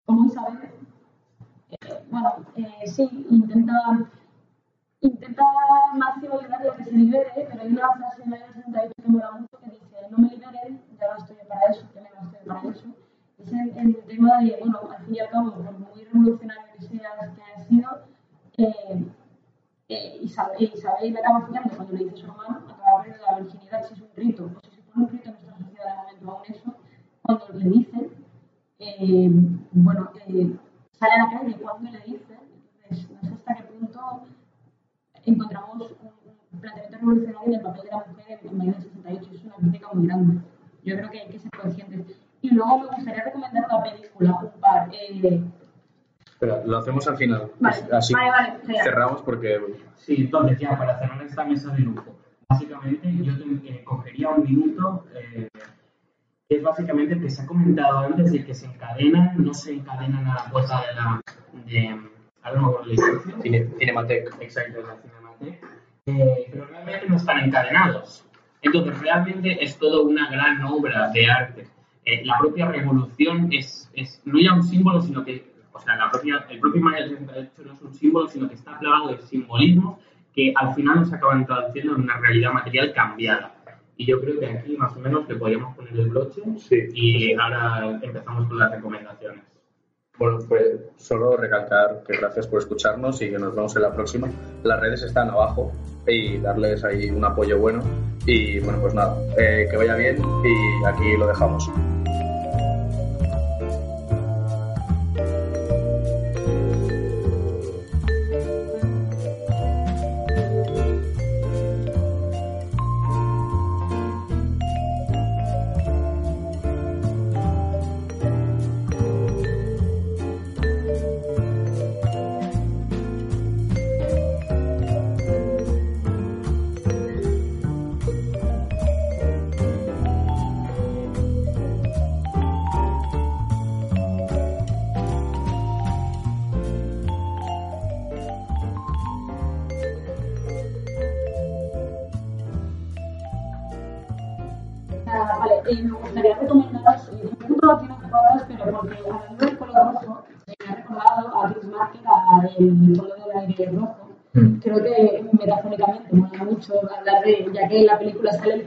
como 0.06 0.26
Isabel, 0.26 0.70
eh, 1.70 2.04
bueno, 2.10 2.46
eh, 2.56 2.88
sí, 2.88 3.28
intenta, 3.30 4.10
intenta 5.04 5.44
máximo 5.96 6.40
liberarla 6.42 6.76
que 6.78 6.84
se 6.86 6.92
libere, 6.92 7.32
pero 7.36 7.62
hay 7.62 7.68
una 7.68 7.92
frase 7.92 8.24
de 8.24 8.30
la 8.30 8.48
68 8.54 8.94
que 9.02 9.10
mola 9.10 9.32
mucho 9.32 9.58
que 9.60 9.72
dice, 9.72 9.96
no 10.10 10.18
me 10.18 10.30
liberen, 10.30 10.82
ya 11.00 11.08
no 11.12 11.18
estoy 11.18 11.36
para 11.48 11.72
eso, 11.72 11.86
ya 11.94 12.02
no 12.02 12.32
estoy 12.32 12.48
para 12.48 12.70
eso. 12.70 12.88
Es 13.38 13.52
el, 13.52 13.78
el, 13.78 13.98
tema 14.06 14.40
de, 14.40 14.58
bueno, 14.60 14.80
al 14.90 15.06
fin 15.06 15.16
y 15.16 15.20
al 15.20 15.30
cabo, 15.30 15.54
por 15.54 15.72
muy 15.80 16.04
revolucionario 16.06 16.64
que 16.80 16.88
seas 16.88 17.32
que 17.36 17.42
hayas 17.44 17.68
sido, 17.68 17.90
eh, 18.58 18.74
eh, 18.88 19.06
eh 19.90 20.18
Isabel, 20.22 20.72
Isabel 20.74 21.18
acaba 21.18 21.42
follando 21.42 21.76
cuando 21.76 21.94
le 21.94 22.04
dice 22.06 22.16
a 22.16 22.18
su 22.18 22.26
hermano, 22.26 22.64
acaba 22.70 23.04
perdiendo 23.04 23.26
la 23.30 23.40
virginidad 23.40 23.86
si 23.86 23.94
es 23.96 24.02
un 24.02 24.10
rito, 24.16 24.46
o 24.46 24.60
si 24.62 24.76
se 24.76 24.82
pone 24.84 25.06
un 25.06 25.12
rito 25.12 25.30
en 25.30 25.36
nuestra 25.36 25.58
sociedad 25.58 25.96
de 26.08 26.26
momento 26.26 26.32
aún 26.32 26.44
eso, 26.48 26.74
cuando 27.24 27.60
le 27.60 27.70
dicen, 27.70 28.12
eh, 28.80 29.30
bueno, 29.72 30.12
eh, 30.28 30.56
sale 30.94 31.14
a 31.14 31.18
la 31.18 31.30
calle 31.30 31.56
cuando 31.58 31.92
le 31.92 32.00
dicen, 32.00 32.40
entonces 32.84 33.10
no 33.12 33.30
sé 33.30 33.34
hasta 33.36 33.56
qué 33.56 33.64
punto 33.64 34.24
encontramos 35.26 35.92
un, 36.02 36.60
planteamiento 36.60 36.98
revolucionario 36.98 37.48
en 37.48 37.54
el 37.56 37.62
papel 37.62 37.84
de 37.84 37.90
la 37.90 38.06
mujer 38.06 38.40
en, 38.44 38.58
mayo 38.58 38.72
del 38.74 38.82
68, 38.84 39.30
es 39.34 39.44
una 39.44 39.56
crítica 39.56 39.88
muy 39.94 40.08
grande. 40.08 40.42
Yo 40.84 40.96
creo 40.96 41.10
que 41.10 41.20
hay 41.20 41.30
que 41.30 41.40
ser 41.40 41.52
conscientes. 41.52 42.18
Y 42.42 42.54
luego 42.54 42.80
me 42.80 42.88
gustaría 42.88 43.24
recomendar 43.24 43.66
una 43.70 43.84
película, 43.84 44.40
un 44.42 44.60
par. 44.60 44.90
Eh, 44.92 45.44
pero 46.44 46.62
lo 46.66 46.78
hacemos 46.78 47.08
al 47.08 47.16
final. 47.16 47.52
Vale, 47.60 47.78
Así 47.94 48.14
vale, 48.14 48.30
vale, 48.30 48.84
cerramos 48.84 49.22
porque. 49.22 49.62
Sí, 49.96 50.16
entonces 50.20 50.60
ya 50.60 50.78
para 50.78 51.00
cerrar 51.00 51.24
esta 51.24 51.46
mesa 51.46 51.72
de 51.74 51.80
lujo, 51.80 52.18
básicamente 52.50 53.10
yo 53.24 53.38
te, 53.38 53.70
eh, 53.70 53.84
cogería 53.86 54.30
un 54.30 54.44
minuto, 54.44 55.06
eh, 55.16 55.48
que 56.50 56.58
es 56.58 56.62
básicamente 56.62 57.18
que 57.18 57.30
se 57.30 57.44
ha 57.44 57.46
comentado 57.46 58.00
antes 58.00 58.34
de 58.34 58.44
que 58.44 58.54
se 58.54 58.66
encadenan, 58.66 59.42
no 59.42 59.54
se 59.54 59.74
encadenan 59.74 60.28
a 60.28 60.36
la 60.36 60.52
puerta 60.52 60.82
de 60.82 60.96
la. 60.96 61.22
De, 61.66 62.13
ahora 62.44 62.62
no 62.62 62.68
me 62.68 62.74
acuerdo 62.74 63.42
Cine, 63.42 63.70
Cinematec. 63.78 64.36
Exacto, 64.40 64.82
la 64.82 64.98
Cinematec. 65.02 65.64
Eh, 66.06 66.48
pero 66.52 66.66
realmente 66.66 67.08
no 67.08 67.18
están 67.18 67.40
encadenados. 67.40 68.26
Entonces, 68.62 69.00
realmente 69.00 69.64
es 69.64 69.78
toda 69.78 70.02
una 70.02 70.30
gran 70.30 70.64
obra 70.64 71.10
de 71.12 71.30
arte. 71.30 71.68
Eh, 72.06 72.26
la 72.26 72.38
propia 72.38 72.68
revolución 72.68 73.50
es, 73.52 73.90
es 73.94 74.22
no 74.26 74.40
ya 74.40 74.54
un 74.54 74.64
símbolo, 74.64 75.02
sino 75.02 75.24
que 75.24 75.54
o 75.74 75.80
sea, 75.80 75.96
la 75.96 76.10
propia, 76.12 76.46
el 76.50 76.60
propio 76.60 76.82
Mayo 76.82 77.08
68 77.08 77.52
no 77.66 77.74
es 77.74 77.82
un 77.82 77.94
símbolo, 77.94 78.28
sino 78.28 78.48
que 78.48 78.56
está 78.56 78.78
plagado 78.80 79.10
de 79.10 79.22
simbolismos 79.24 80.00
que 80.34 80.54
al 80.56 80.74
final 80.74 81.02
nos 81.02 81.14
acaban 81.14 81.46
traduciendo 81.46 81.96
en 81.96 82.04
una 82.04 82.18
realidad 82.18 82.54
material 82.54 82.94
cambiada. 82.94 83.56
Y 83.98 84.06
yo 84.06 84.20
creo 84.20 84.40
que 84.40 84.48
aquí 84.48 84.78
más 84.78 84.96
o 84.96 85.00
menos 85.00 85.28
le 85.28 85.36
podríamos 85.36 85.76
poner 85.76 85.94
el 85.94 86.10
broche 86.10 86.42
y 86.94 87.34
ahora 87.34 88.00
empezamos 88.02 88.48
con 88.48 88.58
las 88.58 88.72
recomendaciones. 88.72 89.44
Bueno, 90.20 90.40
pues 90.48 90.80
solo 90.98 91.36
recalcar 91.36 92.04
que 92.08 92.18
gracias 92.18 92.46
por 92.46 92.60
escucharnos 92.60 93.22
y 93.22 93.32
que 93.32 93.40
nos 93.40 93.56
vemos 93.56 93.76
en 93.76 93.82
la 93.82 93.94
próxima. 93.94 94.30
Las 94.64 94.80
redes 94.80 95.02
están 95.02 95.30
abajo 95.30 95.72
y 96.08 96.38
darles 96.38 96.84
ahí 96.84 97.10
un 97.10 97.26
apoyo 97.26 97.58
bueno. 97.58 97.82
Y 98.26 98.60
bueno, 98.60 98.80
pues 98.80 98.94
nada, 98.94 99.18
eh, 99.38 99.68
que 99.70 99.76
vaya 99.76 99.96
bien 99.96 100.18
y 100.18 100.86
aquí 100.86 101.18
lo 101.18 101.28
dejamos. 101.28 101.70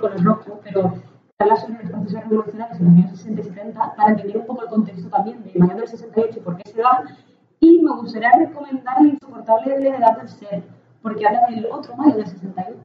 Icono 0.09 0.35
rojo, 0.35 0.61
pero 0.63 0.95
habla 1.39 1.57
sobre 1.57 1.83
los 1.83 1.91
procesos 1.91 2.21
revolucionarios 2.23 2.81
en 2.81 2.87
los 2.87 2.95
años 2.95 3.11
60 3.11 3.41
y 3.41 3.45
70 3.45 3.95
para 3.95 4.11
entender 4.11 4.39
un 4.39 4.47
poco 4.47 4.63
el 4.63 4.69
contexto 4.69 5.09
también 5.09 5.43
de 5.43 5.59
mayo 5.59 5.77
del 5.77 5.89
68 5.89 6.39
y 6.39 6.41
por 6.41 6.57
qué 6.57 6.71
se 6.71 6.81
da. 6.81 7.05
Y 7.61 7.83
me 7.83 7.93
gustaría 7.97 8.31
recomendar 8.33 8.97
El 9.01 9.09
insoportable 9.09 9.79
levedad 9.79 10.17
del 10.19 10.29
ser, 10.29 10.63
porque 11.03 11.27
habla 11.27 11.47
del 11.49 11.67
otro 11.67 11.97
mayo 11.97 12.17
del 12.17 12.27
68, 12.27 12.79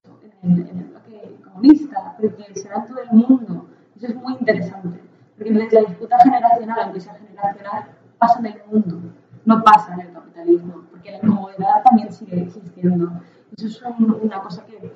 en 0.44 0.52
el, 0.52 0.70
en 0.70 0.78
el 0.80 0.86
bloque 0.86 1.38
comunista, 1.44 2.16
porque 2.20 2.56
se 2.56 2.70
da 2.70 2.76
en 2.76 2.86
todo 2.88 3.00
el 3.02 3.12
mundo. 3.12 3.68
Eso 3.96 4.08
es 4.08 4.16
muy 4.16 4.34
interesante, 4.34 5.02
porque 5.38 5.54
la 5.54 5.82
disputa 5.82 6.18
generacional, 6.24 6.80
aunque 6.84 7.00
sea 7.00 7.16
generacional, 7.16 7.86
pasa 8.18 8.40
en 8.40 8.46
el 8.48 8.62
mundo, 8.72 9.00
no 9.46 9.64
pasa 9.64 9.94
en 9.94 10.02
el 10.02 10.14
capitalismo, 10.14 10.84
porque 10.90 11.12
la 11.12 11.18
incomodidad 11.18 11.84
también 11.84 12.12
sigue 12.12 12.42
existiendo. 12.42 13.12
Eso 13.58 13.68
es 13.68 13.82
una 14.00 14.40
cosa 14.42 14.66
que 14.66 14.80
nos 14.80 14.92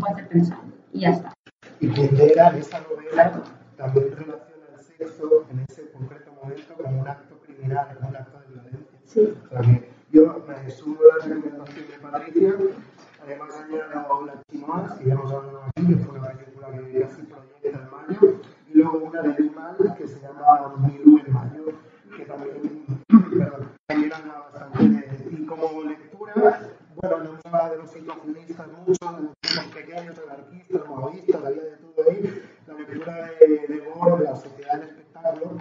puede 0.00 0.12
hacer 0.12 0.28
pensar. 0.28 0.58
Y 0.92 1.00
ya 1.00 1.10
está. 1.10 1.32
Y 1.80 1.88
llega 1.88 2.48
en 2.48 2.56
esa 2.56 2.80
novela 2.80 3.42
también 3.76 4.10
relaciona 4.10 4.66
el 4.76 4.84
sexo 4.84 5.46
en 5.50 5.64
ese 5.68 5.90
concreto 5.92 6.30
momento 6.32 6.74
como 6.74 7.00
un 7.00 7.08
acto 7.08 7.38
criminal, 7.40 7.88
como 7.96 8.10
un 8.10 8.16
acto 8.16 8.38
de 8.38 8.46
violencia. 8.54 8.98
Sí. 9.06 9.34
O 9.46 9.48
sea 9.48 9.60
que 9.62 9.90
yo 10.12 10.44
me 10.46 10.70
sumo 10.70 10.98
a 11.00 11.26
la 11.26 11.34
recomendación 11.34 11.86
de 11.88 11.98
Patricia. 11.98 12.54
Además, 13.22 13.54
añado 13.54 14.26
La 14.26 14.42
Chinoise, 14.50 14.98
que 14.98 15.04
ya 15.06 15.12
hemos 15.14 15.32
hablado 15.32 15.62
aquí, 15.64 15.86
que 15.86 15.96
fue 15.96 16.18
una 16.18 16.32
película 16.32 16.70
que 16.70 17.00
casi 17.00 17.22
proyecta 17.22 17.80
en 17.80 17.90
mayo. 17.90 18.40
Y 18.68 18.74
luego 18.74 18.98
una 18.98 19.22
de 19.22 19.42
Limal, 19.42 19.76
que 19.96 20.08
se 20.08 20.20
llama 20.20 20.74
Milú 20.78 21.18
en 21.24 21.32
mayo, 21.32 21.64
que 22.16 22.24
también, 22.24 22.84
perdón, 23.08 23.68
también 23.86 24.12
habla 24.12 24.48
bastante 24.52 24.84
de. 24.84 25.30
Y 25.30 25.46
como 25.46 25.82
lectura, 25.84 26.60
bueno, 26.96 27.18
no 27.24 27.38
habla 27.44 27.70
de 27.70 27.76
los 27.78 27.90
situacionistas 27.90 28.66
mucho, 28.68 29.12
de 29.12 29.22
los 29.22 29.66
pequeños 29.66 30.16
anarquistas, 30.18 30.88
maoístas, 30.88 31.44
había 31.44 31.62
de 31.62 31.76
todo 31.76 32.08
ahí. 32.08 32.42
La 32.66 32.74
lectura 32.74 33.30
de, 33.40 33.66
de 33.68 33.78
Gore, 33.80 34.24
la 34.24 34.36
sociedad 34.36 34.74
del 34.74 34.88
espectáculo, 34.88 35.58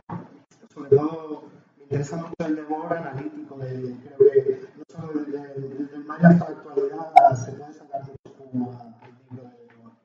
sobre 0.74 0.90
todo 0.90 1.44
me 1.78 1.84
interesa 1.84 2.18
mucho 2.18 2.34
el 2.40 2.56
de 2.56 2.62
Gore 2.64 2.98
analítico, 2.98 3.58
de, 3.58 3.96
creo 4.18 4.32
que 4.32 4.62
no 4.78 4.84
solo 4.88 5.14
desde 5.26 5.96
el 5.96 6.04
Maya 6.06 6.30
hasta 6.30 6.50
la 6.50 6.58
actualidad 6.58 7.36
se 7.36 7.52
puede 7.54 7.74
sacar 7.74 8.02
mucho 8.02 8.38
como 8.38 8.72
al 8.72 9.12
libro 9.32 9.44
de 9.44 9.76
Gore. 9.76 9.96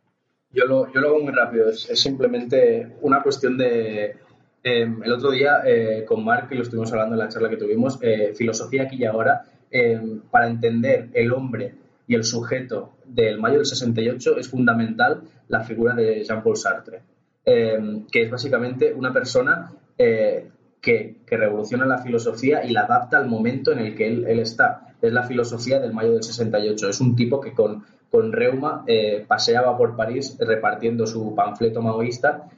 Yo 0.51 0.65
lo, 0.67 0.93
yo 0.93 1.01
lo 1.01 1.09
hago 1.09 1.21
muy 1.21 1.33
rápido, 1.33 1.69
es, 1.69 1.91
es 1.91 2.01
simplemente 2.01 2.97
una 3.03 3.14
cuestión 3.25 3.59
de... 3.59 4.17
Eh, 4.67 4.89
el 5.05 5.13
otro 5.13 5.31
día 5.33 5.63
eh, 5.67 6.05
con 6.07 6.25
Mark, 6.25 6.49
y 6.51 6.55
lo 6.55 6.63
estuvimos 6.63 6.91
hablando 6.93 7.17
en 7.17 7.19
la 7.19 7.29
charla 7.29 7.51
que 7.51 7.57
tuvimos, 7.57 7.99
eh, 8.01 8.33
filosofía 8.35 8.85
aquí 8.85 8.97
y 8.97 9.05
ahora, 9.05 9.45
eh, 9.77 10.01
para 10.31 10.47
entender 10.47 11.09
el 11.15 11.33
hombre 11.33 11.75
y 12.07 12.15
el 12.15 12.23
sujeto 12.23 12.93
del 13.05 13.41
mayo 13.41 13.57
del 13.57 13.67
68 13.67 14.39
es 14.39 14.49
fundamental 14.49 15.23
la 15.49 15.65
figura 15.65 15.97
de 15.97 16.23
Jean-Paul 16.23 16.57
Sartre, 16.57 17.03
eh, 17.45 18.05
que 18.09 18.23
es 18.23 18.31
básicamente 18.31 18.95
una 18.95 19.13
persona 19.13 19.73
eh, 19.99 20.49
que, 20.81 21.17
que, 21.27 21.37
revoluciona 21.37 21.87
la 21.87 21.99
filosofía 21.99 22.65
y 22.65 22.71
la 22.71 22.83
adapta 22.83 23.17
al 23.17 23.27
momento 23.27 23.73
en 23.73 23.81
el 23.81 23.97
que 23.97 24.07
él, 24.07 24.25
él, 24.29 24.39
está. 24.39 24.95
Es 25.03 25.13
la 25.13 25.25
filosofía 25.25 25.81
del 25.81 25.93
mayo 25.93 26.13
del 26.13 26.23
68. 26.23 26.91
Es 26.91 27.01
un 27.01 27.17
tipo 27.17 27.41
que 27.41 27.53
con, 27.53 27.83
con 28.13 28.31
reuma 28.31 28.85
paseaba 29.27 29.77
por 29.77 29.97
París 29.97 30.37
repartiendo 30.39 31.05
su 31.05 31.35
panfleto 31.35 31.83
maoísta 31.83 32.49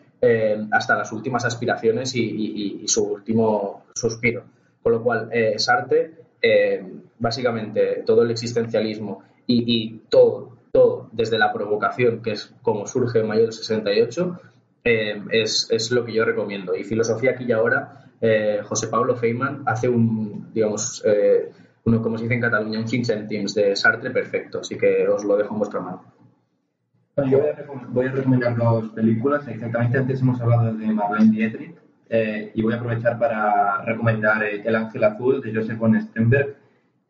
hasta 0.72 0.96
las 0.96 1.12
últimas 1.12 1.44
aspiraciones 1.44 2.14
y, 2.16 2.82
y, 2.82 2.88
su 2.88 3.04
último 3.04 3.84
suspiro. 3.94 4.44
Con 4.82 4.92
lo 4.92 5.02
cual, 5.02 5.30
Sartre 5.56 6.26
eh, 6.42 6.84
básicamente 7.18 8.02
todo 8.04 8.22
el 8.22 8.30
existencialismo 8.30 9.22
y, 9.46 10.00
todo, 10.08 10.56
todo 10.72 11.08
desde 11.12 11.38
la 11.38 11.52
provocación, 11.52 12.20
que 12.20 12.32
es 12.32 12.52
como 12.62 12.86
surge 12.86 13.20
en 13.20 13.28
mayo 13.28 13.42
del 13.42 13.52
68, 13.52 14.40
eh, 14.84 15.22
es, 15.30 15.68
es, 15.70 15.90
lo 15.92 16.04
que 16.04 16.12
yo 16.12 16.24
recomiendo. 16.24 16.74
Y 16.74 16.84
filosofía 16.84 17.32
aquí 17.32 17.44
y 17.44 17.52
ahora, 17.52 18.10
eh, 18.20 18.60
José 18.64 18.88
Pablo 18.88 19.16
Feynman 19.16 19.62
hace 19.66 19.88
un, 19.88 20.52
digamos, 20.52 21.02
eh, 21.06 21.50
uno, 21.84 22.02
como 22.02 22.18
se 22.18 22.24
dice 22.24 22.34
en 22.34 22.40
Cataluña, 22.40 22.80
un 22.80 22.88
5 22.88 23.04
céntimos 23.04 23.54
de 23.54 23.76
Sartre 23.76 24.10
perfecto, 24.10 24.60
así 24.60 24.76
que 24.76 25.06
os 25.08 25.24
lo 25.24 25.36
dejo 25.36 25.54
en 25.54 25.58
vuestra 25.58 25.80
mano. 25.80 26.04
Yo 27.16 27.38
voy 27.40 27.48
a, 27.48 27.86
voy 27.88 28.06
a 28.06 28.12
recomendar 28.12 28.56
dos 28.56 28.90
películas. 28.90 29.48
Exactamente 29.48 29.96
antes 29.96 30.20
hemos 30.20 30.38
hablado 30.38 30.74
de 30.74 30.86
Marlene 30.92 31.30
Dietrich 31.30 31.74
eh, 32.10 32.50
y 32.54 32.60
voy 32.60 32.74
a 32.74 32.76
aprovechar 32.76 33.18
para 33.18 33.82
recomendar 33.86 34.42
eh, 34.44 34.62
El 34.66 34.76
Ángel 34.76 35.02
Azul 35.02 35.40
de 35.40 35.54
Joseph 35.54 35.78
von 35.78 35.98
Sternberg, 35.98 36.56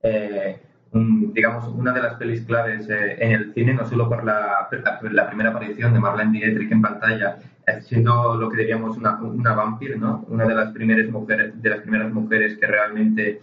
eh, 0.05 0.61
un, 0.93 1.35
digamos, 1.35 1.66
una 1.74 1.93
de 1.93 2.03
las 2.03 2.15
pelis 2.15 2.43
claves 2.43 2.89
eh, 2.89 3.16
en 3.19 3.33
el 3.33 3.53
cine, 3.53 3.74
no 3.74 3.85
solo 3.85 4.09
por 4.09 4.23
la, 4.23 4.69
la, 5.11 5.27
primera 5.28 5.51
aparición 5.51 5.93
de 5.93 5.99
Marlene 5.99 6.39
Dietrich 6.39 6.70
en 6.70 6.83
pantalla, 6.83 7.39
siendo 7.81 8.37
lo 8.37 8.49
que 8.49 8.59
diríamos 8.59 8.97
una, 8.97 9.20
una 9.20 9.55
vampir, 9.55 9.99
¿no? 9.99 10.24
una 10.28 10.47
de 10.47 10.55
las, 10.55 10.70
primeras 10.70 11.11
mujeres, 11.11 11.61
de 11.61 11.69
las 11.69 11.81
primeras 11.81 12.12
mujeres 12.12 12.57
que 12.59 12.66
realmente 12.66 13.43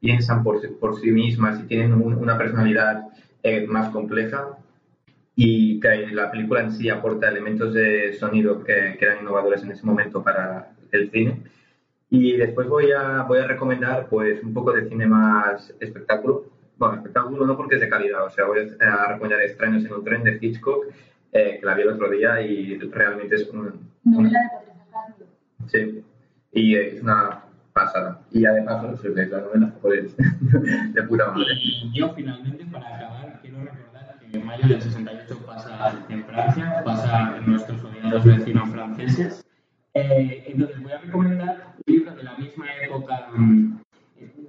piensan 0.00 0.42
por, 0.42 0.60
por 0.80 1.00
sí 1.00 1.12
mismas 1.12 1.60
y 1.60 1.62
tienen 1.68 1.92
un- 1.92 2.14
una 2.14 2.36
personalidad 2.36 3.04
eh, 3.44 3.64
más 3.68 3.90
compleja 3.90 4.58
y 5.36 5.80
que 5.80 6.06
la 6.12 6.30
película 6.30 6.60
en 6.60 6.72
sí 6.72 6.88
aporta 6.88 7.28
elementos 7.28 7.74
de 7.74 8.12
sonido 8.14 8.62
que, 8.62 8.96
que 8.98 9.04
eran 9.04 9.20
innovadores 9.22 9.62
en 9.62 9.72
ese 9.72 9.84
momento 9.84 10.22
para 10.22 10.70
el 10.92 11.10
cine. 11.10 11.42
Y 12.10 12.36
después 12.36 12.68
voy 12.68 12.92
a, 12.92 13.22
voy 13.22 13.40
a 13.40 13.46
recomendar 13.46 14.06
pues 14.08 14.42
un 14.42 14.54
poco 14.54 14.72
de 14.72 14.88
cine 14.88 15.06
más 15.06 15.74
espectáculo. 15.80 16.44
Bueno, 16.76 16.96
espectáculo 16.96 17.46
no 17.46 17.56
porque 17.56 17.76
es 17.76 17.80
de 17.80 17.88
calidad, 17.88 18.24
o 18.24 18.30
sea, 18.30 18.46
voy 18.46 18.58
a 18.80 19.06
recomendar 19.08 19.40
Extraños 19.40 19.84
en 19.84 19.92
un 19.92 20.04
tren 20.04 20.24
de 20.24 20.38
Hitchcock, 20.40 20.86
eh, 21.32 21.58
que 21.60 21.66
la 21.66 21.74
vi 21.74 21.82
el 21.82 21.88
otro 21.88 22.10
día 22.10 22.40
y 22.40 22.78
realmente 22.78 23.36
es 23.36 23.48
un, 23.48 23.90
Novela 24.04 24.38
de 24.40 24.48
Patricia 24.56 24.84
Cándido. 24.92 25.26
Sí, 25.66 26.04
y 26.52 26.76
es 26.76 27.02
una 27.02 27.44
pasada. 27.72 28.20
Y 28.30 28.44
además, 28.44 28.82
bueno, 28.82 28.96
si 28.96 29.08
leéis 29.08 29.30
la 29.30 29.40
novela, 29.40 29.74
pues 29.80 30.16
de 30.92 31.02
puta 31.02 31.30
madre. 31.30 31.46
Y 31.60 31.92
yo 31.92 32.12
finalmente, 32.14 32.64
para 32.66 32.96
acabar, 32.96 33.13
en 34.34 34.46
mayo 34.46 34.66
del 34.66 34.82
68 34.82 35.38
pasa 35.46 36.04
en 36.08 36.24
Francia, 36.24 36.82
pasa 36.84 37.36
en 37.36 37.50
nuestros 37.50 37.82
odiados 37.84 38.24
vecinos 38.24 38.68
franceses. 38.70 39.46
Eh, 39.94 40.44
entonces 40.46 40.82
voy 40.82 40.92
a 40.92 40.98
recomendar 40.98 41.74
un 41.76 41.94
libro 41.94 42.14
de 42.14 42.22
la 42.22 42.36
misma 42.36 42.66
época, 42.82 43.28
mm, 43.36 43.78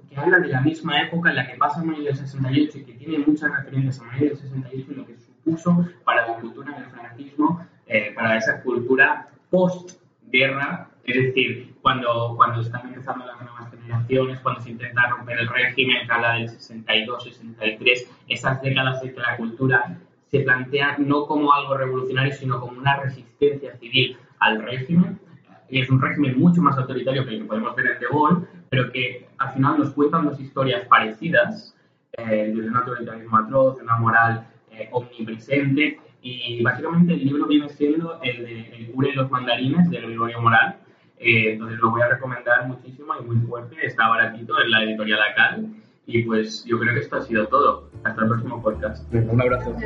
que 0.08 0.16
habla 0.16 0.38
de 0.38 0.48
la 0.48 0.60
misma 0.60 1.02
época 1.02 1.30
en 1.30 1.36
la 1.36 1.46
que 1.46 1.56
pasa 1.56 1.82
mayo 1.84 2.04
del 2.04 2.16
68 2.16 2.78
y 2.78 2.84
que 2.84 2.92
tiene 2.94 3.18
muchas 3.18 3.50
referencias 3.56 4.00
a 4.00 4.04
mayo 4.04 4.28
del 4.28 4.36
68 4.36 4.86
y 4.90 4.94
lo 4.94 5.06
que 5.06 5.16
supuso 5.16 5.88
para 6.04 6.26
la 6.26 6.34
cultura 6.40 6.78
del 6.78 6.86
franquismo, 6.86 7.64
eh, 7.86 8.12
para 8.14 8.36
esa 8.36 8.60
cultura 8.62 9.28
post-guerra, 9.50 10.90
es 11.04 11.26
decir, 11.26 11.76
cuando, 11.80 12.34
cuando 12.36 12.60
están 12.60 12.88
empezando 12.88 13.24
las 13.24 13.40
nuevas 13.40 13.70
generaciones, 13.86 14.40
cuando 14.40 14.60
se 14.60 14.70
intenta 14.70 15.08
romper 15.08 15.38
el 15.38 15.48
régimen, 15.48 16.06
que 16.06 16.12
habla 16.12 16.34
del 16.34 16.48
62, 16.48 17.24
63, 17.24 18.10
esas 18.28 18.60
décadas 18.62 19.02
en 19.02 19.14
que 19.14 19.20
la 19.20 19.36
cultura 19.36 19.98
se 20.30 20.40
plantea 20.40 20.96
no 20.98 21.26
como 21.26 21.52
algo 21.52 21.76
revolucionario, 21.76 22.32
sino 22.32 22.60
como 22.60 22.78
una 22.78 22.96
resistencia 22.96 23.76
civil 23.76 24.16
al 24.40 24.62
régimen. 24.62 25.18
Y 25.68 25.80
es 25.80 25.90
un 25.90 26.00
régimen 26.00 26.38
mucho 26.38 26.60
más 26.62 26.76
autoritario 26.78 27.24
que 27.24 27.34
el 27.34 27.38
que 27.42 27.44
podemos 27.44 27.74
ver 27.74 27.86
en 27.86 28.00
De 28.00 28.06
Gaulle, 28.10 28.46
pero 28.68 28.90
que 28.92 29.26
al 29.38 29.52
final 29.52 29.78
nos 29.78 29.90
cuentan 29.90 30.26
dos 30.26 30.40
historias 30.40 30.86
parecidas, 30.86 31.74
eh, 32.12 32.52
de 32.54 32.68
un 32.68 32.76
autoritarismo 32.76 33.36
atroz, 33.36 33.76
de 33.76 33.82
una 33.82 33.96
moral 33.96 34.46
eh, 34.70 34.88
omnipresente, 34.92 36.00
y 36.22 36.62
básicamente 36.62 37.14
el 37.14 37.24
libro 37.24 37.46
viene 37.46 37.68
siendo 37.68 38.20
el 38.22 38.44
de 38.44 38.76
El 38.76 38.90
cura 38.90 39.08
y 39.08 39.12
los 39.12 39.30
mandarines 39.30 39.88
de 39.90 40.00
Gregorio 40.00 40.40
Moral. 40.40 40.76
Eh, 41.18 41.52
entonces 41.52 41.78
lo 41.78 41.90
voy 41.90 42.02
a 42.02 42.08
recomendar 42.08 42.66
muchísimo 42.66 43.14
y 43.20 43.24
muy 43.24 43.36
fuerte. 43.46 43.76
Está 43.82 44.08
baratito 44.08 44.60
en 44.60 44.70
la 44.70 44.82
editorial 44.84 45.20
Acal. 45.22 45.66
Y 46.06 46.22
pues 46.22 46.64
yo 46.64 46.78
creo 46.78 46.94
que 46.94 47.00
esto 47.00 47.16
ha 47.16 47.22
sido 47.22 47.46
todo. 47.48 47.90
Hasta 48.04 48.22
el 48.22 48.28
próximo 48.28 48.62
podcast. 48.62 49.12
Un 49.12 49.40
abrazo. 49.40 49.76